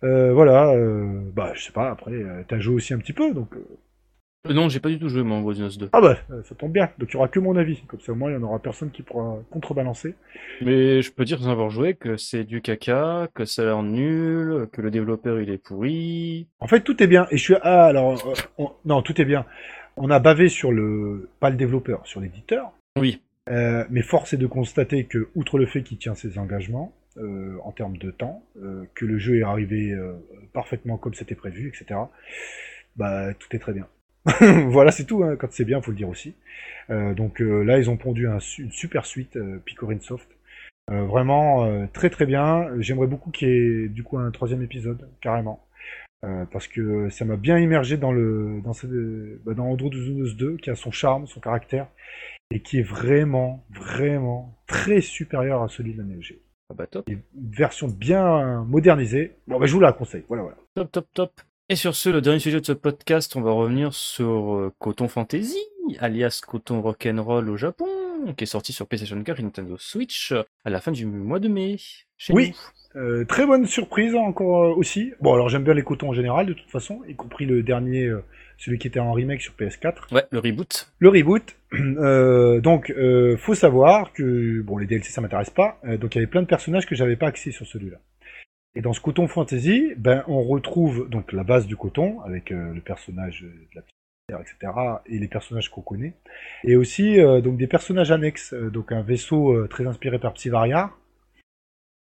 Euh, 0.03 0.31
voilà, 0.33 0.69
euh, 0.73 1.21
bah 1.35 1.51
je 1.55 1.63
sais 1.63 1.71
pas, 1.71 1.89
après 1.89 2.11
euh, 2.13 2.43
t'as 2.47 2.59
joué 2.59 2.75
aussi 2.75 2.93
un 2.93 2.99
petit 2.99 3.13
peu, 3.13 3.33
donc 3.33 3.49
Non, 4.47 4.69
j'ai 4.69 4.79
pas 4.79 4.89
du 4.89 4.99
tout 4.99 5.09
joué, 5.09 5.21
en 5.21 5.51
Dinos 5.51 5.77
2. 5.77 5.89
ah 5.91 5.99
bah 6.01 6.17
ça 6.47 6.55
tombe 6.55 6.71
bien, 6.71 6.89
donc 6.99 7.09
il 7.09 7.13
y 7.13 7.17
aura 7.17 7.27
que 7.27 7.39
mon 7.39 7.55
avis, 7.57 7.81
comme 7.87 7.99
ça 7.99 8.11
au 8.11 8.15
moins 8.15 8.29
il 8.29 8.35
y 8.35 8.37
en 8.37 8.43
aura 8.43 8.59
personne 8.59 8.91
qui 8.91 9.01
pourra 9.01 9.39
contrebalancer. 9.49 10.13
Mais 10.61 11.01
je 11.01 11.11
peux 11.11 11.25
dire 11.25 11.39
sans 11.39 11.49
avoir 11.49 11.69
joué 11.71 11.95
que 11.95 12.15
c'est 12.15 12.43
du 12.43 12.61
caca, 12.61 13.27
que 13.33 13.45
ça 13.45 13.63
a 13.63 13.65
l'air 13.65 13.83
nul, 13.83 14.67
que 14.71 14.81
le 14.81 14.91
développeur 14.91 15.41
il 15.41 15.49
est 15.49 15.57
pourri. 15.57 16.47
En 16.59 16.67
fait 16.67 16.81
tout 16.81 17.01
est 17.01 17.07
bien, 17.07 17.27
et 17.31 17.37
je 17.37 17.43
suis 17.43 17.55
ah 17.61 17.85
alors 17.85 18.25
euh, 18.27 18.33
on- 18.59 18.71
non 18.85 19.01
tout 19.01 19.19
est 19.19 19.25
bien. 19.25 19.45
On 19.97 20.11
a 20.11 20.19
bavé 20.19 20.47
sur 20.47 20.71
le 20.71 21.27
pas 21.39 21.49
le 21.49 21.55
développeur, 21.57 22.05
sur 22.05 22.21
l'éditeur, 22.21 22.71
Oui. 22.99 23.21
Euh, 23.49 23.85
mais 23.89 24.01
force 24.01 24.33
est 24.33 24.37
de 24.37 24.45
constater 24.45 25.05
que, 25.05 25.29
outre 25.33 25.57
le 25.57 25.65
fait 25.65 25.81
qu'il 25.81 25.97
tient 25.97 26.15
ses 26.15 26.37
engagements 26.37 26.91
euh, 27.19 27.57
en 27.63 27.71
termes 27.71 27.97
de 27.97 28.11
temps, 28.11 28.43
euh, 28.61 28.85
que 28.93 29.05
le 29.05 29.17
jeu 29.17 29.39
est 29.39 29.43
arrivé 29.43 29.91
euh, 29.91 30.13
parfaitement 30.53 30.97
comme 30.97 31.13
c'était 31.13 31.35
prévu, 31.35 31.69
etc., 31.69 31.99
bah 32.95 33.33
tout 33.33 33.47
est 33.55 33.59
très 33.59 33.73
bien. 33.73 33.87
voilà, 34.67 34.91
c'est 34.91 35.05
tout. 35.05 35.23
Hein. 35.23 35.35
Quand 35.35 35.51
c'est 35.51 35.65
bien, 35.65 35.81
faut 35.81 35.91
le 35.91 35.97
dire 35.97 36.09
aussi. 36.09 36.35
Donc 36.89 37.39
là, 37.39 37.77
ils 37.77 37.89
ont 37.89 37.97
pondu 37.97 38.27
une 38.27 38.71
super 38.71 39.05
suite, 39.05 39.37
Picorin 39.65 39.99
Soft. 39.99 40.29
Vraiment 40.89 41.87
très 41.93 42.09
très 42.09 42.25
bien. 42.25 42.67
J'aimerais 42.79 43.07
beaucoup 43.07 43.29
qu'il 43.29 43.47
y 43.47 43.51
ait 43.51 43.87
du 43.87 44.03
coup 44.03 44.17
un 44.17 44.31
troisième 44.31 44.61
épisode, 44.63 45.07
carrément. 45.21 45.65
Parce 46.51 46.67
que 46.67 47.09
ça 47.09 47.25
m'a 47.25 47.35
bien 47.35 47.59
immergé 47.59 47.97
dans 47.97 48.11
le 48.11 48.61
dans, 48.63 48.73
ce, 48.73 48.87
bah, 49.45 49.53
dans 49.53 49.69
Andrew 49.69 49.89
2 49.89 50.57
qui 50.57 50.69
a 50.69 50.75
son 50.75 50.91
charme, 50.91 51.27
son 51.27 51.39
caractère 51.39 51.87
et 52.49 52.61
qui 52.61 52.79
est 52.79 52.87
vraiment 52.87 53.65
vraiment 53.69 54.57
très 54.65 55.01
supérieur 55.01 55.61
à 55.61 55.67
celui 55.67 55.93
de 55.93 56.01
la 56.01 56.21
Geo. 56.21 56.37
Ah 56.69 56.73
bah 56.73 56.87
top. 56.87 57.07
Une 57.09 57.21
version 57.35 57.87
bien 57.87 58.63
modernisée. 58.65 59.35
Bon 59.47 59.59
bah 59.59 59.65
je 59.67 59.73
vous 59.73 59.79
la 59.79 59.93
conseille. 59.93 60.23
Voilà 60.27 60.43
voilà. 60.43 60.57
Top 60.75 60.91
top 60.91 61.07
top. 61.13 61.31
Et 61.69 61.75
sur 61.75 61.95
ce, 61.95 62.09
le 62.09 62.21
dernier 62.21 62.39
sujet 62.39 62.59
de 62.61 62.65
ce 62.65 62.71
podcast, 62.73 63.35
on 63.35 63.41
va 63.41 63.51
revenir 63.51 63.93
sur 63.93 64.55
euh, 64.55 64.73
Coton 64.79 65.07
Fantasy, 65.09 65.57
alias 65.99 66.41
Coton 66.45 66.81
Rock'n'Roll 66.81 67.49
au 67.49 67.57
Japon, 67.57 67.85
qui 68.37 68.43
est 68.45 68.47
sorti 68.47 68.71
sur 68.71 68.87
PlayStation 68.87 69.21
4 69.21 69.39
et 69.39 69.43
Nintendo 69.43 69.75
Switch 69.77 70.33
à 70.63 70.69
la 70.69 70.79
fin 70.79 70.91
du 70.93 71.05
mois 71.05 71.39
de 71.39 71.49
mai. 71.49 71.75
Chez 72.17 72.33
Oui. 72.33 72.53
nous. 72.95 73.01
Euh, 73.01 73.25
très 73.25 73.45
bonne 73.45 73.65
surprise 73.65 74.15
encore 74.15 74.63
euh, 74.63 74.75
aussi. 74.75 75.13
Bon 75.21 75.33
alors 75.33 75.49
j'aime 75.49 75.63
bien 75.63 75.73
les 75.73 75.83
cotons 75.83 76.09
en 76.09 76.13
général 76.13 76.47
de 76.47 76.53
toute 76.53 76.69
façon, 76.69 77.01
y 77.07 77.15
compris 77.15 77.45
le 77.45 77.61
dernier, 77.63 78.05
euh, 78.05 78.23
celui 78.57 78.79
qui 78.79 78.87
était 78.87 78.99
en 78.99 79.13
remake 79.13 79.41
sur 79.41 79.53
PS4. 79.53 80.13
Ouais, 80.13 80.25
le 80.31 80.39
reboot. 80.39 80.91
Le 80.99 81.09
reboot. 81.09 81.55
Euh, 81.99 82.61
donc, 82.61 82.91
euh, 82.91 83.35
faut 83.35 83.55
savoir 83.55 84.13
que 84.13 84.61
bon, 84.61 84.77
les 84.77 84.85
DLC 84.85 85.11
ça 85.11 85.19
m'intéresse 85.19 85.49
pas. 85.49 85.79
Euh, 85.83 85.97
donc, 85.97 86.15
il 86.15 86.19
y 86.19 86.21
avait 86.21 86.29
plein 86.29 86.41
de 86.41 86.47
personnages 86.47 86.85
que 86.85 86.95
j'avais 86.95 87.17
pas 87.17 87.27
accès 87.27 87.51
sur 87.51 87.65
celui-là. 87.65 87.97
Et 88.75 88.81
dans 88.81 88.93
ce 88.93 89.01
coton 89.01 89.27
fantasy, 89.27 89.93
ben, 89.97 90.23
on 90.27 90.43
retrouve 90.43 91.09
donc 91.09 91.33
la 91.33 91.43
base 91.43 91.65
du 91.67 91.75
coton 91.75 92.21
avec 92.21 92.51
le 92.51 92.79
personnage 92.79 93.41
de 93.41 93.75
la 93.75 93.81
petite 93.81 93.93
etc. 94.29 94.73
et 95.07 95.19
les 95.19 95.27
personnages 95.27 95.69
qu'on 95.69 95.81
connaît. 95.81 96.13
Et 96.63 96.75
aussi 96.75 97.17
donc 97.17 97.57
des 97.57 97.67
personnages 97.67 98.11
annexes. 98.11 98.53
donc 98.53 98.91
un 98.91 99.01
vaisseau 99.01 99.67
très 99.67 99.87
inspiré 99.87 100.19
par 100.19 100.33
Psyvaria. 100.33 100.91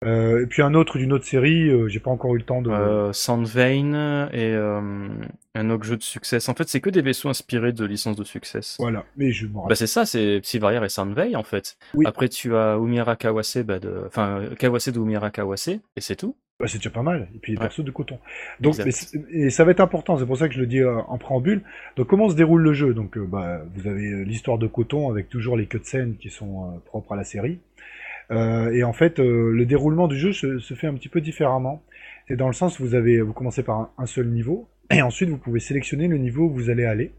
Euh, 0.04 0.44
et 0.44 0.46
puis 0.46 0.62
un 0.62 0.74
autre 0.74 0.98
d'une 0.98 1.14
autre 1.14 1.26
série. 1.26 1.70
euh, 1.70 1.88
J'ai 1.88 2.00
pas 2.00 2.12
encore 2.12 2.36
eu 2.36 2.38
le 2.38 2.44
temps 2.44 2.62
de. 2.62 2.70
Euh, 2.70 3.14
Sandvane 3.14 4.30
et 4.34 4.52
euh, 4.54 5.08
un 5.56 5.70
autre 5.70 5.84
jeu 5.84 5.98
de 5.98 6.04
succès. 6.04 6.38
En 6.50 6.54
fait, 6.54 6.68
c'est 6.68 6.82
que 6.82 6.90
des 6.90 7.02
vaisseaux 7.02 7.30
inspirés 7.30 7.72
de 7.72 7.86
licences 7.86 8.18
de 8.18 8.24
succès. 8.24 8.60
Voilà. 8.78 9.06
Mais 9.18 9.32
je 9.32 9.48
m'en 9.48 9.66
Bah 9.68 9.76
c'est 9.76 9.88
ça, 9.88 10.06
c'est 10.06 10.42
Psyvarrier 10.42 10.84
et 10.84 10.90
Sandvane 10.90 11.36
en 11.36 11.44
fait. 11.44 11.78
Oui. 11.94 12.06
Après 12.06 12.28
tu 12.30 12.56
as 12.56 12.76
Umira 12.78 13.16
Kawase, 13.16 13.58
bah, 13.66 13.80
de... 13.80 14.04
enfin 14.06 14.42
Kawase 14.60 14.90
de 14.90 15.00
Umira 15.00 15.32
Kawase, 15.32 15.70
et 15.70 16.02
c'est 16.02 16.18
tout. 16.18 16.36
Bah, 16.60 16.68
c'est 16.68 16.78
déjà 16.78 16.90
pas 16.90 17.02
mal. 17.02 17.28
Et 17.36 17.40
puis 17.40 17.52
les 17.54 17.58
Ouais. 17.58 17.64
persos 17.66 17.84
de 17.84 17.92
coton. 17.92 18.18
Donc, 18.62 18.76
et 19.32 19.50
ça 19.50 19.66
va 19.66 19.72
être 19.72 19.82
important. 19.82 20.18
C'est 20.18 20.26
pour 20.26 20.38
ça 20.38 20.48
que 20.48 20.54
je 20.54 20.60
le 20.62 20.68
dis 20.68 20.80
euh, 20.80 21.00
en 21.08 21.18
préambule. 21.18 21.64
Donc, 21.98 22.08
comment 22.08 22.30
se 22.30 22.36
déroule 22.36 22.62
le 22.62 22.72
jeu? 22.74 22.94
Donc, 22.94 23.18
bah, 23.18 23.62
vous 23.76 23.88
avez 23.90 24.24
l'histoire 24.24 24.58
de 24.58 24.66
coton 24.68 25.10
avec 25.10 25.28
toujours 25.30 25.58
les 25.58 25.66
cutscenes 25.66 26.16
qui 26.18 26.30
sont 26.30 26.80
propres 26.86 27.12
à 27.12 27.18
la 27.18 27.26
série. 27.26 27.60
Euh, 28.32 28.72
et 28.72 28.84
en 28.84 28.94
fait, 28.94 29.20
euh, 29.20 29.52
le 29.52 29.66
déroulement 29.66 30.08
du 30.08 30.18
jeu 30.18 30.34
se, 30.34 30.60
se 30.60 30.74
fait 30.74 30.88
un 30.88 30.94
petit 30.96 31.10
peu 31.10 31.22
différemment. 31.22 31.84
C'est 32.28 32.36
dans 32.36 32.48
le 32.48 32.54
sens 32.54 32.80
vous 32.80 32.96
avez, 32.96 33.22
vous 33.22 33.34
commencez 33.34 33.64
par 33.64 33.92
un, 33.98 34.06
seul 34.06 34.28
niveau, 34.28 34.68
et 34.92 35.02
ensuite 35.02 35.30
vous 35.30 35.38
pouvez 35.38 35.60
sélectionner 35.60 36.08
le 36.08 36.18
niveau 36.18 36.46
où 36.46 36.54
vous 36.54 36.70
allez 36.70 36.86
aller 36.86 37.14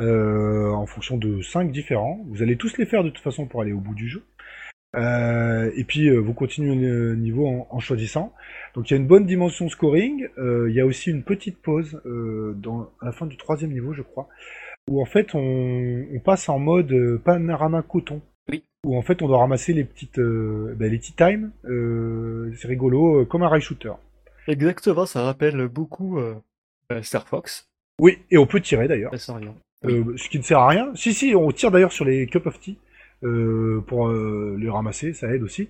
euh, 0.00 0.70
en 0.70 0.86
fonction 0.86 1.16
de 1.16 1.42
cinq 1.42 1.70
différents. 1.70 2.20
Vous 2.28 2.42
allez 2.42 2.56
tous 2.56 2.76
les 2.78 2.86
faire 2.86 3.04
de 3.04 3.10
toute 3.10 3.24
façon 3.24 3.46
pour 3.46 3.62
aller 3.62 3.72
au 3.72 3.80
bout 3.80 3.94
du 3.94 4.08
jeu. 4.08 4.24
Euh, 4.96 5.70
et 5.76 5.84
puis 5.84 6.08
euh, 6.08 6.18
vous 6.18 6.34
continuez 6.34 6.74
le 6.74 7.14
niveau 7.14 7.46
en, 7.46 7.68
en 7.70 7.78
choisissant. 7.78 8.32
Donc 8.74 8.90
il 8.90 8.94
y 8.94 8.96
a 8.96 9.00
une 9.00 9.06
bonne 9.06 9.26
dimension 9.26 9.68
scoring. 9.68 10.28
Euh, 10.38 10.68
il 10.68 10.74
y 10.74 10.80
a 10.80 10.86
aussi 10.86 11.10
une 11.10 11.22
petite 11.22 11.58
pause 11.58 12.00
dans, 12.04 12.90
à 13.00 13.06
la 13.06 13.12
fin 13.12 13.26
du 13.26 13.36
troisième 13.36 13.72
niveau, 13.72 13.92
je 13.92 14.02
crois, 14.02 14.28
où 14.88 15.00
en 15.00 15.06
fait 15.06 15.34
on, 15.34 16.06
on 16.12 16.20
passe 16.20 16.48
en 16.48 16.58
mode 16.58 17.18
panorama 17.24 17.82
coton. 17.82 18.20
Oui. 18.50 18.64
Où 18.84 18.96
en 18.96 19.02
fait 19.02 19.22
on 19.22 19.28
doit 19.28 19.38
ramasser 19.38 19.72
les 19.72 19.84
petites 19.84 20.18
euh, 20.18 20.74
ben, 20.76 20.90
les 20.90 20.98
tea 20.98 21.12
time. 21.12 21.50
Euh, 21.64 22.52
c'est 22.56 22.68
rigolo, 22.68 23.20
euh, 23.20 23.24
comme 23.24 23.42
un 23.42 23.48
rail 23.48 23.60
shooter. 23.60 23.92
Exactement, 24.48 25.06
ça 25.06 25.22
rappelle 25.22 25.68
beaucoup 25.68 26.18
euh, 26.18 26.34
Star 27.02 27.28
Fox. 27.28 27.68
Oui, 28.00 28.18
et 28.30 28.38
on 28.38 28.46
peut 28.46 28.60
tirer 28.60 28.88
d'ailleurs. 28.88 29.16
Ça 29.18 29.34
rien. 29.34 29.54
Euh, 29.84 30.16
ce 30.16 30.28
qui 30.28 30.38
ne 30.38 30.42
sert 30.42 30.58
à 30.58 30.68
rien. 30.68 30.90
Si, 30.94 31.14
si, 31.14 31.34
on 31.34 31.50
tire 31.52 31.70
d'ailleurs 31.70 31.92
sur 31.92 32.04
les 32.04 32.26
cup 32.26 32.46
of 32.46 32.58
tea 32.60 32.78
euh, 33.22 33.82
pour 33.86 34.08
euh, 34.08 34.56
les 34.58 34.68
ramasser, 34.68 35.12
ça 35.12 35.32
aide 35.32 35.42
aussi. 35.42 35.68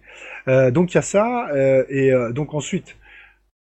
Euh, 0.49 0.71
donc 0.71 0.93
il 0.93 0.97
y 0.97 0.99
a 0.99 1.03
ça, 1.03 1.49
euh, 1.51 1.85
et 1.89 2.13
euh, 2.13 2.33
donc 2.33 2.55
ensuite, 2.55 2.97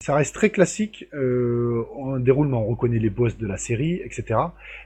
ça 0.01 0.15
reste 0.15 0.35
très 0.35 0.51
classique 0.51 1.09
euh, 1.13 1.85
en 1.97 2.19
déroulement. 2.19 2.63
On 2.63 2.67
reconnaît 2.67 2.99
les 3.01 3.11
boss 3.11 3.37
de 3.37 3.47
la 3.47 3.57
série, 3.57 3.95
etc. 4.05 4.39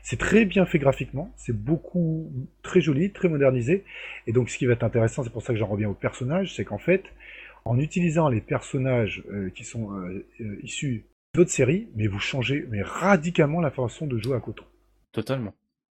C'est 0.02 0.18
très 0.18 0.44
bien 0.44 0.64
fait 0.64 0.78
graphiquement, 0.78 1.32
c'est 1.36 1.56
beaucoup 1.56 2.30
très 2.62 2.80
joli, 2.80 3.12
très 3.12 3.28
modernisé. 3.28 3.84
Et 4.26 4.32
donc 4.32 4.48
ce 4.50 4.56
qui 4.58 4.66
va 4.66 4.72
être 4.72 4.84
intéressant, 4.84 5.22
c'est 5.22 5.32
pour 5.32 5.42
ça 5.42 5.52
que 5.52 5.58
j'en 5.58 5.66
reviens 5.66 5.88
aux 5.90 5.94
personnages, 5.94 6.54
c'est 6.54 6.64
qu'en 6.64 6.78
fait, 6.78 7.04
en 7.64 7.78
utilisant 7.78 8.28
les 8.28 8.40
personnages 8.40 9.22
euh, 9.30 9.50
qui 9.50 9.64
sont 9.64 9.92
euh, 9.92 10.26
euh, 10.40 10.56
issus 10.62 11.04
d'autres 11.34 11.50
séries, 11.50 11.88
mais 11.94 12.06
vous 12.06 12.18
changez 12.18 12.66
mais 12.70 12.82
radicalement 12.82 13.60
la 13.60 13.70
façon 13.70 14.06
de 14.06 14.16
jouer 14.18 14.36
à 14.36 14.40
Coton. 14.40 14.64
Totalement. 15.12 15.54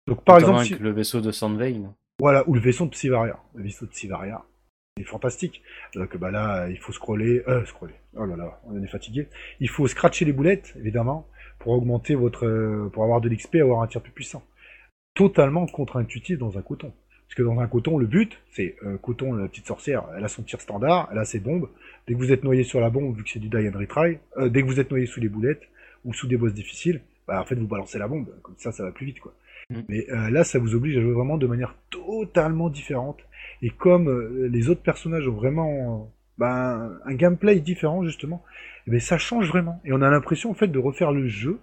Donc 0.08 0.24
par 0.24 0.38
exemple, 0.40 0.64
si- 0.66 0.76
le 0.76 0.92
vaisseau 0.92 1.22
de 1.22 1.32
Sandvane. 1.32 1.94
voilà, 2.20 2.48
ou 2.48 2.54
le 2.54 2.60
vaisseau 2.60 2.86
de 2.86 2.92
Psyvaria. 2.92 3.40
Le 3.56 3.64
vaisseau 3.64 3.86
de 3.86 3.92
Psyvaria, 3.92 4.44
c'est 4.98 5.04
fantastique. 5.04 5.62
Donc 5.94 6.16
bah 6.16 6.32
là, 6.32 6.70
il 6.70 6.78
faut 6.78 6.94
scroller, 6.94 7.44
euh, 7.48 7.66
scroller. 7.66 7.96
Oh 8.16 8.26
là 8.26 8.38
là, 8.38 8.62
on 8.66 8.82
est 8.82 8.88
fatigué. 8.88 9.28
Il 9.60 9.70
faut 9.70 9.88
scratcher 9.88 10.24
les 10.24 10.32
boulettes, 10.32 10.74
évidemment, 10.80 11.28
pour 11.60 11.74
augmenter 11.74 12.16
votre, 12.16 12.46
euh, 12.46 12.90
pour 12.94 13.04
avoir 13.04 13.20
de 13.20 13.28
l'XP, 13.28 13.56
avoir 13.56 13.82
un 13.82 13.88
tir 13.88 14.02
plus 14.02 14.14
puissant. 14.14 14.44
Totalement 15.14 15.66
contre-intuitif 15.66 16.38
dans 16.38 16.58
un 16.58 16.62
coton. 16.62 16.94
Parce 17.28 17.36
que 17.36 17.44
dans 17.44 17.60
un 17.60 17.68
coton, 17.68 17.98
le 17.98 18.06
but, 18.06 18.40
c'est 18.52 18.76
euh, 18.84 18.98
coton, 18.98 19.34
la 19.34 19.50
petite 19.50 19.68
sorcière, 19.68 20.06
elle 20.16 20.24
a 20.24 20.30
son 20.30 20.44
tir 20.44 20.62
standard, 20.62 21.10
elle 21.12 21.18
a 21.18 21.26
ses 21.26 21.40
bombes. 21.40 21.70
Dès 22.08 22.14
que 22.14 22.20
vous 22.20 22.32
êtes 22.32 22.44
noyé 22.46 22.64
sur 22.64 22.80
la 22.80 22.90
bombe, 22.90 23.18
vu 23.18 23.24
que 23.24 23.30
c'est 23.30 23.40
du 23.40 23.50
die 23.50 23.68
and 23.68 23.78
retry, 23.78 24.20
euh, 24.38 24.48
dès 24.48 24.62
que 24.62 24.68
vous 24.68 24.80
êtes 24.80 24.92
noyé 24.92 25.08
sous 25.08 25.20
les 25.20 25.30
boulettes 25.30 25.64
ou 26.06 26.14
sous 26.14 26.28
des 26.28 26.38
boss 26.38 26.54
difficiles, 26.54 27.02
bah 27.28 27.42
en 27.42 27.46
fait 27.46 27.56
vous 27.56 27.68
balancez 27.68 27.98
la 27.98 28.08
bombe. 28.08 28.30
Comme 28.44 28.56
ça, 28.58 28.72
ça 28.72 28.84
va 28.84 28.92
plus 28.92 29.08
vite, 29.08 29.20
quoi. 29.20 29.34
Mm. 29.70 29.82
Mais 29.90 30.10
euh, 30.10 30.30
là, 30.30 30.44
ça 30.44 30.60
vous 30.60 30.76
oblige 30.76 30.98
à 30.98 31.02
jouer 31.02 31.14
vraiment 31.14 31.38
de 31.38 31.48
manière 31.48 31.76
totalement 31.90 32.70
différente. 32.70 33.20
Et 33.62 33.70
comme 33.70 34.10
euh, 34.10 34.48
les 34.52 34.70
autres 34.70 34.82
personnages 34.82 35.28
ont 35.28 35.34
vraiment 35.34 36.12
ben, 36.38 36.98
un 37.06 37.14
gameplay 37.14 37.60
différent, 37.60 38.04
justement, 38.04 38.44
eh 38.88 38.92
ben, 38.92 39.00
ça 39.00 39.18
change 39.18 39.48
vraiment. 39.48 39.82
Et 39.86 39.94
on 39.94 40.02
a 40.02 40.10
l'impression, 40.10 40.52
en 40.52 40.56
fait, 40.56 40.68
de 40.68 40.80
refaire 40.80 41.12
le 41.12 41.28
jeu 41.28 41.60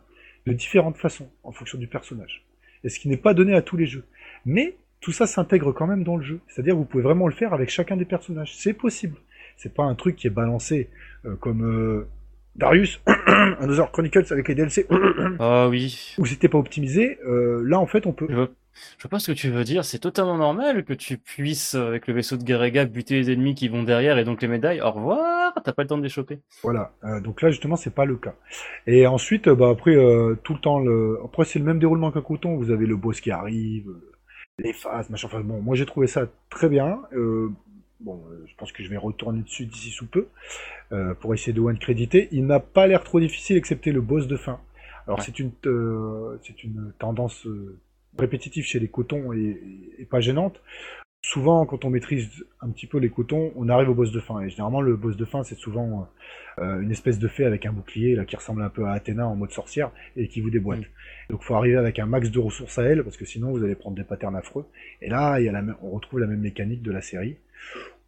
de 0.46 0.52
différentes 0.52 0.96
façons, 0.96 1.30
en 1.44 1.52
fonction 1.52 1.78
du 1.78 1.86
personnage. 1.86 2.44
Et 2.84 2.88
ce 2.88 2.98
qui 2.98 3.08
n'est 3.08 3.16
pas 3.16 3.34
donné 3.34 3.54
à 3.54 3.62
tous 3.62 3.76
les 3.76 3.86
jeux. 3.86 4.04
Mais 4.44 4.76
tout 5.00 5.12
ça 5.12 5.26
s'intègre 5.26 5.72
quand 5.72 5.86
même 5.86 6.04
dans 6.04 6.16
le 6.16 6.22
jeu. 6.22 6.40
C'est-à-dire, 6.48 6.76
vous 6.76 6.84
pouvez 6.84 7.02
vraiment 7.02 7.26
le 7.26 7.34
faire 7.34 7.52
avec 7.52 7.70
chacun 7.70 7.96
des 7.96 8.04
personnages. 8.04 8.56
C'est 8.56 8.72
possible. 8.72 9.16
C'est 9.56 9.74
pas 9.74 9.84
un 9.84 9.94
truc 9.94 10.16
qui 10.16 10.26
est 10.26 10.30
balancé 10.30 10.88
euh, 11.24 11.36
comme 11.36 11.64
euh, 11.64 12.08
Darius, 12.56 13.00
Another 13.60 13.90
Chronicles 13.92 14.26
avec 14.30 14.48
les 14.48 14.54
DLC, 14.54 14.86
Ah 15.38 15.68
oui. 15.68 16.14
où 16.18 16.26
c'était 16.26 16.48
pas 16.48 16.58
optimisé. 16.58 17.18
Euh, 17.26 17.62
là, 17.64 17.78
en 17.78 17.86
fait, 17.86 18.06
on 18.06 18.12
peut. 18.12 18.26
Je 18.30 18.34
vois, 18.34 18.48
je 18.98 19.18
ce 19.18 19.32
que 19.32 19.36
tu 19.36 19.50
veux 19.50 19.64
dire. 19.64 19.84
C'est 19.84 19.98
totalement 19.98 20.38
normal 20.38 20.84
que 20.84 20.94
tu 20.94 21.18
puisses, 21.18 21.74
euh, 21.74 21.88
avec 21.88 22.06
le 22.06 22.14
vaisseau 22.14 22.36
de 22.36 22.44
Garega, 22.44 22.84
buter 22.84 23.14
les 23.14 23.30
ennemis 23.32 23.54
qui 23.54 23.68
vont 23.68 23.82
derrière 23.82 24.18
et 24.18 24.24
donc 24.24 24.40
les 24.42 24.48
médailles. 24.48 24.80
Au 24.80 24.90
revoir. 24.90 25.52
T'as 25.64 25.72
pas 25.72 25.82
le 25.82 25.88
temps 25.88 25.98
de 25.98 26.02
les 26.02 26.08
choper. 26.08 26.40
Voilà. 26.62 26.92
Euh, 27.04 27.20
donc 27.20 27.42
là, 27.42 27.50
justement, 27.50 27.76
c'est 27.76 27.94
pas 27.94 28.04
le 28.04 28.16
cas. 28.16 28.34
Et 28.86 29.06
ensuite, 29.06 29.48
bah 29.48 29.68
après, 29.70 29.94
euh, 29.94 30.34
tout 30.42 30.54
le 30.54 30.60
temps, 30.60 30.80
le... 30.80 31.18
après 31.24 31.44
c'est 31.44 31.58
le 31.58 31.64
même 31.64 31.78
déroulement 31.78 32.10
qu'un 32.10 32.22
coton. 32.22 32.56
Vous 32.56 32.70
avez 32.70 32.86
le 32.86 32.96
boss 32.96 33.20
qui 33.20 33.30
arrive, 33.30 33.90
les 34.58 34.72
phases, 34.72 35.10
machin. 35.10 35.26
Enfin 35.26 35.40
bon, 35.40 35.60
moi 35.60 35.76
j'ai 35.76 35.86
trouvé 35.86 36.06
ça 36.06 36.26
très 36.48 36.68
bien. 36.68 37.00
Euh, 37.14 37.50
bon, 38.02 38.22
euh, 38.30 38.44
je 38.46 38.54
pense 38.56 38.72
que 38.72 38.82
je 38.82 38.88
vais 38.88 38.96
retourner 38.96 39.42
dessus 39.42 39.66
d'ici 39.66 39.90
sous 39.90 40.06
peu 40.06 40.28
euh, 40.92 41.14
pour 41.14 41.34
essayer 41.34 41.52
de 41.52 41.60
one 41.60 41.78
créditer. 41.78 42.28
Il 42.32 42.46
n'a 42.46 42.60
pas 42.60 42.86
l'air 42.86 43.02
trop 43.02 43.20
difficile, 43.20 43.56
excepté 43.56 43.92
le 43.92 44.00
boss 44.00 44.26
de 44.26 44.36
fin. 44.36 44.60
Alors 45.06 45.18
Ouais. 45.18 45.24
c'est 45.24 45.38
une, 45.38 45.52
euh, 45.66 46.38
c'est 46.42 46.62
une 46.62 46.92
tendance 46.98 47.46
répétitive 48.18 48.64
chez 48.64 48.78
les 48.78 48.88
cotons 48.88 49.32
et, 49.32 50.06
pas 50.10 50.20
gênante. 50.20 50.60
Souvent, 51.24 51.66
quand 51.66 51.84
on 51.84 51.90
maîtrise 51.90 52.44
un 52.60 52.68
petit 52.70 52.88
peu 52.88 52.98
les 52.98 53.08
cotons, 53.08 53.52
on 53.54 53.68
arrive 53.68 53.88
au 53.90 53.94
boss 53.94 54.10
de 54.10 54.18
fin. 54.18 54.40
Et 54.40 54.50
généralement, 54.50 54.80
le 54.80 54.96
boss 54.96 55.16
de 55.16 55.24
fin, 55.24 55.44
c'est 55.44 55.54
souvent 55.54 56.08
euh, 56.58 56.80
une 56.80 56.90
espèce 56.90 57.20
de 57.20 57.28
fée 57.28 57.44
avec 57.44 57.64
un 57.64 57.72
bouclier 57.72 58.16
là 58.16 58.24
qui 58.24 58.34
ressemble 58.34 58.60
un 58.60 58.68
peu 58.68 58.86
à 58.86 58.92
Athéna 58.92 59.28
en 59.28 59.36
mode 59.36 59.52
sorcière 59.52 59.92
et 60.16 60.26
qui 60.26 60.40
vous 60.40 60.50
déboîte. 60.50 60.80
Mm. 60.80 61.30
Donc, 61.30 61.42
faut 61.44 61.54
arriver 61.54 61.76
avec 61.76 62.00
un 62.00 62.06
max 62.06 62.30
de 62.30 62.40
ressources 62.40 62.76
à 62.78 62.82
elle 62.82 63.04
parce 63.04 63.16
que 63.16 63.24
sinon, 63.24 63.52
vous 63.52 63.62
allez 63.62 63.76
prendre 63.76 63.96
des 63.96 64.02
patterns 64.02 64.34
affreux. 64.34 64.66
Et 65.00 65.08
là, 65.08 65.38
il 65.38 65.46
y 65.46 65.48
a 65.48 65.52
la 65.52 65.62
on 65.80 65.90
retrouve 65.90 66.18
la 66.18 66.26
même 66.26 66.40
mécanique 66.40 66.82
de 66.82 66.90
la 66.90 67.00
série 67.00 67.36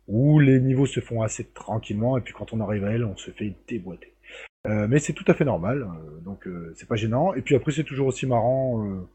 où 0.09 0.39
les 0.39 0.60
niveaux 0.60 0.86
se 0.86 1.01
font 1.01 1.22
assez 1.22 1.44
tranquillement 1.44 2.18
et 2.18 2.20
puis 2.20 2.35
quand 2.35 2.52
on 2.52 2.60
arrive 2.60 2.85
à 2.85 2.93
elle, 2.93 3.05
on 3.05 3.16
se 3.16 3.31
fait 3.31 3.55
déboîter. 3.68 4.12
Euh, 4.66 4.86
mais 4.89 4.98
c'est 4.98 5.12
tout 5.12 5.24
à 5.28 5.35
fait 5.35 5.44
normal, 5.44 5.82
euh, 5.82 6.20
donc 6.20 6.47
euh, 6.47 6.72
c'est 6.76 6.89
pas 6.89 6.97
gênant. 6.97 7.35
Et 7.35 7.43
puis 7.43 7.55
après, 7.55 7.72
c'est 7.72 7.85
toujours 7.85 8.06
aussi 8.06 8.26
marrant. 8.26 9.06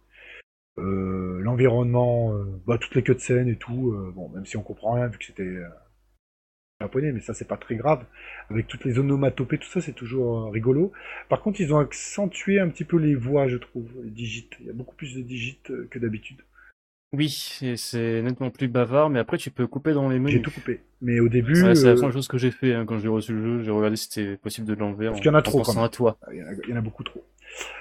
l'environnement, 0.78 2.34
bah, 2.68 2.78
toutes 2.80 2.96
les 2.96 3.04
cutscenes 3.04 3.50
et 3.50 3.58
tout, 3.58 3.96
bon, 4.16 4.30
même 4.30 4.46
si 4.46 4.58
on 4.58 4.62
comprend 4.62 4.94
rien 4.94 5.08
vu 5.08 5.18
que 5.18 5.26
c'était 5.26 5.58
japonais, 6.82 7.12
mais 7.12 7.20
ça 7.20 7.34
c'est 7.34 7.48
pas 7.48 7.58
très 7.58 7.76
grave. 7.76 8.06
Avec 8.50 8.68
toutes 8.68 8.86
les 8.86 9.00
onomatopées, 9.00 9.58
tout 9.58 9.70
ça 9.70 9.82
c'est 9.82 9.94
toujours 9.94 10.52
rigolo. 10.52 10.94
Par 11.28 11.42
contre, 11.42 11.60
ils 11.62 11.74
ont 11.74 11.80
accentué 11.80 12.60
un 12.60 12.70
petit 12.70 12.86
peu 12.86 12.98
les 12.98 13.16
voix, 13.16 13.48
je 13.48 13.58
trouve, 13.58 13.90
les 14.04 14.10
digits. 14.10 14.50
Il 14.62 14.68
y 14.68 14.70
a 14.70 14.74
beaucoup 14.74 14.96
plus 14.96 15.16
de 15.16 15.22
digits 15.22 15.60
euh, 15.70 15.88
que 15.92 16.00
d'habitude. 16.00 16.42
Oui, 17.12 17.30
c'est 17.76 18.22
nettement 18.22 18.52
plus 18.52 18.68
bavard, 18.68 19.10
mais 19.10 19.18
après 19.20 19.38
tu 19.38 19.50
peux 19.50 19.66
couper 19.66 19.94
dans 19.94 20.10
les 20.10 20.16
J'ai 20.18 20.20
menus. 20.22 20.42
tout 20.44 20.52
coupé. 20.52 20.82
Mais 21.02 21.20
au 21.20 21.28
début, 21.28 21.64
Ouais, 21.64 21.74
c'est 21.74 21.88
la 21.88 21.96
première 21.96 22.12
chose 22.14 22.28
que 22.28 22.38
j'ai 22.38 22.52
fait 22.52 22.76
hein, 22.76 22.86
quand 22.86 23.00
j'ai 23.00 23.08
reçu 23.08 23.34
le 23.34 23.42
jeu. 23.42 23.64
J'ai 23.64 23.72
regardé 23.72 23.96
si 23.96 24.08
c'était 24.12 24.38
possible 24.38 24.68
de 24.68 24.76
l'enlever. 24.76 25.08
Parce 25.08 25.18
qu'il 25.20 25.28
y 25.32 25.34
en 25.34 25.38
a 25.38 25.42
trop, 25.42 25.64
quand 25.64 25.74
même. 25.74 25.84
à 25.84 25.90
toi. 25.90 26.18
il 26.32 26.38
y, 26.38 26.44
en 26.44 26.48
a- 26.48 26.54
il 26.66 26.70
y 26.70 26.74
en 26.74 26.78
a 26.78 26.82
beaucoup 26.82 27.04
trop. 27.04 27.24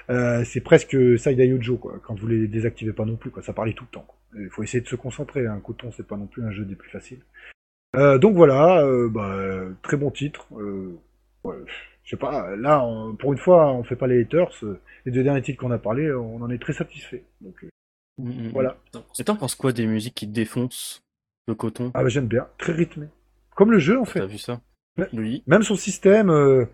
Euh, 0.09 0.43
c'est 0.45 0.61
presque 0.61 0.97
Side 1.19 1.37
Yojo, 1.37 1.77
quoi, 1.77 1.99
quand 2.03 2.17
vous 2.19 2.25
les 2.27 2.47
désactivez 2.47 2.91
pas 2.91 3.05
non 3.05 3.17
plus, 3.17 3.29
quoi. 3.29 3.43
Ça 3.43 3.53
parlait 3.53 3.73
tout 3.73 3.85
le 3.91 3.91
temps. 3.99 4.07
Il 4.35 4.49
faut 4.49 4.63
essayer 4.63 4.81
de 4.81 4.87
se 4.87 4.95
concentrer. 4.95 5.45
Un 5.45 5.59
coton, 5.59 5.91
c'est 5.91 6.07
pas 6.07 6.17
non 6.17 6.25
plus 6.25 6.43
un 6.43 6.51
jeu 6.51 6.65
des 6.65 6.75
plus 6.75 6.89
faciles. 6.89 7.19
Euh, 7.95 8.17
donc 8.17 8.35
voilà, 8.35 8.83
euh, 8.83 9.09
bah, 9.09 9.37
très 9.83 9.97
bon 9.97 10.09
titre. 10.09 10.47
Euh, 10.57 10.97
ouais, 11.43 11.55
je 12.03 12.09
sais 12.09 12.17
pas, 12.17 12.55
là, 12.55 12.83
on- 12.83 13.15
pour 13.15 13.31
une 13.31 13.37
fois, 13.39 13.71
on 13.73 13.83
fait 13.83 13.95
pas 13.95 14.07
les 14.07 14.21
haters. 14.21 14.49
Les 15.05 15.11
deux 15.11 15.21
derniers 15.23 15.43
titres 15.43 15.59
qu'on 15.59 15.71
a 15.71 15.77
parlé, 15.77 16.11
on 16.11 16.41
en 16.41 16.49
est 16.49 16.59
très 16.61 16.73
satisfait. 16.73 17.23
Donc 17.41 17.63
euh, 18.19 18.23
Mm, 18.23 18.47
mm, 18.47 18.51
voilà. 18.51 18.77
mm. 18.93 18.99
Et 19.19 19.23
t'en 19.23 19.35
penses 19.35 19.55
quoi 19.55 19.71
des 19.71 19.87
musiques 19.87 20.15
qui 20.15 20.27
défoncent 20.27 21.03
le 21.47 21.55
coton? 21.55 21.91
Ah 21.93 22.03
bah 22.03 22.09
j'aime 22.09 22.27
bien, 22.27 22.47
très 22.57 22.73
rythmé. 22.73 23.07
Comme 23.55 23.71
le 23.71 23.79
jeu 23.79 23.99
en 23.99 24.05
fait. 24.05 24.19
T'as 24.19 24.25
vu 24.25 24.37
ça? 24.37 24.61
Oui. 25.13 25.43
Même 25.47 25.63
son 25.63 25.75
système, 25.75 26.29
euh, 26.29 26.65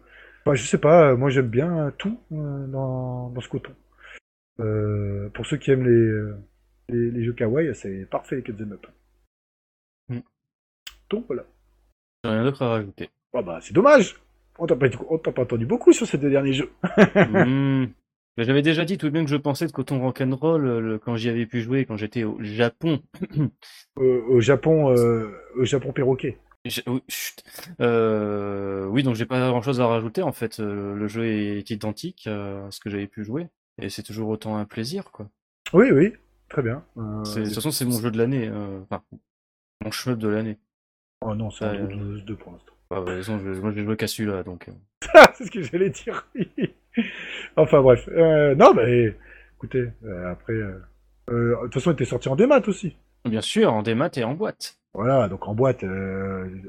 bah, 0.45 0.55
je 0.55 0.63
sais 0.63 0.77
pas, 0.79 1.11
euh, 1.11 1.17
moi 1.17 1.29
j'aime 1.29 1.47
bien 1.47 1.93
tout 1.97 2.19
euh, 2.31 2.67
dans, 2.67 3.29
dans 3.29 3.41
ce 3.41 3.49
coton. 3.49 3.73
Euh, 4.59 5.29
pour 5.29 5.45
ceux 5.45 5.57
qui 5.57 5.71
aiment 5.71 5.85
les, 5.87 6.95
les, 6.95 7.11
les 7.11 7.25
jeux 7.25 7.33
kawaii, 7.33 7.73
c'est 7.75 8.05
parfait 8.09 8.37
les 8.37 8.43
4 8.43 8.61
up. 8.61 8.87
Mm. 10.09 10.19
Donc 11.09 11.25
voilà. 11.27 11.43
J'ai 12.23 12.31
rien 12.31 12.43
d'autre 12.43 12.61
à 12.63 12.69
rajouter. 12.69 13.09
Ah 13.33 13.41
bah 13.41 13.59
c'est 13.61 13.73
dommage 13.73 14.15
On 14.57 14.65
t'a 14.65 14.75
pas, 14.75 14.87
entendu 15.41 15.65
beaucoup 15.65 15.93
sur 15.93 16.07
ces 16.07 16.17
deux 16.17 16.29
derniers 16.29 16.53
jeux. 16.53 16.71
Mais 18.37 18.43
J'avais 18.43 18.61
déjà 18.61 18.83
dit 18.85 18.97
tout 18.97 19.07
de 19.07 19.13
même 19.13 19.25
que 19.25 19.31
je 19.31 19.37
pensais 19.37 19.65
de 19.67 19.71
Coton 19.71 19.99
Rock'n'Roll 20.01 20.65
euh, 20.67 20.79
le- 20.81 20.99
quand 20.99 21.15
j'y 21.15 21.29
avais 21.29 21.45
pu 21.45 21.61
jouer, 21.61 21.85
quand 21.85 21.95
j'étais 21.97 22.23
au 22.23 22.37
Japon. 22.41 23.01
Euh, 23.97 24.21
au 24.27 24.41
Japon, 24.41 24.89
euh, 24.91 25.31
au 25.55 25.63
Japon 25.63 25.93
perroquet. 25.93 26.37
Euh, 27.79 28.85
oui, 28.87 29.03
donc 29.03 29.15
j'ai 29.15 29.25
pas 29.25 29.39
grand-chose 29.49 29.79
à 29.79 29.87
rajouter 29.87 30.21
en 30.21 30.33
fait. 30.33 30.59
Euh, 30.59 30.93
Le 30.95 31.07
jeu 31.07 31.25
est 31.25 31.69
identique 31.71 32.25
euh, 32.27 32.67
à 32.67 32.71
ce 32.71 32.81
que 32.81 32.89
j'avais 32.89 33.07
pu 33.07 33.23
jouer, 33.23 33.47
et 33.81 33.89
c'est 33.89 34.03
toujours 34.03 34.27
autant 34.29 34.57
un 34.57 34.65
plaisir, 34.65 35.11
quoi. 35.11 35.29
Oui, 35.73 35.91
oui, 35.91 36.13
très 36.49 36.61
bien. 36.61 36.83
Euh, 36.97 37.23
De 37.23 37.43
toute 37.45 37.53
façon, 37.53 37.71
c'est 37.71 37.85
mon 37.85 37.99
jeu 37.99 38.11
de 38.11 38.17
l'année, 38.17 38.49
euh, 38.49 38.81
enfin, 38.89 39.01
mon 39.83 39.91
shmup 39.91 40.19
de 40.19 40.27
l'année. 40.27 40.57
Oh 41.21 41.33
non, 41.35 41.49
c'est 41.51 41.63
Euh, 41.65 41.69
un 41.69 41.85
Android 41.85 42.21
2 42.25 42.35
pour 42.35 42.51
l'instant. 42.51 42.73
Ah, 42.91 43.01
de 43.01 43.21
je- 43.21 43.61
moi 43.61 43.71
j'ai 43.71 43.83
joué 43.83 43.95
qu'à 43.95 44.07
celui-là, 44.07 44.43
donc. 44.43 44.67
euh. 44.67 44.73
c'est 45.35 45.45
ce 45.45 45.51
que 45.51 45.61
j'allais 45.61 45.89
dire. 45.89 46.27
enfin 47.57 47.81
bref. 47.81 48.07
Euh, 48.09 48.55
non, 48.55 48.73
mais 48.73 49.15
écoutez, 49.57 49.89
euh, 50.05 50.31
après. 50.31 50.53
euh, 50.53 50.79
De 51.29 51.63
toute 51.63 51.73
façon, 51.75 51.91
il 51.91 51.93
était 51.93 52.05
sorti 52.05 52.29
en 52.29 52.35
démat 52.35 52.61
aussi. 52.67 52.95
Bien 53.25 53.41
sûr, 53.41 53.73
en 53.73 53.81
démat 53.81 54.11
et 54.15 54.23
en 54.23 54.33
boîte. 54.33 54.77
Voilà, 54.93 55.27
donc 55.27 55.47
en 55.47 55.55
boîte, 55.55 55.83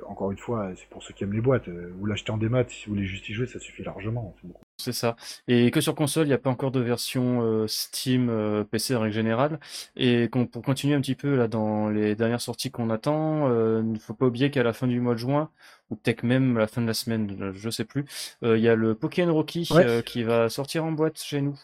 encore 0.08 0.32
une 0.32 0.38
fois, 0.38 0.70
c'est 0.74 0.88
pour 0.88 1.02
ceux 1.02 1.14
qui 1.14 1.22
aiment 1.22 1.34
les 1.34 1.40
boîtes. 1.40 1.68
vous 1.68 2.06
l'achetez 2.06 2.32
en 2.32 2.38
démat, 2.38 2.64
si 2.68 2.86
vous 2.86 2.94
voulez 2.94 3.06
juste 3.06 3.28
y 3.28 3.34
jouer, 3.34 3.46
ça 3.46 3.60
suffit 3.60 3.84
largement. 3.84 4.34
c'est 4.40 4.48
beaucoup. 4.48 4.62
C'est 4.78 4.92
ça. 4.92 5.16
Et 5.48 5.70
que 5.70 5.80
sur 5.80 5.94
console, 5.94 6.26
il 6.26 6.28
n'y 6.28 6.34
a 6.34 6.38
pas 6.38 6.50
encore 6.50 6.70
de 6.70 6.80
version 6.80 7.40
euh, 7.42 7.66
Steam, 7.66 8.28
euh, 8.28 8.62
PC 8.62 8.94
en 8.94 9.00
règle 9.00 9.14
générale. 9.14 9.58
Et 9.96 10.28
qu'on- 10.28 10.46
pour 10.46 10.62
continuer 10.62 10.94
un 10.94 11.00
petit 11.00 11.14
peu 11.14 11.34
là 11.34 11.48
dans 11.48 11.88
les 11.88 12.14
dernières 12.14 12.42
sorties 12.42 12.70
qu'on 12.70 12.90
attend, 12.90 13.48
euh, 13.50 13.80
il 13.82 13.92
ne 13.92 13.98
faut 13.98 14.12
pas 14.14 14.26
oublier 14.26 14.50
qu'à 14.50 14.62
la 14.62 14.72
fin 14.74 14.86
du 14.86 15.00
mois 15.00 15.14
de 15.14 15.18
juin, 15.18 15.50
ou 15.90 15.96
peut-être 15.96 16.22
même 16.24 16.56
à 16.58 16.60
la 16.60 16.66
fin 16.66 16.82
de 16.82 16.86
la 16.86 16.94
semaine, 16.94 17.52
je 17.54 17.70
sais 17.70 17.84
plus, 17.86 18.04
euh, 18.42 18.58
il 18.58 18.62
y 18.64 18.68
a 18.68 18.74
le 18.74 18.94
Pokémon 18.94 19.32
Rocky 19.32 19.66
Ouais. 19.72 19.84
euh, 19.86 20.02
qui 20.02 20.22
va 20.24 20.48
sortir 20.50 20.84
en 20.84 20.92
boîte 20.92 21.18
chez 21.18 21.40
nous. 21.40 21.58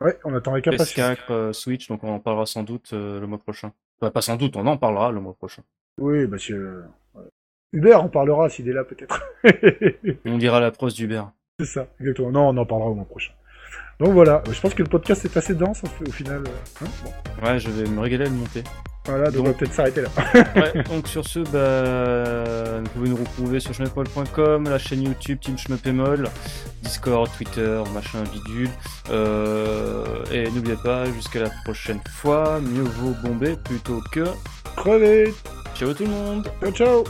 Ouais, 0.00 0.16
on 0.24 0.34
attend 0.34 0.52
avec 0.52 0.68
impatience. 0.68 0.90
PS4, 0.90 1.30
euh, 1.30 1.52
Switch, 1.54 1.88
donc 1.88 2.04
on 2.04 2.12
en 2.12 2.20
parlera 2.20 2.44
sans 2.46 2.62
doute 2.64 2.90
euh, 2.92 3.18
le 3.18 3.26
mois 3.26 3.38
prochain. 3.38 3.72
Enfin, 4.00 4.10
pas 4.12 4.20
sans 4.22 4.36
doute, 4.36 4.56
on 4.56 4.66
en 4.66 4.76
parlera 4.76 5.10
le 5.10 5.20
mois 5.20 5.34
prochain. 5.34 5.62
Oui, 5.98 6.28
que 6.30 6.52
euh, 6.52 6.82
Hubert 7.72 8.02
en 8.04 8.08
parlera 8.08 8.48
s'il 8.50 8.68
est 8.68 8.72
là 8.72 8.84
peut-être. 8.84 9.20
On 10.24 10.36
lira 10.38 10.60
la 10.60 10.70
prose 10.70 10.94
d'Hubert. 10.94 11.32
C'est 11.58 11.66
ça, 11.66 11.86
exactement. 12.00 12.30
Non, 12.30 12.48
on 12.48 12.56
en 12.56 12.64
parlera 12.66 12.90
au 12.90 12.94
mois 12.94 13.04
prochain. 13.04 13.32
Donc 14.00 14.12
voilà, 14.12 14.44
je 14.50 14.60
pense 14.60 14.74
que 14.74 14.82
le 14.82 14.88
podcast 14.88 15.24
est 15.24 15.36
assez 15.36 15.54
dense 15.54 15.82
au 15.82 16.08
au 16.08 16.12
final. 16.12 16.44
euh, 16.46 16.84
hein, 16.84 16.88
bon. 17.04 17.44
Ouais, 17.46 17.58
je 17.58 17.68
vais 17.68 17.88
me 17.90 18.00
régaler 18.00 18.26
à 18.26 18.28
le 18.28 18.34
monter. 18.34 18.62
Voilà, 19.06 19.30
donc 19.30 19.46
on 19.46 19.48
va 19.48 19.54
peut-être 19.54 19.72
s'arrêter 19.72 20.02
là. 20.02 20.08
Ouais, 20.54 20.82
donc 20.90 21.08
sur 21.08 21.26
ce, 21.26 21.40
bah, 21.40 22.80
vous 22.80 22.90
pouvez 22.90 23.08
nous 23.08 23.16
retrouver 23.16 23.58
sur 23.58 23.74
schmuppmol.com, 23.74 24.68
la 24.68 24.78
chaîne 24.78 25.02
YouTube 25.02 25.38
Team 25.40 25.58
Schmuppemol, 25.58 26.28
Discord, 26.82 27.28
Twitter, 27.36 27.82
machin 27.92 28.22
bidule. 28.32 28.70
Euh, 29.10 30.04
et 30.30 30.48
n'oubliez 30.50 30.76
pas, 30.84 31.06
jusqu'à 31.06 31.40
la 31.40 31.50
prochaine 31.64 32.00
fois, 32.08 32.60
mieux 32.60 32.82
vaut 32.82 33.14
bomber 33.24 33.56
plutôt 33.64 34.00
que. 34.12 34.24
Crevez 34.76 35.32
Ciao 35.74 35.92
tout 35.92 36.04
le 36.04 36.10
monde 36.10 36.48
Ciao 36.60 36.70
ciao 36.70 37.04